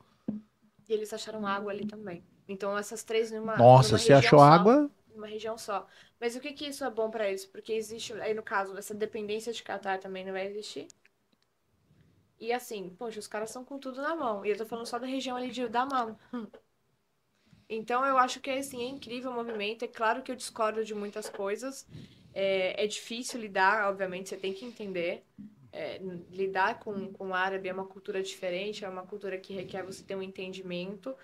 E 0.89 0.93
eles 0.93 1.13
acharam 1.13 1.47
água 1.47 1.73
ali 1.73 1.87
também. 1.87 2.23
Então 2.49 2.77
essas 2.77 3.03
três 3.03 3.31
numa 3.31 3.57
Nossa, 3.57 3.97
numa 3.97 3.99
você 3.99 4.13
achou 4.13 4.39
só, 4.39 4.53
água? 4.53 4.91
Numa 5.09 5.27
região 5.27 5.57
só. 5.59 5.87
Mas 6.21 6.37
o 6.37 6.41
que 6.41 6.53
que 6.53 6.67
isso 6.69 6.85
é 6.85 6.91
bom 6.91 7.11
pra 7.11 7.29
eles? 7.29 7.47
Porque 7.47 7.73
existe, 7.73 8.13
aí 8.15 8.35
no 8.35 8.43
caso, 8.43 8.77
essa 8.77 8.95
dependência 8.95 9.53
de 9.53 9.63
Catar 9.63 9.99
também 9.99 10.25
não 10.25 10.33
vai 10.33 10.47
existir. 10.47 10.87
E 12.41 12.53
assim, 12.53 12.91
poxa, 12.99 13.21
os 13.21 13.27
caras 13.29 13.51
estão 13.51 13.65
com 13.65 13.79
tudo 13.79 14.01
na 14.03 14.17
mão. 14.17 14.45
E 14.45 14.51
eu 14.51 14.57
tô 14.57 14.65
falando 14.67 14.87
só 14.87 14.99
da 14.99 15.07
região 15.07 15.37
ali 15.37 15.51
de 15.51 15.69
Damam. 15.69 16.19
Então 17.71 18.05
eu 18.05 18.19
acho 18.19 18.41
que 18.41 18.51
assim, 18.51 18.83
é 18.83 18.89
incrível 18.89 19.31
o 19.31 19.35
movimento. 19.35 19.85
É 19.85 19.89
claro 19.89 20.23
que 20.23 20.33
eu 20.33 20.37
discordo 20.37 20.85
de 20.85 20.95
muitas 20.95 21.29
coisas. 21.29 21.87
É, 22.35 22.85
é 22.85 22.87
difícil 22.87 23.41
lidar, 23.41 23.89
obviamente, 23.89 24.29
você 24.29 24.37
tem 24.37 24.53
que 24.53 24.65
entender. 24.65 25.23
É, 25.73 26.01
lidar 26.33 26.81
com, 26.81 27.13
com 27.13 27.29
o 27.29 27.35
árabe 27.35 27.69
é 27.69 27.73
uma 27.73 27.85
cultura 27.85 28.21
diferente, 28.21 28.85
é 28.85 28.89
uma 28.89 29.03
cultura 29.03 29.39
que 29.39 29.55
requer 29.55 29.85
você 29.85 30.03
ter 30.03 30.17
um 30.17 30.23
entendimento. 30.23 31.15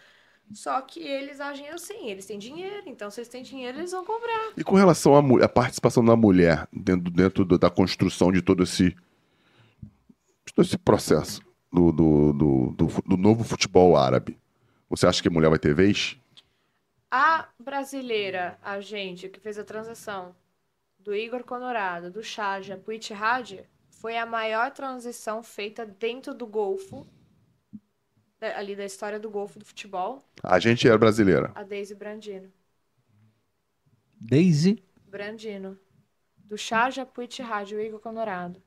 Só 0.52 0.81
que 0.81 1.01
eles 1.01 1.40
agem 1.40 1.68
assim, 1.70 2.09
eles 2.09 2.24
têm 2.24 2.39
dinheiro, 2.39 2.85
então 2.86 3.10
se 3.10 3.18
eles 3.18 3.28
têm 3.28 3.43
dinheiro, 3.43 3.78
eles 3.78 3.90
vão 3.90 4.05
comprar. 4.05 4.52
E 4.56 4.62
com 4.62 4.77
relação 4.77 5.16
à 5.43 5.48
participação 5.48 6.05
da 6.05 6.14
mulher 6.14 6.68
dentro, 6.73 7.10
dentro 7.10 7.44
da 7.59 7.68
construção 7.68 8.31
de 8.31 8.40
todo 8.40 8.62
esse, 8.62 8.94
todo 10.55 10.64
esse 10.64 10.78
processo 10.78 11.40
do, 11.73 11.90
do, 11.90 12.32
do, 12.32 12.70
do 12.77 12.86
do 13.05 13.16
novo 13.16 13.43
futebol 13.43 13.97
árabe, 13.97 14.39
você 14.89 15.09
acha 15.09 15.20
que 15.20 15.27
a 15.27 15.32
mulher 15.32 15.48
vai 15.51 15.59
ter 15.59 15.74
vez? 15.74 16.16
A 17.10 17.48
brasileira, 17.58 18.58
a 18.62 18.80
gente 18.80 19.28
que 19.28 19.38
fez 19.40 19.58
a 19.58 19.64
transição 19.64 20.34
do 20.98 21.14
Igor 21.14 21.44
Conorado, 21.44 22.10
do 22.10 22.22
Shaja 22.22 22.76
pro 22.76 22.92
Ittihad, 22.92 23.64
foi 23.90 24.16
a 24.18 24.26
maior 24.26 24.72
transição 24.72 25.42
feita 25.42 25.86
dentro 25.86 26.34
do 26.34 26.46
Golfo, 26.46 27.06
ali 28.40 28.74
da 28.76 28.84
história 28.84 29.18
do 29.18 29.30
Golfo 29.30 29.58
do 29.58 29.64
futebol, 29.64 30.28
A 30.42 30.58
gente 30.58 30.88
é 30.88 30.98
brasileira. 30.98 31.52
a 31.54 31.62
Daisy 31.62 31.94
Brandino. 31.94 32.52
Daisy. 34.20 34.82
Brandino. 35.06 35.78
Do 36.36 36.56
Shaja 36.58 37.06
pro 37.06 37.22
Ittihad, 37.22 37.72
o 37.74 37.80
Igor 37.80 38.00
Conorado. 38.00 38.62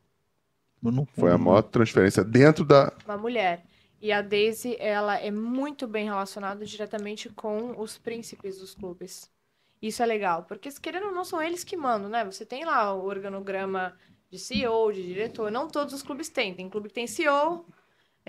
Foi 1.14 1.32
a 1.32 1.38
maior 1.38 1.62
transferência 1.62 2.24
dentro 2.24 2.64
da. 2.64 2.94
uma 3.06 3.18
mulher. 3.18 3.66
E 4.02 4.12
a 4.12 4.22
Daisy, 4.22 4.78
ela 4.80 5.18
é 5.18 5.30
muito 5.30 5.88
bem 5.88 6.06
relacionada 6.06 6.66
diretamente 6.66 7.30
com 7.30 7.80
os 7.80 7.98
príncipes 7.98 8.60
dos 8.60 8.74
clubes. 8.74 9.30
Isso 9.82 10.02
é 10.02 10.06
legal, 10.06 10.44
porque 10.44 10.70
se 10.72 10.80
querendo 10.80 11.08
ou 11.08 11.12
não, 11.14 11.24
são 11.24 11.42
eles 11.42 11.64
que 11.64 11.76
mandam, 11.76 12.10
né? 12.10 12.24
Você 12.26 12.46
tem 12.46 12.66
lá 12.66 12.94
o 12.94 13.06
organograma 13.06 13.98
de 14.30 14.38
CEO, 14.38 14.92
de 14.92 15.04
diretor. 15.04 15.52
Não 15.52 15.68
todos 15.68 15.94
os 15.94 16.04
clubes 16.04 16.30
têm. 16.30 16.54
Tem 16.54 16.70
clube 16.70 16.90
que 16.90 16.94
tem 16.94 17.08
CEO, 17.08 17.66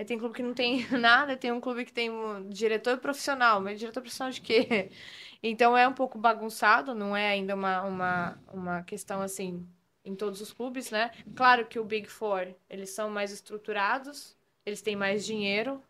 tem 0.05 0.17
clube 0.17 0.35
que 0.35 0.43
não 0.43 0.53
tem 0.53 0.87
nada, 0.97 1.37
tem 1.37 1.51
um 1.51 1.61
clube 1.61 1.85
que 1.85 1.93
tem 1.93 2.09
um 2.09 2.49
diretor 2.49 2.97
profissional. 2.97 3.61
Mas 3.61 3.79
diretor 3.79 4.01
profissional 4.01 4.31
de 4.31 4.41
quê? 4.41 4.91
Então 5.43 5.75
é 5.75 5.87
um 5.87 5.93
pouco 5.93 6.19
bagunçado, 6.19 6.93
não 6.93 7.17
é 7.17 7.29
ainda 7.29 7.55
uma, 7.55 7.81
uma, 7.81 8.39
uma 8.53 8.83
questão 8.83 9.21
assim 9.21 9.67
em 10.05 10.15
todos 10.15 10.39
os 10.39 10.53
clubes, 10.53 10.91
né? 10.91 11.09
Claro 11.35 11.65
que 11.65 11.79
o 11.79 11.83
Big 11.83 12.07
Four, 12.07 12.53
eles 12.69 12.91
são 12.91 13.09
mais 13.09 13.31
estruturados, 13.31 14.37
eles 14.65 14.81
têm 14.81 14.95
mais 14.95 15.25
dinheiro, 15.25 15.81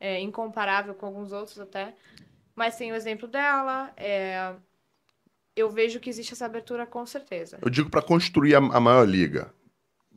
é, 0.00 0.20
incomparável 0.20 0.94
com 0.94 1.06
alguns 1.06 1.32
outros 1.32 1.58
até. 1.58 1.94
Mas 2.54 2.76
tem 2.76 2.90
o 2.92 2.94
exemplo 2.94 3.28
dela. 3.28 3.92
é, 3.96 4.54
eu 5.58 5.68
vejo 5.68 5.98
que 5.98 6.08
existe 6.08 6.32
essa 6.32 6.46
abertura 6.46 6.86
com 6.86 7.04
certeza. 7.04 7.58
Eu 7.60 7.68
digo 7.68 7.90
para 7.90 8.00
construir 8.00 8.54
a, 8.54 8.58
a 8.58 8.80
maior 8.80 9.04
liga. 9.06 9.52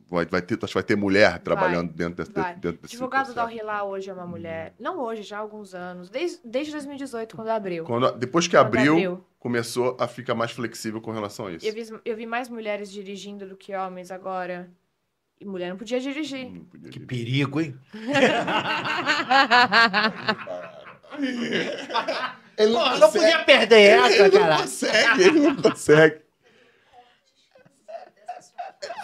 Vai, 0.08 0.26
vai 0.26 0.42
ter, 0.42 0.54
acho 0.62 0.66
que 0.66 0.74
vai 0.74 0.82
ter 0.82 0.94
mulher 0.94 1.38
trabalhando 1.38 1.90
dentro 1.92 2.16
desse, 2.16 2.30
vai. 2.30 2.54
dentro 2.54 2.82
desse 2.82 2.94
advogado 2.96 3.32
da 3.34 3.82
hoje 3.82 4.10
é 4.10 4.12
uma 4.12 4.26
mulher. 4.26 4.74
Não 4.78 5.00
hoje, 5.00 5.22
já 5.22 5.38
há 5.38 5.40
alguns 5.40 5.74
anos. 5.74 6.10
Desde, 6.10 6.38
desde 6.44 6.70
2018, 6.72 7.34
quando 7.34 7.48
abriu. 7.48 7.84
Quando, 7.84 8.12
depois 8.12 8.46
que 8.46 8.54
Quando 8.54 8.66
abriu, 8.66 8.92
abriu. 8.92 9.24
começou 9.38 9.96
a 9.98 10.06
ficar 10.06 10.34
mais 10.34 10.52
flexível 10.52 11.00
com 11.00 11.10
relação 11.12 11.46
a 11.46 11.52
isso. 11.52 11.66
Eu 11.66 11.72
vi, 11.72 12.00
eu 12.04 12.14
vi 12.14 12.26
mais 12.26 12.50
mulheres 12.50 12.92
dirigindo 12.92 13.48
do 13.48 13.56
que 13.56 13.74
homens 13.74 14.10
agora. 14.10 14.70
E 15.42 15.44
mulher 15.44 15.70
não 15.70 15.76
podia 15.76 15.98
dirigir. 15.98 16.48
Não 16.52 16.64
podia 16.64 16.88
Que 16.88 17.00
dizer. 17.00 17.06
perigo, 17.06 17.60
hein? 17.60 17.74
Ele 22.56 22.72
Pô, 22.74 22.88
não 22.98 23.10
podia 23.10 23.44
perder 23.44 23.98
essa, 23.98 24.12
ele 24.26 24.38
não 24.38 24.46
cara. 24.46 24.56
consegue, 24.62 25.22
ele 25.22 25.40
não 25.40 25.56
consegue. 25.56 26.20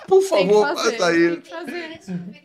Por 0.06 0.20
Tem 0.20 0.28
que 0.47 0.55
favor, 0.55 0.66
fazer, 0.77 0.97
faça 0.97 1.12
tem 1.12 1.27
isso. 1.27 1.43
que 1.43 1.51
fazer. 1.51 1.98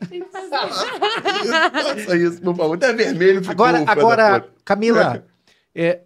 Tem 0.09 0.21
que 0.23 0.29
fazer. 0.31 0.49
Faça 1.71 2.17
isso, 2.17 2.41
por 2.41 2.55
favor. 2.57 2.75
Até 2.75 2.93
vermelho 2.93 3.41
ficou. 3.43 3.65
Agora, 3.65 3.83
agora. 3.91 4.49
Camila, 4.65 5.25
é, 5.73 6.01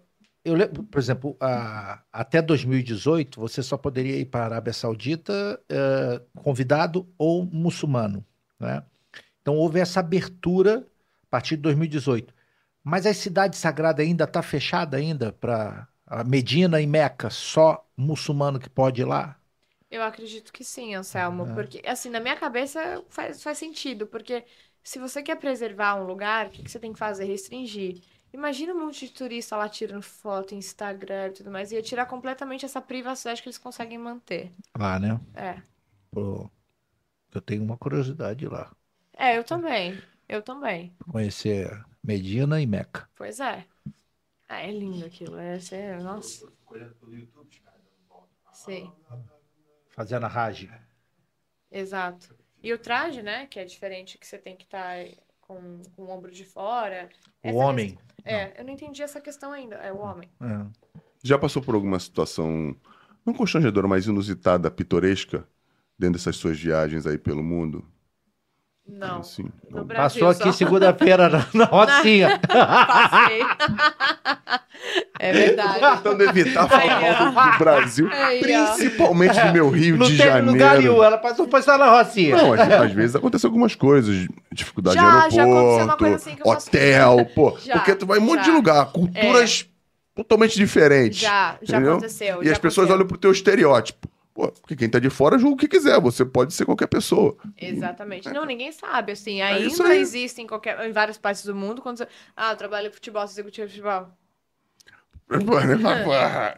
eu 0.48 0.54
lembro, 0.54 0.82
por 0.84 0.98
exemplo, 0.98 1.36
a- 1.40 2.02
até 2.12 2.42
2018, 2.42 3.40
você 3.40 3.62
só 3.62 3.76
poderia 3.76 4.16
ir 4.18 4.26
para 4.26 4.42
a 4.42 4.44
Arábia 4.46 4.72
Saudita 4.72 5.60
é, 5.68 6.20
convidado 6.42 7.08
ou 7.18 7.44
muçulmano, 7.46 8.24
né? 8.58 8.82
Então 9.42 9.56
houve 9.56 9.80
essa 9.80 10.00
abertura 10.00 10.86
a 11.24 11.26
partir 11.30 11.56
de 11.56 11.62
2018. 11.62 12.34
Mas 12.84 13.06
a 13.06 13.14
cidade 13.14 13.56
sagrada 13.56 14.02
ainda 14.02 14.24
está 14.24 14.42
fechada 14.42 14.96
ainda 14.96 15.32
para 15.32 15.88
Medina 16.26 16.80
e 16.80 16.86
Meca, 16.86 17.30
só 17.30 17.86
muçulmano 17.96 18.58
que 18.60 18.70
pode 18.70 19.02
ir 19.02 19.04
lá? 19.04 19.36
Eu 19.90 20.02
acredito 20.02 20.52
que 20.52 20.62
sim, 20.64 20.94
Anselmo, 20.94 21.46
porque 21.48 21.82
assim, 21.86 22.10
na 22.10 22.20
minha 22.20 22.36
cabeça 22.36 23.02
faz, 23.08 23.42
faz 23.42 23.56
sentido, 23.58 24.06
porque 24.06 24.44
se 24.82 24.98
você 24.98 25.22
quer 25.22 25.36
preservar 25.36 25.94
um 25.96 26.04
lugar, 26.06 26.46
o 26.48 26.50
que, 26.50 26.62
que 26.62 26.70
você 26.70 26.78
tem 26.78 26.92
que 26.92 26.98
fazer? 26.98 27.24
Restringir. 27.24 28.02
Imagina 28.32 28.74
um 28.74 28.80
monte 28.86 29.06
de 29.06 29.12
turista 29.12 29.56
lá 29.56 29.68
tirando 29.68 30.02
foto, 30.02 30.54
Instagram 30.54 31.28
e 31.28 31.32
tudo 31.32 31.50
mais, 31.50 31.72
ia 31.72 31.82
tirar 31.82 32.06
completamente 32.06 32.64
essa 32.64 32.80
privacidade 32.80 33.42
que 33.42 33.48
eles 33.48 33.58
conseguem 33.58 33.98
manter. 33.98 34.52
Lá, 34.78 34.98
né? 34.98 35.20
É. 35.34 35.62
Pô, 36.10 36.50
eu 37.34 37.42
tenho 37.42 37.62
uma 37.64 37.78
curiosidade 37.78 38.46
lá, 38.48 38.72
É, 39.16 39.36
eu 39.36 39.44
também. 39.44 40.02
Eu 40.28 40.42
também. 40.42 40.96
conhecer 41.10 41.84
Medina 42.02 42.60
e 42.60 42.66
Meca. 42.66 43.08
Pois 43.14 43.38
é. 43.40 43.66
Ah, 44.48 44.60
é 44.62 44.70
lindo 44.72 45.06
aquilo. 45.06 45.38
É, 45.38 45.58
é, 45.72 45.98
nossa. 45.98 46.46
Sim, 48.52 48.92
Fazendo 49.90 50.24
a 50.24 50.28
Raj. 50.28 50.66
exato. 51.70 52.28
E 52.62 52.72
o 52.72 52.78
traje, 52.78 53.22
né, 53.22 53.46
que 53.46 53.58
é 53.60 53.64
diferente, 53.64 54.18
que 54.18 54.26
você 54.26 54.38
tem 54.38 54.56
que 54.56 54.64
estar 54.64 54.96
com, 55.48 55.80
com 55.96 56.02
o 56.04 56.10
ombro 56.10 56.30
de 56.30 56.44
fora. 56.44 57.08
O 57.42 57.48
Essa 57.48 57.58
homem. 57.58 57.88
questão- 57.90 58.04
É, 58.24 58.60
eu 58.60 58.64
não 58.64 58.72
entendi 58.72 59.02
essa 59.02 59.20
questão 59.20 59.50
ainda. 59.52 59.76
É 59.76 59.90
o 59.92 59.98
homem. 59.98 60.28
É. 60.40 61.00
Já 61.24 61.38
passou 61.38 61.62
por 61.62 61.74
alguma 61.74 61.98
situação, 61.98 62.76
não 63.24 63.32
constrangedora, 63.34 63.88
mas 63.88 64.06
inusitada, 64.06 64.70
pitoresca, 64.70 65.48
dentro 65.98 66.18
dessas 66.18 66.36
suas 66.36 66.58
viagens 66.60 67.06
aí 67.06 67.16
pelo 67.18 67.42
mundo? 67.42 67.84
Não. 68.86 69.18
Assim, 69.20 69.50
não. 69.70 69.84
Brasil 69.84 70.20
Passou 70.24 70.28
aqui 70.48 70.56
segunda-feira 70.56 71.28
na, 71.28 71.46
na 71.54 71.64
Rocinha. 71.64 72.38
Passei. 72.46 73.40
é 75.18 75.32
verdade. 75.32 75.80
Tentando 75.80 76.22
evitar 76.22 76.68
falar 76.68 77.00
mal 77.00 77.32
do, 77.32 77.52
do 77.52 77.58
Brasil, 77.58 78.08
ó. 78.10 78.38
principalmente 78.40 79.40
do 79.40 79.52
meu 79.52 79.68
Rio 79.70 79.96
Não 79.96 80.06
de 80.06 80.16
teve 80.16 80.28
Janeiro. 80.28 80.52
lugar 80.52 80.78
nenhum. 80.78 81.02
Ela 81.02 81.18
passou 81.18 81.48
só 81.62 81.78
na 81.78 81.90
Rocinha. 81.90 82.36
Não, 82.36 82.52
às, 82.52 82.60
às 82.60 82.92
vezes 82.92 83.16
aconteceu 83.16 83.48
algumas 83.48 83.74
coisas, 83.74 84.26
dificuldade 84.52 84.96
Já, 84.96 85.28
de 85.28 85.34
já 85.36 85.42
aconteceu 85.42 85.48
uma 85.48 85.72
aeroporto, 85.72 85.98
coisa 85.98 86.16
assim 86.16 86.34
que 86.34 86.40
eu 86.40 86.44
posso 86.44 86.68
hotel, 86.68 87.26
pô. 87.34 87.58
Já, 87.64 87.74
porque 87.74 87.94
tu 87.94 88.06
vai 88.06 88.18
em 88.18 88.22
um 88.22 88.24
monte 88.24 88.40
de 88.40 88.46
já. 88.46 88.52
lugar, 88.52 88.92
culturas 88.92 89.66
totalmente 90.14 90.56
diferentes. 90.56 91.20
Já, 91.20 91.58
já 91.62 91.76
entendeu? 91.76 91.92
aconteceu. 91.94 92.42
E 92.42 92.46
já 92.46 92.52
as 92.52 92.58
pessoas 92.58 92.86
aconteceu. 92.86 92.94
olham 92.96 93.06
pro 93.06 93.18
teu 93.18 93.32
estereótipo. 93.32 94.08
Pô, 94.34 94.52
porque 94.52 94.76
quem 94.76 94.88
tá 94.88 95.00
de 95.00 95.10
fora 95.10 95.36
julga 95.36 95.54
o 95.54 95.58
que 95.58 95.66
quiser, 95.66 96.00
você 96.00 96.24
pode 96.24 96.54
ser 96.54 96.64
qualquer 96.64 96.86
pessoa. 96.86 97.36
Exatamente. 97.56 98.32
Não, 98.32 98.44
ninguém 98.44 98.70
sabe, 98.70 99.10
assim. 99.10 99.42
É 99.42 99.58
isso 99.58 99.82
Ainda 99.82 99.94
aí. 99.94 100.00
existem 100.00 100.44
em, 100.44 100.48
qualquer, 100.48 100.78
em 100.88 100.92
várias 100.92 101.18
partes 101.18 101.44
do 101.44 101.56
mundo. 101.56 101.82
Quando 101.82 101.98
você... 101.98 102.06
Ah, 102.36 102.52
eu 102.52 102.56
trabalho 102.56 102.86
em 102.86 102.92
futebol, 102.92 103.26
você 103.26 103.32
executivo 103.32 103.66
de 103.66 103.72
futebol. 103.74 104.08
Ah, 105.30 106.56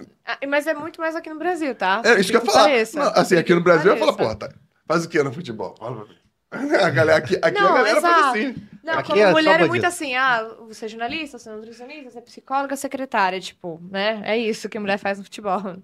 mas 0.48 0.66
é 0.66 0.74
muito 0.74 1.01
mais 1.01 1.16
aqui 1.16 1.30
no 1.30 1.38
Brasil, 1.38 1.74
tá? 1.74 2.02
É 2.05 2.20
isso 2.20 2.30
que 2.30 2.36
eu 2.36 2.44
ia 2.44 2.51
falar. 2.51 2.68
Não, 2.94 3.12
assim, 3.20 3.36
aqui 3.36 3.55
no 3.55 3.62
Brasil 3.62 3.90
eu 3.90 3.94
ia 3.97 4.01
falar, 4.01 4.12
pareça. 4.12 4.34
pô, 4.34 4.38
tá, 4.48 4.55
faz 4.86 5.05
o 5.05 5.09
que 5.09 5.22
no 5.22 5.32
futebol? 5.32 5.74
Fala 5.78 5.97
pra 5.97 6.05
mim. 6.06 6.20
A 6.82 6.90
galera 6.90 7.18
aqui, 7.18 7.38
aqui 7.40 7.60
Não, 7.60 7.72
a 7.72 7.76
galera 7.76 8.01
faz 8.01 8.16
exato. 8.16 8.38
assim. 8.38 8.55
Não, 8.82 8.94
Aqui 8.94 9.10
como 9.10 9.22
é 9.22 9.30
mulher 9.30 9.60
é 9.60 9.68
muito 9.68 9.86
assim, 9.86 10.16
ah, 10.16 10.42
você 10.66 10.86
é 10.86 10.88
jornalista, 10.88 11.38
você 11.38 11.48
é 11.48 11.52
nutricionista, 11.52 12.10
você 12.10 12.18
é 12.18 12.22
psicóloga, 12.22 12.74
secretária, 12.76 13.40
tipo, 13.40 13.80
né? 13.90 14.20
É 14.24 14.36
isso 14.36 14.68
que 14.68 14.76
a 14.76 14.80
mulher 14.80 14.98
faz 14.98 15.18
no 15.18 15.24
futebol. 15.24 15.76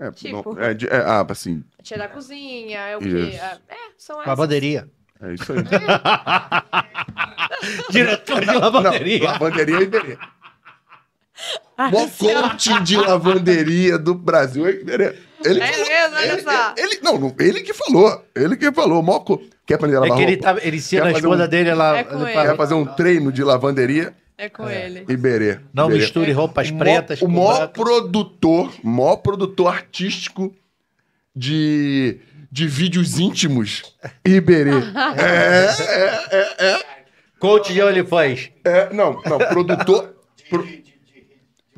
É, 0.00 0.10
Tipo. 0.12 0.54
não, 0.54 0.62
é, 0.62 0.74
de- 0.74 0.86
é, 0.88 0.96
ah, 0.96 1.24
assim, 1.28 1.62
Tia 1.82 1.98
da 1.98 2.08
cozinha, 2.08 2.78
é 2.80 2.96
o 2.96 3.00
quê? 3.00 3.08
Isso. 3.08 3.42
É, 3.44 3.58
é, 3.68 3.76
são 3.96 4.16
essas. 4.16 4.28
Lavanderia. 4.28 4.88
é 5.20 5.34
isso 5.34 5.52
aí. 5.52 5.58
Diretor 7.90 8.40
de 8.40 8.46
Não, 8.46 8.58
lavanderia. 8.60 9.24
lavanderia 9.32 9.80
e 9.80 9.84
entendi. 9.84 10.18
Mó 11.78 12.08
coaching 12.18 12.82
de 12.82 12.96
lavanderia 12.96 13.96
do 13.98 14.14
Brasil. 14.14 14.66
Ele, 14.66 14.82
É 15.60 15.66
falou- 15.72 15.88
mesmo? 15.88 16.16
Olha 16.16 16.32
ele- 16.32 16.42
só. 16.42 16.74
ele- 16.76 17.00
não, 17.02 17.18
não, 17.18 17.34
ele 17.38 17.60
que 17.60 17.72
falou. 17.72 18.24
Ele 18.34 18.56
que 18.56 18.72
falou. 18.72 19.02
Mó 19.02 19.20
co... 19.20 19.40
Quer 19.64 19.74
aprender 19.74 19.94
a 19.96 19.98
É 19.98 20.00
lavar 20.00 20.16
que 20.16 20.22
ele, 20.24 20.32
roupa? 20.42 20.54
tá, 20.60 20.66
ele 20.66 20.76
ensina 20.78 21.04
a 21.06 21.12
esposa 21.12 21.44
um- 21.44 21.48
dele 21.48 21.74
lá. 21.74 21.98
É 21.98 22.04
com 22.04 22.26
ele 22.26 22.32
Quer 22.32 22.56
fazer 22.56 22.74
um 22.74 22.84
treino 22.84 23.30
de 23.30 23.44
lavanderia? 23.44 24.12
É 24.36 24.48
com 24.48 24.68
ele. 24.68 25.04
Iberê. 25.08 25.58
Não 25.72 25.86
Iberê. 25.86 26.00
misture 26.00 26.32
roupas 26.32 26.70
O 26.70 26.74
mó- 26.74 26.78
pretas 26.80 27.20
O 27.22 27.26
com 27.26 27.30
maior 27.32 27.68
produtor, 27.68 28.72
maior 28.82 29.16
produtor 29.16 29.68
artístico 29.72 30.54
de, 31.34 32.18
de 32.50 32.66
vídeos 32.66 33.18
íntimos, 33.18 33.82
Iberê. 34.24 34.70
é, 35.18 35.70
é, 35.82 36.36
é, 36.36 36.70
é, 36.72 36.80
Coach 37.38 37.72
de 37.72 37.80
OnlyFans. 37.82 38.50
é. 38.64 38.92
Não, 38.92 39.20
não, 39.24 39.38
produtor. 39.38 40.14
pro- 40.50 40.66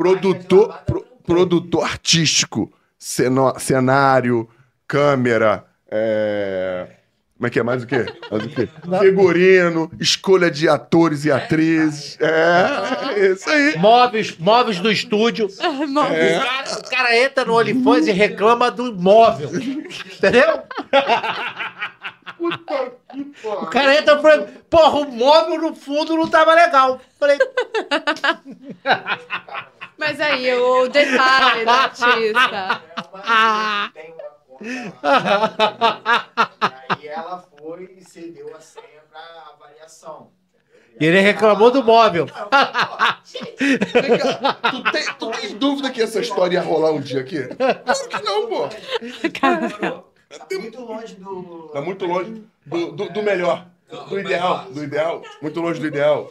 produtor, 0.00 0.78
pro- 0.86 1.04
produtor 1.26 1.84
artístico. 1.84 2.72
Ceno- 2.98 3.58
cenário, 3.58 4.48
câmera, 4.86 5.64
é... 5.90 6.86
Como 7.36 7.46
é 7.46 7.50
que 7.50 7.58
é? 7.58 7.62
Mais 7.62 7.82
o 7.82 7.86
quê? 7.86 8.04
Mais 8.30 8.44
o 8.44 8.48
quê? 8.50 8.68
Figurino, 9.00 9.90
escolha 9.98 10.50
de 10.50 10.68
atores 10.68 11.24
e 11.24 11.32
atrizes. 11.32 12.18
É, 12.20 13.30
isso 13.32 13.48
aí. 13.48 13.78
Móveis, 13.78 14.36
móveis 14.36 14.78
do 14.78 14.92
estúdio. 14.92 15.48
É. 15.58 15.66
O, 15.66 15.94
cara, 16.42 16.78
o 16.78 16.90
cara 16.90 17.16
entra 17.18 17.44
no 17.46 17.56
OnlyFans 17.58 18.06
e 18.08 18.12
reclama 18.12 18.70
do 18.70 18.92
móvel. 18.94 19.48
Entendeu? 19.54 20.62
O 23.62 23.66
cara 23.68 23.96
entra 23.96 24.18
e 24.18 24.22
fala, 24.22 24.48
porra, 24.68 24.98
o 24.98 25.10
móvel 25.10 25.62
no 25.62 25.74
fundo 25.74 26.14
não 26.16 26.28
tava 26.28 26.52
legal. 26.54 27.00
Falei, 27.18 27.38
Mas 30.00 30.18
aí, 30.18 30.50
o 30.54 30.88
detalhe 30.88 31.62
da 31.62 31.72
artista. 31.74 32.82
Tem 33.92 34.14
uma 34.14 34.30
conta. 34.48 34.64
E 36.98 37.02
aí 37.02 37.08
ela 37.08 37.44
foi 37.58 37.96
e 37.98 38.02
cedeu 38.02 38.50
a 38.56 38.60
senha 38.60 39.02
pra 39.10 39.20
avaliação. 39.54 40.30
e 40.98 41.04
ele 41.04 41.20
reclamou 41.20 41.70
do 41.70 41.84
móvel. 41.84 42.26
Tu, 43.60 44.90
tem, 44.90 45.14
tu 45.18 45.30
tem 45.32 45.58
dúvida 45.58 45.90
que 45.90 46.00
essa 46.00 46.18
história 46.20 46.54
ia 46.54 46.62
rolar 46.62 46.92
um 46.92 47.00
dia 47.00 47.20
aqui? 47.20 47.46
Claro 47.48 48.08
que 48.08 48.22
não, 48.22 48.46
pô. 48.48 48.68
Tá 50.30 50.46
muito 50.58 50.80
longe 50.80 51.14
do. 51.16 51.70
Tá 51.74 51.82
muito 51.82 52.06
longe 52.06 52.42
do, 52.64 52.92
do, 52.92 53.10
do 53.10 53.22
melhor. 53.22 53.66
Do 54.08 54.18
ideal. 54.18 54.64
Do 54.70 54.82
ideal. 54.82 55.22
Muito 55.42 55.60
longe 55.60 55.78
do 55.78 55.86
ideal. 55.86 56.26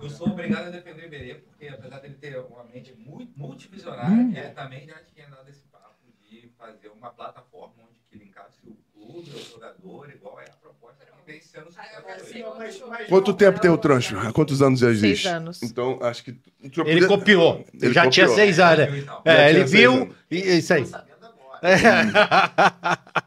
Eu 0.00 0.10
sou, 0.10 0.28
obrigado 0.28 0.66
a 0.66 0.70
defender 0.70 1.02
o 1.02 1.06
Iberê, 1.06 1.34
porque 1.36 1.68
apesar 1.68 1.98
dele 2.00 2.14
ter 2.20 2.38
uma 2.38 2.64
mente 2.64 2.94
muito 2.98 3.32
multivisionária, 3.38 4.14
Hum. 4.16 4.32
ele 4.36 4.50
também 4.50 4.86
já 4.86 4.96
tinha 5.14 5.26
dado 5.28 5.48
esse 5.48 5.64
papo 5.72 5.94
de 6.28 6.50
fazer 6.58 6.88
uma 6.88 7.10
plataforma 7.10 7.72
onde 7.82 7.98
que 8.10 8.18
linkasse 8.18 8.58
o 8.66 8.76
clube, 8.92 9.30
o 9.30 9.50
jogador, 9.52 10.10
igual 10.10 10.38
é 10.40 10.44
a 10.44 10.52
proposta 10.60 11.04
que 11.04 11.32
vem 11.32 11.40
sendo 11.40 11.70
sucesso. 11.70 13.08
Quanto 13.08 13.32
tempo 13.34 13.58
tem 13.60 13.70
o 13.70 13.78
Trancho? 13.78 14.18
Há 14.18 14.32
quantos 14.32 14.60
anos 14.60 14.80
já 14.80 14.90
existe? 14.90 15.22
Seis 15.24 15.34
anos. 15.34 15.62
Então, 15.62 15.98
acho 16.02 16.22
que. 16.24 16.38
Ele 16.84 17.06
copiou. 17.06 17.64
Ele 17.72 17.92
já 17.94 18.04
copiou. 18.04 18.10
tinha 18.10 18.28
seis 18.28 18.58
anos. 18.60 19.04
né? 19.04 19.06
É, 19.24 19.50
ele 19.50 19.64
viu. 19.64 19.92
anos. 19.92 20.16
E 20.30 20.36
é 20.42 20.54
isso 20.56 20.74
aí. 20.74 20.82
Tô 20.82 20.88
sabendo 20.90 21.26
agora. 21.26 22.98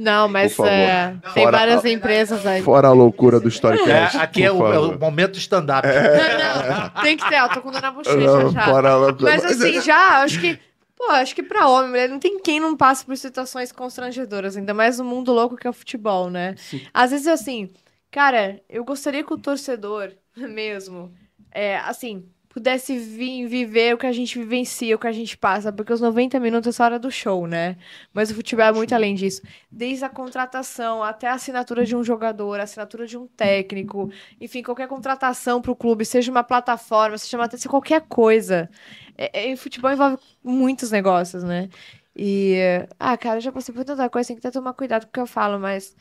Não, 0.00 0.28
mas 0.28 0.54
Por 0.54 0.64
favor. 0.66 0.72
é, 0.72 1.14
tem 1.34 1.44
Fora- 1.44 1.58
várias 1.58 1.84
empresas 1.84 2.46
aí. 2.46 2.62
Fora 2.62 2.88
a 2.88 2.92
loucura 2.92 3.38
do 3.38 3.48
É, 3.48 3.50
Storycast. 3.50 4.16
aqui 4.16 4.42
é 4.42 4.50
o, 4.50 4.66
é 4.72 4.78
o 4.78 4.98
momento 4.98 5.38
stand-up. 5.38 5.86
Não, 5.86 6.78
não, 6.94 7.02
tem 7.02 7.16
que 7.16 7.28
ter, 7.28 7.42
ó, 7.42 7.48
tô 7.48 7.60
com 7.60 7.70
dor 7.70 7.82
na 7.82 7.90
bochecha 7.90 8.16
Não, 8.16 8.50
já. 8.50 8.62
fora 8.64 8.90
a 8.92 8.96
loucura. 8.96 9.30
Mas 9.32 9.44
assim, 9.44 9.80
já, 9.80 10.22
acho 10.22 10.40
que. 10.40 10.58
Pô, 10.96 11.10
acho 11.12 11.34
que 11.34 11.42
pra 11.42 11.66
homem, 11.66 11.90
mulher, 11.90 12.08
não 12.10 12.18
tem 12.18 12.38
quem 12.40 12.60
não 12.60 12.76
passe 12.76 13.04
por 13.06 13.16
situações 13.16 13.72
constrangedoras, 13.72 14.56
ainda 14.56 14.74
mais 14.74 14.98
no 14.98 15.04
mundo 15.04 15.32
louco 15.32 15.56
que 15.56 15.66
é 15.66 15.70
o 15.70 15.72
futebol, 15.72 16.28
né? 16.28 16.54
Às 16.92 17.10
vezes, 17.10 17.26
assim, 17.26 17.70
cara, 18.10 18.60
eu 18.68 18.84
gostaria 18.84 19.24
que 19.24 19.32
o 19.32 19.38
torcedor 19.38 20.10
mesmo, 20.36 21.10
é, 21.52 21.78
assim, 21.78 22.24
pudesse 22.50 22.98
vir 22.98 23.46
viver 23.46 23.94
o 23.94 23.98
que 23.98 24.06
a 24.06 24.12
gente 24.12 24.36
vivencia, 24.36 24.94
o 24.96 24.98
que 24.98 25.06
a 25.06 25.12
gente 25.12 25.38
passa, 25.38 25.72
porque 25.72 25.92
os 25.92 26.00
90 26.00 26.38
minutos 26.40 26.68
é 26.68 26.72
só 26.72 26.84
hora 26.84 26.98
do 26.98 27.10
show, 27.10 27.46
né? 27.46 27.76
Mas 28.12 28.30
o 28.30 28.34
futebol 28.34 28.66
é 28.66 28.72
muito 28.72 28.92
além 28.92 29.14
disso. 29.14 29.40
Desde 29.70 30.04
a 30.04 30.08
contratação 30.08 31.02
até 31.02 31.28
a 31.28 31.34
assinatura 31.34 31.84
de 31.84 31.94
um 31.94 32.02
jogador, 32.02 32.58
a 32.58 32.64
assinatura 32.64 33.06
de 33.06 33.16
um 33.16 33.26
técnico, 33.28 34.10
enfim, 34.40 34.62
qualquer 34.62 34.88
contratação 34.88 35.62
para 35.62 35.70
o 35.70 35.76
clube, 35.76 36.04
seja 36.04 36.30
uma 36.30 36.42
plataforma, 36.42 37.16
seja 37.16 37.36
uma 37.36 37.48
seja 37.48 37.68
qualquer 37.68 38.02
coisa. 38.02 38.68
É, 39.16 39.50
é, 39.50 39.56
futebol 39.56 39.92
envolve 39.92 40.18
muitos 40.42 40.90
negócios, 40.90 41.44
né? 41.44 41.68
E, 42.16 42.58
ah, 42.98 43.16
cara, 43.16 43.36
eu 43.36 43.40
já 43.40 43.52
passei 43.52 43.72
por 43.72 43.84
tanta 43.84 44.10
coisa, 44.10 44.26
tem 44.26 44.36
que 44.36 44.44
até 44.44 44.50
tomar 44.50 44.74
cuidado 44.74 45.04
com 45.04 45.10
o 45.10 45.12
que 45.12 45.20
eu 45.20 45.26
falo, 45.26 45.58
mas. 45.58 45.94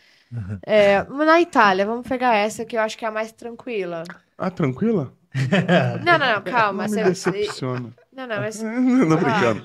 É, 0.65 1.03
mas 1.03 1.27
na 1.27 1.39
Itália, 1.39 1.85
vamos 1.85 2.07
pegar 2.07 2.35
essa 2.35 2.65
que 2.65 2.75
eu 2.75 2.81
acho 2.81 2.97
que 2.97 3.05
é 3.05 3.07
a 3.07 3.11
mais 3.11 3.31
tranquila. 3.31 4.03
Ah, 4.37 4.49
tranquila? 4.49 5.13
Não, 6.01 6.17
não, 6.17 6.33
não, 6.35 6.41
calma. 6.43 6.87
Não 6.87 6.89
me 6.89 6.99
decepciona. 6.99 7.93
Não, 8.11 8.27
não, 8.27 8.39
mas 8.39 8.61
Não, 8.63 9.17
brincando. 9.17 9.63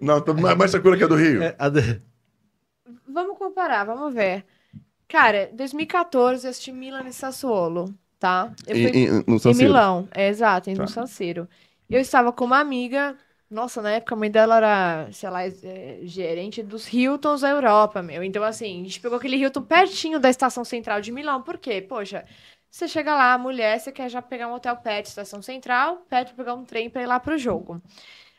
Não, 0.00 0.20
tô 0.20 0.34
mais, 0.34 0.70
tranquila 0.70 0.96
que 0.96 1.04
a 1.04 1.06
do 1.06 1.16
Rio. 1.16 1.42
É, 1.42 1.54
a 1.58 1.68
de- 1.68 2.02
vamos 3.06 3.38
comparar, 3.38 3.84
vamos 3.84 4.12
ver. 4.14 4.44
Cara, 5.08 5.50
2014 5.54 6.46
eu 6.46 6.50
assisti 6.50 6.72
Milan 6.72 7.06
e 7.08 7.12
Sassuolo, 7.12 7.94
tá? 8.18 8.54
Eu 8.66 8.76
fui 8.76 8.90
Em, 8.94 9.06
em, 9.08 9.24
no 9.26 9.38
San 9.38 9.50
Em 9.50 9.54
Siro. 9.54 9.72
Milão, 9.72 10.08
é 10.12 10.28
exato, 10.28 10.70
em 10.70 10.74
Tá. 10.74 10.82
no 10.82 10.88
San 10.88 11.06
Siro. 11.06 11.48
Eu 11.90 12.00
estava 12.00 12.32
com 12.32 12.44
uma 12.46 12.60
amiga, 12.60 13.16
nossa, 13.50 13.82
na 13.82 13.92
época 13.92 14.14
a 14.14 14.18
mãe 14.18 14.30
dela 14.30 14.56
era, 14.58 15.12
sei 15.12 15.30
lá, 15.30 15.44
é, 15.46 16.00
gerente 16.04 16.62
dos 16.62 16.92
Hiltons 16.92 17.42
da 17.42 17.50
Europa, 17.50 18.02
meu. 18.02 18.22
Então, 18.24 18.42
assim, 18.44 18.80
a 18.82 18.84
gente 18.84 19.00
pegou 19.00 19.18
aquele 19.18 19.36
Hilton 19.36 19.62
pertinho 19.62 20.20
da 20.20 20.30
estação 20.30 20.64
central 20.64 21.00
de 21.00 21.12
Milão. 21.12 21.42
Por 21.42 21.58
quê? 21.58 21.82
Poxa, 21.82 22.24
você 22.72 22.88
chega 22.88 23.14
lá, 23.14 23.36
mulher, 23.36 23.78
você 23.78 23.92
quer 23.92 24.08
já 24.08 24.22
pegar 24.22 24.48
um 24.48 24.54
hotel 24.54 24.74
perto 24.78 25.04
da 25.04 25.10
estação 25.10 25.42
central, 25.42 25.98
perto 26.08 26.28
de 26.28 26.34
pegar 26.34 26.54
um 26.54 26.64
trem 26.64 26.88
para 26.88 27.02
ir 27.02 27.06
lá 27.06 27.20
pro 27.20 27.36
jogo. 27.36 27.82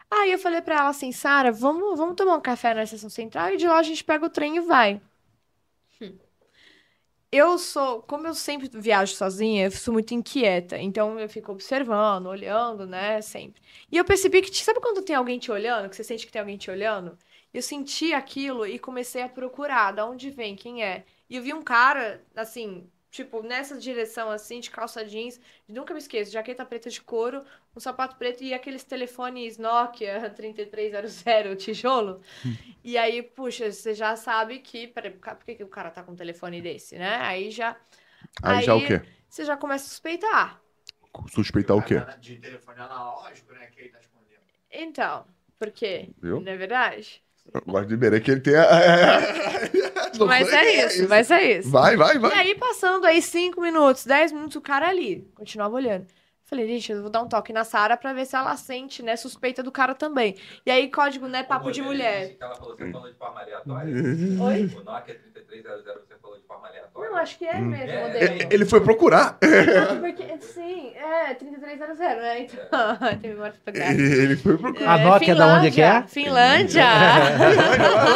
Aí 0.10 0.32
eu 0.32 0.40
falei 0.40 0.60
pra 0.60 0.80
ela 0.80 0.90
assim, 0.90 1.12
Sara, 1.12 1.52
vamos, 1.52 1.96
vamos 1.96 2.16
tomar 2.16 2.36
um 2.36 2.42
café 2.42 2.74
na 2.74 2.82
estação 2.82 3.12
central 3.12 3.54
e 3.54 3.58
de 3.58 3.68
lá 3.68 3.78
a 3.78 3.84
gente 3.84 4.04
pega 4.04 4.26
o 4.26 4.30
trem 4.32 4.58
e 4.58 4.60
vai. 4.62 5.00
Hum. 6.02 6.18
Eu 7.32 7.60
sou, 7.60 8.02
como 8.02 8.26
eu 8.26 8.34
sempre 8.34 8.68
viajo 8.74 9.16
sozinha, 9.16 9.66
eu 9.66 9.72
sou 9.72 9.94
muito 9.94 10.16
inquieta. 10.16 10.80
Então 10.80 11.20
eu 11.20 11.30
fico 11.30 11.52
observando, 11.52 12.26
olhando, 12.26 12.88
né, 12.88 13.22
sempre. 13.22 13.62
E 13.92 13.98
eu 13.98 14.04
percebi 14.04 14.42
que, 14.42 14.56
sabe 14.64 14.80
quando 14.80 15.04
tem 15.04 15.16
alguém 15.16 15.38
te 15.38 15.52
olhando, 15.52 15.90
que 15.90 15.96
você 15.96 16.04
sente 16.04 16.26
que 16.26 16.32
tem 16.32 16.40
alguém 16.40 16.58
te 16.58 16.72
olhando? 16.72 17.16
Eu 17.54 17.62
senti 17.62 18.16
aquilo 18.16 18.66
e 18.66 18.80
comecei 18.80 19.22
a 19.22 19.30
procurar, 19.30 19.92
da 19.92 20.08
onde 20.08 20.32
vem, 20.32 20.56
quem 20.56 20.84
é. 20.84 21.06
E 21.30 21.36
eu 21.36 21.44
vi 21.44 21.54
um 21.54 21.62
cara, 21.62 22.24
assim, 22.36 22.90
tipo, 23.14 23.44
nessa 23.44 23.78
direção, 23.78 24.32
assim, 24.32 24.60
de 24.60 24.72
calça 24.72 25.06
jeans, 25.06 25.40
nunca 25.68 25.94
me 25.94 26.00
esqueço, 26.00 26.32
jaqueta 26.32 26.66
preta 26.66 26.90
de 26.90 27.00
couro, 27.00 27.46
um 27.76 27.80
sapato 27.80 28.16
preto 28.16 28.44
e 28.44 28.56
aqueles 28.56 28.84
telefones 28.84 29.60
Nokia 29.60 30.30
3300 30.36 31.64
tijolo. 31.64 32.22
E 32.86 32.98
aí, 32.98 33.24
puxa, 33.24 33.72
você 33.72 33.94
já 33.94 34.14
sabe 34.18 34.60
que. 34.60 34.88
Peraí, 34.88 35.12
por 35.12 35.46
que, 35.46 35.56
que 35.56 35.64
o 35.64 35.70
cara 35.70 35.90
tá 35.90 36.04
com 36.04 36.12
um 36.12 36.16
telefone 36.18 36.62
desse, 36.62 36.98
né? 36.98 37.16
Aí 37.22 37.50
já. 37.50 37.78
Aí 38.42 38.66
já 38.66 38.76
o 38.76 38.86
quê? 38.86 39.02
Você 39.30 39.46
já 39.46 39.56
começa 39.56 39.86
a 39.86 39.88
suspeitar. 39.88 40.62
Suspeitar 41.30 41.78
o 41.78 41.82
quê? 41.82 41.96
De 42.20 42.36
telefone 42.40 42.82
analógico, 42.82 43.54
né? 43.54 43.68
Que 43.68 43.80
ele 43.80 43.90
tá 43.90 44.00
escondendo. 44.02 44.42
Então, 44.70 45.26
por 45.58 45.72
quê? 45.72 46.10
Viu? 46.22 46.42
Não 46.42 46.52
é 46.52 46.58
verdade? 46.58 47.24
Eu 47.52 47.62
gosto 47.66 47.88
de 47.88 47.94
Iberê 47.96 48.20
que 48.20 48.32
ele 48.32 48.42
tem. 48.42 48.56
a- 48.56 48.68
Mas 50.28 50.48
é 50.54 50.86
isso, 50.86 51.10
mas 51.10 51.32
é 51.32 51.58
isso. 51.58 51.70
Vai, 51.72 51.98
vai, 51.98 52.16
E 52.16 52.20
vai. 52.20 52.32
aí, 52.32 52.56
passando 52.56 53.04
aí 53.06 53.20
5 53.20 53.60
minutos, 53.60 54.06
10 54.06 54.32
minutos, 54.32 54.56
o 54.56 54.62
cara 54.62 54.88
ali. 54.88 55.28
Continuava 55.34 55.74
olhando. 55.76 56.06
Falei, 56.46 56.68
gente, 56.68 56.92
eu 56.92 57.02
vou 57.02 57.10
dar 57.10 57.22
um 57.22 57.28
toque 57.28 57.54
na 57.54 57.64
Sara 57.64 57.96
pra 57.96 58.12
ver 58.14 58.26
se 58.26 58.36
ela 58.36 58.56
sente, 58.58 59.02
né? 59.02 59.16
Suspeita 59.16 59.64
do 59.64 59.72
cara 59.72 59.96
também. 59.96 60.36
E 60.66 60.70
aí, 60.72 60.92
código, 60.92 61.28
né? 61.28 61.42
Papo 61.42 61.72
de 61.72 61.82
mulher. 61.82 62.36
Que 62.36 62.44
ela 62.44 62.54
falou, 62.56 62.76
você 62.76 62.92
falou 62.92 63.10
de 63.10 63.16
forma 63.18 63.40
aleatória? 63.42 63.94
Oi? 64.44 64.66
O 64.76 64.84
Nokia 64.84 65.16
3300 65.34 65.84
você 66.08 66.16
falou 66.22 66.38
de 66.38 66.44
forma 66.46 66.68
aleatória? 66.68 67.10
Não, 67.10 67.18
acho 67.18 67.38
que 67.38 67.46
é 67.46 67.60
mesmo 67.60 67.86
o 67.86 67.90
É, 67.90 68.02
modelo. 68.08 68.48
Ele 68.52 68.66
foi 68.66 68.82
procurar. 68.82 69.38
Não, 69.42 70.00
porque, 70.02 70.38
sim, 70.42 70.92
é 70.96 71.34
3300, 71.34 71.98
né? 71.98 72.40
Então, 72.42 72.98
tem 73.22 73.32
memória 73.32 73.54
fotográfica. 73.54 74.02
Ele 74.02 74.36
foi 74.36 74.58
procurar. 74.58 74.94
A 74.94 74.98
Nokia 74.98 75.36
da 75.36 75.48
onde 75.48 75.72
que 75.72 75.82
é? 75.82 76.04
Finlândia. 76.08 76.86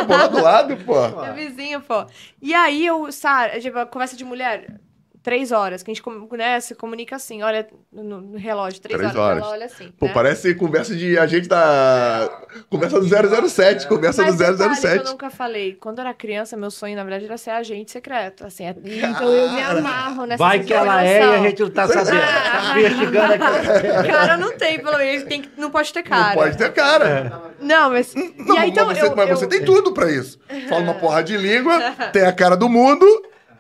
Lá 0.07 0.27
do 0.27 0.41
lado, 0.41 0.77
pô. 0.77 1.23
É 1.23 1.31
vizinho, 1.33 1.81
pô. 1.81 2.05
E 2.41 2.53
aí, 2.53 2.85
eu, 2.85 3.09
Sara, 3.11 3.59
tipo, 3.59 3.83
conversa 3.87 4.15
de 4.17 4.25
mulher, 4.25 4.79
três 5.27 5.51
horas, 5.51 5.83
que 5.83 5.91
a 5.91 5.93
gente 5.93 6.01
né, 6.37 6.57
se 6.61 6.73
comunica 6.73 7.17
assim, 7.17 7.43
olha 7.43 7.67
no, 7.91 8.21
no 8.21 8.37
relógio, 8.37 8.79
três, 8.79 8.97
Três 8.97 9.13
horas, 9.13 9.25
horas. 9.25 9.43
ela 9.43 9.51
olha 9.51 9.65
assim. 9.65 9.91
Pô, 9.99 10.05
né? 10.05 10.11
parece 10.13 10.55
conversa 10.55 10.95
de 10.95 11.17
agente 11.19 11.49
da. 11.49 12.29
Conversa 12.69 12.97
do 12.97 13.49
007, 13.49 13.87
conversa 13.89 14.23
Mas 14.23 14.35
do 14.35 14.37
detalhe 14.37 14.57
que 14.57 14.63
eu 14.63 14.75
007. 14.75 15.05
nunca 15.11 15.29
falei. 15.29 15.73
Quando 15.73 15.97
eu 15.99 16.05
era 16.05 16.13
criança, 16.13 16.55
meu 16.55 16.71
sonho, 16.71 16.95
na 16.95 17.03
verdade, 17.03 17.25
era 17.25 17.37
ser 17.37 17.49
agente 17.49 17.91
secreto. 17.91 18.45
Assim, 18.45 18.63
é- 18.67 18.75
então 18.85 19.29
eu 19.29 19.51
me 19.51 19.61
amarro 19.61 20.25
nessa 20.25 20.41
Vai 20.41 20.61
que 20.61 20.73
ela 20.73 21.05
é 21.05 21.19
e 21.19 21.35
a 21.35 21.37
gente 21.39 21.61
não 21.61 21.69
tá 21.71 21.87
sabendo. 21.89 22.21
Ah. 22.23 22.47
Tá 22.73 22.79
investigando 22.79 23.33
aqui. 23.33 24.07
Cara, 24.07 24.37
não 24.37 24.57
tem, 24.57 24.79
pelo 24.79 24.97
menos. 24.97 25.23
Tem, 25.23 25.41
que- 25.41 25.49
não 25.57 25.69
pode 25.69 25.91
ter 25.91 26.03
cara. 26.03 26.27
Não 26.29 26.35
pode 26.35 26.57
ter 26.57 26.71
cara. 26.71 27.41
Não, 27.59 27.89
mas. 27.89 28.15
Não, 28.15 28.55
e 28.55 28.59
aí, 28.59 28.69
então, 28.69 28.87
mas, 28.87 28.97
você, 28.97 29.05
eu, 29.07 29.15
mas 29.15 29.29
eu- 29.29 29.35
você 29.35 29.47
tem 29.47 29.65
tudo 29.65 29.91
pra 29.91 30.09
isso. 30.09 30.39
Fala 30.69 30.81
uma 30.83 30.93
porra 30.93 31.21
de 31.21 31.35
língua, 31.35 31.77
tem 32.13 32.23
a 32.23 32.31
cara 32.31 32.55
do 32.55 32.69
mundo. 32.69 33.05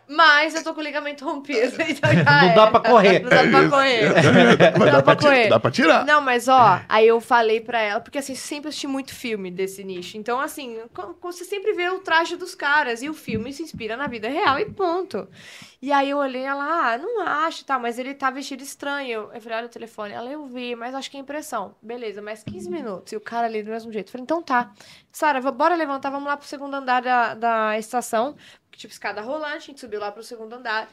Mas 0.09 0.55
eu 0.55 0.63
tô 0.63 0.73
com 0.73 0.79
o 0.79 0.83
ligamento 0.83 1.25
rompido. 1.25 1.75
Então 1.87 2.11
já 2.13 2.23
Não 2.23 2.49
é. 2.49 2.55
dá 2.55 2.67
pra 2.67 2.79
correr. 2.79 3.19
Não 3.19 3.29
dá 3.29 3.35
É 3.43 3.49
pra 3.49 3.59
isso. 3.61 3.69
correr. 3.69 4.13
Mas 4.13 4.23
Dá 4.23 4.85
dá, 4.85 5.03
pra 5.03 5.15
pra 5.15 5.15
correr. 5.15 5.49
dá 5.49 5.59
pra 5.59 5.71
tirar. 5.71 6.05
Não, 6.05 6.21
mas 6.21 6.47
ó, 6.47 6.79
aí 6.87 7.07
eu 7.07 7.19
falei 7.19 7.59
pra 7.61 7.79
ela, 7.81 7.99
porque 7.99 8.17
assim, 8.17 8.35
sempre 8.35 8.69
assisti 8.69 8.87
muito 8.87 9.13
filme 9.13 9.51
desse 9.51 9.83
nicho. 9.83 10.17
Então, 10.17 10.39
assim, 10.39 10.79
você 11.21 11.43
sempre 11.43 11.73
vê 11.73 11.89
o 11.89 11.99
traje 11.99 12.35
dos 12.37 12.55
caras 12.55 13.01
e 13.01 13.09
o 13.09 13.13
filme 13.13 13.51
se 13.51 13.63
inspira 13.63 13.97
na 13.97 14.07
vida 14.07 14.27
real 14.29 14.57
e 14.59 14.65
ponto. 14.65 15.27
E 15.81 15.91
aí 15.91 16.09
eu 16.09 16.17
olhei 16.17 16.41
ela, 16.43 16.63
ah, 16.93 16.97
não 16.97 17.21
acho, 17.21 17.63
tá, 17.65 17.77
mas 17.77 17.99
ele 17.99 18.13
tá 18.13 18.31
vestido 18.31 18.63
estranho. 18.63 19.29
Eu 19.33 19.41
falei, 19.41 19.57
olha 19.59 19.67
o 19.67 19.69
telefone. 19.69 20.13
Ela, 20.13 20.29
eu 20.31 20.45
vi, 20.47 20.75
mas 20.75 20.95
acho 20.95 21.09
que 21.11 21.17
é 21.17 21.19
impressão. 21.19 21.75
Beleza, 21.81 22.21
mais 22.21 22.43
15 22.43 22.69
minutos. 22.69 23.13
E 23.13 23.15
o 23.15 23.21
cara 23.21 23.45
ali 23.47 23.61
do 23.61 23.69
mesmo 23.71 23.91
jeito. 23.91 24.07
Eu 24.07 24.11
falei, 24.13 24.23
então 24.23 24.41
tá. 24.41 24.71
Sara, 25.11 25.39
bora 25.51 25.75
levantar, 25.75 26.09
vamos 26.09 26.27
lá 26.27 26.35
pro 26.37 26.47
segundo 26.47 26.73
andar 26.75 27.01
da, 27.01 27.33
da 27.35 27.77
estação. 27.77 28.35
Tipo, 28.77 28.93
escada 28.93 29.21
rolante, 29.21 29.55
a 29.55 29.59
gente 29.59 29.79
subiu 29.79 29.99
lá 29.99 30.11
pro 30.11 30.23
segundo 30.23 30.53
andar. 30.53 30.89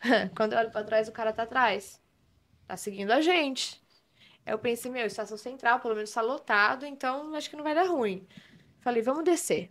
Quando 0.36 0.52
eu 0.52 0.58
olho 0.58 0.70
pra 0.70 0.84
trás, 0.84 1.08
o 1.08 1.12
cara 1.12 1.32
tá 1.32 1.44
atrás. 1.44 2.00
Tá 2.66 2.76
seguindo 2.76 3.10
a 3.12 3.20
gente. 3.20 3.82
Aí 4.46 4.52
eu 4.52 4.58
pensei, 4.58 4.90
meu, 4.90 5.06
estação 5.06 5.36
central, 5.38 5.80
pelo 5.80 5.94
menos 5.94 6.12
tá 6.12 6.20
lotado, 6.20 6.84
então 6.86 7.34
acho 7.34 7.48
que 7.50 7.56
não 7.56 7.64
vai 7.64 7.74
dar 7.74 7.88
ruim. 7.88 8.26
Falei, 8.80 9.02
vamos 9.02 9.24
descer. 9.24 9.70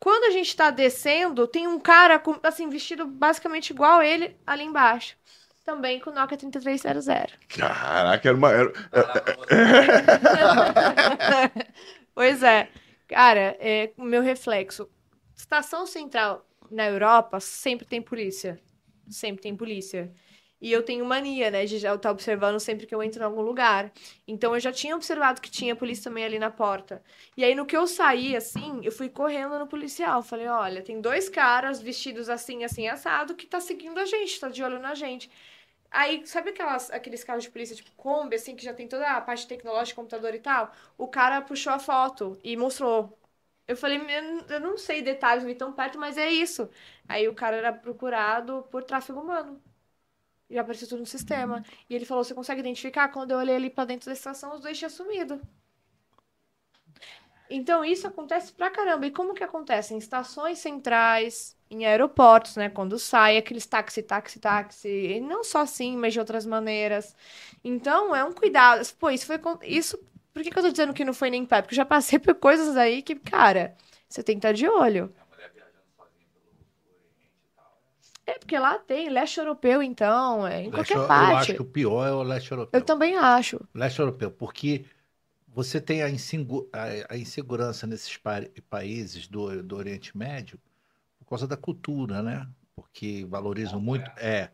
Quando 0.00 0.24
a 0.24 0.30
gente 0.30 0.54
tá 0.54 0.70
descendo, 0.70 1.46
tem 1.48 1.66
um 1.66 1.80
cara, 1.80 2.18
com, 2.18 2.38
assim, 2.42 2.68
vestido 2.68 3.06
basicamente 3.06 3.70
igual 3.70 4.02
ele 4.02 4.36
ali 4.46 4.64
embaixo. 4.64 5.16
Também 5.64 5.98
com 5.98 6.10
Nokia 6.10 6.36
3300. 6.36 7.38
Caraca, 7.48 8.28
era 8.28 8.36
uma. 8.36 8.52
era- 8.52 8.72
pois 12.14 12.42
é. 12.42 12.68
Cara, 13.08 13.56
é 13.58 13.92
o 13.96 14.04
meu 14.04 14.22
reflexo. 14.22 14.90
Estação 15.34 15.86
central 15.86 16.46
na 16.74 16.86
Europa 16.86 17.40
sempre 17.40 17.86
tem 17.86 18.02
polícia. 18.02 18.60
Sempre 19.08 19.42
tem 19.42 19.56
polícia. 19.56 20.12
E 20.60 20.72
eu 20.72 20.82
tenho 20.82 21.04
mania, 21.04 21.50
né, 21.50 21.66
de 21.66 21.76
estar 21.76 22.10
observando 22.10 22.58
sempre 22.58 22.86
que 22.86 22.94
eu 22.94 23.02
entro 23.02 23.20
em 23.20 23.24
algum 23.24 23.42
lugar. 23.42 23.92
Então 24.26 24.54
eu 24.54 24.60
já 24.60 24.72
tinha 24.72 24.96
observado 24.96 25.40
que 25.40 25.50
tinha 25.50 25.76
polícia 25.76 26.04
também 26.04 26.24
ali 26.24 26.38
na 26.38 26.50
porta. 26.50 27.02
E 27.36 27.44
aí 27.44 27.54
no 27.54 27.66
que 27.66 27.76
eu 27.76 27.86
saí, 27.86 28.34
assim, 28.34 28.80
eu 28.82 28.90
fui 28.90 29.08
correndo 29.10 29.58
no 29.58 29.66
policial. 29.66 30.22
Falei, 30.22 30.46
olha, 30.48 30.82
tem 30.82 31.00
dois 31.00 31.28
caras 31.28 31.82
vestidos 31.82 32.28
assim, 32.30 32.64
assim, 32.64 32.88
assado, 32.88 33.34
que 33.34 33.46
tá 33.46 33.60
seguindo 33.60 33.98
a 33.98 34.06
gente, 34.06 34.40
tá 34.40 34.48
de 34.48 34.62
olho 34.62 34.78
na 34.80 34.94
gente. 34.94 35.30
Aí, 35.90 36.26
sabe 36.26 36.50
aquelas, 36.50 36.90
aqueles 36.90 37.22
carros 37.22 37.44
de 37.44 37.50
polícia, 37.50 37.76
tipo 37.76 37.92
Kombi, 37.92 38.34
assim, 38.36 38.56
que 38.56 38.64
já 38.64 38.74
tem 38.74 38.88
toda 38.88 39.06
a 39.08 39.20
parte 39.20 39.46
tecnológica, 39.46 39.96
computador 39.96 40.34
e 40.34 40.40
tal? 40.40 40.72
O 40.98 41.06
cara 41.06 41.40
puxou 41.42 41.72
a 41.72 41.78
foto 41.78 42.38
e 42.42 42.56
mostrou. 42.56 43.16
Eu 43.66 43.76
falei, 43.76 43.98
"Eu- 44.48 44.60
não 44.60 44.76
sei 44.78 45.02
detalhes, 45.02 45.44
não 45.44 45.54
tão 45.54 45.72
perto, 45.72 45.98
mas 45.98 46.18
é 46.18 46.30
isso. 46.30 46.68
Aí 47.08 47.28
o 47.28 47.34
cara 47.34 47.56
era 47.56 47.72
procurado 47.72 48.62
por 48.70 48.82
tráfego 48.84 49.20
humano. 49.20 49.60
Já 50.50 50.62
apareceu 50.62 50.88
tudo 50.88 51.00
no 51.00 51.06
sistema. 51.06 51.64
E 51.90 51.94
ele 51.94 52.06
falou, 52.06 52.24
você 52.24 52.34
consegue 52.34 52.60
identificar? 52.60 53.08
Quando 53.10 53.32
eu 53.32 53.38
olhei 53.38 53.56
ali 53.56 53.70
pra 53.70 53.84
dentro 53.84 54.06
da 54.06 54.12
estação, 54.14 54.54
os 54.54 54.60
dois 54.62 54.78
tinham 54.78 54.90
sumido. 54.90 55.40
Então, 57.50 57.84
isso 57.84 58.06
acontece 58.06 58.52
pra 58.52 58.70
caramba. 58.70 59.06
E 59.06 59.10
como 59.10 59.34
que 59.34 59.44
acontece? 59.44 59.94
Em 59.94 59.98
estações 59.98 60.58
centrais, 60.58 61.56
em 61.70 61.84
aeroportos, 61.84 62.56
né? 62.56 62.68
Quando 62.70 62.98
sai, 62.98 63.36
aqueles 63.36 63.66
táxi, 63.66 64.02
táxi, 64.02 64.40
táxi. 64.40 64.88
E 64.88 65.20
não 65.20 65.44
só 65.44 65.60
assim, 65.60 65.96
mas 65.96 66.12
de 66.14 66.18
outras 66.20 66.46
maneiras. 66.46 67.14
Então, 67.62 68.14
é 68.16 68.24
um 68.24 68.32
cuidado. 68.32 68.82
Pô, 68.98 69.10
isso 69.10 69.26
foi... 69.26 69.38
Isso... 69.62 69.98
Por 70.34 70.42
que, 70.42 70.50
que 70.50 70.58
eu 70.58 70.62
tô 70.64 70.70
dizendo 70.70 70.92
que 70.92 71.04
não 71.04 71.14
foi 71.14 71.30
nem 71.30 71.46
pé? 71.46 71.62
Porque 71.62 71.74
eu 71.74 71.76
já 71.78 71.86
passei 71.86 72.18
por 72.18 72.34
coisas 72.34 72.76
aí 72.76 73.02
que, 73.02 73.14
cara, 73.14 73.74
você 74.08 74.22
tem 74.22 74.34
que 74.34 74.40
estar 74.40 74.52
de 74.52 74.68
olho. 74.68 75.10
É, 78.26 78.38
porque 78.38 78.58
lá 78.58 78.78
tem 78.78 79.10
leste 79.10 79.38
europeu, 79.38 79.82
então, 79.82 80.46
é, 80.46 80.62
em 80.62 80.70
Leste- 80.70 80.94
qualquer 80.94 80.94
eu 80.94 81.08
parte. 81.08 81.36
acho 81.36 81.54
que 81.54 81.62
o 81.62 81.64
pior 81.64 82.06
é 82.06 82.12
o 82.12 82.22
leste 82.22 82.50
europeu. 82.50 82.80
Eu 82.80 82.84
também 82.84 83.16
acho. 83.16 83.60
Leste 83.74 84.00
europeu, 84.00 84.30
porque 84.30 84.86
você 85.48 85.80
tem 85.80 86.02
a, 86.02 86.10
insingu- 86.10 86.68
a- 86.72 87.14
a 87.14 87.18
insegurança 87.18 87.86
nesses 87.86 88.16
pa- 88.16 88.42
países 88.70 89.28
do, 89.28 89.62
do 89.62 89.76
Oriente 89.76 90.16
Médio 90.16 90.58
por 91.18 91.26
causa 91.26 91.46
da 91.46 91.56
cultura, 91.56 92.22
né? 92.22 92.48
Porque 92.74 93.26
valorizam 93.28 93.80
muito. 93.80 94.10
É. 94.18 94.50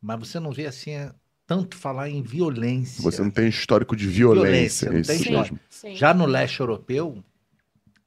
Mas 0.00 0.18
você 0.20 0.40
não 0.40 0.52
vê 0.52 0.66
assim 0.66 0.92
é, 0.92 1.12
tanto 1.48 1.76
falar 1.78 2.10
em 2.10 2.22
violência. 2.22 3.02
Você 3.02 3.22
não 3.22 3.30
tem 3.30 3.48
histórico 3.48 3.96
de 3.96 4.06
violência. 4.06 4.90
Violência, 4.90 4.92
não 4.92 5.00
isso 5.00 5.24
tem 5.24 5.32
mesmo. 5.32 5.58
sim. 5.70 5.96
Já 5.96 6.12
no 6.12 6.26
leste 6.26 6.60
europeu, 6.60 7.24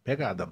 pegada. 0.03 0.47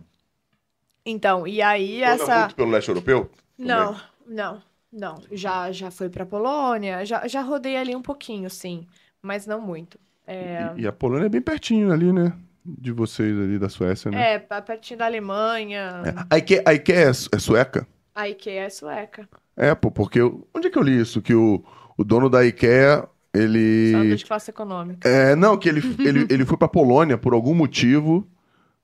Então, 1.05 1.47
e 1.47 1.61
aí 1.61 2.03
Anda 2.03 2.23
essa... 2.23 2.39
muito 2.39 2.55
pelo 2.55 2.71
leste 2.71 2.89
europeu? 2.89 3.29
Não, 3.57 3.95
não, 4.27 4.61
não. 4.91 5.21
Já, 5.31 5.71
já 5.71 5.91
fui 5.91 6.09
pra 6.09 6.25
Polônia, 6.25 7.05
já, 7.05 7.27
já 7.27 7.41
rodei 7.41 7.77
ali 7.77 7.95
um 7.95 8.01
pouquinho, 8.01 8.49
sim, 8.49 8.87
mas 9.21 9.45
não 9.45 9.61
muito. 9.61 9.99
É, 10.25 10.73
E, 10.75 10.81
e 10.81 10.87
a 10.87 10.91
Polônia 10.91 11.27
é 11.27 11.29
bem 11.29 11.41
pertinho 11.41 11.91
ali, 11.91 12.11
né? 12.11 12.33
De 12.65 12.91
vocês 12.91 13.37
ali 13.37 13.57
da 13.59 13.69
Suécia, 13.69 14.09
né? 14.11 14.33
é 14.33 14.39
pertinho 14.39 14.97
da 14.99 15.05
Alemanha, 15.05 16.25
A 16.29 16.37
IKEA, 16.37 16.63
a 16.65 16.73
IKEA 16.73 16.95
é, 17.09 17.13
su- 17.13 17.29
é 17.33 17.39
sueca? 17.39 17.87
a 18.13 18.27
IKEA 18.29 18.63
é 18.65 18.69
sueca. 18.69 19.29
É, 19.55 19.73
pô, 19.75 19.89
porque. 19.91 20.19
eu- 20.19 20.47
Onde 20.53 20.67
é 20.67 20.69
que 20.69 20.77
eu 20.77 20.83
li 20.83 20.99
isso? 20.99 21.21
Que 21.21 21.33
o, 21.33 21.63
o 21.99 22.03
dono 22.03 22.29
da 22.29 22.45
IKEA, 22.45 23.05
ele. 23.33 23.91
Sanduíche 23.91 24.17
de 24.17 24.25
classe 24.25 24.49
econômica. 24.51 25.07
É, 25.07 25.35
não, 25.35 25.57
que 25.57 25.67
ele, 25.67 25.81
ele, 25.99 26.25
ele 26.29 26.45
foi 26.45 26.57
pra 26.57 26.67
Polônia 26.67 27.17
por 27.17 27.33
algum 27.33 27.53
motivo. 27.53 28.27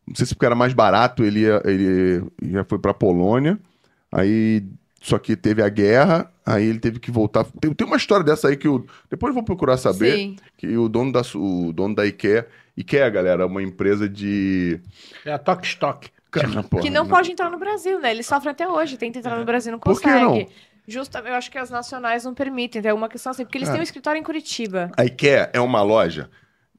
Não 0.08 0.14
sei 0.16 0.26
se 0.26 0.36
porque 0.36 0.46
era 0.46 0.54
mais 0.56 0.74
barato, 0.74 1.24
ele, 1.24 1.42
ia, 1.42 1.62
ele 1.66 2.24
já 2.52 2.64
foi 2.64 2.78
pra 2.78 2.94
Polônia. 2.94 3.58
Aí. 4.12 4.64
Só 5.02 5.20
que 5.20 5.36
teve 5.36 5.62
a 5.62 5.70
guerra, 5.70 6.32
aí 6.44 6.66
ele 6.66 6.80
teve 6.80 7.00
que 7.00 7.12
voltar. 7.12 7.46
Tem, 7.62 7.72
tem 7.72 7.86
uma 7.86 7.96
história 7.98 8.26
dessa 8.26 8.48
aí 8.48 8.58
que 8.58 8.68
eu. 8.68 8.88
Depois 9.08 9.30
eu 9.30 9.36
vou 9.36 9.44
procurar 9.44 9.78
saber. 9.78 10.16
Sim, 10.16 10.36
Que 10.58 10.76
o 10.78 10.90
dono 10.90 11.12
da, 11.12 11.24
Su- 11.24 11.68
o 11.68 11.72
dono 11.72 11.94
da 11.94 12.08
IKEA. 12.08 12.48
IKEA, 12.76 13.08
galera, 13.12 13.44
é 13.44 13.46
uma 13.46 13.62
empresa 13.62 14.10
de. 14.10 14.80
É 15.24 15.32
a 15.34 15.38
Tok 15.38 15.64
Stock. 15.66 16.10
Cara, 16.32 16.64
porra, 16.64 16.82
que 16.82 16.90
não 16.90 17.06
pode 17.08 17.32
entrar 17.32 17.52
no 17.52 17.60
Brasil, 17.60 18.00
né? 18.00 18.10
Eles 18.12 18.26
sofrem 18.26 18.52
até 18.52 18.68
hoje, 18.68 18.98
tenta 18.98 19.20
entrar 19.20 19.38
no 19.38 19.46
Brasil, 19.46 19.72
não 19.72 19.80
Por 19.80 19.96
que 19.96 20.04
consegue. 20.08 20.24
não? 20.24 20.48
Justa, 20.88 21.20
eu 21.26 21.34
acho 21.34 21.50
que 21.52 21.58
as 21.58 21.70
nacionais 21.70 22.24
não 22.24 22.34
permitem, 22.34 22.82
tem 22.82 22.92
alguma 22.92 23.10
questão 23.10 23.32
assim, 23.32 23.44
porque 23.44 23.58
eles 23.58 23.70
Ah. 23.70 23.72
têm 23.74 23.82
um 23.82 23.84
escritório 23.84 24.20
em 24.20 24.24
Curitiba. 24.24 24.92
A 24.98 25.06
IKEA 25.06 25.50
é 25.54 25.60
uma 25.60 25.82
loja 25.82 26.30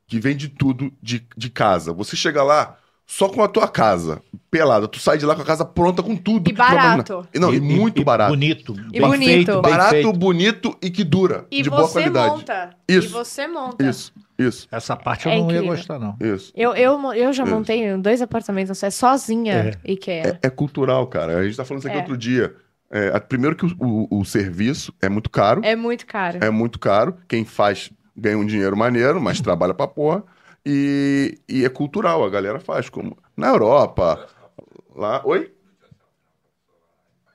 que 0.07 0.21
vende 0.21 0.49
tudo 0.49 0.93
de, 1.03 1.27
de 1.37 1.51
casa. 1.51 1.93
Você 1.93 2.15
chega 2.17 2.43
lá 2.43 2.77
só 3.05 3.29
com 3.29 3.43
a 3.43 3.49
tua 3.49 3.69
casa, 3.69 4.21
pelada. 4.51 4.87
Tu 4.89 4.99
sai 5.01 5.17
de 5.19 5.25
lá 5.27 5.35
com 5.37 5.43
a 5.43 5.45
casa 5.45 5.65
pronta 5.65 6.03
com 6.03 6.17
tudo. 6.17 6.49
E 6.51 6.53
barato. 6.53 7.27
Não, 7.35 7.53
e, 7.55 7.61
muito 7.61 8.05
barato. 8.05 8.31
Bonito. 8.31 8.75
E 8.93 9.01
bem 9.01 9.09
bonito. 9.09 9.27
Feito, 9.29 9.63
Barato, 9.63 9.91
feito. 9.91 10.13
bonito 10.13 10.77
e 10.83 10.91
que 10.91 11.03
dura. 11.05 11.47
E 11.51 11.63
de 11.63 11.71
boa 11.71 11.83
você 11.83 11.95
qualidade. 12.01 12.31
monta. 12.37 12.71
Isso. 12.89 13.09
E 13.09 13.11
você 13.11 13.47
monta. 13.49 13.85
Isso, 13.85 14.13
isso, 14.39 14.69
Essa 14.73 14.97
parte 14.97 15.27
eu 15.27 15.33
É 15.33 15.39
não 15.39 15.43
ia 15.51 15.57
incrível. 15.57 15.77
gostar, 15.77 15.99
não. 16.01 16.17
isso. 16.21 16.53
Eu, 16.55 16.75
eu, 16.75 17.13
eu 17.15 17.33
já 17.33 17.45
Isso. 17.45 17.53
montei 17.55 17.97
dois 17.97 18.21
apartamentos, 18.23 18.77
sei, 18.79 18.91
sozinha, 18.91 19.73
IKEA. 19.85 20.39
É, 20.43 20.47
é 20.47 20.51
cultural, 20.51 21.07
cara. 21.07 21.39
A 21.39 21.45
gente 21.45 21.57
tá 21.57 21.65
falando 21.65 21.81
isso 21.81 21.89
aqui 21.89 21.97
É. 21.97 22.01
outro 22.01 22.17
dia. 22.17 22.55
É, 22.91 23.19
primeiro 23.21 23.57
que 23.57 23.67
o, 23.67 23.71
o- 23.81 24.21
o 24.21 24.25
serviço 24.25 24.95
é 25.03 25.09
muito 25.09 25.31
caro. 25.31 25.63
É, 25.65 25.75
muito 25.77 26.07
caro. 26.07 26.39
É 26.41 26.51
muito 26.51 26.79
caro. 26.79 27.17
Quem 27.29 27.45
faz 27.45 27.91
ganha 28.17 28.39
um 28.39 28.47
dinheiro 28.47 28.77
maneiro, 28.77 29.21
mas 29.21 29.41
trabalha 29.43 29.75
pra 29.75 29.87
porra. 29.87 30.25
E, 30.65 31.39
e 31.49 31.65
é 31.65 31.69
cultural, 31.69 32.25
a 32.25 32.31
galera 32.31 32.59
faz. 32.61 32.89
Como 32.89 33.17
na 33.37 33.49
Europa, 33.49 34.27
lá. 34.95 35.23
Oi? 35.25 35.53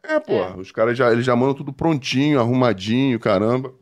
É, 0.03 0.19
porra. 0.19 0.57
Os 0.57 0.71
caras 0.71 0.97
já, 0.97 1.11
eles 1.11 1.25
já 1.25 1.35
mandam 1.35 1.55
tudo 1.55 1.71
prontinho, 1.73 2.39
arrumadinho, 2.39 3.19
caramba. 3.19 3.73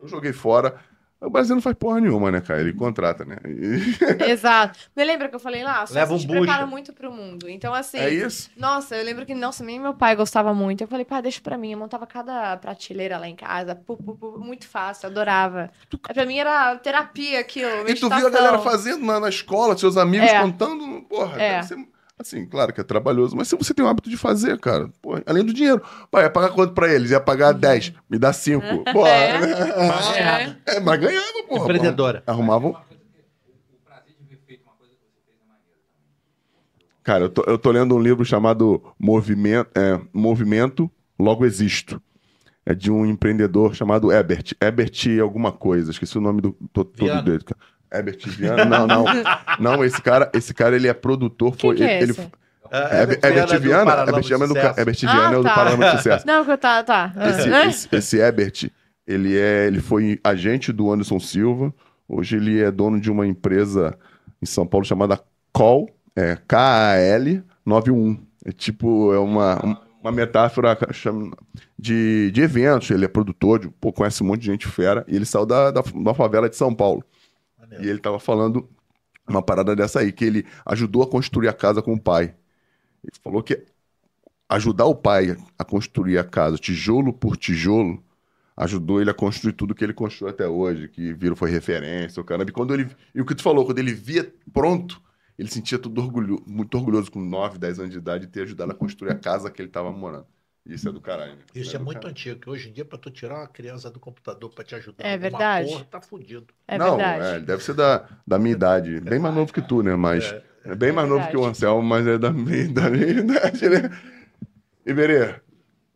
Eu 0.00 0.08
joguei 0.08 0.32
fora. 0.32 0.78
O 1.24 1.30
Brasil 1.30 1.54
não 1.54 1.62
faz 1.62 1.76
porra 1.76 2.00
nenhuma, 2.00 2.30
né, 2.30 2.40
cara? 2.40 2.60
Ele 2.60 2.72
contrata, 2.72 3.24
né? 3.24 3.36
E- 3.46 4.28
Exato. 4.30 4.78
Me 4.96 5.04
lembra 5.04 5.28
que 5.28 5.34
eu 5.34 5.40
falei 5.40 5.62
lá? 5.64 5.86
Só 5.86 5.94
Leva 5.94 6.12
um 6.14 6.16
bucha. 6.16 6.28
prepara 6.28 6.66
muito 6.66 6.92
pro 6.92 7.10
mundo. 7.10 7.48
Então, 7.48 7.72
assim. 7.74 7.98
é 7.98 8.10
isso. 8.12 8.50
Nossa, 8.56 8.96
eu 8.96 9.04
lembro 9.04 9.24
que, 9.24 9.34
nossa, 9.34 9.64
nem 9.64 9.78
meu 9.80 9.94
pai 9.94 10.14
gostava 10.16 10.52
muito. 10.52 10.82
Eu 10.82 10.88
falei, 10.88 11.04
pai, 11.04 11.22
deixa 11.22 11.40
pra 11.40 11.56
mim. 11.58 11.72
Eu 11.72 11.78
montava 11.78 12.06
cada 12.06 12.56
prateleira 12.56 13.18
lá 13.18 13.28
em 13.28 13.36
casa. 13.36 13.74
pu, 13.74 13.96
pu, 13.96 14.14
pu, 14.16 14.38
muito 14.38 14.66
fácil, 14.68 15.08
adorava. 15.08 15.70
Pra 16.12 16.24
mim 16.26 16.38
era 16.38 16.76
terapia 16.76 17.40
aquilo. 17.40 17.88
E 17.88 17.94
tu 17.94 18.08
viu 18.08 18.26
a 18.26 18.30
galera 18.30 18.58
fazendo 18.58 19.04
na, 19.04 19.18
na 19.20 19.28
escola, 19.28 19.76
seus 19.76 19.96
amigos 19.96 20.28
É. 20.28 20.40
contando, 20.40 21.02
porra, 21.08 21.40
É. 21.40 21.50
deve 21.56 21.66
ser- 21.68 21.93
Assim, 22.16 22.46
claro 22.46 22.72
que 22.72 22.80
é 22.80 22.84
trabalhoso, 22.84 23.34
mas 23.36 23.48
se 23.48 23.56
você 23.56 23.74
tem 23.74 23.84
o 23.84 23.88
hábito 23.88 24.08
de 24.08 24.16
fazer, 24.16 24.58
cara, 24.60 24.88
pô, 25.02 25.20
além 25.26 25.44
do 25.44 25.52
dinheiro. 25.52 25.82
Pai, 26.12 26.22
ia 26.24 26.30
pagar 26.30 26.50
quanto 26.50 26.72
pra 26.72 26.92
eles? 26.92 27.10
Ia 27.10 27.20
pagar 27.20 27.52
10, 27.52 27.92
me 28.08 28.18
dá 28.18 28.32
5. 28.32 28.62
Pô, 28.92 29.04
É. 29.06 30.56
É. 30.66 30.76
é, 30.76 30.80
mas 30.80 31.00
ganhava, 31.00 31.42
pô. 31.48 31.56
Empreendedora. 31.58 32.22
Arrumavam. 32.26 32.70
Uma 32.70 32.80
coisa 32.80 33.02
que 33.02 33.18
o, 33.50 33.74
o 33.74 33.78
prazer 33.84 34.14
de 34.16 34.24
ver 34.28 34.40
feito 34.46 34.62
uma 34.62 34.74
coisa 34.76 34.94
que 34.94 35.00
você 35.00 35.20
fez 35.26 35.38
é 35.42 35.48
maneiro 35.48 35.80
também. 35.90 37.02
Cara, 37.02 37.24
eu 37.24 37.28
tô, 37.30 37.42
eu 37.50 37.58
tô 37.58 37.70
lendo 37.72 37.96
um 37.96 38.00
livro 38.00 38.24
chamado 38.24 38.80
Movimento, 38.98 39.70
é, 39.76 40.00
Movimento 40.12 40.88
Logo 41.18 41.44
Existo. 41.44 42.00
É 42.64 42.74
de 42.74 42.90
um 42.92 43.04
empreendedor 43.04 43.74
chamado 43.74 44.10
Ebert. 44.12 44.52
Ebert 44.60 45.20
alguma 45.20 45.50
coisa, 45.52 45.90
esqueci 45.90 46.16
o 46.16 46.20
nome 46.20 46.40
do 46.40 46.52
to- 46.72 46.84
todo 46.84 46.94
Viana. 46.94 47.22
dele. 47.22 47.42
cara. 47.44 47.60
Ebert 47.98 48.26
Viana? 48.28 48.64
Não, 48.64 48.86
não. 48.86 49.04
Não, 49.58 49.84
esse 49.84 50.00
cara, 50.02 50.30
esse 50.34 50.52
cara 50.54 50.74
ele 50.76 50.88
é 50.88 50.94
produtor. 50.94 51.52
Quem 51.56 51.60
Foi, 51.70 51.76
que 51.76 51.82
é 51.84 52.02
ele, 52.02 52.12
esse? 52.12 52.20
ele- 52.20 52.30
É, 52.70 53.00
Herbert 53.02 53.18
Herbert 53.22 53.60
Viana? 53.60 53.92
Herbert 54.02 54.22
Viana 54.24 54.44
é 54.44 54.48
do, 54.48 54.56
Herbert 54.58 54.96
Viana 55.00 55.34
é 55.34 55.38
o 55.38 55.42
do. 55.42 55.48
Paralama 55.48 55.84
de 55.90 55.96
Sucesso. 55.98 56.26
Não, 56.26 56.44
que 56.44 56.50
eu 56.50 56.58
tá, 56.58 56.82
tá. 56.82 57.12
Esse, 57.28 57.52
Ah. 57.52 57.66
esse, 57.66 57.88
esse 57.92 58.20
Ebert, 58.20 58.70
ele, 59.06 59.38
é, 59.38 59.66
ele 59.66 59.80
foi 59.80 60.18
agente 60.24 60.72
do 60.72 60.90
Anderson 60.92 61.20
Silva. 61.20 61.72
Hoje 62.08 62.36
ele 62.36 62.60
é 62.60 62.70
dono 62.70 63.00
de 63.00 63.10
uma 63.10 63.26
empresa 63.26 63.96
em 64.42 64.46
São 64.46 64.66
Paulo 64.66 64.84
chamada 64.84 65.20
Call, 65.52 65.88
é, 66.16 66.36
K-A-L 66.48 67.42
91. 67.64 68.18
É 68.44 68.50
tipo, 68.52 69.12
é 69.14 69.18
uma, 69.18 69.78
uma 70.02 70.12
metáfora 70.12 70.76
de, 71.78 72.30
de 72.32 72.42
eventos. 72.42 72.90
Ele 72.90 73.04
é 73.04 73.08
produtor, 73.08 73.58
de, 73.60 73.68
pô, 73.68 73.92
conhece 73.92 74.22
um 74.22 74.26
monte 74.26 74.40
de 74.40 74.46
gente 74.46 74.66
fera. 74.66 75.04
E 75.08 75.14
ele 75.16 75.24
saiu 75.24 75.46
da, 75.46 75.70
da, 75.70 75.82
da 75.82 76.14
favela 76.14 76.48
de 76.48 76.56
São 76.56 76.74
Paulo. 76.74 77.04
E 77.80 77.88
ele 77.88 77.98
tava 77.98 78.18
falando 78.18 78.68
uma 79.28 79.42
parada 79.42 79.74
dessa 79.74 80.00
aí, 80.00 80.12
que 80.12 80.24
ele 80.24 80.46
ajudou 80.66 81.02
a 81.02 81.06
construir 81.06 81.48
a 81.48 81.52
casa 81.52 81.82
com 81.82 81.94
o 81.94 82.00
pai. 82.00 82.34
Ele 83.02 83.12
falou 83.22 83.42
que 83.42 83.64
ajudar 84.48 84.84
o 84.84 84.94
pai 84.94 85.36
a 85.58 85.64
construir 85.64 86.18
a 86.18 86.24
casa 86.24 86.58
tijolo 86.58 87.12
por 87.12 87.36
tijolo 87.36 88.02
ajudou 88.56 89.00
ele 89.00 89.10
a 89.10 89.14
construir 89.14 89.52
tudo 89.52 89.74
que 89.74 89.82
ele 89.84 89.92
construiu 89.92 90.30
até 90.30 90.46
hoje, 90.46 90.88
que 90.88 91.12
virou 91.12 91.36
foi 91.36 91.50
referência, 91.50 92.20
o 92.20 92.24
caramba. 92.24 92.50
E 92.50 92.52
quando 92.52 92.72
ele 92.72 92.88
e 93.14 93.20
o 93.20 93.26
que 93.26 93.34
tu 93.34 93.42
falou, 93.42 93.64
quando 93.66 93.78
ele 93.78 93.92
via 93.92 94.32
pronto, 94.52 95.02
ele 95.38 95.48
sentia 95.48 95.78
tudo 95.78 96.00
orgulho, 96.00 96.42
muito 96.46 96.76
orgulhoso 96.76 97.10
com 97.10 97.20
9, 97.20 97.58
10 97.58 97.80
anos 97.80 97.90
de 97.90 97.98
idade 97.98 98.26
de 98.26 98.32
ter 98.32 98.42
ajudado 98.42 98.72
a 98.72 98.74
construir 98.74 99.10
a 99.10 99.18
casa 99.18 99.50
que 99.50 99.60
ele 99.60 99.68
tava 99.68 99.90
morando. 99.90 100.26
Isso 100.66 100.88
é 100.88 100.92
do 100.92 101.00
caralho. 101.00 101.32
né? 101.32 101.38
Isso 101.54 101.76
é 101.76 101.78
do 101.78 101.84
muito 101.84 101.96
caralho. 101.98 102.10
antigo, 102.12 102.40
que 102.40 102.48
hoje 102.48 102.68
em 102.70 102.72
dia, 102.72 102.84
pra 102.84 102.96
tu 102.98 103.10
tirar 103.10 103.36
uma 103.40 103.46
criança 103.48 103.90
do 103.90 104.00
computador 104.00 104.48
pra 104.50 104.64
te 104.64 104.74
ajudar, 104.74 105.04
É 105.06 105.16
verdade. 105.18 105.68
porra, 105.70 105.84
tá 105.90 106.00
fudido. 106.00 106.46
É 106.66 106.78
Não, 106.78 106.96
verdade. 106.96 107.36
é, 107.36 107.40
deve 107.40 107.62
ser 107.62 107.74
da, 107.74 108.08
da 108.26 108.38
minha 108.38 108.52
idade. 108.52 108.98
Bem 109.00 109.18
mais 109.18 109.34
novo 109.34 109.52
que 109.52 109.60
tu, 109.60 109.82
né? 109.82 109.94
Mas 109.94 110.24
é, 110.64 110.74
bem 110.74 110.88
É 110.88 110.92
mais 110.92 111.08
novo 111.08 111.20
que 111.28 111.36
o 111.36 111.40
verdade. 111.40 111.50
Anselmo, 111.50 111.82
mas 111.82 112.06
é 112.06 112.16
da 112.16 112.30
minha, 112.30 112.68
da 112.72 112.88
minha 112.90 113.06
idade, 113.10 113.68
né? 113.68 113.90
Iberê, 114.86 115.34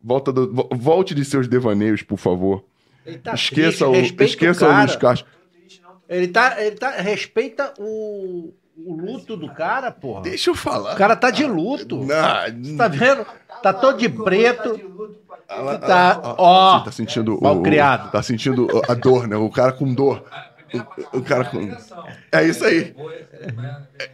volta 0.02 0.32
do, 0.32 0.52
vo- 0.52 0.68
volte 0.72 1.14
de 1.14 1.24
seus 1.24 1.48
devaneios, 1.48 2.02
por 2.02 2.18
favor. 2.18 2.64
Ele 3.06 3.18
tá 3.18 3.32
esqueça 3.34 3.86
triste, 3.90 4.20
o, 4.20 4.24
esqueça 4.24 4.66
o, 4.66 4.68
cara. 4.68 4.82
Luiz 4.84 4.96
Castro. 4.96 5.26
Ele 6.08 6.28
tá, 6.28 6.62
ele 6.62 6.76
tá, 6.76 6.90
respeita 6.90 7.72
o, 7.78 8.54
o 8.76 8.94
luto 8.94 9.36
do 9.36 9.50
cara, 9.52 9.90
porra. 9.90 10.22
Deixa 10.22 10.50
eu 10.50 10.54
falar. 10.54 10.94
O 10.94 10.96
cara 10.96 11.14
tá 11.16 11.30
de 11.30 11.44
luto. 11.44 11.98
Você 12.02 12.76
tá 12.76 12.88
vendo? 12.88 13.26
Tá 13.62 13.72
todo 13.72 13.98
de 13.98 14.09
preto. 14.09 14.78
Tá, 15.86 16.20
ó. 16.36 16.78
Você 16.78 16.85
tá 16.85 16.93
sentindo 16.93 17.39
o, 17.39 17.43
malcriado. 17.43 18.09
o- 18.09 18.10
Tá 18.12 18.22
sentindo 18.22 18.68
a 18.89 18.94
dor, 18.94 19.26
né? 19.26 19.36
O 19.36 19.51
cara 19.51 19.72
com 19.72 19.93
dor. 19.93 20.24
O, 21.12 21.18
o 21.18 21.22
cara 21.22 21.44
com. 21.47 21.59
É 22.30 22.44
isso 22.44 22.64
aí. 22.64 22.94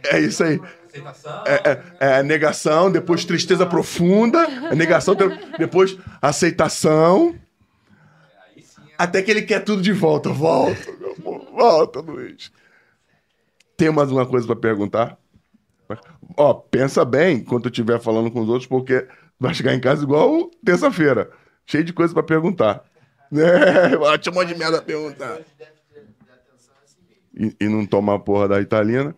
É 0.05 0.19
isso 0.19 0.43
aí. 0.43 0.59
Aceitação. 0.87 1.43
É, 1.45 1.69
é- 1.71 1.81
é 1.99 2.17
a 2.19 2.23
negação, 2.23 2.89
depois 2.89 3.25
tristeza 3.25 3.65
profunda, 3.65 4.39
a 4.71 4.73
negação, 4.75 5.13
de- 5.13 5.27
depois 5.57 5.97
aceitação. 6.21 7.35
Até 8.97 9.21
que 9.21 9.29
ele 9.29 9.41
quer 9.41 9.59
tudo 9.59 9.81
de 9.81 9.91
volta. 9.91 10.29
Volta, 10.29 10.91
meu 10.97 11.13
amor. 11.19 11.45
Volta, 11.51 11.99
Luiz. 11.99 12.49
Tem 13.75 13.91
mais 13.91 14.09
uma 14.09 14.25
coisa 14.25 14.47
pra 14.47 14.55
perguntar? 14.55 15.17
Ó, 16.37 16.53
pensa 16.53 17.03
bem 17.03 17.43
quando 17.43 17.65
eu 17.65 17.69
estiver 17.69 17.99
falando 17.99 18.31
com 18.31 18.39
os 18.39 18.47
outros, 18.47 18.65
porque 18.65 19.05
vai 19.39 19.53
chegar 19.53 19.73
em 19.73 19.79
casa 19.79 20.03
igual 20.03 20.49
terça-feira. 20.63 21.31
Cheio 21.65 21.83
de 21.83 21.93
coisa 21.93 22.13
pra 22.13 22.23
perguntar. 22.23 22.83
É, 23.33 23.97
vai 23.97 24.19
te 24.19 24.29
um 24.29 24.33
monte 24.33 24.49
de 24.49 24.55
merda 24.55 24.77
pra 24.77 24.85
perguntar. 24.85 25.41
E, 27.35 27.55
e 27.59 27.67
não 27.67 27.85
tomar 27.85 28.15
a 28.15 28.19
porra 28.19 28.47
da 28.47 28.61
Italina. 28.61 29.15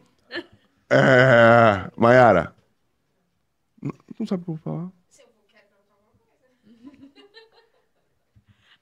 É. 0.89 1.91
Mayara. 1.95 2.56
Não, 3.81 3.94
não 4.18 4.26
sabe 4.26 4.41
o 4.41 4.45
que 4.45 4.52
eu 4.52 4.56
vou 4.56 4.64
falar? 4.64 4.91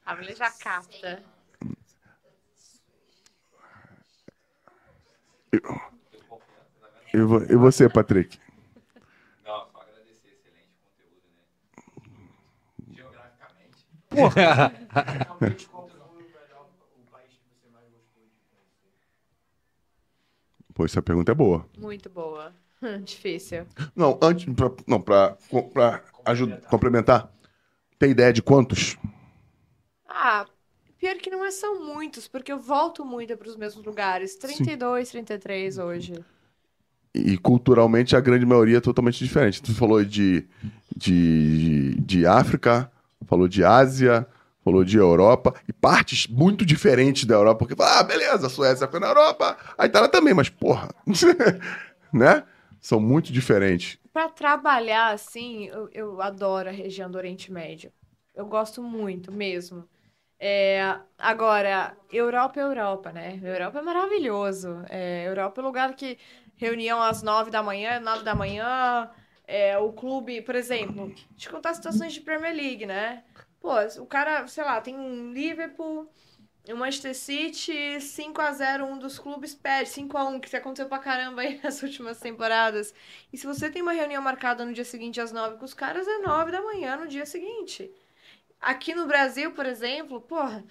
A 0.05 0.15
mulher 0.15 0.35
já 0.35 0.51
capta. 0.51 1.23
E, 7.11 7.17
e 7.17 7.55
você, 7.55 7.89
Patrick? 7.89 8.39
Não, 9.43 9.67
só 9.71 9.81
agradecer. 9.81 10.27
Excelente 10.27 10.77
conteúdo, 10.83 11.23
né? 11.31 11.43
Geograficamente. 12.93 13.85
Realmente, 14.04 14.04
qual 14.04 14.04
foi 14.04 14.04
o 14.04 14.04
melhor 14.04 14.04
o 14.04 14.04
país 14.04 14.04
que 14.04 14.04
você 14.04 14.04
mais 14.04 14.04
gostou 14.04 14.04
de 14.04 14.04
conhecer? 14.15 14.47
Pô, 20.75 20.83
essa 20.83 21.01
pergunta 21.01 21.31
é 21.31 21.35
boa. 21.35 21.65
Muito 21.77 22.09
boa. 22.09 22.53
Difícil. 23.03 23.65
Não, 23.95 24.19
antes, 24.21 24.53
pra, 24.53 24.69
não, 24.85 25.01
pra, 25.01 25.37
pra 25.73 26.03
ajudar, 26.25 26.57
complementar, 26.63 27.31
tem 27.97 28.11
ideia 28.11 28.33
de 28.33 28.41
quantos? 28.41 28.97
Ah, 30.07 30.45
pior 30.97 31.15
que 31.15 31.29
não 31.29 31.45
é, 31.45 31.51
são 31.51 31.81
muitos, 31.85 32.27
porque 32.27 32.51
eu 32.51 32.59
volto 32.59 33.05
muito 33.05 33.37
para 33.37 33.47
os 33.47 33.55
mesmos 33.55 33.85
lugares. 33.85 34.35
32, 34.35 35.09
33 35.09 35.77
hoje. 35.77 36.13
E 37.13 37.37
culturalmente 37.37 38.13
a 38.13 38.19
grande 38.19 38.45
maioria 38.45 38.79
é 38.79 38.81
totalmente 38.81 39.23
diferente. 39.23 39.61
Tu 39.61 39.73
falou 39.73 40.03
de, 40.03 40.45
de, 40.93 41.95
de 42.01 42.25
África, 42.25 42.91
falou 43.25 43.47
de 43.47 43.63
Ásia, 43.63 44.27
falou 44.63 44.83
de 44.83 44.97
Europa, 44.97 45.53
e 45.67 45.73
partes 45.73 46.27
muito 46.27 46.65
diferentes 46.65 47.25
da 47.25 47.35
Europa, 47.35 47.59
porque 47.59 47.75
fala, 47.75 47.99
ah, 47.99 48.03
beleza, 48.03 48.47
a 48.47 48.49
Suécia 48.49 48.87
foi 48.87 48.99
na 48.99 49.07
Europa, 49.07 49.57
a 49.77 49.85
Itália 49.85 50.09
também, 50.09 50.33
mas 50.33 50.49
porra, 50.49 50.89
né? 52.11 52.43
São 52.79 52.99
muito 52.99 53.31
diferentes. 53.31 53.97
Para 54.11 54.29
trabalhar 54.29 55.13
assim, 55.13 55.67
eu, 55.67 55.89
eu 55.91 56.21
adoro 56.21 56.69
a 56.69 56.71
região 56.71 57.09
do 57.09 57.17
Oriente 57.17 57.51
Médio. 57.51 57.91
Eu 58.33 58.45
gosto 58.45 58.81
muito 58.81 59.31
mesmo. 59.31 59.87
É, 60.39 60.99
agora, 61.17 61.95
Europa 62.11 62.59
é 62.59 62.63
Europa, 62.63 63.11
né? 63.11 63.39
Europa 63.41 63.79
é 63.79 63.81
maravilhoso. 63.81 64.83
É, 64.89 65.27
Europa 65.27 65.61
é 65.61 65.63
lugar 65.63 65.95
que 65.95 66.17
reunião 66.55 67.01
às 67.01 67.21
nove 67.23 67.49
da 67.49 67.63
manhã, 67.63 67.99
nove 67.99 68.23
da 68.23 68.35
manhã. 68.35 69.09
É, 69.47 69.77
o 69.77 69.93
clube, 69.93 70.41
por 70.41 70.55
exemplo, 70.55 71.13
deixa 71.31 71.49
eu 71.49 71.53
contar 71.53 71.73
situações 71.73 72.13
de 72.13 72.21
Premier 72.21 72.55
League, 72.55 72.85
né? 72.85 73.23
Pô, 73.59 73.73
o 74.01 74.05
cara, 74.05 74.47
sei 74.47 74.63
lá, 74.63 74.81
tem 74.81 74.95
um 74.95 75.31
Liverpool, 75.31 76.11
o 76.73 76.75
Manchester 76.75 77.15
City, 77.15 78.01
5 78.01 78.41
a 78.41 78.51
0 78.51 78.85
um 78.85 78.97
dos 78.97 79.19
clubes 79.19 79.53
perde, 79.53 79.89
5 79.89 80.17
a 80.17 80.25
1 80.25 80.39
que 80.39 80.55
aconteceu 80.55 80.87
pra 80.87 80.99
caramba 80.99 81.41
aí 81.41 81.59
nas 81.63 81.81
últimas 81.83 82.19
temporadas. 82.19 82.93
E 83.31 83.37
se 83.37 83.45
você 83.45 83.69
tem 83.69 83.81
uma 83.81 83.93
reunião 83.93 84.21
marcada 84.21 84.65
no 84.65 84.73
dia 84.73 84.85
seguinte 84.85 85.21
às 85.21 85.31
9 85.31 85.57
com 85.57 85.65
os 85.65 85.73
caras, 85.73 86.07
é 86.07 86.17
9 86.19 86.51
da 86.51 86.61
manhã 86.61 86.97
no 86.97 87.07
dia 87.07 87.25
seguinte. 87.25 87.91
Aqui 88.59 88.95
no 88.95 89.05
Brasil, 89.05 89.51
por 89.51 89.65
exemplo, 89.65 90.21
porra, 90.21 90.63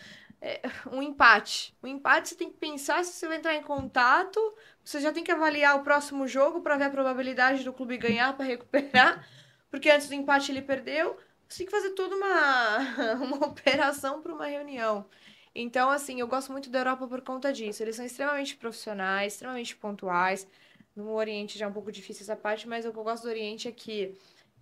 é 0.45 0.61
um 0.93 1.03
empate. 1.03 1.75
Um 1.83 1.87
empate 1.87 2.29
você 2.29 2.35
tem 2.35 2.51
que 2.51 2.59
pensar 2.59 3.03
se 3.03 3.15
você 3.15 3.27
vai 3.27 3.39
entrar 3.39 3.55
em 3.55 3.63
contato, 3.63 4.39
você 4.85 5.01
já 5.01 5.11
tem 5.11 5.25
que 5.25 5.33
avaliar 5.33 5.77
o 5.77 5.83
próximo 5.83 6.29
jogo 6.29 6.61
para 6.61 6.77
ver 6.77 6.85
a 6.85 6.91
probabilidade 6.91 7.65
do 7.65 7.73
clube 7.73 7.97
ganhar 7.97 8.37
para 8.37 8.45
recuperar, 8.45 9.27
porque 9.71 9.89
antes 9.91 10.07
do 10.09 10.15
empate 10.15 10.53
ele 10.53 10.61
perdeu. 10.61 11.17
Você 11.49 11.59
tem 11.59 11.67
que 11.67 11.73
fazer 11.73 11.91
toda 11.91 12.15
uma, 12.15 12.79
uma 13.25 13.47
operação 13.47 14.21
para 14.21 14.35
uma 14.35 14.47
reunião. 14.47 15.07
Então, 15.55 15.89
assim, 15.89 16.21
eu 16.21 16.27
gosto 16.27 16.53
muito 16.53 16.69
da 16.69 16.81
Europa 16.81 17.07
por 17.07 17.23
conta 17.23 17.53
disso. 17.53 17.83
Eles 17.83 17.97
são 17.97 18.05
extremamente 18.05 18.57
profissionais, 18.57 19.35
extremamente 19.35 19.75
pontuais. 19.77 20.47
No 20.95 21.13
Oriente 21.15 21.59
já 21.59 21.67
é 21.67 21.69
um 21.69 21.73
pouco 21.73 21.91
difícil 21.91 22.23
essa 22.23 22.37
parte, 22.37 22.69
mas 22.69 22.85
o 22.85 22.93
que 22.93 22.99
eu 22.99 23.05
gosto 23.05 23.23
do 23.23 23.29
Oriente 23.31 23.69
é 23.69 23.73
que 23.73 24.15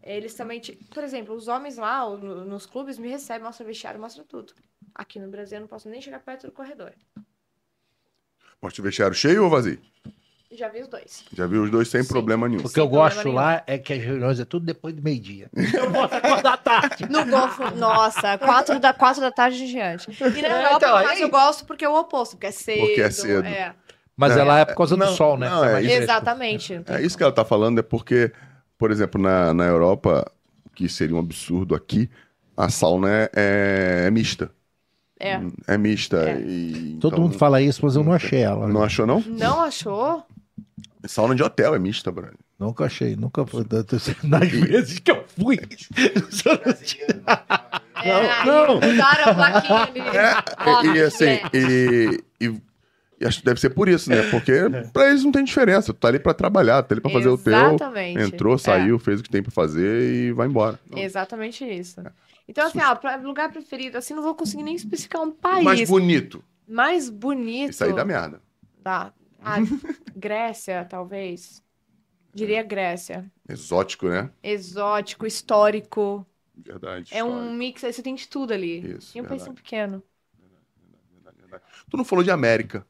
eles 0.02 0.34
também. 0.34 0.60
Por 0.92 1.02
exemplo, 1.04 1.34
os 1.34 1.48
homens 1.48 1.76
lá 1.76 2.04
o- 2.06 2.16
no- 2.16 2.44
nos 2.44 2.66
clubes 2.66 2.98
me 2.98 3.08
recebem, 3.08 3.42
mostra 3.44 3.64
vestiário, 3.66 4.00
mostra 4.00 4.24
tudo. 4.24 4.52
Aqui 4.94 5.18
no 5.18 5.28
Brasil 5.28 5.56
eu 5.58 5.60
não 5.62 5.68
posso 5.68 5.88
nem 5.88 6.00
chegar 6.00 6.20
perto 6.20 6.46
do 6.46 6.52
corredor. 6.52 6.92
Poste 8.60 8.80
vestiário 8.82 9.14
cheio 9.14 9.44
ou 9.44 9.50
vazio? 9.50 9.78
Já 10.54 10.68
vi 10.68 10.82
os 10.82 10.88
dois. 10.88 11.24
Já 11.32 11.46
viu 11.46 11.62
os 11.62 11.70
dois 11.70 11.88
sem 11.88 12.02
Sim. 12.02 12.08
problema 12.10 12.46
nenhum. 12.46 12.62
O 12.62 12.68
que 12.68 12.78
eu 12.78 12.86
gosto 12.86 13.24
nenhum. 13.24 13.34
lá 13.36 13.62
é 13.66 13.78
que 13.78 13.90
as 13.94 14.02
reuniões 14.02 14.38
é 14.38 14.44
tudo 14.44 14.66
depois 14.66 14.94
do 14.94 15.00
meio-dia. 15.02 15.48
Eu 15.74 15.90
posso 15.90 16.14
acordar 16.14 16.58
tarde. 16.58 17.08
No 17.08 17.24
Golfo, 17.24 17.70
nossa, 17.74 18.36
quatro 18.36 18.78
da, 18.78 18.92
quatro 18.92 19.22
da 19.22 19.32
tarde 19.32 19.62
em 19.64 19.66
diante. 19.66 20.10
E 20.10 20.42
na 20.42 20.48
É, 20.48 20.58
Europa, 20.58 20.76
então, 20.76 20.92
mas 20.92 21.10
aí- 21.12 21.22
eu 21.22 21.30
gosto 21.30 21.64
porque 21.64 21.84
é 21.86 21.88
o 21.88 21.98
oposto, 21.98 22.32
porque 22.32 22.48
é 22.48 22.50
cedo. 22.50 22.80
Porque 22.80 23.00
é 23.00 23.10
cedo. 23.10 23.46
é. 23.46 23.74
Mas 24.14 24.36
É, 24.36 24.40
é 24.40 24.44
lá 24.44 24.58
é 24.58 24.64
por 24.66 24.74
causa 24.76 24.94
não, 24.94 25.06
do 25.06 25.12
sol, 25.16 25.38
né? 25.38 25.48
não, 25.48 25.64
é 25.64 25.78
fresco. 25.80 26.02
Exatamente. 26.02 26.80
É 26.86 27.00
isso 27.00 27.16
que 27.16 27.22
ela 27.22 27.32
tá 27.32 27.46
falando, 27.46 27.78
é 27.78 27.82
porque 27.82 28.30
por 28.82 28.90
exemplo, 28.90 29.22
na, 29.22 29.54
na 29.54 29.64
Europa, 29.64 30.28
que 30.74 30.88
seria 30.88 31.14
um 31.14 31.18
absurdo 31.20 31.72
aqui, 31.72 32.10
a 32.56 32.68
sauna 32.68 33.08
é, 33.08 33.30
é- 33.32 34.04
é 34.08 34.10
mista. 34.10 34.50
É. 35.20 35.40
É 35.68 35.78
mista. 35.78 36.16
É. 36.28 36.40
e- 36.40 36.98
Todo 37.00 37.12
então- 37.12 37.24
mundo 37.26 37.38
fala 37.38 37.62
isso, 37.62 37.78
mas 37.84 37.94
eu 37.94 38.02
não 38.02 38.12
achei 38.12 38.40
ela. 38.40 38.66
Não 38.66 38.82
achou, 38.82 39.06
não? 39.06 39.20
Não 39.20 39.60
achou? 39.60 40.26
Sauna 41.06 41.36
de 41.36 41.44
hotel 41.44 41.76
é 41.76 41.78
mista, 41.78 42.10
Brani. 42.10 42.34
Nunca 42.58 42.86
achei, 42.86 43.14
nunca 43.14 43.46
fui. 43.46 43.64
Nas 44.24 44.48
vezes 44.48 44.98
que 44.98 45.12
eu 45.12 45.24
fui. 45.38 45.60
Brasileiro, 46.44 47.22
É, 48.02 48.44
não. 48.44 48.74
Mudaram 48.80 49.30
a 49.30 49.34
plaquinha 49.34 49.82
ali. 49.84 50.88
E, 50.88 50.96
e 50.98 51.02
assim, 51.02 51.24
né? 51.26 51.40
e, 51.54 52.20
e- 52.40 52.62
e 53.22 53.26
acho 53.26 53.38
que 53.40 53.44
deve 53.44 53.60
ser 53.60 53.70
por 53.70 53.88
isso, 53.88 54.10
né? 54.10 54.22
Porque 54.30 54.52
pra 54.92 55.08
eles 55.10 55.24
não 55.24 55.32
tem 55.32 55.44
diferença. 55.44 55.92
Tu 55.92 55.98
tá 55.98 56.08
ali 56.08 56.18
pra 56.18 56.34
trabalhar, 56.34 56.82
tá 56.82 56.94
ali 56.94 57.00
pra 57.00 57.10
fazer 57.10 57.28
o 57.28 57.38
teu. 57.38 57.52
Exatamente. 57.54 58.20
Entrou, 58.20 58.54
É. 58.54 58.58
saiu, 58.58 58.98
fez 58.98 59.20
o 59.20 59.22
que 59.22 59.30
tem 59.30 59.42
pra 59.42 59.52
fazer 59.52 60.02
e 60.14 60.32
vai 60.32 60.46
embora. 60.48 60.78
Exatamente 60.94 61.64
isso. 61.64 62.00
Então, 62.48 62.66
assim, 62.66 62.78
ó, 62.80 62.96
lugar 63.22 63.50
preferido, 63.52 63.96
assim, 63.98 64.14
não 64.14 64.22
vou 64.22 64.34
conseguir 64.34 64.62
nem 64.62 64.74
especificar 64.74 65.22
um 65.22 65.30
país 65.30 65.64
Mais 65.64 65.88
bonito. 65.88 66.44
mais 66.66 67.08
bonito. 67.08 67.70
Isso 67.70 67.84
aí 67.84 67.92
dá 67.92 68.04
merda. 68.04 68.40
da 68.82 69.12
ah, 69.40 69.56
Grécia, 70.14 70.84
talvez. 70.84 71.62
Diria 72.34 72.62
Grécia. 72.62 73.30
Exótico, 73.48 74.08
né? 74.08 74.30
Exótico, 74.42 75.26
histórico. 75.26 76.26
Verdade. 76.54 77.08
É 77.10 77.22
um 77.24 77.28
histórico. 77.28 77.56
mix, 77.58 77.84
aí 77.84 77.92
você 77.92 78.02
tem 78.02 78.14
de 78.14 78.28
tudo 78.28 78.52
ali. 78.52 78.80
Isso, 78.96 79.16
e 79.16 79.20
um 79.20 79.24
verdade. 79.24 79.44
país 79.44 79.54
pequeno. 79.54 80.02
Verdade, 81.12 81.40
verdade. 81.40 81.64
Tu 81.90 81.96
não 81.96 82.04
falou 82.04 82.24
de 82.24 82.30
América. 82.30 82.86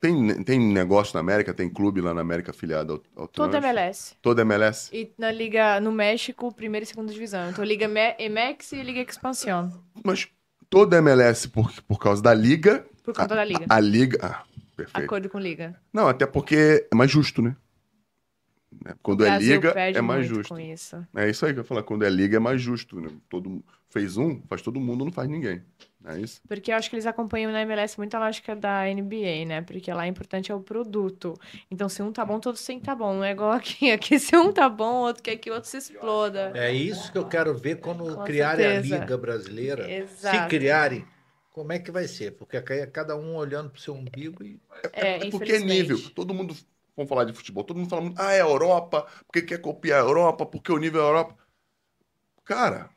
Tem, 0.00 0.42
tem 0.44 0.58
negócio 0.58 1.14
na 1.14 1.20
América? 1.20 1.52
Tem 1.52 1.68
clube 1.68 2.00
lá 2.00 2.14
na 2.14 2.22
América 2.22 2.52
afiliado 2.52 3.02
ao, 3.14 3.22
ao 3.22 3.28
Todo 3.28 3.50
Trans? 3.50 3.64
MLS. 3.64 4.14
Toda 4.22 4.42
MLS? 4.42 4.90
E 4.96 5.12
na 5.18 5.30
Liga, 5.30 5.78
no 5.78 5.92
México, 5.92 6.52
primeira 6.54 6.84
e 6.84 6.86
segunda 6.86 7.12
divisão. 7.12 7.50
Então, 7.50 7.62
Liga 7.62 7.86
MX 7.86 8.72
e 8.72 8.82
Liga 8.82 9.00
Expansión. 9.02 9.70
Mas 10.02 10.26
toda 10.70 10.96
MLS 10.98 11.48
por, 11.48 11.70
por 11.82 11.98
causa 11.98 12.22
da 12.22 12.32
Liga. 12.32 12.86
Por 13.04 13.14
conta 13.14 13.34
da 13.34 13.44
Liga. 13.44 13.66
A, 13.68 13.76
a 13.76 13.80
Liga. 13.80 14.18
Ah, 14.22 14.42
perfeito. 14.74 15.04
Acordo 15.04 15.28
com 15.28 15.38
Liga. 15.38 15.78
Não, 15.92 16.08
até 16.08 16.24
porque 16.24 16.88
é 16.90 16.94
mais 16.94 17.10
justo, 17.10 17.42
né? 17.42 17.54
Né? 18.84 18.94
Quando 19.02 19.24
é 19.24 19.38
Liga, 19.38 19.70
é 19.70 20.00
mais 20.00 20.26
justo. 20.26 20.58
isso. 20.58 21.06
É 21.14 21.28
isso 21.28 21.44
aí 21.44 21.52
que 21.52 21.58
eu 21.58 21.62
ia 21.62 21.68
falar. 21.68 21.82
Quando 21.82 22.04
é 22.04 22.08
Liga, 22.08 22.36
é 22.36 22.40
mais 22.40 22.62
justo. 22.62 22.98
Né? 23.00 23.10
Todo, 23.28 23.62
fez 23.90 24.16
um, 24.16 24.40
faz 24.48 24.62
todo 24.62 24.80
mundo, 24.80 25.04
não 25.04 25.12
faz 25.12 25.28
ninguém. 25.28 25.62
É 26.04 26.18
isso? 26.18 26.40
Porque 26.48 26.72
eu 26.72 26.76
acho 26.76 26.88
que 26.88 26.96
eles 26.96 27.06
acompanham 27.06 27.52
na 27.52 27.60
MLS 27.62 27.98
muito 27.98 28.14
a 28.14 28.18
lógica 28.18 28.56
da 28.56 28.84
NBA, 28.84 29.44
né? 29.46 29.60
Porque 29.60 29.92
lá 29.92 30.02
o 30.02 30.06
importante 30.06 30.50
é 30.50 30.54
o 30.54 30.60
produto. 30.60 31.34
Então, 31.70 31.88
se 31.88 32.02
um 32.02 32.10
tá 32.10 32.24
bom, 32.24 32.40
todos 32.40 32.64
têm 32.64 32.78
que 32.78 32.86
tá 32.86 32.94
bom. 32.94 33.14
Não 33.14 33.24
é 33.24 33.32
igual 33.32 33.52
aqui. 33.52 33.90
Aqui, 33.92 34.18
se 34.18 34.34
um 34.36 34.52
tá 34.52 34.68
bom, 34.68 35.02
o 35.02 35.06
outro 35.06 35.22
quer 35.22 35.36
que 35.36 35.50
o 35.50 35.54
outro 35.54 35.68
se 35.68 35.76
exploda. 35.76 36.52
É 36.54 36.72
isso 36.72 37.12
que 37.12 37.18
eu 37.18 37.28
quero 37.28 37.54
ver 37.54 37.80
quando 37.80 38.16
Com 38.16 38.24
criarem 38.24 38.64
certeza. 38.64 38.96
a 38.96 38.98
Liga 39.00 39.18
Brasileira. 39.18 39.84
Se 39.84 39.90
Exato. 39.92 40.48
criarem, 40.48 41.04
como 41.50 41.72
é 41.72 41.78
que 41.78 41.90
vai 41.90 42.08
ser? 42.08 42.32
Porque 42.32 42.56
aí 42.56 42.78
é 42.80 42.86
cada 42.86 43.16
um 43.16 43.36
olhando 43.36 43.70
pro 43.70 43.80
seu 43.80 43.94
umbigo 43.94 44.42
e. 44.42 44.58
É, 44.92 45.28
porque 45.30 45.52
é 45.52 45.58
nível. 45.58 45.98
Todo 46.14 46.32
mundo, 46.32 46.56
vamos 46.96 47.08
falar 47.08 47.24
de 47.24 47.32
futebol, 47.34 47.62
todo 47.62 47.76
mundo 47.76 47.90
fala, 47.90 48.02
muito, 48.02 48.18
ah, 48.18 48.32
é 48.32 48.40
a 48.40 48.44
Europa, 48.44 49.06
porque 49.26 49.42
quer 49.42 49.58
copiar 49.58 50.00
a 50.00 50.04
Europa, 50.06 50.46
porque 50.46 50.72
o 50.72 50.78
nível 50.78 51.02
é 51.02 51.04
a 51.04 51.08
Europa. 51.08 51.36
Cara, 52.44 52.90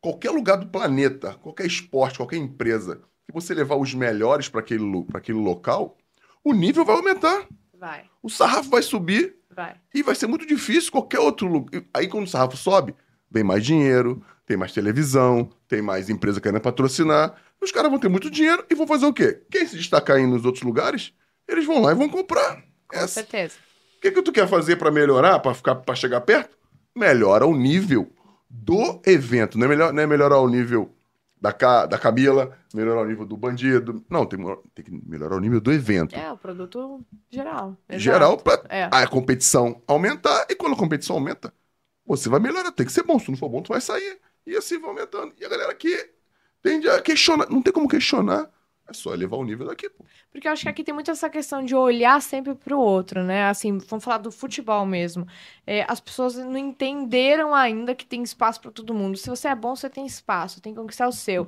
qualquer 0.00 0.30
lugar 0.30 0.56
do 0.56 0.66
planeta, 0.66 1.34
qualquer 1.42 1.66
esporte, 1.66 2.18
qualquer 2.18 2.36
empresa, 2.36 2.96
que 3.26 3.32
você 3.34 3.52
levar 3.54 3.76
os 3.76 3.94
melhores 3.94 4.48
para 4.48 4.60
aquele, 4.60 5.04
pra 5.04 5.18
aquele 5.18 5.38
local, 5.38 5.96
o 6.44 6.52
nível 6.52 6.84
vai 6.84 6.96
aumentar. 6.96 7.46
Vai, 7.78 8.04
O 8.22 8.28
sarrafo 8.28 8.70
vai 8.70 8.82
subir 8.82 9.36
vai. 9.54 9.76
e 9.94 10.02
vai 10.02 10.14
ser 10.14 10.26
muito 10.26 10.44
difícil 10.46 10.90
qualquer 10.90 11.20
outro 11.20 11.46
lugar. 11.46 11.82
Aí 11.94 12.08
quando 12.08 12.24
o 12.24 12.28
sarrafo 12.28 12.56
sobe, 12.56 12.94
vem 13.30 13.44
mais 13.44 13.64
dinheiro, 13.64 14.22
tem 14.46 14.56
mais 14.56 14.72
televisão, 14.72 15.48
tem 15.68 15.80
mais 15.82 16.08
empresa 16.10 16.40
querendo 16.40 16.60
patrocinar. 16.60 17.36
Os 17.60 17.70
caras 17.70 17.90
vão 17.90 18.00
ter 18.00 18.08
muito 18.08 18.30
dinheiro 18.30 18.64
e 18.70 18.74
vão 18.74 18.86
fazer 18.86 19.06
o 19.06 19.12
quê? 19.12 19.42
Quem 19.50 19.66
se 19.66 19.76
destacar 19.76 20.16
aí 20.16 20.26
nos 20.26 20.44
outros 20.44 20.64
lugares, 20.64 21.12
eles 21.46 21.64
vão 21.66 21.80
lá 21.82 21.92
e 21.92 21.94
vão 21.94 22.08
comprar. 22.08 22.62
Com 22.88 22.96
Essa- 22.96 23.08
certeza. 23.22 23.54
O 23.96 24.00
que, 24.00 24.10
que 24.12 24.22
tu 24.22 24.32
quer 24.32 24.48
fazer 24.48 24.76
pra 24.76 24.90
melhorar, 24.90 25.38
pra 25.40 25.52
ficar, 25.54 25.74
para 25.74 25.94
chegar 25.94 26.20
perto? 26.22 26.56
Melhora 26.96 27.46
o 27.46 27.54
nível 27.56 28.10
do 28.48 29.00
evento. 29.06 29.58
Não 29.58 29.66
é, 29.66 29.68
melhor, 29.68 29.92
não 29.92 30.02
é 30.02 30.06
melhorar 30.06 30.38
o 30.40 30.48
nível 30.48 30.94
da, 31.40 31.52
Ca- 31.52 31.86
da 31.86 31.98
Camila, 31.98 32.56
melhorar 32.74 33.02
o 33.02 33.04
nível 33.06 33.24
do 33.26 33.36
bandido. 33.36 34.04
Não, 34.10 34.24
tem, 34.26 34.38
tem 34.74 34.84
que 34.84 34.90
melhorar 35.08 35.36
o 35.36 35.40
nível 35.40 35.60
do 35.60 35.72
evento. 35.72 36.14
É, 36.14 36.32
o 36.32 36.36
produto 36.38 37.00
geral. 37.30 37.76
Exato. 37.88 38.00
Geral, 38.02 38.36
pra 38.38 38.62
É. 38.68 38.88
a 38.90 39.06
competição 39.06 39.82
aumentar. 39.86 40.46
E 40.48 40.54
quando 40.54 40.72
a 40.74 40.78
competição 40.78 41.16
aumenta, 41.16 41.52
você 42.06 42.28
vai 42.28 42.40
melhorar. 42.40 42.72
Tem 42.72 42.86
que 42.86 42.92
ser 42.92 43.02
bom. 43.02 43.18
Se 43.18 43.30
não 43.30 43.36
for 43.38 43.48
bom, 43.48 43.62
tu 43.62 43.68
vai 43.68 43.80
sair. 43.80 44.18
E 44.46 44.56
assim 44.56 44.78
vai 44.80 44.90
aumentando. 44.90 45.32
E 45.38 45.44
a 45.44 45.48
galera 45.48 45.70
aqui 45.70 45.94
tende 46.62 46.88
a 46.88 47.00
questionar. 47.00 47.48
Não 47.50 47.62
tem 47.62 47.72
como 47.72 47.88
questionar. 47.88 48.50
É 48.88 48.92
só 48.94 49.12
elevar 49.12 49.38
o 49.38 49.44
nível 49.44 49.66
daqui, 49.66 49.90
pô. 49.90 50.02
Porque 50.32 50.48
eu 50.48 50.52
acho 50.52 50.62
que 50.62 50.68
aqui 50.68 50.82
tem 50.82 50.94
muito 50.94 51.10
essa 51.10 51.28
questão 51.28 51.62
de 51.62 51.74
olhar 51.74 52.22
sempre 52.22 52.54
pro 52.54 52.80
outro, 52.80 53.22
né? 53.22 53.44
Assim, 53.44 53.76
vamos 53.76 54.02
falar 54.02 54.16
do 54.16 54.32
futebol 54.32 54.86
mesmo. 54.86 55.26
É, 55.66 55.84
as 55.86 56.00
pessoas 56.00 56.36
não 56.36 56.56
entenderam 56.56 57.54
ainda 57.54 57.94
que 57.94 58.06
tem 58.06 58.22
espaço 58.22 58.58
para 58.62 58.70
todo 58.70 58.94
mundo. 58.94 59.18
Se 59.18 59.28
você 59.28 59.48
é 59.48 59.54
bom, 59.54 59.76
você 59.76 59.90
tem 59.90 60.06
espaço, 60.06 60.62
tem 60.62 60.72
que 60.72 60.80
conquistar 60.80 61.06
o 61.06 61.12
seu. 61.12 61.46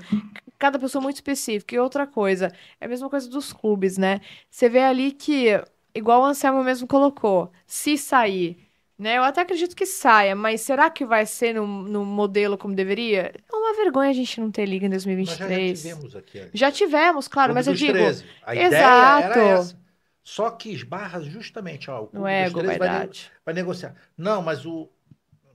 Cada 0.58 0.78
pessoa 0.78 1.00
é 1.00 1.04
muito 1.04 1.16
específica. 1.16 1.74
E 1.74 1.78
outra 1.78 2.06
coisa, 2.06 2.52
é 2.78 2.84
a 2.84 2.88
mesma 2.88 3.08
coisa 3.08 3.26
dos 3.30 3.54
clubes, 3.54 3.96
né? 3.96 4.20
Você 4.50 4.68
vê 4.68 4.80
ali 4.80 5.10
que, 5.10 5.46
igual 5.94 6.20
o 6.20 6.24
Anselmo 6.26 6.62
mesmo 6.62 6.86
colocou, 6.86 7.50
se 7.66 7.96
sair, 7.96 8.69
né? 9.00 9.18
Eu 9.18 9.24
até 9.24 9.40
acredito 9.42 9.74
que 9.76 9.86
saia, 9.86 10.34
mas 10.36 10.60
será 10.62 10.90
que 10.90 11.04
vai 11.04 11.26
ser 11.26 11.54
no, 11.54 11.66
no 11.66 12.04
modelo 12.04 12.58
como 12.58 12.74
deveria? 12.74 13.32
É 13.52 13.56
uma 13.56 13.74
vergonha 13.76 14.10
a 14.10 14.12
gente 14.12 14.40
não 14.40 14.50
ter 14.50 14.66
liga 14.66 14.86
em 14.86 14.88
Nós 15.24 15.38
já, 15.38 15.48
já 15.48 15.68
2023. 15.68 15.82
tivemos 15.82 16.16
aqui. 16.16 16.50
Já 16.52 16.70
tivemos, 16.72 17.28
claro, 17.28 17.52
Clube 17.52 17.54
mas 17.54 17.66
eu 17.66 17.74
digo. 17.74 17.92
13. 17.94 18.24
A 18.42 18.54
Exato. 18.54 18.74
ideia 18.76 19.24
era 19.24 19.36
essa. 19.42 19.80
Só 20.22 20.50
que 20.50 20.70
esbarra 20.70 21.20
justamente, 21.22 21.90
ó, 21.90 22.02
o 22.02 22.08
Clube 22.08 22.18
No 22.18 22.22
dos 22.30 22.30
ego, 22.30 22.58
13 22.58 22.78
vai, 22.78 22.88
ne- 22.90 22.98
verdade. 22.98 23.32
vai 23.44 23.54
negociar. 23.54 23.94
Não, 24.16 24.42
mas 24.42 24.64
o, 24.66 24.88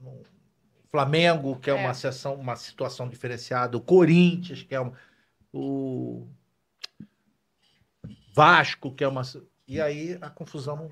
o 0.02 0.24
Flamengo, 0.90 1.58
que 1.60 1.70
é, 1.70 1.74
É. 1.74 1.76
uma 1.76 1.94
sessão, 1.94 2.34
uma 2.34 2.56
situação 2.56 3.08
diferenciada, 3.08 3.76
o 3.76 3.80
Corinthians, 3.80 4.62
que 4.62 4.74
é 4.74 4.80
uma, 4.80 4.92
o 5.52 6.26
Vasco, 8.34 8.94
que 8.94 9.04
é 9.04 9.08
uma. 9.08 9.22
E 9.66 9.80
aí 9.80 10.18
a 10.20 10.30
confusão. 10.30 10.90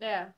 É. 0.00 0.32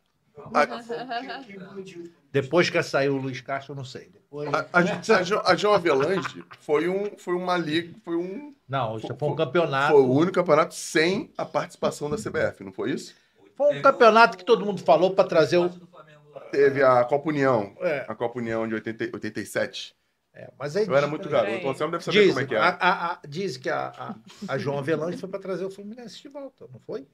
Iludiu. 1.48 2.12
Depois 2.32 2.68
que 2.68 2.82
saiu 2.82 3.14
o 3.14 3.18
Luiz 3.18 3.40
Castro, 3.40 3.72
eu 3.72 3.76
não 3.76 3.84
sei. 3.84 4.08
Depois... 4.08 4.48
A, 4.52 4.66
a, 4.72 5.18
a, 5.18 5.22
Jo- 5.22 5.42
a 5.44 5.54
João 5.54 5.74
Avelange 5.74 6.44
foi, 6.60 6.88
um, 6.88 7.16
foi 7.16 7.34
uma 7.34 7.56
liga, 7.56 7.94
foi 8.04 8.16
um, 8.16 8.52
Não, 8.68 8.96
isso 8.98 9.06
Foi- 9.06 9.16
foi 9.16 9.28
um 9.28 9.36
campeonato. 9.36 9.92
foi 9.92 10.02
o 10.02 10.10
único 10.12 10.32
campeonato 10.32 10.74
sem 10.74 11.32
a 11.38 11.44
participação 11.44 12.10
da 12.10 12.16
CBF, 12.16 12.64
não 12.64 12.72
foi 12.72 12.90
isso? 12.92 13.14
Foi 13.56 13.78
um 13.78 13.82
campeonato 13.82 14.36
que 14.36 14.44
todo 14.44 14.64
mundo 14.66 14.82
falou 14.82 15.14
para 15.14 15.28
trazer 15.28 15.58
o. 15.58 15.70
Teve 16.50 16.82
a 16.82 17.04
Copa 17.04 17.28
União, 17.28 17.72
É, 17.80 18.04
a 18.08 18.14
Copa 18.14 18.38
União 18.40 18.66
de 18.66 18.74
80, 18.74 19.10
87. 19.14 19.94
é, 20.34 20.50
mas 20.58 20.76
aí 20.76 20.86
Eu 20.86 20.96
era 20.96 21.06
muito 21.06 21.28
garoto, 21.28 21.64
o 21.66 21.70
Anselmo 21.70 21.92
deve 21.92 22.02
saber 22.04 22.18
diz, 22.24 22.28
como 22.34 22.40
é 22.40 22.46
que 22.46 22.54
é. 22.54 22.58
a, 22.58 22.68
a- 22.68 23.12
a- 23.12 23.18
diz 23.28 23.56
que 23.56 23.70
a, 23.70 23.86
a, 23.96 24.14
a 24.48 24.58
João 24.58 24.78
Avelange 24.78 25.16
foi 25.16 25.28
para 25.28 25.38
trazer 25.40 25.64
o 25.64 25.70
Fluminense 25.70 26.20
de 26.20 26.28
volta, 26.28 26.66
não 26.72 26.80
foi? 26.80 27.06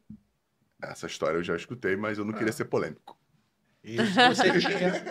Essa 0.82 1.06
história 1.06 1.36
eu 1.38 1.42
já 1.42 1.56
escutei, 1.56 1.96
mas 1.96 2.18
eu 2.18 2.24
não 2.24 2.32
queria 2.32 2.52
ser 2.52 2.64
polêmico. 2.66 3.18
Isso 3.82 4.02
você 4.14 4.58
tinha. 4.60 4.90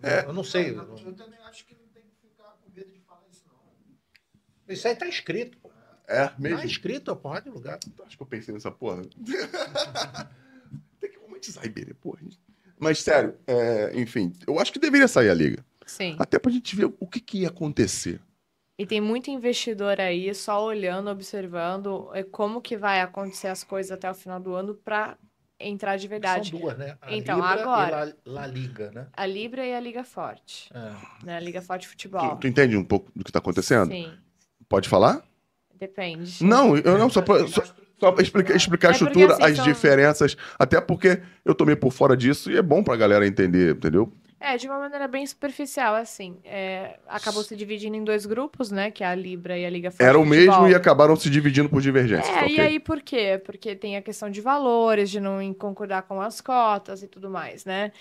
Não, 0.00 0.08
é. 0.10 0.24
Eu 0.24 0.32
não 0.32 0.42
sei. 0.44 0.70
Eu, 0.70 0.96
eu 0.96 1.12
também 1.14 1.38
acho 1.40 1.66
que 1.66 1.74
não 1.74 1.86
tem 1.92 2.02
que 2.02 2.14
ficar 2.28 2.56
com 2.62 2.70
medo 2.74 2.90
de 2.90 3.00
falar 3.00 3.20
isso, 3.30 3.44
não. 3.46 4.72
Isso 4.74 4.88
aí 4.88 4.96
tá 4.96 5.06
escrito. 5.06 5.58
pô. 5.58 5.70
É, 6.06 6.28
Tá 6.28 6.34
mesmo? 6.38 6.64
escrito 6.64 7.10
a 7.10 7.16
porra 7.16 7.42
de 7.42 7.50
lugar. 7.50 7.78
Acho 8.06 8.16
que 8.16 8.22
eu 8.22 8.26
pensei 8.26 8.54
nessa 8.54 8.70
porra. 8.70 9.02
Tem 11.00 11.10
que 11.10 11.18
romantizar 11.18 11.64
Iberê, 11.66 11.92
porra. 11.94 12.20
Mas 12.78 13.02
sério, 13.02 13.34
é, 13.46 13.92
enfim, 14.00 14.32
eu 14.46 14.58
acho 14.58 14.72
que 14.72 14.78
deveria 14.78 15.08
sair 15.08 15.28
a 15.28 15.34
liga. 15.34 15.62
Sim. 15.84 16.16
Até 16.18 16.38
pra 16.38 16.50
gente 16.50 16.74
ver 16.74 16.86
o 16.98 17.06
que, 17.06 17.20
que 17.20 17.40
ia 17.40 17.48
acontecer. 17.48 18.20
E 18.78 18.86
tem 18.86 19.00
muito 19.00 19.28
investidor 19.28 20.00
aí 20.00 20.32
só 20.32 20.64
olhando, 20.64 21.10
observando 21.10 22.08
é, 22.14 22.22
como 22.22 22.60
que 22.60 22.76
vai 22.76 23.00
acontecer 23.00 23.48
as 23.48 23.64
coisas 23.64 23.90
até 23.90 24.08
o 24.08 24.14
final 24.14 24.38
do 24.38 24.54
ano 24.54 24.72
para 24.72 25.16
entrar 25.58 25.96
de 25.96 26.06
verdade. 26.06 26.50
São 26.52 26.60
duas, 26.60 26.78
né? 26.78 26.96
A 27.02 27.12
Então, 27.12 27.36
Libra 27.40 27.60
agora- 27.62 28.14
e 28.24 28.30
La, 28.30 28.40
La 28.42 28.46
Liga, 28.46 28.92
né? 28.92 29.08
A 29.12 29.26
Libra 29.26 29.66
e 29.66 29.74
a 29.74 29.80
Liga 29.80 30.04
Forte, 30.04 30.70
É. 30.72 31.26
né? 31.26 31.36
A 31.36 31.40
Liga 31.40 31.60
Forte 31.60 31.88
Tu, 31.88 31.90
Futebol. 31.90 32.36
tu 32.36 32.46
entende 32.46 32.76
um 32.76 32.84
pouco 32.84 33.10
do 33.16 33.24
que 33.24 33.32
tá 33.32 33.40
acontecendo? 33.40 33.90
Sim, 33.90 34.12
Pode 34.68 34.88
falar? 34.88 35.24
depende. 35.74 36.44
Não, 36.44 36.76
eu 36.76 36.96
não, 36.98 37.08
só 37.10 37.20
pra, 37.22 37.46
só, 37.48 37.62
só 37.98 38.12
pra 38.12 38.22
explicar, 38.22 38.54
explicar 38.54 38.88
a 38.88 38.90
É 38.90 38.98
porque, 38.98 39.04
estrutura, 39.12 39.34
assim, 39.34 39.52
as 39.52 39.56
são- 39.56 39.64
diferenças. 39.64 40.36
Até 40.56 40.80
porque 40.80 41.20
eu 41.44 41.54
tomei 41.54 41.74
por 41.74 41.90
fora 41.92 42.16
disso 42.16 42.48
e 42.50 42.56
é 42.56 42.62
bom 42.62 42.84
pra 42.84 42.94
galera 42.96 43.26
entender, 43.26 43.74
entendeu? 43.74 44.12
É, 44.40 44.56
de 44.56 44.68
uma 44.68 44.78
maneira 44.78 45.08
bem 45.08 45.26
superficial, 45.26 45.94
assim. 45.94 46.36
É, 46.44 46.98
acabou 47.08 47.42
se 47.42 47.56
dividindo 47.56 47.96
em 47.96 48.04
dois 48.04 48.24
grupos, 48.24 48.70
né? 48.70 48.90
Que 48.90 49.02
é 49.02 49.06
a 49.06 49.14
Libra 49.14 49.58
e 49.58 49.66
a 49.66 49.70
Liga 49.70 49.90
Era 49.98 50.18
o 50.18 50.24
mesmo 50.24 50.68
e 50.68 50.74
acabaram 50.74 51.16
se 51.16 51.28
dividindo 51.28 51.68
por 51.68 51.80
divergências. 51.80 52.28
É, 52.36 52.44
ok. 52.44 52.56
e 52.56 52.60
aí 52.60 52.80
por 52.80 53.00
quê? 53.02 53.40
Porque 53.44 53.74
tem 53.74 53.96
a 53.96 54.02
questão 54.02 54.30
de 54.30 54.40
valores, 54.40 55.10
de 55.10 55.20
não 55.20 55.52
concordar 55.54 56.02
com 56.02 56.20
as 56.20 56.40
cotas 56.40 57.02
e 57.02 57.08
tudo 57.08 57.28
mais, 57.28 57.64
né? 57.64 57.92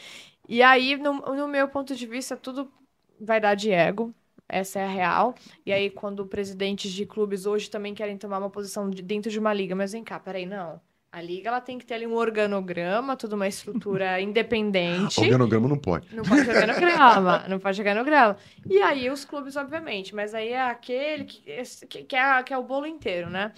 E 0.48 0.62
aí, 0.62 0.98
no, 0.98 1.14
no 1.14 1.48
meu 1.48 1.68
ponto 1.68 1.96
de 1.96 2.06
vista, 2.08 2.38
tudo 2.38 2.72
vai 3.20 3.40
dar 3.42 3.56
de 3.56 3.72
ego. 3.72 4.14
Essa 4.50 4.80
é 4.80 4.84
a 4.86 4.88
real. 4.90 5.36
E 5.66 5.74
aí, 5.74 5.90
quando 5.90 6.26
presidentes 6.26 6.92
de 6.92 7.06
clubes 7.06 7.46
hoje 7.46 7.70
também 7.70 7.94
querem 7.94 8.18
tomar 8.18 8.40
uma 8.40 8.50
posição 8.50 8.90
de- 8.90 9.02
dentro 9.02 9.30
de 9.30 9.40
uma 9.40 9.54
liga, 9.54 9.76
mas 9.76 9.92
vem 9.92 10.04
cá, 10.04 10.20
peraí, 10.20 10.46
não. 10.46 10.80
A 11.18 11.22
liga 11.22 11.50
ela 11.50 11.60
tem 11.60 11.80
que 11.80 11.86
ter 11.86 11.96
ali 11.96 12.06
um 12.06 12.14
organograma, 12.14 13.18
toda 13.18 13.36
uma 13.36 13.48
estrutura 13.48 14.22
independente. 14.22 15.20
Organograma 15.20 15.68
não 15.68 15.78
pode. 15.78 16.16
Não 16.16 16.24
pode 16.24 16.46
jogar 16.46 16.68
no 16.68 16.76
grama, 16.80 17.46
não 17.48 17.60
pode 17.60 17.76
jogar 17.76 17.96
no 17.96 18.06
grama. 18.06 18.38
E 18.70 18.80
aí 18.84 19.10
os 19.10 19.26
clubes, 19.26 19.56
obviamente, 19.56 20.14
mas 20.14 20.36
aí 20.36 20.50
é 20.50 20.62
aquele 20.62 21.24
que, 21.24 21.42
que, 21.90 22.04
que 22.04 22.16
é, 22.16 22.44
que 22.44 22.54
é 22.54 22.58
o 22.58 22.62
bolo 22.62 22.86
inteiro, 22.86 23.32
né? 23.32 23.52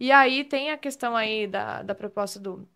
E 0.00 0.10
aí 0.10 0.42
tem 0.42 0.72
a 0.72 0.76
questão 0.76 1.14
aí 1.14 1.46
da, 1.46 1.82
da 1.82 1.94
proposta 1.94 2.40
do, 2.40 2.68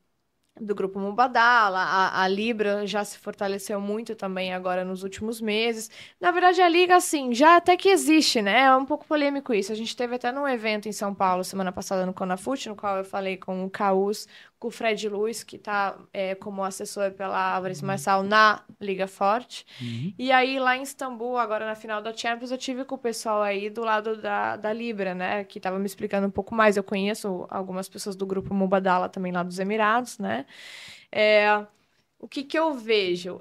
do 0.61 0.75
grupo 0.75 0.99
Mubadala, 0.99 1.79
a, 1.81 2.23
a 2.23 2.29
Libra 2.29 2.87
já 2.87 3.05
se 3.05 3.19
fortaleceu 3.19 3.81
muito 3.81 4.15
também 4.15 4.53
agora 4.53 4.85
nos 4.85 5.03
últimos 5.03 5.41
meses. 5.41 5.91
Na 6.21 6.31
verdade, 6.31 6.61
a 6.61 6.69
Liga, 6.69 6.97
assim, 6.97 7.35
já 7.35 7.57
até 7.57 7.77
que 7.77 7.89
existe, 7.89 8.43
né? 8.43 8.63
É 8.63 8.77
um 8.77 8.85
pouco 8.85 9.07
polêmico 9.07 9.55
isso. 9.55 9.73
A 9.73 9.75
gente 9.75 9.97
teve 9.97 10.17
até 10.17 10.33
num 10.33 10.47
evento 10.47 10.89
em 10.89 10.93
São 10.93 11.15
Paulo, 11.15 11.45
semana 11.45 11.73
passada, 11.73 12.05
no 12.05 12.13
Conafute, 12.13 12.69
no 12.69 12.77
qual 12.77 12.99
eu 12.99 13.05
falei 13.05 13.37
com 13.37 13.65
o 13.65 13.71
Caus, 13.71 14.27
com 14.59 14.69
o 14.69 14.71
Fred 14.71 15.09
Luiz, 15.09 15.43
que 15.45 15.57
está 15.57 15.99
como 16.41 16.65
assessor 16.65 17.13
pela 17.13 17.55
Álvares 17.55 17.81
Marçal 17.83 18.23
na 18.23 18.65
Liga 18.81 19.07
Forte. 19.07 19.65
E 20.19 20.33
aí, 20.33 20.59
lá 20.59 20.77
em 20.77 20.83
Istambul, 20.83 21.37
agora 21.39 21.65
na 21.67 21.75
final 21.77 22.03
da 22.03 22.13
Champions, 22.17 22.51
eu 22.51 22.59
tive 22.59 22.85
com 22.85 22.97
o 22.97 22.99
pessoal 22.99 23.41
aí 23.43 23.71
do 23.71 23.83
lado 23.83 24.21
da, 24.21 24.57
da 24.57 24.73
Libra, 24.73 25.15
né? 25.15 25.45
Que 25.45 25.61
tava 25.61 25.79
me 25.79 25.87
explicando 25.87 26.27
um 26.27 26.31
pouco 26.31 26.55
mais. 26.55 26.77
Eu 26.77 26.85
conheço 26.85 27.47
algumas 27.51 27.89
pessoas 27.89 28.17
do 28.17 28.27
grupo 28.27 28.53
Mubadala 28.55 29.09
também 29.09 29.33
lá 29.33 29.43
dos 29.43 29.59
Emirados, 29.59 30.19
né? 30.19 30.45
É, 31.13 31.67
o 32.19 32.29
que 32.29 32.43
que 32.45 32.59
eu 32.59 32.75
vejo? 32.75 33.41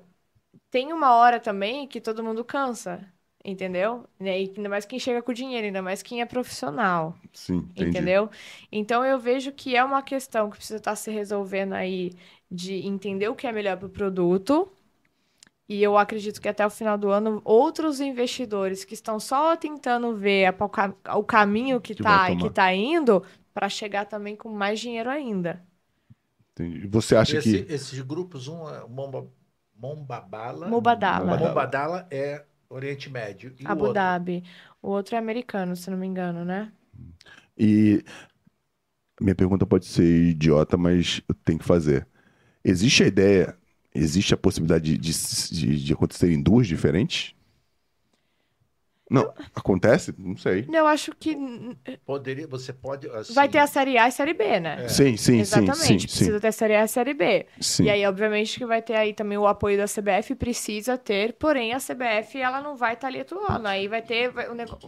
Tem 0.69 0.93
uma 0.93 1.15
hora 1.15 1.39
também 1.39 1.87
que 1.87 2.01
todo 2.01 2.23
mundo 2.23 2.43
cansa, 2.45 3.11
entendeu? 3.47 4.05
Né? 4.19 4.41
E 4.43 4.53
ainda 4.57 4.69
mais 4.69 4.85
quem 4.85 4.99
chega 4.99 5.21
com 5.23 5.33
dinheiro, 5.33 5.67
ainda 5.67 5.81
mais 5.83 6.03
quem 6.03 6.21
é 6.21 6.27
profissional. 6.27 7.17
Sim, 7.33 7.69
entendi. 7.75 7.89
Entendeu? 7.89 8.29
Então 8.71 9.05
eu 9.05 9.19
vejo 9.19 9.51
que 9.53 9.75
é 9.75 9.83
uma 9.83 10.03
questão 10.03 10.49
que 10.51 10.57
precisa 10.57 10.77
estar 10.77 10.95
se 10.97 11.11
resolvendo 11.11 11.73
aí 11.73 12.13
de 12.51 12.75
entender 12.87 13.29
o 13.29 13.35
que 13.35 13.47
é 13.47 13.53
melhor 13.53 13.77
para 13.77 13.87
o 13.87 13.89
produto. 13.89 14.71
E 15.69 15.83
eu 15.83 15.97
acredito 15.97 16.41
que 16.41 16.47
até 16.49 16.65
o 16.65 16.69
final 16.69 16.97
do 16.97 17.09
ano, 17.09 17.41
outros 17.43 17.99
investidores 17.99 18.85
que 18.85 18.93
estão 18.93 19.19
só 19.19 19.55
tentando 19.55 20.15
ver 20.15 20.45
a- 20.47 20.65
o 20.65 20.69
ca- 20.69 20.95
o 21.15 21.23
caminho 21.23 21.81
que 21.81 21.93
Que 21.93 22.01
está 22.03 22.27
tomar. 22.27 22.41
que 22.41 22.49
tá 22.49 22.73
indo, 22.73 23.23
para 23.53 23.67
chegar 23.69 24.05
também 24.05 24.35
com 24.35 24.49
mais 24.49 24.79
dinheiro 24.79 25.09
ainda. 25.09 25.61
entendi. 26.51 26.87
Você 26.87 27.15
acha 27.15 27.37
Esse- 27.37 27.63
que. 27.63 27.73
Esses 27.73 27.99
grupos, 28.01 28.47
um 28.47 28.67
é 28.69 28.87
Momba, 28.87 29.27
Mombabala. 29.75 30.67
Mombadala 30.69 32.07
é 32.11 32.45
Oriente 32.69 33.09
Médio. 33.09 33.53
E 33.59 33.65
o 33.65 33.67
Abu 33.67 33.81
outro? 33.85 33.93
Dhabi. 33.93 34.43
O 34.81 34.89
outro 34.89 35.15
é 35.15 35.17
americano, 35.17 35.75
se 35.75 35.89
não 35.89 35.97
me 35.97 36.07
engano, 36.07 36.43
né? 36.43 36.71
E 37.57 38.03
minha 39.19 39.35
pergunta 39.35 39.65
pode 39.65 39.85
ser 39.85 40.29
idiota, 40.29 40.77
mas 40.77 41.21
eu 41.27 41.35
tenho 41.35 41.59
que 41.59 41.65
fazer. 41.65 42.07
Existe 42.63 43.03
a 43.03 43.07
ideia, 43.07 43.57
existe 43.93 44.33
a 44.33 44.37
possibilidade 44.37 44.97
de, 44.97 45.11
de, 45.51 45.83
de 45.83 45.93
acontecerem 45.93 46.41
duas 46.41 46.67
diferentes? 46.67 47.33
Não, 49.09 49.33
acontece? 49.55 50.13
Não 50.17 50.35
sei. 50.37 50.67
Eu 50.71 50.85
acho 50.87 51.13
que 51.15 51.35
Poderia, 52.05 52.47
você 52.47 52.73
pode. 52.73 53.09
assim, 53.09 53.33
vai 53.33 53.47
ter 53.49 53.59
a 53.59 53.67
Série 53.67 53.97
A 53.97 54.05
e 54.05 54.07
a 54.07 54.11
Série 54.11 54.33
B, 54.33 54.59
né? 54.59 54.83
É. 54.83 54.87
Sim, 54.89 55.17
sim, 55.17 55.43
sim, 55.43 55.71
Exatamente. 55.71 55.73
sim, 55.73 56.07
sim, 56.07 56.25
Precisa 56.25 56.39
ter 56.39 56.47
a 56.47 56.51
Série 56.51 56.75
A 56.75 56.79
e 56.79 56.83
a 56.83 56.87
Série 56.87 57.13
B. 57.13 57.47
sim. 57.61 57.83
E 57.83 57.89
aí, 57.89 58.05
obviamente, 58.05 58.57
que 58.57 58.65
vai 58.65 58.81
ter 58.81 58.95
aí 58.95 59.13
também 59.13 59.37
o 59.37 59.47
apoio 59.47 59.77
da 59.77 59.87
CBF, 59.87 60.35
precisa 60.35 60.97
ter, 60.97 61.33
porém 61.33 61.73
a 61.73 61.79
CBF 61.79 62.39
ela 62.39 62.61
não 62.61 62.75
vai 62.75 62.93
estar 62.95 63.07
ali 63.07 63.19
atuando. 63.21 63.67
Aí 63.67 63.87
vai 63.87 64.01
ter, 64.01 64.29
vai, 64.31 64.47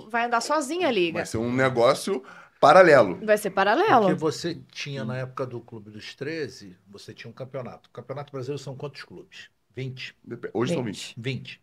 vai 0.09 0.25
andar 0.25 0.41
sozinha 0.41 0.87
a 0.87 0.91
liga. 0.91 1.19
Vai 1.19 1.25
ser 1.25 1.37
um 1.37 1.51
negócio 1.53 2.23
paralelo. 2.59 3.23
Vai 3.27 3.37
ser 3.37 3.51
Porque 3.85 4.13
paralelo. 4.13 4.15
você 4.15 4.55
tinha, 4.71 5.03
na 5.03 5.17
época 5.17 5.45
do 5.45 5.61
Clube 5.61 5.89
dos 5.91 6.15
13, 6.15 6.77
você 6.87 7.13
tinha 7.13 7.29
um 7.29 7.33
campeonato. 7.33 7.89
O 7.89 7.93
Campeonato 7.93 8.31
Brasileiro 8.31 8.61
são 8.61 8.75
quantos 8.77 9.03
clubes? 9.03 9.49
20. 9.75 10.15
Dep- 10.23 10.51
Hoje 10.53 10.73
são 10.73 10.83
20. 10.83 11.17
20. 11.17 11.61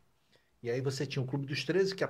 E 0.67 0.71
aí 0.71 0.81
você 0.81 1.07
tinha 1.07 1.23
o 1.23 1.27
Clube 1.27 1.47
dos 1.47 1.65
13, 1.65 1.95
que 1.95 2.03
a 2.03 2.09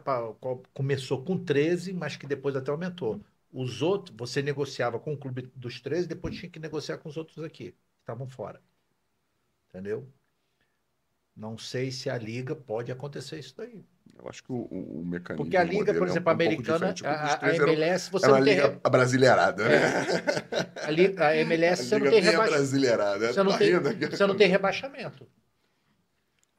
começou 0.73 1.23
com 1.23 1.37
13, 1.45 1.93
mas 1.93 2.17
que 2.17 2.27
depois 2.27 2.57
até 2.57 2.71
aumentou. 2.71 3.23
Os 3.53 3.83
outros, 3.83 4.17
você 4.17 4.41
negociava 4.41 4.99
com 4.99 5.13
o 5.13 5.19
Clube 5.19 5.43
dos 5.55 5.79
13, 5.79 6.09
depois 6.09 6.35
tinha 6.39 6.51
que 6.51 6.59
negociar 6.59 6.97
com 6.97 7.09
os 7.11 7.19
outros 7.19 7.45
aqui, 7.45 7.73
que 7.73 7.79
estavam 8.01 8.27
fora. 8.27 8.63
Entendeu? 9.69 10.13
Não 11.37 11.57
sei 11.57 11.93
se 11.93 12.11
a 12.11 12.19
Liga 12.19 12.57
pode 12.57 12.91
acontecer 12.91 13.39
isso 13.39 13.55
daí. 13.57 13.85
Eu 14.19 14.29
acho 14.29 14.43
que 14.43 14.53
o, 14.53 14.57
o, 14.71 15.01
o 15.01 15.05
mecanismo. 15.07 15.45
Porque 15.45 15.57
a 15.57 15.65
Liga, 15.65 15.95
por 15.95 16.09
é 16.09 16.13
um- 16.13 16.13
exemplo, 16.13 16.31
a 16.31 16.33
um 16.33 16.39
americana, 16.39 16.89
Clube 16.97 17.21
dos 17.21 17.35
a, 17.35 17.35
a 17.35 17.39
13 17.39 17.63
era 17.63 17.73
MLS, 17.73 18.11
você 18.11 18.33
não 18.33 18.43
tem. 18.43 18.55
liga 18.55 18.69
re- 18.69 18.81
brasileirada, 18.91 19.69
né? 19.69 19.79
A, 20.81 20.91
li- 20.91 21.15
a 21.19 21.35
MLS, 21.37 21.85
você 21.89 21.97
A 21.97 21.99
não 21.99 22.07
liga 22.07 22.43
brasileirada. 22.43 23.33
Você 23.33 23.43
Tá 23.45 23.57
tem- 23.57 23.73
aqui? 23.79 24.07
Você 24.11 24.27
não 24.27 24.37
tem 24.37 24.49
rebaixamento. 24.49 25.29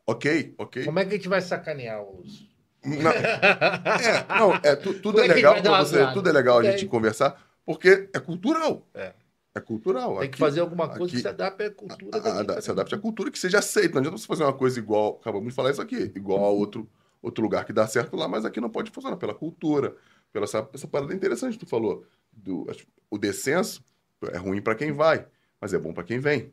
Ok, 0.07 0.55
ok. 0.57 0.85
Como 0.85 0.99
é 0.99 1.05
que 1.05 1.13
a 1.13 1.17
gente 1.17 1.27
vai 1.27 1.41
sacanear 1.41 2.01
os. 2.01 2.47
Não, 2.85 3.11
é, 3.11 4.25
não, 4.39 4.53
é, 4.63 4.75
tu- 4.75 4.93
tudo 5.01 5.19
é 5.19 5.25
é 5.25 5.34
legal 5.34 5.61
pra 5.61 5.84
você, 5.84 6.07
tudo 6.13 6.29
é 6.29 6.31
legal 6.31 6.59
a 6.59 6.63
gente 6.63 6.85
conversar, 6.85 7.41
porque 7.65 8.09
é 8.13 8.19
cultural. 8.19 8.88
É. 8.93 9.13
É 9.53 9.59
cultural. 9.59 10.11
Tem 10.19 10.19
que 10.21 10.25
Aqui- 10.35 10.38
fazer 10.39 10.59
alguma 10.61 10.88
coisa 10.88 11.03
aqui- 11.05 11.15
que 11.15 11.21
se 11.21 11.27
adapte 11.27 11.63
à 11.63 11.71
cultura 11.71 12.17
a- 12.17 12.19
daqui 12.19 12.27
a- 12.29 12.45
também. 12.45 12.61
se 12.61 12.71
adapte 12.71 12.95
à 12.95 12.97
cultura 12.97 13.31
que 13.31 13.39
seja 13.39 13.57
aceita. 13.59 13.95
Não 13.95 13.99
adianta 14.01 14.17
você 14.17 14.27
fazer 14.27 14.43
uma 14.43 14.53
coisa 14.53 14.79
igual, 14.79 15.17
acabamos 15.19 15.49
de 15.49 15.53
falar 15.55 15.71
isso 15.71 15.81
aqui, 15.81 15.95
igual 16.15 16.45
a 16.45 16.49
outro, 16.49 16.88
outro 17.21 17.43
lugar 17.43 17.65
que 17.65 17.73
dá 17.73 17.85
certo 17.88 18.15
lá, 18.15 18.27
mas 18.27 18.45
aqui 18.45 18.61
não 18.61 18.69
pode 18.69 18.91
funcionar 18.91 19.17
pela 19.17 19.34
cultura, 19.34 19.95
pela 20.31 20.45
essa, 20.45 20.69
essa 20.73 20.88
parada 20.88 21.13
interessante 21.13 21.53
que 21.57 21.65
tu 21.65 21.69
falou. 21.69 22.05
Do, 22.31 22.67
o 23.09 23.17
descenso 23.17 23.84
é 24.31 24.38
ruim 24.38 24.61
pra 24.61 24.75
quem 24.75 24.91
vai, 24.91 25.25
mas 25.59 25.73
é 25.73 25.77
bom 25.79 25.91
pra 25.91 26.03
quem 26.03 26.19
vem. 26.19 26.51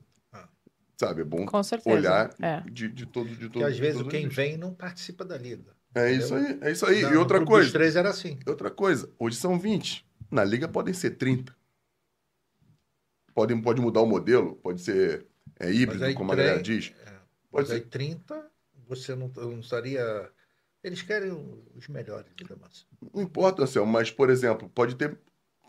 Sabe, 0.96 1.22
é 1.22 1.24
bom 1.24 1.44
olhar 1.86 2.32
É. 2.40 2.60
de, 2.70 2.88
de 2.88 3.04
todo 3.06 3.28
de 3.28 3.36
todo 3.48 3.52
Porque 3.52 3.64
às 3.64 3.74
de 3.74 3.80
vezes 3.80 4.02
quem 4.04 4.26
os- 4.28 4.34
vem 4.34 4.56
não 4.56 4.72
participa 4.72 5.24
da 5.24 5.36
liga. 5.36 5.74
É 5.94 6.12
isso 6.12 6.34
aí, 6.34 6.58
é 6.60 6.70
isso 6.72 6.86
aí. 6.86 7.02
Não, 7.02 7.12
e 7.12 7.16
outra 7.16 7.44
coisa, 7.44 7.64
Dos 7.66 7.72
três 7.72 7.96
era 7.96 8.10
assim. 8.10 8.38
outra 8.46 8.70
coisa, 8.70 9.10
hoje 9.18 9.36
são 9.36 9.58
20. 9.58 10.04
Na 10.30 10.42
liga 10.44 10.66
podem 10.68 10.92
ser 10.94 11.10
30. 11.10 11.54
Pode, 13.34 13.54
pode 13.62 13.80
mudar 13.80 14.00
o 14.00 14.06
modelo, 14.06 14.56
pode 14.56 14.80
ser 14.80 15.26
é, 15.58 15.70
híbrido, 15.72 16.04
aí 16.04 16.14
como 16.14 16.32
a 16.32 16.36
galera 16.36 16.62
diz. 16.62 16.90
Pode 17.50 17.68
Mas 17.68 17.70
aí 17.70 17.78
ser. 17.80 17.86
30, 17.88 18.50
você 18.88 19.14
não, 19.14 19.28
não 19.28 19.60
estaria. 19.60 20.30
Eles 20.82 21.02
querem 21.02 21.32
os 21.74 21.88
melhores, 21.88 22.30
Liga 22.38 22.56
Mansa. 22.56 22.84
Não 23.12 23.22
importa, 23.22 23.62
Anselmo, 23.62 23.90
mas, 23.90 24.10
por 24.10 24.30
exemplo, 24.30 24.68
pode 24.68 24.94
ter 24.96 25.18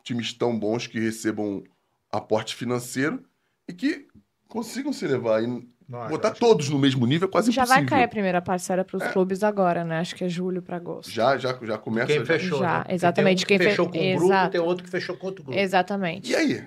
times 0.03 0.33
tão 0.33 0.57
bons 0.57 0.87
que 0.87 0.99
recebam 0.99 1.63
aporte 2.11 2.55
financeiro 2.55 3.23
e 3.67 3.73
que 3.73 4.07
consigam 4.47 4.91
se 4.93 5.05
levar 5.07 5.43
e 5.43 5.47
Não, 5.87 6.07
botar 6.07 6.31
todos 6.31 6.69
no 6.69 6.79
mesmo 6.79 7.05
nível 7.05 7.27
é 7.27 7.31
quase 7.31 7.51
Já 7.51 7.63
impossível. 7.63 7.81
vai 7.83 7.89
cair 7.89 8.03
a 8.05 8.07
primeira 8.07 8.41
parcela 8.41 8.83
para 8.83 8.97
os 8.97 9.07
clubes 9.13 9.43
agora, 9.43 9.83
né? 9.83 9.99
Acho 9.99 10.15
que 10.15 10.23
é 10.23 10.29
julho 10.29 10.61
para 10.61 10.77
agosto. 10.77 11.11
Já, 11.11 11.37
já, 11.37 11.57
já 11.61 11.77
começa. 11.77 12.07
Quem 12.07 12.19
já- 12.19 12.25
fechou. 12.25 12.59
Já, 12.59 12.79
né? 12.79 12.85
Exatamente, 12.89 13.45
Tem 13.45 13.45
um 13.45 13.47
quem 13.47 13.57
que 13.57 13.63
fe- 13.63 13.69
fechou 13.71 13.89
com 13.89 13.97
um 13.97 14.11
grupo, 14.15 14.25
Exato. 14.33 14.51
tem 14.51 14.61
outro 14.61 14.83
que 14.83 14.89
fechou 14.89 15.17
com 15.17 15.27
outro 15.27 15.43
grupo. 15.43 15.59
Exatamente. 15.59 16.31
E 16.31 16.35
aí? 16.35 16.63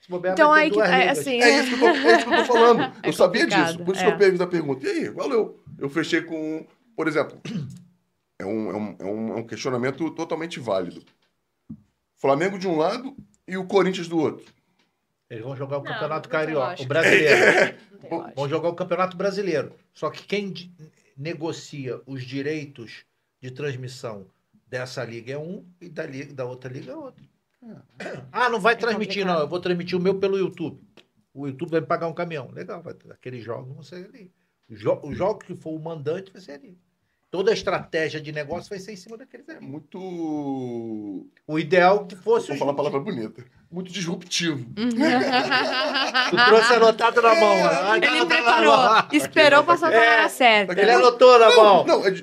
Se 0.00 0.08
bobear, 0.10 0.32
Então 0.34 0.52
aí 0.52 0.70
que 0.70 0.76
duas 0.76 0.88
é 0.88 1.08
assim, 1.10 1.40
É 1.40 1.60
isso 1.60 1.68
que 1.68 1.74
eu 1.74 1.78
tô, 1.80 1.86
é 1.86 2.16
isso 2.16 2.26
que 2.26 2.34
eu 2.34 2.38
tô 2.38 2.44
falando. 2.52 2.80
É 3.02 3.08
eu 3.08 3.12
sabia 3.12 3.46
disso. 3.46 3.78
Por 3.84 3.94
isso 3.94 4.04
é. 4.04 4.16
que 4.16 4.22
eu 4.24 4.30
fiz 4.30 4.40
a 4.40 4.46
pergunta. 4.46 4.86
E 4.86 4.90
aí, 4.90 5.08
valeu. 5.10 5.60
Eu 5.78 5.88
fechei 5.90 6.22
com. 6.22 6.66
Por 6.96 7.06
exemplo, 7.08 7.38
é 8.38 8.44
um, 8.44 8.70
é 8.70 8.74
um, 8.76 8.96
é 8.98 9.04
um, 9.04 9.28
é 9.32 9.34
um 9.36 9.46
questionamento 9.46 10.10
totalmente 10.10 10.58
válido. 10.60 11.02
Flamengo 12.16 12.58
de 12.58 12.66
um 12.66 12.76
lado 12.76 13.14
e 13.46 13.56
o 13.56 13.64
Corinthians 13.64 14.08
do 14.08 14.18
outro. 14.18 14.44
Eles 15.30 15.44
vão 15.44 15.54
jogar 15.56 15.78
o 15.78 15.82
Não, 15.82 15.92
Campeonato 15.92 16.28
Carioca, 16.28 16.82
o 16.82 16.86
brasileiro. 16.86 17.78
Vão 18.34 18.48
jogar 18.48 18.68
o 18.68 18.74
Campeonato 18.74 19.16
Brasileiro. 19.16 19.74
Só 19.92 20.08
que 20.08 20.22
quem 20.24 20.50
de- 20.52 20.72
negocia 21.16 22.00
os 22.06 22.22
direitos 22.24 23.04
de 23.42 23.50
transmissão 23.50 24.26
dessa 24.66 25.04
liga 25.04 25.32
é 25.32 25.38
um 25.38 25.66
e 25.80 25.88
da, 25.88 26.06
liga, 26.06 26.32
da 26.32 26.44
outra 26.44 26.72
liga 26.72 26.92
é 26.92 26.96
outro. 26.96 27.24
Ah, 28.32 28.48
não 28.48 28.60
vai 28.60 28.74
É 28.74 28.76
transmitir, 28.76 29.16
complicado. 29.22 29.34
não. 29.36 29.40
Eu 29.42 29.48
vou 29.48 29.60
transmitir 29.60 29.98
o 29.98 30.00
meu 30.00 30.18
pelo 30.18 30.38
YouTube. 30.38 30.80
O 31.34 31.46
YouTube 31.48 31.70
vai 31.70 31.80
me 31.80 31.86
pagar 31.86 32.06
um 32.06 32.14
caminhão. 32.14 32.50
Legal, 32.52 32.80
vai, 32.82 32.94
aqueles 33.10 33.44
jogos 33.44 33.72
vão 33.74 33.82
ser 33.82 34.04
ali. 34.06 34.32
Os, 34.70 34.78
jo 34.80 34.98
os 35.02 35.16
jogos 35.16 35.44
que 35.44 35.54
for 35.56 35.70
o 35.70 35.78
mandante 35.82 36.32
vai 36.32 36.40
ser 36.40 36.52
ali. 36.52 36.78
Toda 37.30 37.50
a 37.50 37.54
estratégia 37.54 38.18
de 38.22 38.32
negócio 38.32 38.70
vai 38.70 38.78
ser 38.78 38.92
em 38.92 38.96
cima 38.96 39.18
daqueles 39.18 39.46
É 39.50 39.60
muito. 39.60 39.98
O 41.46 41.58
ideal 41.58 42.06
que 42.06 42.16
fosse. 42.16 42.48
Vou 42.48 42.56
falar 42.56 42.72
a 42.72 42.74
palavra 42.74 43.00
bonita. 43.00 43.44
Muito 43.70 43.92
disruptivo. 43.92 44.64
Tu 44.74 46.36
trouxe 46.46 46.72
anotado 46.72 47.20
na 47.20 47.34
mão. 47.34 47.54
né? 47.56 47.70
Ai, 47.82 47.98
Ele 47.98 48.20
tá, 48.20 48.26
preparou, 48.26 48.78
esperou 49.12 49.62
passar 49.64 49.92
a 49.94 49.98
hora 49.98 50.28
certa. 50.30 50.72
Ele 50.80 50.90
anotou 50.90 51.38
na 51.38 51.54
mão. 51.54 51.84
Não, 51.84 52.06
é, 52.06 52.08
é, 52.08 52.14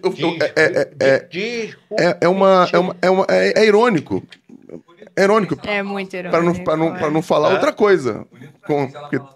é, 0.56 0.90
é, 1.00 1.30
é, 2.00 2.18
é 2.22 2.28
uma, 2.28 2.68
é, 2.74 2.80
uma, 2.80 2.96
é, 3.00 3.10
uma- 3.10 3.26
é- 3.30 3.60
é 3.62 3.66
irônico. 3.66 4.24
É 5.16 5.24
irônico. 5.24 5.56
É 5.68 5.84
muito 5.84 6.16
irônico. 6.16 6.32
Para 6.36 6.44
não, 6.44 6.64
pra 6.64 6.76
não, 6.78 6.94
pra 6.96 7.12
não 7.12 7.22
falar 7.22 7.52
É. 7.52 7.54
outra 7.54 7.72
coisa. 7.72 8.26
Com- 8.66 8.92
Léo. 8.92 9.30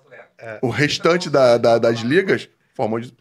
o 0.63 0.69
restante 0.69 1.29
da- 1.29 1.57
da- 1.59 1.77
das 1.77 1.99
ligas 1.99 2.49
formas 2.79 3.13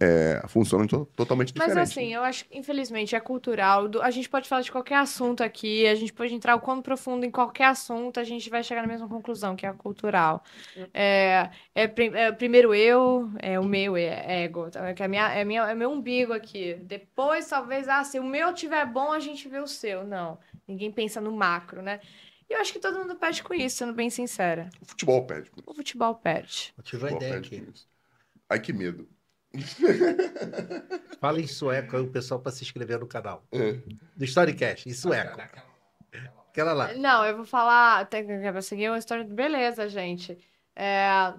é, 0.00 0.40
é, 0.42 0.48
funcionam 0.48 0.86
to- 0.86 1.06
totalmente 1.14 1.52
Mas 1.54 1.66
diferentes. 1.66 1.92
assim, 1.92 2.14
eu 2.14 2.22
acho 2.22 2.46
que, 2.46 2.56
infelizmente, 2.56 3.14
é 3.14 3.20
cultural. 3.20 3.86
Do- 3.86 4.00
A 4.00 4.10
gente 4.10 4.26
pode 4.28 4.48
falar 4.48 4.62
de 4.62 4.72
qualquer 4.72 4.96
assunto 4.96 5.42
aqui, 5.42 5.86
a 5.86 5.94
gente 5.94 6.12
pode 6.14 6.34
entrar 6.34 6.54
o 6.56 6.60
quão 6.60 6.80
profundo 6.80 7.26
em 7.26 7.30
qualquer 7.30 7.66
assunto, 7.66 8.18
a 8.18 8.24
gente 8.24 8.48
vai 8.48 8.62
chegar 8.62 8.80
na 8.80 8.88
mesma 8.88 9.06
conclusão, 9.08 9.54
que 9.54 9.66
é 9.66 9.68
a 9.68 9.74
cultural. 9.74 10.42
É, 10.94 11.50
é, 11.74 11.82
é 11.84 12.32
primeiro 12.32 12.74
eu, 12.74 13.30
é 13.38 13.60
o 13.60 13.64
meu 13.64 13.96
é 13.98 14.44
ego, 14.44 14.70
tá? 14.70 14.88
é, 14.88 14.94
que 14.94 15.02
é, 15.02 15.08
minha, 15.08 15.28
é, 15.34 15.44
minha, 15.44 15.62
é 15.70 15.74
meu 15.74 15.90
umbigo 15.90 16.32
aqui. 16.32 16.74
Depois, 16.82 17.46
talvez, 17.48 17.88
ah, 17.88 18.02
se 18.04 18.18
o 18.18 18.24
meu 18.24 18.54
tiver 18.54 18.86
bom, 18.86 19.12
a 19.12 19.20
gente 19.20 19.46
vê 19.48 19.58
o 19.58 19.66
seu. 19.66 20.04
Não, 20.06 20.38
ninguém 20.66 20.90
pensa 20.90 21.20
no 21.20 21.32
macro, 21.32 21.82
né? 21.82 22.00
E 22.48 22.54
eu 22.54 22.60
acho 22.60 22.72
que 22.72 22.78
todo 22.80 22.98
mundo 22.98 23.16
perde 23.16 23.42
com 23.42 23.54
isso, 23.54 23.76
sendo 23.76 23.92
bem 23.92 24.08
sincera. 24.10 24.70
O 24.80 24.86
futebol 24.86 25.26
perde 25.26 25.50
com 25.50 25.60
isso. 25.60 25.70
O 25.70 25.74
futebol 25.74 26.14
perde. 26.14 26.74
Eu 26.76 26.82
tive 26.82 27.04
O 27.04 27.06
uma 27.06 27.10
futebol 27.10 27.38
ideia 27.38 27.38
aqui. 27.38 27.72
Ai, 28.52 28.60
que 28.60 28.72
medo. 28.72 29.08
Fala 31.20 31.40
em 31.40 31.46
sueco 31.46 31.96
aí 31.96 32.02
o 32.02 32.10
pessoal 32.10 32.40
para 32.40 32.52
se 32.52 32.64
inscrever 32.64 33.00
no 33.00 33.06
canal. 33.06 33.46
É. 33.50 33.72
Do 34.14 34.24
Storycast, 34.24 34.86
em 34.86 34.92
sueco. 34.92 35.40
Aquela 36.50 36.74
lá. 36.74 36.92
Não, 36.92 37.24
eu 37.24 37.36
vou 37.36 37.46
falar. 37.46 38.06
Tem 38.08 38.26
que 38.26 38.62
seguir 38.62 38.90
uma 38.90 38.98
história. 38.98 39.24
Beleza, 39.24 39.88
gente. 39.88 40.36
É, 40.76 41.32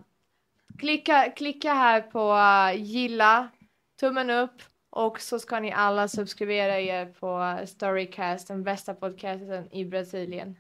klicka, 0.80 1.30
klicka 1.30 1.74
här 1.74 2.02
på 2.02 2.34
gilla, 2.76 3.52
tummen 4.00 4.30
upp 4.30 4.62
och 4.90 5.22
så 5.22 5.40
ska 5.40 5.60
ni 5.60 5.72
alla 5.72 6.08
subscribera 6.08 6.80
er 6.80 7.06
på 7.06 7.60
Storycast, 7.66 8.48
den 8.48 8.64
bästa 8.64 8.94
podcasten 8.94 9.74
i 9.74 9.86
Brasilien. 9.86 10.56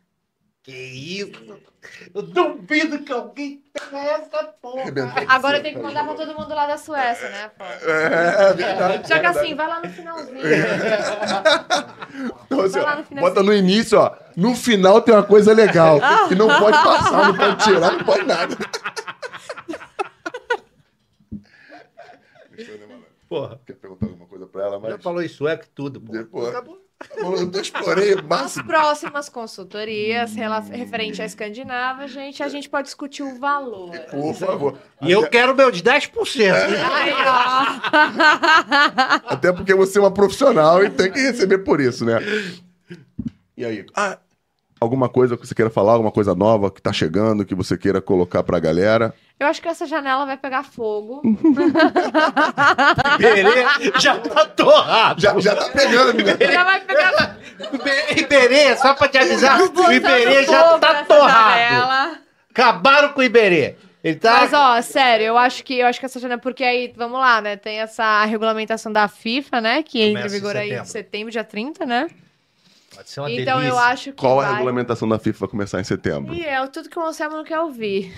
Que 0.64 0.72
isso? 0.72 1.60
Eu 2.16 2.22
duvido 2.22 3.00
que 3.04 3.12
alguém 3.12 3.62
tenha 3.92 4.12
essa 4.12 4.44
porra. 4.62 4.84
Agora 5.28 5.60
tem 5.60 5.74
que 5.74 5.80
mandar 5.82 6.06
pra 6.06 6.14
todo 6.14 6.34
mundo 6.40 6.56
lá 6.56 6.66
da 6.66 6.78
Suécia, 6.78 7.28
né, 7.30 7.52
pô? 7.58 7.66
É, 7.66 8.50
é 8.50 8.54
verdade. 8.54 9.08
Só 9.10 9.20
que 9.20 9.26
é 9.26 9.30
assim, 9.30 9.56
vai 9.56 9.68
lá 9.68 9.82
no 9.82 9.90
finalzinho. 9.90 10.40
Então, 12.46 12.62
assim, 12.62 12.74
Vai 12.80 12.84
lá 12.84 12.96
no 12.96 13.04
finalzinho. 13.04 13.20
bota 13.20 13.44
no 13.44 13.54
início, 13.54 14.00
ó. 14.00 14.16
No 14.38 14.56
final 14.56 15.02
tem 15.02 15.14
uma 15.14 15.24
coisa 15.24 15.52
legal. 15.54 16.00
que 16.30 16.36
não 16.36 16.48
pode 16.48 16.78
passar, 16.78 17.28
não 17.28 17.36
pode 17.36 17.64
tirar, 17.66 17.92
não 17.92 18.06
pode 18.06 18.24
nada. 18.26 18.56
Porra. 23.28 23.60
Quer 23.66 23.74
perguntar 23.74 24.06
alguma 24.06 24.28
coisa 24.28 24.46
pra 24.48 24.64
ela, 24.64 24.80
Já 24.80 24.90
mas. 24.96 25.04
falou 25.04 25.22
em 25.22 25.28
sueco 25.28 25.66
e 25.66 25.70
tudo, 25.70 26.00
pô. 26.00 26.12
Depois. 26.12 26.48
Acabou. 26.50 26.83
Eu 27.16 27.62
explorei 27.62 28.14
o 28.16 28.20
As 28.20 28.26
máximo. 28.26 28.66
próximas 28.66 29.30
consultorias 29.30 30.34
referente 30.72 31.22
à 31.22 31.26
Escandinava, 31.26 32.08
gente, 32.08 32.42
a 32.42 32.48
gente 32.50 32.70
pode 32.70 32.86
discutir 32.88 33.24
o 33.24 33.38
valor. 33.40 33.92
Por 34.10 34.34
favor. 34.34 34.78
E 35.02 35.12
eu 35.12 35.28
quero 35.30 35.56
meus 35.56 35.82
10%. 35.82 36.52
Ai, 36.92 37.14
ó. 39.28 39.34
Até 39.34 39.52
porque 39.52 39.74
você 39.74 39.98
é 39.98 40.02
uma 40.02 40.12
profissional 40.14 40.84
e 40.84 40.90
tem 40.90 41.12
que 41.12 41.20
receber 41.20 41.60
por 41.60 41.80
isso, 41.80 42.04
né? 42.06 42.20
E 43.56 43.64
aí? 43.66 43.86
Ah, 43.96 44.18
alguma 44.84 45.10
coisa 45.10 45.36
que 45.38 45.48
você 45.48 45.56
queira 45.56 45.72
falar, 45.72 45.94
alguma 45.94 46.12
coisa 46.12 46.36
nova 46.36 46.70
que 46.70 46.82
tá 46.82 46.94
chegando, 46.94 47.46
que 47.46 47.56
você 47.56 47.78
queira 47.78 48.02
colocar 48.02 48.44
pra 48.44 48.60
galera? 48.60 49.14
Eu 49.40 49.48
acho 49.48 49.62
que 49.62 49.68
essa 49.68 49.86
janela 49.86 50.26
vai 50.26 50.38
pegar 50.38 50.64
fogo. 50.64 51.22
Iberê 53.20 53.66
já 54.00 54.18
tá 54.20 54.46
torrado. 54.46 55.22
Já, 55.22 55.40
já 55.40 55.56
tá 55.56 55.70
pegando, 55.70 56.14
menina. 56.14 56.38
Já 56.40 56.64
vai 56.64 56.82
pegar 56.82 57.38
Ibe- 57.74 58.22
Iberê, 58.22 58.76
só 58.78 58.94
pra 58.94 59.08
te 59.08 59.18
avisar, 59.18 59.60
o 59.62 59.92
Iberê 59.92 60.44
já 60.46 60.78
tá 60.80 61.04
torrado. 61.06 61.60
janela. 61.60 62.18
Acabaram 62.52 63.10
com 63.14 63.20
o 63.22 63.24
Iberê. 63.24 63.76
Ele 64.04 64.16
tá. 64.18 64.42
Mas, 64.42 64.54
ó, 64.54 64.82
sério, 64.82 65.26
eu 65.28 65.38
acho 65.38 65.64
que 65.64 65.80
eu 65.80 65.88
acho 65.88 65.98
que 66.00 66.06
essa 66.06 66.20
janela. 66.20 66.40
Porque 66.42 66.64
aí, 66.64 66.94
vamos 66.96 67.20
lá, 67.20 67.40
né? 67.42 67.56
Tem 67.56 67.80
essa 67.80 68.26
regulamentação 68.26 68.92
da 68.92 69.08
FIFA, 69.08 69.62
né? 69.62 69.82
Que 69.84 70.02
entra 70.02 70.26
em 70.26 70.30
vigor 70.30 70.56
aí 70.58 70.68
em 70.68 70.70
setembro. 70.72 70.92
setembro, 70.92 71.32
dia 71.32 71.44
30, 71.44 71.86
né? 71.86 72.08
Pode 72.96 73.10
ser 73.10 73.20
uma 73.22 73.32
Então 73.32 73.56
eu 73.56 73.62
delícia. 73.62 73.82
acho 73.82 74.04
que. 74.12 74.18
Qual 74.22 74.40
a 74.40 74.44
vai... 74.44 74.54
regulamentação 74.54 75.08
da 75.08 75.18
FIFA 75.20 75.40
vai 75.40 75.50
começar 75.50 75.80
em 75.80 75.84
setembro? 75.84 76.34
E 76.34 76.46
é 76.46 76.66
tudo 76.68 76.90
que 76.90 76.98
o 77.00 77.06
Anselmo 77.06 77.38
não 77.38 77.44
quer 77.44 77.60
ouvir. 77.60 78.14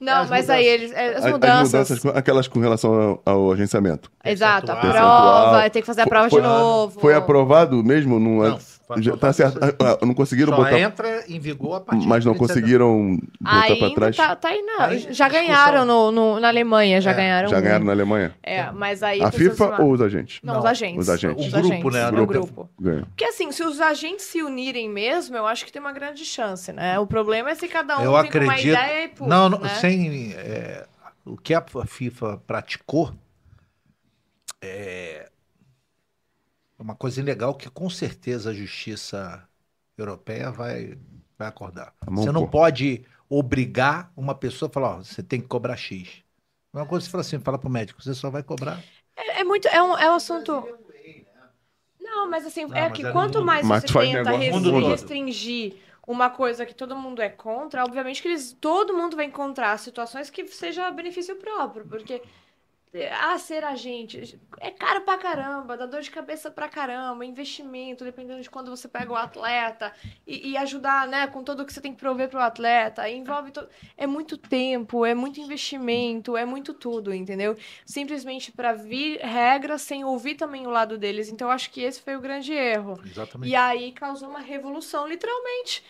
Não, 0.00 0.22
As 0.22 0.30
mas 0.30 0.50
aí 0.50 0.66
eles. 0.66 0.92
é, 0.92 1.14
As 1.14 1.24
As- 1.24 1.32
mudanças. 1.32 2.06
aquelas 2.06 2.48
com 2.48 2.58
relação 2.60 3.20
ao, 3.24 3.34
ao 3.34 3.52
agenciamento. 3.52 4.10
Exato, 4.24 4.70
a 4.72 4.76
prova, 4.76 5.70
tem 5.70 5.80
que 5.80 5.86
fazer 5.86 6.02
a 6.02 6.06
prova 6.06 6.28
Foi- 6.28 6.42
de 6.42 6.46
novo. 6.46 7.00
Foi 7.00 7.14
aprovado 7.14 7.82
mesmo? 7.82 8.18
Não, 8.20 8.30
Não, 8.48 8.58
foi 8.58 8.68
já 8.98 9.16
tá 9.16 9.32
certo. 9.32 9.58
Ah, 9.62 9.98
ah, 10.00 10.06
Não 10.06 10.14
conseguiram 10.14 10.50
Só 10.52 10.56
botar. 10.56 10.78
entra 10.78 11.24
em 11.28 11.38
vigor 11.40 11.76
a 11.76 11.80
partir 11.80 12.06
Mas 12.06 12.24
não 12.24 12.32
de 12.32 12.38
30 12.38 12.54
de 12.54 12.60
conseguiram 12.60 13.16
botar 13.40 13.50
pra 13.66 13.74
Ainda 13.86 13.94
trás? 13.94 14.16
tá, 14.16 14.36
tá 14.36 14.48
aí, 14.48 14.62
não. 14.62 14.80
Aí, 14.80 15.06
já 15.12 15.28
ganharam 15.28 15.84
no, 15.84 16.10
no- 16.12 16.40
na 16.40 16.48
Alemanha, 16.48 17.00
já 17.00 17.10
É, 17.10 17.14
ganharam. 17.14 17.48
Já 17.48 17.58
um. 17.58 17.62
ganharam 17.62 17.84
na 17.84 17.92
Alemanha? 17.92 18.34
É, 18.42 18.70
mas 18.70 19.02
aí. 19.02 19.22
A 19.22 19.30
FIFA 19.32 19.66
uma- 19.68 19.80
ou 19.82 19.92
os 19.92 20.00
agentes? 20.00 20.40
Não, 20.42 20.54
Não, 20.54 20.60
os 20.60 20.66
agentes. 20.66 20.98
os 21.00 21.08
agentes. 21.08 21.46
O 21.52 21.60
grupo, 21.60 21.90
né? 21.90 22.08
O 22.08 22.26
grupo. 22.26 22.70
Ganham. 22.80 23.04
Porque 23.06 23.24
assim, 23.24 23.50
se 23.52 23.62
os 23.62 23.80
agentes 23.80 24.26
se 24.26 24.42
unirem 24.42 24.88
mesmo, 24.88 25.36
eu 25.36 25.46
acho 25.46 25.64
que 25.64 25.72
tem 25.72 25.80
uma 25.80 25.92
grande 25.92 26.24
chance, 26.24 26.72
né? 26.72 26.98
O 26.98 27.06
problema 27.06 27.50
é 27.50 27.54
se 27.54 27.66
cada 27.68 27.94
um 27.98 28.02
Eu 28.02 28.04
tem 28.04 28.10
uma 28.10 28.20
acredito. 28.20 28.66
ideia 28.68 29.04
e 29.04 29.08
puf, 29.08 29.28
não, 29.28 29.48
não, 29.48 29.58
né? 29.60 29.68
sem. 29.80 30.32
é, 30.34 30.84
o 31.24 31.36
que 31.36 31.54
a 31.54 31.64
FIFA 31.86 32.40
praticou 32.46 33.12
é 34.62 35.28
uma 36.84 36.94
coisa 36.94 37.22
legal 37.22 37.54
que 37.54 37.70
com 37.70 37.88
certeza 37.88 38.50
a 38.50 38.54
justiça 38.54 39.48
europeia 39.96 40.50
vai, 40.50 40.98
vai 41.38 41.48
acordar. 41.48 41.94
Vamos 42.04 42.24
Você 42.24 42.30
não 42.30 42.42
pôr. 42.42 42.50
pode 42.50 43.06
obrigar 43.26 44.12
uma 44.14 44.34
pessoa 44.34 44.68
a 44.68 44.72
falar, 44.72 44.96
ó, 44.96 44.98
você 44.98 45.22
tem 45.22 45.40
que 45.40 45.48
cobrar 45.48 45.76
X. 45.78 46.22
É 46.74 46.76
uma 46.76 46.86
coisa 46.86 47.02
que 47.02 47.06
você 47.06 47.10
fala 47.10 47.20
assim, 47.22 47.38
fala 47.38 47.58
pro 47.58 47.70
médico, 47.70 48.02
você 48.02 48.12
só 48.12 48.28
vai 48.28 48.42
cobrar. 48.42 48.82
É, 49.16 49.40
é 49.40 49.44
muito. 49.44 49.66
É 49.68 49.82
um, 49.82 49.96
é 49.96 50.10
um 50.10 50.14
assunto. 50.14 50.52
Não, 52.00 52.28
mas 52.28 52.44
assim, 52.46 52.66
Não, 52.66 52.76
é 52.76 52.88
mas 52.90 52.98
que 52.98 53.06
é 53.06 53.12
quanto 53.12 53.38
mundo. 53.38 53.46
mais 53.46 53.66
você 53.66 53.86
tenta 53.86 54.36
negócio 54.36 54.88
restringir 54.90 55.76
uma 56.06 56.28
coisa 56.28 56.66
que 56.66 56.74
todo 56.74 56.94
mundo 56.94 57.22
é 57.22 57.30
contra, 57.30 57.82
obviamente 57.82 58.20
que 58.20 58.28
eles, 58.28 58.52
todo 58.60 58.92
mundo 58.92 59.16
vai 59.16 59.24
encontrar 59.24 59.78
situações 59.78 60.28
que 60.28 60.46
seja 60.48 60.90
benefício 60.90 61.34
próprio, 61.36 61.86
porque 61.86 62.20
ah, 63.20 63.38
ser 63.38 63.64
agente 63.64 64.38
é 64.60 64.70
caro 64.70 65.00
pra 65.00 65.18
caramba, 65.18 65.76
dá 65.76 65.84
dor 65.84 66.00
de 66.00 66.10
cabeça 66.10 66.50
pra 66.50 66.68
caramba, 66.68 67.24
investimento, 67.24 68.04
dependendo 68.04 68.40
de 68.40 68.48
quando 68.48 68.70
você 68.70 68.86
pega 68.86 69.12
o 69.12 69.16
atleta 69.16 69.92
e, 70.26 70.50
e 70.50 70.56
ajudar, 70.56 71.08
né, 71.08 71.26
com 71.26 71.42
tudo 71.42 71.64
que 71.64 71.72
você 71.72 71.80
tem 71.80 71.92
que 71.92 71.98
prover 71.98 72.28
pro 72.28 72.40
atleta, 72.40 73.08
envolve 73.08 73.50
to... 73.50 73.66
é 73.96 74.06
muito 74.06 74.38
tempo, 74.38 75.04
é 75.04 75.14
muito 75.14 75.40
investimento, 75.40 76.36
é 76.36 76.44
muito 76.44 76.72
tudo, 76.72 77.12
entendeu? 77.12 77.56
Simplesmente 77.84 78.52
pra 78.52 78.72
vir 78.72 79.18
regras 79.20 79.82
sem 79.82 80.04
ouvir 80.04 80.36
também 80.36 80.66
o 80.66 80.70
lado 80.70 80.96
deles. 80.96 81.28
Então 81.28 81.48
eu 81.48 81.52
acho 81.52 81.70
que 81.70 81.80
esse 81.80 82.00
foi 82.00 82.16
o 82.16 82.20
grande 82.20 82.52
erro. 82.52 83.00
Exatamente. 83.04 83.50
E 83.50 83.56
aí 83.56 83.92
causou 83.92 84.28
uma 84.28 84.40
revolução, 84.40 85.06
literalmente. 85.08 85.82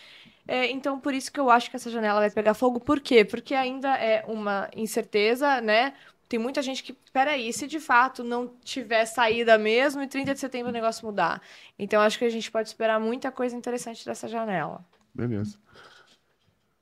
É, 0.47 0.71
então, 0.71 1.01
por 1.01 1.15
isso 1.15 1.33
que 1.33 1.41
eu 1.41 1.49
acho 1.49 1.71
que 1.71 1.77
essa 1.77 1.91
janela 1.91 2.21
vai 2.21 2.31
pegar 2.31 2.53
fogo. 2.53 2.79
Por 2.79 3.01
quê? 3.01 3.25
Porque 3.25 3.55
ainda 3.55 3.97
é 3.97 4.25
uma 4.27 4.69
incerteza, 4.77 5.61
né? 5.61 5.95
Tem 6.29 6.39
muita 6.39 6.63
gente 6.63 6.83
que, 6.83 6.93
peraí, 7.13 7.53
se 7.53 7.67
de 7.67 7.79
fato 7.79 8.25
não 8.25 8.49
tiver 8.65 9.05
saída 9.05 9.59
mesmo, 9.59 10.03
e 10.03 10.07
30 10.07 10.35
de 10.35 10.41
setembro 10.41 10.71
o 10.71 10.73
negócio 10.73 11.07
mudar. 11.07 11.41
Então, 11.79 12.01
acho 12.01 12.19
que 12.19 12.25
a 12.25 12.31
gente 12.31 12.51
pode 12.51 12.69
esperar 12.69 12.99
muita 12.99 13.31
coisa 13.31 13.57
interessante 13.57 14.05
dessa 14.05 14.27
janela. 14.27 14.85
Beleza. 15.15 15.59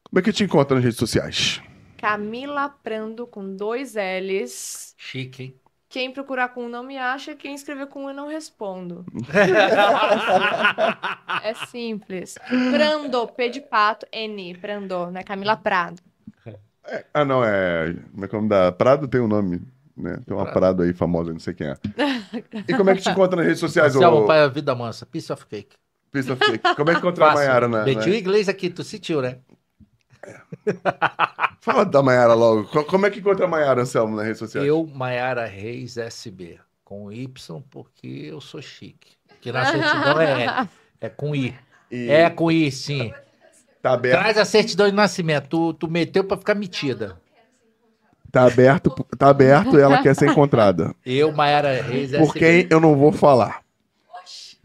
Como 0.04 0.18
é 0.18 0.22
que 0.22 0.32
te 0.32 0.44
encontra 0.44 0.74
nas 0.74 0.84
redes 0.84 0.98
sociais? 0.98 1.60
Camila 1.96 2.68
Prando 2.68 3.26
com 3.26 3.56
dois 3.56 3.94
L's. 3.94 4.94
Chique, 4.98 5.42
hein? 5.42 5.54
Quem 5.88 6.10
procurar 6.10 6.48
com 6.48 6.64
um 6.64 6.68
não 6.70 6.82
me 6.82 6.96
acha, 6.96 7.34
quem 7.34 7.54
escrever 7.54 7.86
com 7.86 8.04
um 8.04 8.08
eu 8.08 8.14
não 8.14 8.26
respondo. 8.26 9.04
É 11.44 11.54
simples. 11.66 12.36
Prando, 12.70 13.26
P 13.28 13.48
de 13.48 13.60
pato, 13.60 14.06
N, 14.12 14.54
Prando, 14.56 15.10
né? 15.10 15.22
Camila 15.22 15.56
Prado. 15.56 16.00
Ah, 17.14 17.24
não, 17.24 17.44
é. 17.44 17.94
Como 18.12 18.24
é 18.24 18.28
que 18.28 18.34
é 18.34 18.38
o 18.38 18.40
nome 18.42 18.48
da. 18.50 18.72
Prado 18.72 19.06
tem 19.08 19.20
um 19.20 19.28
nome, 19.28 19.62
né? 19.96 20.18
Tem 20.26 20.36
uma 20.36 20.46
Prado 20.46 20.82
aí 20.82 20.92
famosa, 20.92 21.32
não 21.32 21.38
sei 21.40 21.54
quem 21.54 21.68
é. 21.68 21.76
E 22.66 22.74
como 22.74 22.90
é 22.90 22.94
que 22.94 23.02
te 23.02 23.10
encontra 23.10 23.36
nas 23.36 23.44
redes 23.46 23.60
sociais, 23.60 23.94
Marcelo, 23.94 24.24
ô 24.24 24.26
pai, 24.26 24.40
a 24.40 24.48
vida 24.48 24.74
mansa, 24.74 25.06
piece 25.06 25.32
of 25.32 25.46
cake. 25.46 25.76
Piece 26.10 26.30
of 26.30 26.38
Cake? 26.44 26.74
Como 26.76 26.90
é 26.90 26.92
que 26.94 26.98
encontra 26.98 27.24
a 27.24 27.28
Fácil. 27.28 27.46
Mayara 27.46 27.68
na. 27.68 27.84
Meti 27.84 28.08
o 28.08 28.12
na... 28.12 28.18
inglês 28.18 28.48
aqui, 28.48 28.68
tu 28.68 28.84
sentiu, 28.84 29.22
né? 29.22 29.38
Fala 31.60 31.84
da 31.84 32.02
Mayara 32.02 32.34
logo. 32.34 32.64
Co- 32.64 32.84
Como 32.84 33.06
é 33.06 33.10
que 33.10 33.20
encontra 33.20 33.46
a 33.46 33.48
Mayara, 33.48 33.82
Anselmo, 33.82 34.14
nas 34.16 34.24
redes 34.26 34.38
sociais? 34.38 34.66
Eu, 34.66 34.86
Maiara 34.86 35.46
Reis 35.46 35.96
SB, 35.96 36.58
com 36.84 37.10
Y, 37.10 37.62
porque 37.70 38.06
eu 38.30 38.40
sou 38.40 38.60
chique. 38.60 39.12
Que 39.40 39.50
na 39.50 39.64
certidão 39.70 40.20
é, 40.20 40.68
é 41.00 41.08
com 41.08 41.34
I. 41.34 41.54
E 41.90 42.10
É 42.10 42.28
com 42.30 42.50
I, 42.50 42.70
sim. 42.70 43.12
Tá 43.82 43.92
aberto. 43.92 44.20
Traz 44.20 44.38
a 44.38 44.44
certidão 44.44 44.88
de 44.88 44.94
nascimento. 44.94 45.48
Tu, 45.48 45.74
tu 45.74 45.88
meteu 45.88 46.24
pra 46.24 46.36
ficar 46.36 46.54
metida. 46.54 47.20
Tá 48.30 48.44
aberto, 48.46 48.88
tá 49.18 49.28
aberto 49.28 49.76
e 49.78 49.82
ela 49.82 50.02
quer 50.02 50.14
ser 50.16 50.30
encontrada. 50.30 50.94
Eu, 51.04 51.30
Maiara 51.32 51.82
Reis 51.82 52.12
Por 52.12 52.28
SB. 52.34 52.38
quem 52.38 52.66
eu 52.70 52.80
não 52.80 52.96
vou 52.96 53.12
falar. 53.12 53.60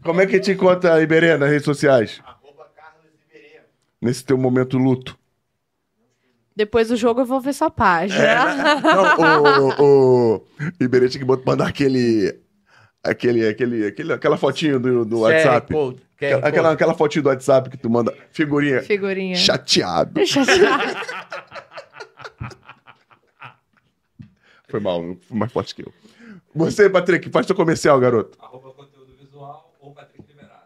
Como 0.02 0.20
é 0.22 0.26
que 0.26 0.40
te 0.40 0.52
encontra, 0.52 1.02
Iberê, 1.02 1.36
nas 1.36 1.50
redes 1.50 1.66
sociais? 1.66 2.18
Arroba 2.24 2.66
Carlos 2.74 3.10
Iberê. 3.28 3.60
Nesse 4.00 4.24
teu 4.24 4.38
momento 4.38 4.78
luto. 4.78 5.18
Depois 6.56 6.88
do 6.88 6.96
jogo 6.96 7.20
eu 7.20 7.26
vou 7.26 7.40
ver 7.40 7.52
sua 7.52 7.70
página. 7.70 8.24
É, 8.24 8.36
Não, 8.80 9.68
o, 9.78 10.36
o 10.36 10.42
Iberê 10.80 11.08
tinha 11.08 11.24
que 11.24 11.44
mandar 11.46 11.68
aquele. 11.68 12.38
Aquele, 13.08 13.48
aquele, 13.48 13.86
aquele, 13.86 14.12
aquela 14.12 14.36
fotinho 14.36 14.78
do, 14.78 15.04
do 15.04 15.20
WhatsApp. 15.20 15.72
Pô, 15.72 15.94
quer- 16.16 16.34
Aquela, 16.34 16.48
aquela, 16.48 16.72
aquela 16.72 16.94
fotinho 16.94 17.22
do 17.24 17.28
WhatsApp 17.28 17.70
que 17.70 17.76
tu 17.76 17.88
manda. 17.88 18.14
Figurinha. 18.30 18.82
Figurinha. 18.82 19.36
Chateado. 19.36 20.24
Chateado. 20.26 20.98
Foi 24.68 24.80
mal, 24.80 25.00
foi 25.26 25.36
mais 25.38 25.52
forte 25.52 25.74
que 25.74 25.82
eu. 25.82 25.92
Você, 26.54 26.90
Patrick, 26.90 27.30
faz 27.30 27.46
teu 27.46 27.56
comercial, 27.56 27.98
garoto. 27.98 28.36
Arroba 28.40 28.72
conteúdo 28.72 29.14
visual 29.16 29.74
ou 29.80 29.94
Patrick 29.94 30.24
Liberado. 30.28 30.62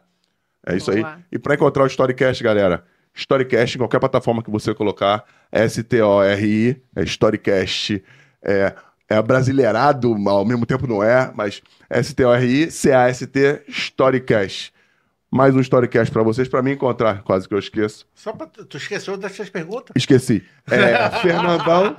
É 0.67 0.77
isso 0.77 0.91
Boa. 0.93 1.15
aí. 1.15 1.23
E 1.31 1.39
pra 1.39 1.55
encontrar 1.55 1.85
o 1.85 1.87
Storycast, 1.87 2.43
galera, 2.43 2.85
Storycast, 3.15 3.77
em 3.77 3.79
qualquer 3.79 4.01
plataforma 4.01 4.43
que 4.43 4.51
você 4.51 4.75
colocar, 4.75 5.25
S-T-O-R-I, 5.53 6.83
é 6.97 7.03
Storycast, 7.05 8.03
é, 8.43 8.75
é 9.13 9.21
brasileirado, 9.23 10.15
ao 10.27 10.45
mesmo 10.45 10.65
tempo 10.65 10.87
não 10.87 11.03
é, 11.03 11.31
mas 11.35 11.61
S-T-O-R-I, 11.91 12.71
C-A-S-T, 12.71 13.63
Storycast. 13.69 14.73
Mais 15.31 15.55
um 15.55 15.61
Storycast 15.61 16.13
pra 16.13 16.23
vocês, 16.23 16.49
pra 16.49 16.63
mim 16.63 16.73
encontrar, 16.73 17.23
quase 17.23 17.47
que 17.49 17.55
eu 17.55 17.59
esqueço. 17.59 18.07
Só 18.15 18.33
pra... 18.33 18.47
Tu 18.47 18.65
tu 18.65 18.77
esqueceu 18.77 19.17
dessas 19.17 19.49
perguntas? 19.49 19.93
Esqueci. 19.95 20.43
É 20.71 21.11
Fernandão 21.21 21.97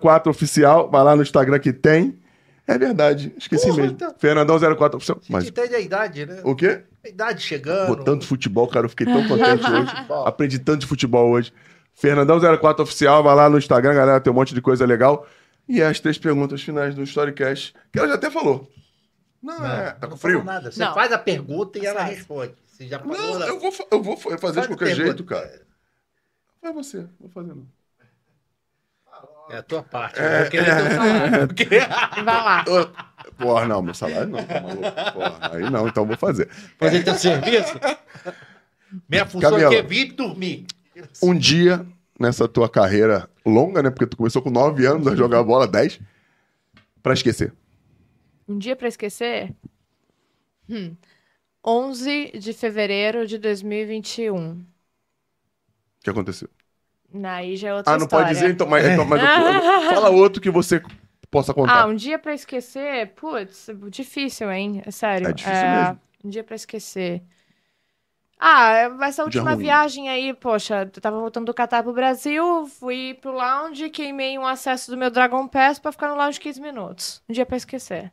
04 0.00 0.30
Oficial, 0.30 0.90
vai 0.90 1.02
lá 1.02 1.14
no 1.16 1.22
Instagram 1.22 1.58
que 1.58 1.72
tem. 1.72 2.18
É 2.66 2.78
verdade, 2.78 3.34
esqueci 3.36 3.66
Porra, 3.66 3.82
mesmo. 3.82 3.96
tá. 3.96 4.14
Fernandão 4.18 4.58
04 4.58 4.96
Oficial. 4.96 5.18
Você 5.20 5.32
Mas 5.32 5.48
entende 5.48 5.74
a 5.74 5.80
idade, 5.80 6.26
né? 6.26 6.40
o 6.44 6.54
quê? 6.54 6.82
A 7.04 7.08
idade 7.08 7.42
chegando. 7.42 7.96
Pô, 7.96 7.96
tanto 8.04 8.26
futebol, 8.26 8.68
cara, 8.68 8.86
eu 8.86 8.90
fiquei 8.90 9.06
tão 9.06 9.26
contente 9.26 9.70
hoje. 9.70 9.92
Aprendi 10.24 10.58
tanto 10.58 10.80
de 10.80 10.86
futebol 10.86 11.30
hoje. 11.30 11.52
Fernandão04 12.02 12.80
Oficial, 12.80 13.22
vai 13.22 13.34
lá 13.34 13.50
no 13.50 13.58
Instagram, 13.58 13.94
galera, 13.94 14.20
tem 14.20 14.32
um 14.32 14.36
monte 14.36 14.54
de 14.54 14.60
coisa 14.62 14.86
legal. 14.86 15.26
E 15.74 15.82
as 15.82 15.98
três 16.00 16.18
perguntas 16.18 16.60
finais 16.62 16.94
do 16.94 17.02
Storycast, 17.02 17.74
que 17.90 17.98
ela 17.98 18.08
já 18.08 18.14
até 18.14 18.30
falou. 18.30 18.70
Não, 19.42 19.64
é. 19.64 19.92
Tá 19.92 20.06
com 20.06 20.10
não 20.10 20.16
frio? 20.18 20.44
Nada. 20.44 20.70
Você 20.70 20.78
Não. 20.84 20.92
faz 20.92 21.10
a 21.12 21.18
pergunta 21.18 21.78
e 21.78 21.86
ela 21.86 22.02
responde. 22.02 22.54
Você 22.66 22.86
já 22.86 22.98
falou 22.98 23.16
Não, 23.16 23.38
lá. 23.38 23.46
eu 23.46 23.58
vou, 23.58 23.72
eu 23.90 24.02
vou 24.02 24.16
fa- 24.16 24.36
fazer 24.38 24.54
Faz 24.54 24.62
de 24.62 24.68
qualquer 24.68 24.84
pergunta. 24.86 25.04
jeito, 25.06 25.24
cara. 25.24 25.62
Vai 26.60 26.72
você, 26.74 27.06
vou 27.18 27.30
fazer 27.30 27.54
não. 27.54 27.66
É 29.50 29.56
a 29.58 29.62
tua 29.62 29.82
parte. 29.82 30.20
Eu 30.20 30.40
vou 30.42 30.50
querer 30.50 30.64
teu 30.76 30.90
salário. 30.96 31.46
Porque- 31.48 31.66
Vai 32.22 32.24
lá. 32.24 32.64
Porra, 33.38 33.66
não, 33.66 33.82
meu 33.82 33.94
salário 33.94 34.28
não, 34.28 34.44
tá 34.44 34.60
maluco? 34.60 35.12
Porra, 35.12 35.50
aí 35.56 35.70
não, 35.70 35.88
então 35.88 36.06
vou 36.06 36.16
fazer. 36.16 36.48
Fazer 36.78 37.02
teu 37.02 37.14
serviço. 37.14 37.74
Minha 39.08 39.26
função 39.26 39.50
Camila. 39.50 39.68
aqui 39.68 39.76
é 39.78 39.82
vir 39.82 40.08
e 40.08 40.12
dormir. 40.12 40.66
Um 41.22 41.34
dia, 41.36 41.84
nessa 42.20 42.46
tua 42.46 42.68
carreira 42.68 43.28
longa, 43.44 43.82
né? 43.82 43.90
Porque 43.90 44.06
tu 44.06 44.16
começou 44.16 44.42
com 44.42 44.50
9 44.50 44.86
anos 44.86 45.06
a 45.06 45.14
jogar 45.16 45.42
bola, 45.42 45.66
10, 45.66 46.00
pra 47.02 47.12
esquecer. 47.14 47.52
Um 48.48 48.58
dia 48.58 48.76
pra 48.76 48.88
esquecer? 48.88 49.54
Hum. 50.68 50.96
11 51.64 52.32
de 52.38 52.52
fevereiro 52.52 53.26
de 53.26 53.38
2021. 53.38 54.52
O 54.52 54.64
que 56.02 56.10
aconteceu? 56.10 56.48
Aí 57.24 57.56
já 57.56 57.68
é 57.68 57.74
outra 57.74 57.92
Ah, 57.92 57.98
não 57.98 58.04
história. 58.06 58.26
pode 58.26 58.38
dizer? 58.38 58.50
Então, 58.52 58.66
mas, 58.66 58.84
então, 58.86 59.04
mas 59.04 59.20
fala 59.92 60.08
outro 60.10 60.40
que 60.40 60.50
você 60.50 60.82
possa 61.30 61.52
Ah, 61.52 61.54
contar. 61.54 61.86
um 61.86 61.94
dia 61.94 62.18
pra 62.18 62.34
esquecer? 62.34 63.08
Putz, 63.14 63.68
difícil, 63.90 64.50
hein? 64.50 64.82
É 64.84 64.90
sério. 64.90 65.28
É 65.28 65.32
difícil 65.32 65.68
mesmo. 65.68 66.00
Um 66.24 66.28
dia 66.30 66.42
pra 66.44 66.56
esquecer. 66.56 67.22
Ah, 68.44 68.90
essa 69.02 69.22
última 69.22 69.52
ruim. 69.52 69.62
viagem 69.62 70.08
aí, 70.08 70.34
poxa, 70.34 70.90
eu 70.92 71.00
tava 71.00 71.20
voltando 71.20 71.46
do 71.46 71.54
Catar 71.54 71.84
pro 71.84 71.92
Brasil, 71.92 72.66
fui 72.66 73.14
pro 73.20 73.30
lounge, 73.30 73.88
queimei 73.88 74.36
um 74.36 74.44
acesso 74.44 74.90
do 74.90 74.96
meu 74.96 75.10
Dragon 75.10 75.46
Pass 75.46 75.78
pra 75.78 75.92
ficar 75.92 76.08
no 76.08 76.16
lounge 76.16 76.40
15 76.40 76.60
minutos. 76.60 77.22
Um 77.28 77.32
dia 77.32 77.46
pra 77.46 77.56
esquecer. 77.56 78.10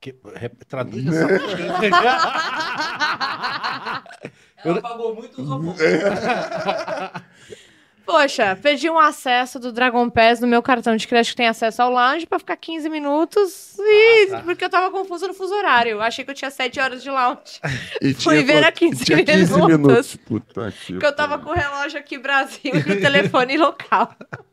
Que- 0.00 0.16
re- 0.34 0.48
Traduz 0.66 1.06
essa 1.14 1.28
Ela 4.64 4.82
pagou 4.82 5.14
muito, 5.14 5.36
pouco. 5.36 5.76
Poxa, 8.04 8.58
pedi 8.60 8.90
um 8.90 8.98
acesso 8.98 9.58
do 9.60 9.72
Dragon 9.72 10.08
Pass 10.10 10.40
no 10.40 10.46
meu 10.46 10.60
cartão 10.62 10.96
de 10.96 11.06
crédito 11.06 11.30
que 11.32 11.36
tem 11.36 11.46
acesso 11.48 11.82
ao 11.82 11.90
lounge 11.90 12.26
pra 12.26 12.38
ficar 12.38 12.56
15 12.56 12.88
minutos 12.88 13.76
e 13.78 14.24
Ah, 14.24 14.30
tá. 14.30 14.40
porque 14.42 14.64
eu 14.64 14.70
tava 14.70 14.90
confusa 14.90 15.28
no 15.28 15.34
fuso 15.34 15.54
horário. 15.54 15.92
Eu 15.92 16.02
achei 16.02 16.24
que 16.24 16.30
eu 16.30 16.34
tinha 16.34 16.50
7 16.50 16.80
horas 16.80 17.02
de 17.02 17.10
lounge. 17.10 17.60
E 18.02 18.12
fui 18.14 18.42
ver 18.42 18.64
a 18.64 18.72
15 18.72 19.04
tinha 19.04 19.24
15 19.24 19.52
minutos. 19.54 19.68
minutos. 19.78 20.16
Puta 20.16 20.72
que 20.72 20.92
Porque 20.94 21.06
eu 21.06 21.14
tava 21.14 21.38
com 21.38 21.50
o 21.50 21.54
relógio 21.54 21.98
aqui 21.98 22.18
Brasil 22.18 22.72
e 22.74 22.78
o 22.92 23.00
telefone 23.00 23.56
local. 23.56 24.14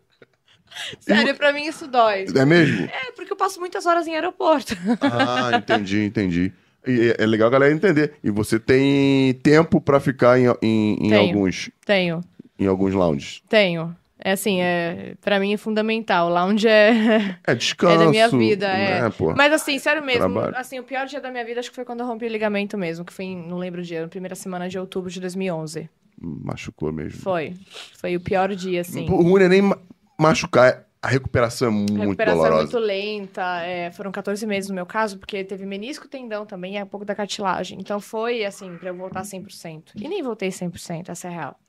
Sério, 1.02 1.36
pra 1.36 1.52
mim 1.52 1.66
isso 1.66 1.88
dói. 1.88 2.26
É 2.36 2.46
mesmo? 2.46 2.86
É, 2.86 3.12
porque 3.16 3.34
eu 3.34 3.36
passo 3.38 3.60
muitas 3.60 3.86
horas 3.86 4.08
em 4.08 4.14
aeroporto. 4.16 4.78
Ah, 5.02 5.52
entendi, 5.58 6.04
entendi. 6.06 6.54
E 6.88 7.14
é 7.20 7.24
é 7.24 7.26
legal 7.26 7.48
a 7.48 7.52
galera 7.52 7.74
entender. 7.74 8.14
E 8.24 8.30
você 8.30 8.58
tem 8.60 9.34
tempo 9.44 9.82
pra 9.82 10.00
ficar 10.00 10.40
em, 10.40 10.46
em, 10.62 10.94
em 10.94 11.10
Tenho. 11.10 11.20
alguns, 11.22 11.70
Tenho, 11.86 12.22
em 12.60 12.68
alguns 12.68 12.94
lounges. 12.94 13.42
tenho. 13.50 13.96
É 14.22 14.34
assim, 14.34 14.60
é, 14.60 15.14
pra 15.22 15.40
mim 15.40 15.54
é 15.54 15.58
fundamental. 15.58 16.28
Lounge 16.30 16.68
é. 16.68 17.38
É 17.48 17.56
descanso. 17.56 17.96
É 18.02 18.06
da 18.06 18.12
minha 18.12 18.28
vida, 18.28 18.68
é. 18.68 19.02
né, 19.04 19.10
pô? 19.18 19.34
Mas 19.34 19.54
assim, 19.54 19.80
sério 19.80 20.04
mesmo, 20.04 20.30
Trabalho. 20.34 20.58
assim, 20.58 20.78
o 20.78 20.84
pior 20.84 21.06
dia 21.08 21.22
da 21.22 21.32
minha 21.32 21.46
vida 21.46 21.62
acho 21.62 21.70
que 21.70 21.76
foi 21.76 21.86
quando 21.86 22.02
eu 22.02 22.06
rompi 22.06 22.26
o 22.26 22.28
ligamento 22.28 22.78
mesmo, 22.78 23.06
que 23.06 23.14
foi, 23.14 23.24
em, 23.24 23.38
não 23.48 23.58
lembro 23.58 23.80
o 23.80 23.84
dia, 23.84 24.02
na 24.02 24.10
primeira 24.10 24.36
semana 24.36 24.68
de 24.68 24.78
outubro 24.78 25.10
de 25.10 25.22
2011. 25.22 25.90
Machucou 26.22 26.92
mesmo. 26.92 27.22
Foi. 27.22 27.54
Foi 27.98 28.16
o 28.18 28.20
pior 28.20 28.54
dia, 28.54 28.82
assim. 28.82 29.10
O 29.10 29.22
ruim 29.24 29.44
é 29.44 29.48
nem 29.48 29.62
ma- 29.62 29.78
machucar, 30.20 30.68
é- 30.68 30.84
a 31.02 31.08
recuperação 31.08 31.70
é 31.70 31.72
muito 31.72 31.96
A 31.96 32.04
recuperação 32.04 32.46
é 32.46 32.50
dolorosa. 32.50 32.64
muito 32.78 32.86
lenta, 32.86 33.62
é, 33.62 33.90
foram 33.92 34.12
14 34.12 34.46
meses 34.46 34.70
no 34.70 34.76
meu 34.76 34.86
caso, 34.86 35.18
porque 35.18 35.46
teve 35.46 35.66
menisco, 35.66 36.10
tendão 36.10 36.46
também 36.46 36.76
e 36.78 36.84
um 36.84 36.86
pouco 36.86 37.06
da 37.06 37.16
cartilagem. 37.16 37.80
Então 37.80 38.02
foi, 38.02 38.44
assim, 38.44 38.76
pra 38.78 38.90
eu 38.90 38.96
voltar 38.96 39.24
100%. 39.24 39.94
E 39.96 40.10
nem 40.10 40.22
voltei 40.22 40.50
100%, 40.52 41.08
essa 41.08 41.30
é 41.30 41.32
a 41.32 41.34
real. 41.34 41.60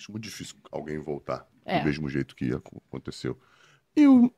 Acho 0.00 0.10
muito 0.10 0.24
difícil 0.24 0.56
alguém 0.72 0.98
voltar 0.98 1.46
É. 1.66 1.80
do 1.80 1.84
mesmo 1.84 2.08
jeito 2.08 2.34
que 2.34 2.50
ac- 2.54 2.62
aconteceu. 2.88 3.38
E 3.94 4.08
o, 4.08 4.32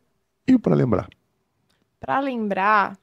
e 0.49 0.55
o 0.57 0.59
pra 0.59 0.75
lembrar? 0.75 1.09
Pra 2.01 2.19
lembrar... 2.19 2.99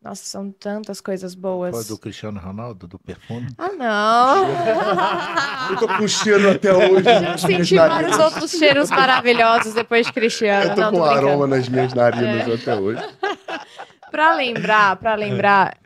Nossa, 0.00 0.22
são 0.22 0.52
tantas 0.52 1.00
coisas 1.00 1.34
boas. 1.34 1.74
Foi 1.74 1.84
do 1.86 1.98
Cristiano 1.98 2.38
Ronaldo, 2.38 2.86
do 2.86 2.98
perfume. 2.98 3.48
Ah, 3.56 3.72
não! 3.72 4.46
Eu 5.72 5.76
tô 5.78 5.88
com 5.88 6.06
cheiro 6.06 6.50
até 6.50 6.72
hoje. 6.72 7.08
Eu 7.08 7.38
senti 7.38 7.74
vários 7.76 8.18
outros 8.18 8.50
cheiros 8.52 8.90
maravilhosos 8.90 9.72
depois 9.74 10.06
de 10.06 10.12
Cristiano. 10.12 10.70
Eu 10.70 10.74
tô 10.74 10.80
não, 10.82 10.90
com 10.92 10.98
tô 10.98 11.04
aroma 11.04 11.46
nas 11.46 11.68
minhas 11.70 11.94
narinas 11.94 12.46
É. 12.46 12.54
até 12.54 12.76
hoje. 12.78 13.02
Pra 14.10 14.34
lembrar, 14.36 14.94
pra 14.96 15.16
lembrar, 15.16 15.76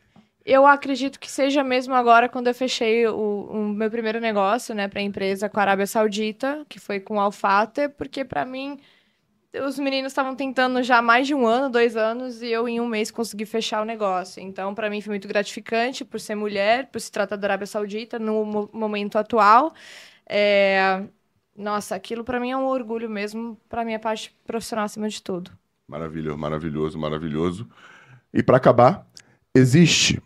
eu 0.50 0.66
acredito 0.66 1.20
que 1.20 1.30
seja 1.30 1.64
mesmo 1.64 1.94
agora 1.94 2.28
quando 2.28 2.48
eu 2.48 2.54
fechei 2.54 3.06
o, 3.06 3.14
o 3.50 3.68
meu 3.68 3.90
primeiro 3.90 4.20
negócio, 4.20 4.74
né, 4.74 4.88
pra 4.88 5.02
empresa 5.02 5.48
com 5.48 5.58
a 5.60 5.62
Arábia 5.62 5.86
Saudita, 5.86 6.64
que 6.68 6.78
foi 6.80 7.00
com 7.00 7.20
Alfate, 7.20 7.88
porque 7.90 8.24
pra 8.24 8.44
mim 8.44 8.78
os 9.66 9.78
meninos 9.78 10.12
estavam 10.12 10.36
tentando 10.36 10.82
já 10.82 11.00
mais 11.02 11.26
de 11.26 11.34
um 11.34 11.46
ano, 11.46 11.70
dois 11.70 11.96
anos, 11.96 12.42
e 12.42 12.48
eu 12.48 12.68
em 12.68 12.80
um 12.80 12.86
mês 12.86 13.10
consegui 13.10 13.46
fechar 13.46 13.82
o 13.82 13.84
negócio. 13.84 14.42
Então, 14.42 14.74
pra 14.74 14.90
mim 14.90 15.00
foi 15.00 15.12
muito 15.12 15.26
gratificante 15.28 16.04
por 16.04 16.20
ser 16.20 16.34
mulher, 16.34 16.86
por 16.88 17.00
se 17.00 17.10
tratar 17.10 17.36
da 17.36 17.46
Arábia 17.48 17.66
Saudita 17.66 18.18
no 18.18 18.44
mo- 18.44 18.70
momento 18.72 19.16
atual. 19.18 19.74
É, 20.28 21.02
Nossa, 21.56 21.94
aquilo 21.96 22.24
pra 22.24 22.40
mim 22.40 22.50
é 22.52 22.56
um 22.56 22.66
orgulho 22.66 23.10
mesmo, 23.10 23.58
pra 23.68 23.84
minha 23.84 23.98
parte 23.98 24.34
profissional 24.46 24.84
acima 24.86 25.08
de 25.08 25.22
tudo. 25.22 25.50
Maravilhoso, 25.86 26.36
maravilhoso, 26.38 26.98
maravilhoso. 26.98 27.68
E 28.32 28.42
pra 28.42 28.58
acabar, 28.58 29.06
existe 29.54 30.22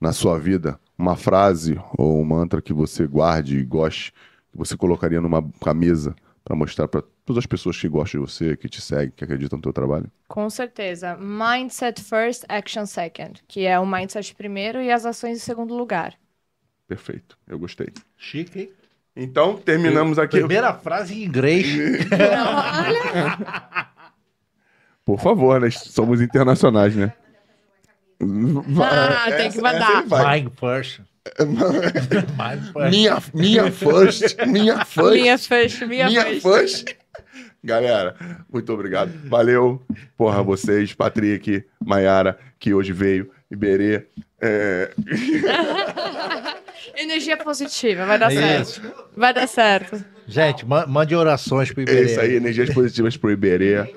na 0.00 0.12
sua 0.12 0.38
vida 0.38 0.78
uma 0.96 1.16
frase 1.16 1.80
ou 1.96 2.20
um 2.20 2.24
mantra 2.24 2.60
que 2.60 2.72
você 2.72 3.06
guarde 3.06 3.58
e 3.58 3.64
goste, 3.64 4.12
que 4.50 4.58
você 4.58 4.76
colocaria 4.76 5.20
numa 5.20 5.48
camisa 5.62 6.14
pra 6.44 6.56
mostrar 6.56 6.88
pra 6.88 7.02
todas 7.24 7.42
as 7.42 7.46
pessoas 7.46 7.78
que 7.78 7.88
gostam 7.88 8.20
de 8.20 8.26
você, 8.26 8.56
que 8.56 8.68
te 8.68 8.80
seguem, 8.80 9.12
que 9.14 9.22
acreditam 9.22 9.58
no 9.58 9.62
teu 9.62 9.72
trabalho? 9.72 10.10
Com 10.26 10.48
certeza. 10.48 11.16
Mindset 11.16 12.02
first, 12.02 12.44
action 12.48 12.86
second. 12.86 13.42
Que 13.46 13.66
é 13.66 13.78
o 13.78 13.86
mindset 13.86 14.34
primeiro 14.34 14.80
e 14.80 14.90
as 14.90 15.04
ações 15.04 15.36
em 15.36 15.40
segundo 15.40 15.76
lugar. 15.76 16.14
Perfeito, 16.86 17.38
eu 17.46 17.58
gostei. 17.58 17.88
Chique, 18.16 18.60
hein? 18.60 18.72
Então, 19.14 19.56
terminamos 19.56 20.18
aqui. 20.18 20.38
Primeira 20.38 20.72
frase 20.72 21.14
em 21.14 21.24
inglês. 21.24 21.66
Por 25.04 25.18
favor, 25.20 25.60
né? 25.60 25.70
Somos 25.70 26.20
internacionais, 26.20 26.94
né? 26.94 27.12
Ah, 28.20 29.30
tem 29.36 29.50
que 29.50 29.60
mandar. 29.60 30.04
vai. 30.06 30.40
Mind 30.42 30.52
first. 30.58 31.00
Minha, 32.90 33.18
minha 33.34 33.70
first, 33.70 34.36
minha 34.46 34.82
first. 34.84 35.12
Minha 35.12 35.38
first, 35.38 35.82
minha, 35.86 36.06
Minha 36.06 36.24
first. 36.24 36.42
first. 36.42 36.96
Galera, 37.62 38.16
muito 38.50 38.72
obrigado. 38.72 39.12
Valeu, 39.28 39.82
porra, 40.16 40.42
vocês, 40.42 40.94
Patrick, 40.94 41.64
Maiara, 41.84 42.38
que 42.58 42.72
hoje 42.72 42.92
veio, 42.94 43.30
Iberê. 43.50 44.06
É... 44.40 44.90
Energia 46.96 47.36
positiva, 47.36 48.06
vai 48.06 48.18
dar 48.18 48.32
É 48.32 48.60
Isso. 48.60 48.80
certo. 48.80 49.04
Vai 49.16 49.34
dar 49.34 49.46
certo. 49.46 50.04
Gente, 50.26 50.64
ma- 50.64 50.86
mande 50.86 51.14
orações 51.14 51.70
pro 51.70 51.80
É 51.80 51.84
Iberê. 51.84 52.04
isso 52.06 52.20
aí, 52.20 52.34
energias 52.36 52.70
positivas 52.72 53.16
pro 53.16 53.30
Iberê. 53.30 53.94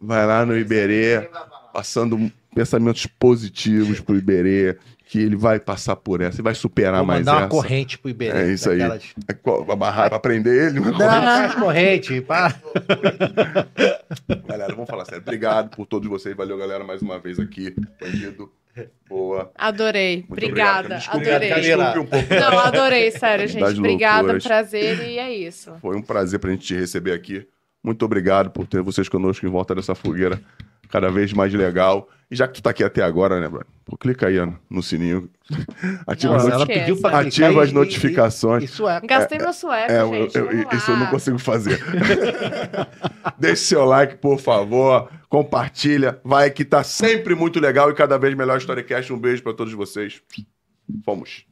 Vai 0.00 0.26
lá 0.26 0.44
no 0.46 0.56
Iberê, 0.56 1.28
passando 1.72 2.30
pensamentos 2.58 3.06
positivos 3.06 4.00
pro 4.00 4.16
Iberê, 4.16 4.76
que 5.06 5.18
ele 5.20 5.36
vai 5.36 5.60
passar 5.60 5.94
por 5.96 6.20
essa 6.20 6.40
e 6.40 6.42
vai 6.44 6.54
superar 6.54 6.98
Vou 6.98 7.06
mais 7.06 7.20
mandar 7.20 7.32
uma 7.34 7.40
essa. 7.42 7.48
corrente 7.48 7.96
pro 7.98 8.10
Iberê. 8.10 8.38
É 8.50 8.52
isso 8.52 8.68
aí. 8.68 8.78
daquelas- 8.78 9.14
É 9.28 9.32
qual- 9.32 9.64
Pra 9.64 9.76
barrar, 9.76 10.08
pra 10.10 10.18
prender 10.18 10.68
ele? 10.70 10.80
Uma 10.80 10.90
Não, 10.90 10.98
faz 10.98 11.54
corrente. 11.54 12.20
Para. 12.20 12.54
Galera, 14.46 14.74
vamos 14.74 14.88
falar 14.90 15.04
sério. 15.04 15.20
Obrigado 15.22 15.70
por 15.76 15.86
todos 15.86 16.08
vocês. 16.08 16.36
Valeu, 16.36 16.58
galera, 16.58 16.84
mais 16.84 17.00
uma 17.02 17.18
vez 17.18 17.38
aqui. 17.38 17.74
Bandido. 18.00 18.50
Boa. 19.08 19.50
Adorei. 19.56 20.18
Muito 20.28 20.32
Obrigada. 20.32 20.78
obrigado. 20.80 20.98
Desculpe, 21.00 21.28
Adorei. 21.30 21.54
desculpe 21.60 21.98
um 22.00 22.06
pouco. 22.06 22.34
Não, 22.34 22.58
adorei, 22.58 23.10
sério, 23.10 23.48
gente. 23.48 23.78
Obrigada, 23.78 24.18
loucuras. 24.22 24.44
prazer 24.44 25.08
e 25.08 25.18
é 25.18 25.32
isso. 25.34 25.72
Foi 25.80 25.96
um 25.96 26.02
prazer 26.02 26.38
pra 26.38 26.50
gente 26.50 26.66
te 26.66 26.74
receber 26.74 27.12
aqui. 27.12 27.46
Muito 27.82 28.04
obrigado 28.04 28.50
por 28.50 28.66
ter 28.66 28.82
vocês 28.82 29.08
conosco 29.08 29.44
em 29.46 29.48
volta 29.48 29.74
dessa 29.74 29.94
fogueira 29.94 30.40
cada 30.88 31.10
vez 31.10 31.32
mais 31.32 31.52
legal. 31.52 32.08
E 32.30 32.36
já 32.36 32.46
que 32.46 32.54
tu 32.54 32.62
tá 32.62 32.70
aqui 32.70 32.84
até 32.84 33.02
agora, 33.02 33.40
né, 33.40 33.48
Bruno? 33.48 33.64
Pô, 33.86 33.96
clica 33.96 34.26
aí 34.26 34.36
no 34.68 34.82
sininho. 34.82 35.30
Ativa, 36.06 36.34
Não, 36.36 36.40
as, 36.46 36.52
ela 36.52 36.66
pediu 36.66 37.00
pra 37.00 37.20
ativa 37.20 37.62
as 37.62 37.70
e- 37.70 37.74
notificações. 37.74 38.62
e- 38.62 38.66
Isso 38.66 38.86
é. 38.86 39.00
Gastei 39.00 39.38
meu 39.38 39.52
sueco, 39.54 39.90
É, 39.90 40.02
eu- 40.02 40.12
gente. 40.12 40.36
eu- 40.36 40.46
vamos 40.46 40.72
isso 40.74 40.90
eu 40.90 40.96
não 40.98 41.06
consigo 41.06 41.38
fazer. 41.38 41.80
Deixe 43.38 43.62
seu 43.64 43.84
like, 43.86 44.16
por 44.16 44.38
favor. 44.38 45.10
Compartilha. 45.30 46.20
Vai 46.24 46.50
que 46.50 46.64
tá 46.64 46.82
sempre 46.84 47.34
muito 47.34 47.58
legal 47.60 47.90
e 47.90 47.94
cada 47.94 48.18
vez 48.18 48.34
melhor 48.34 48.56
o 48.56 48.58
Storycast. 48.58 49.10
Um 49.12 49.18
beijo 49.18 49.42
pra 49.42 49.54
todos 49.54 49.72
vocês. 49.72 50.20
Fomos. 51.04 51.46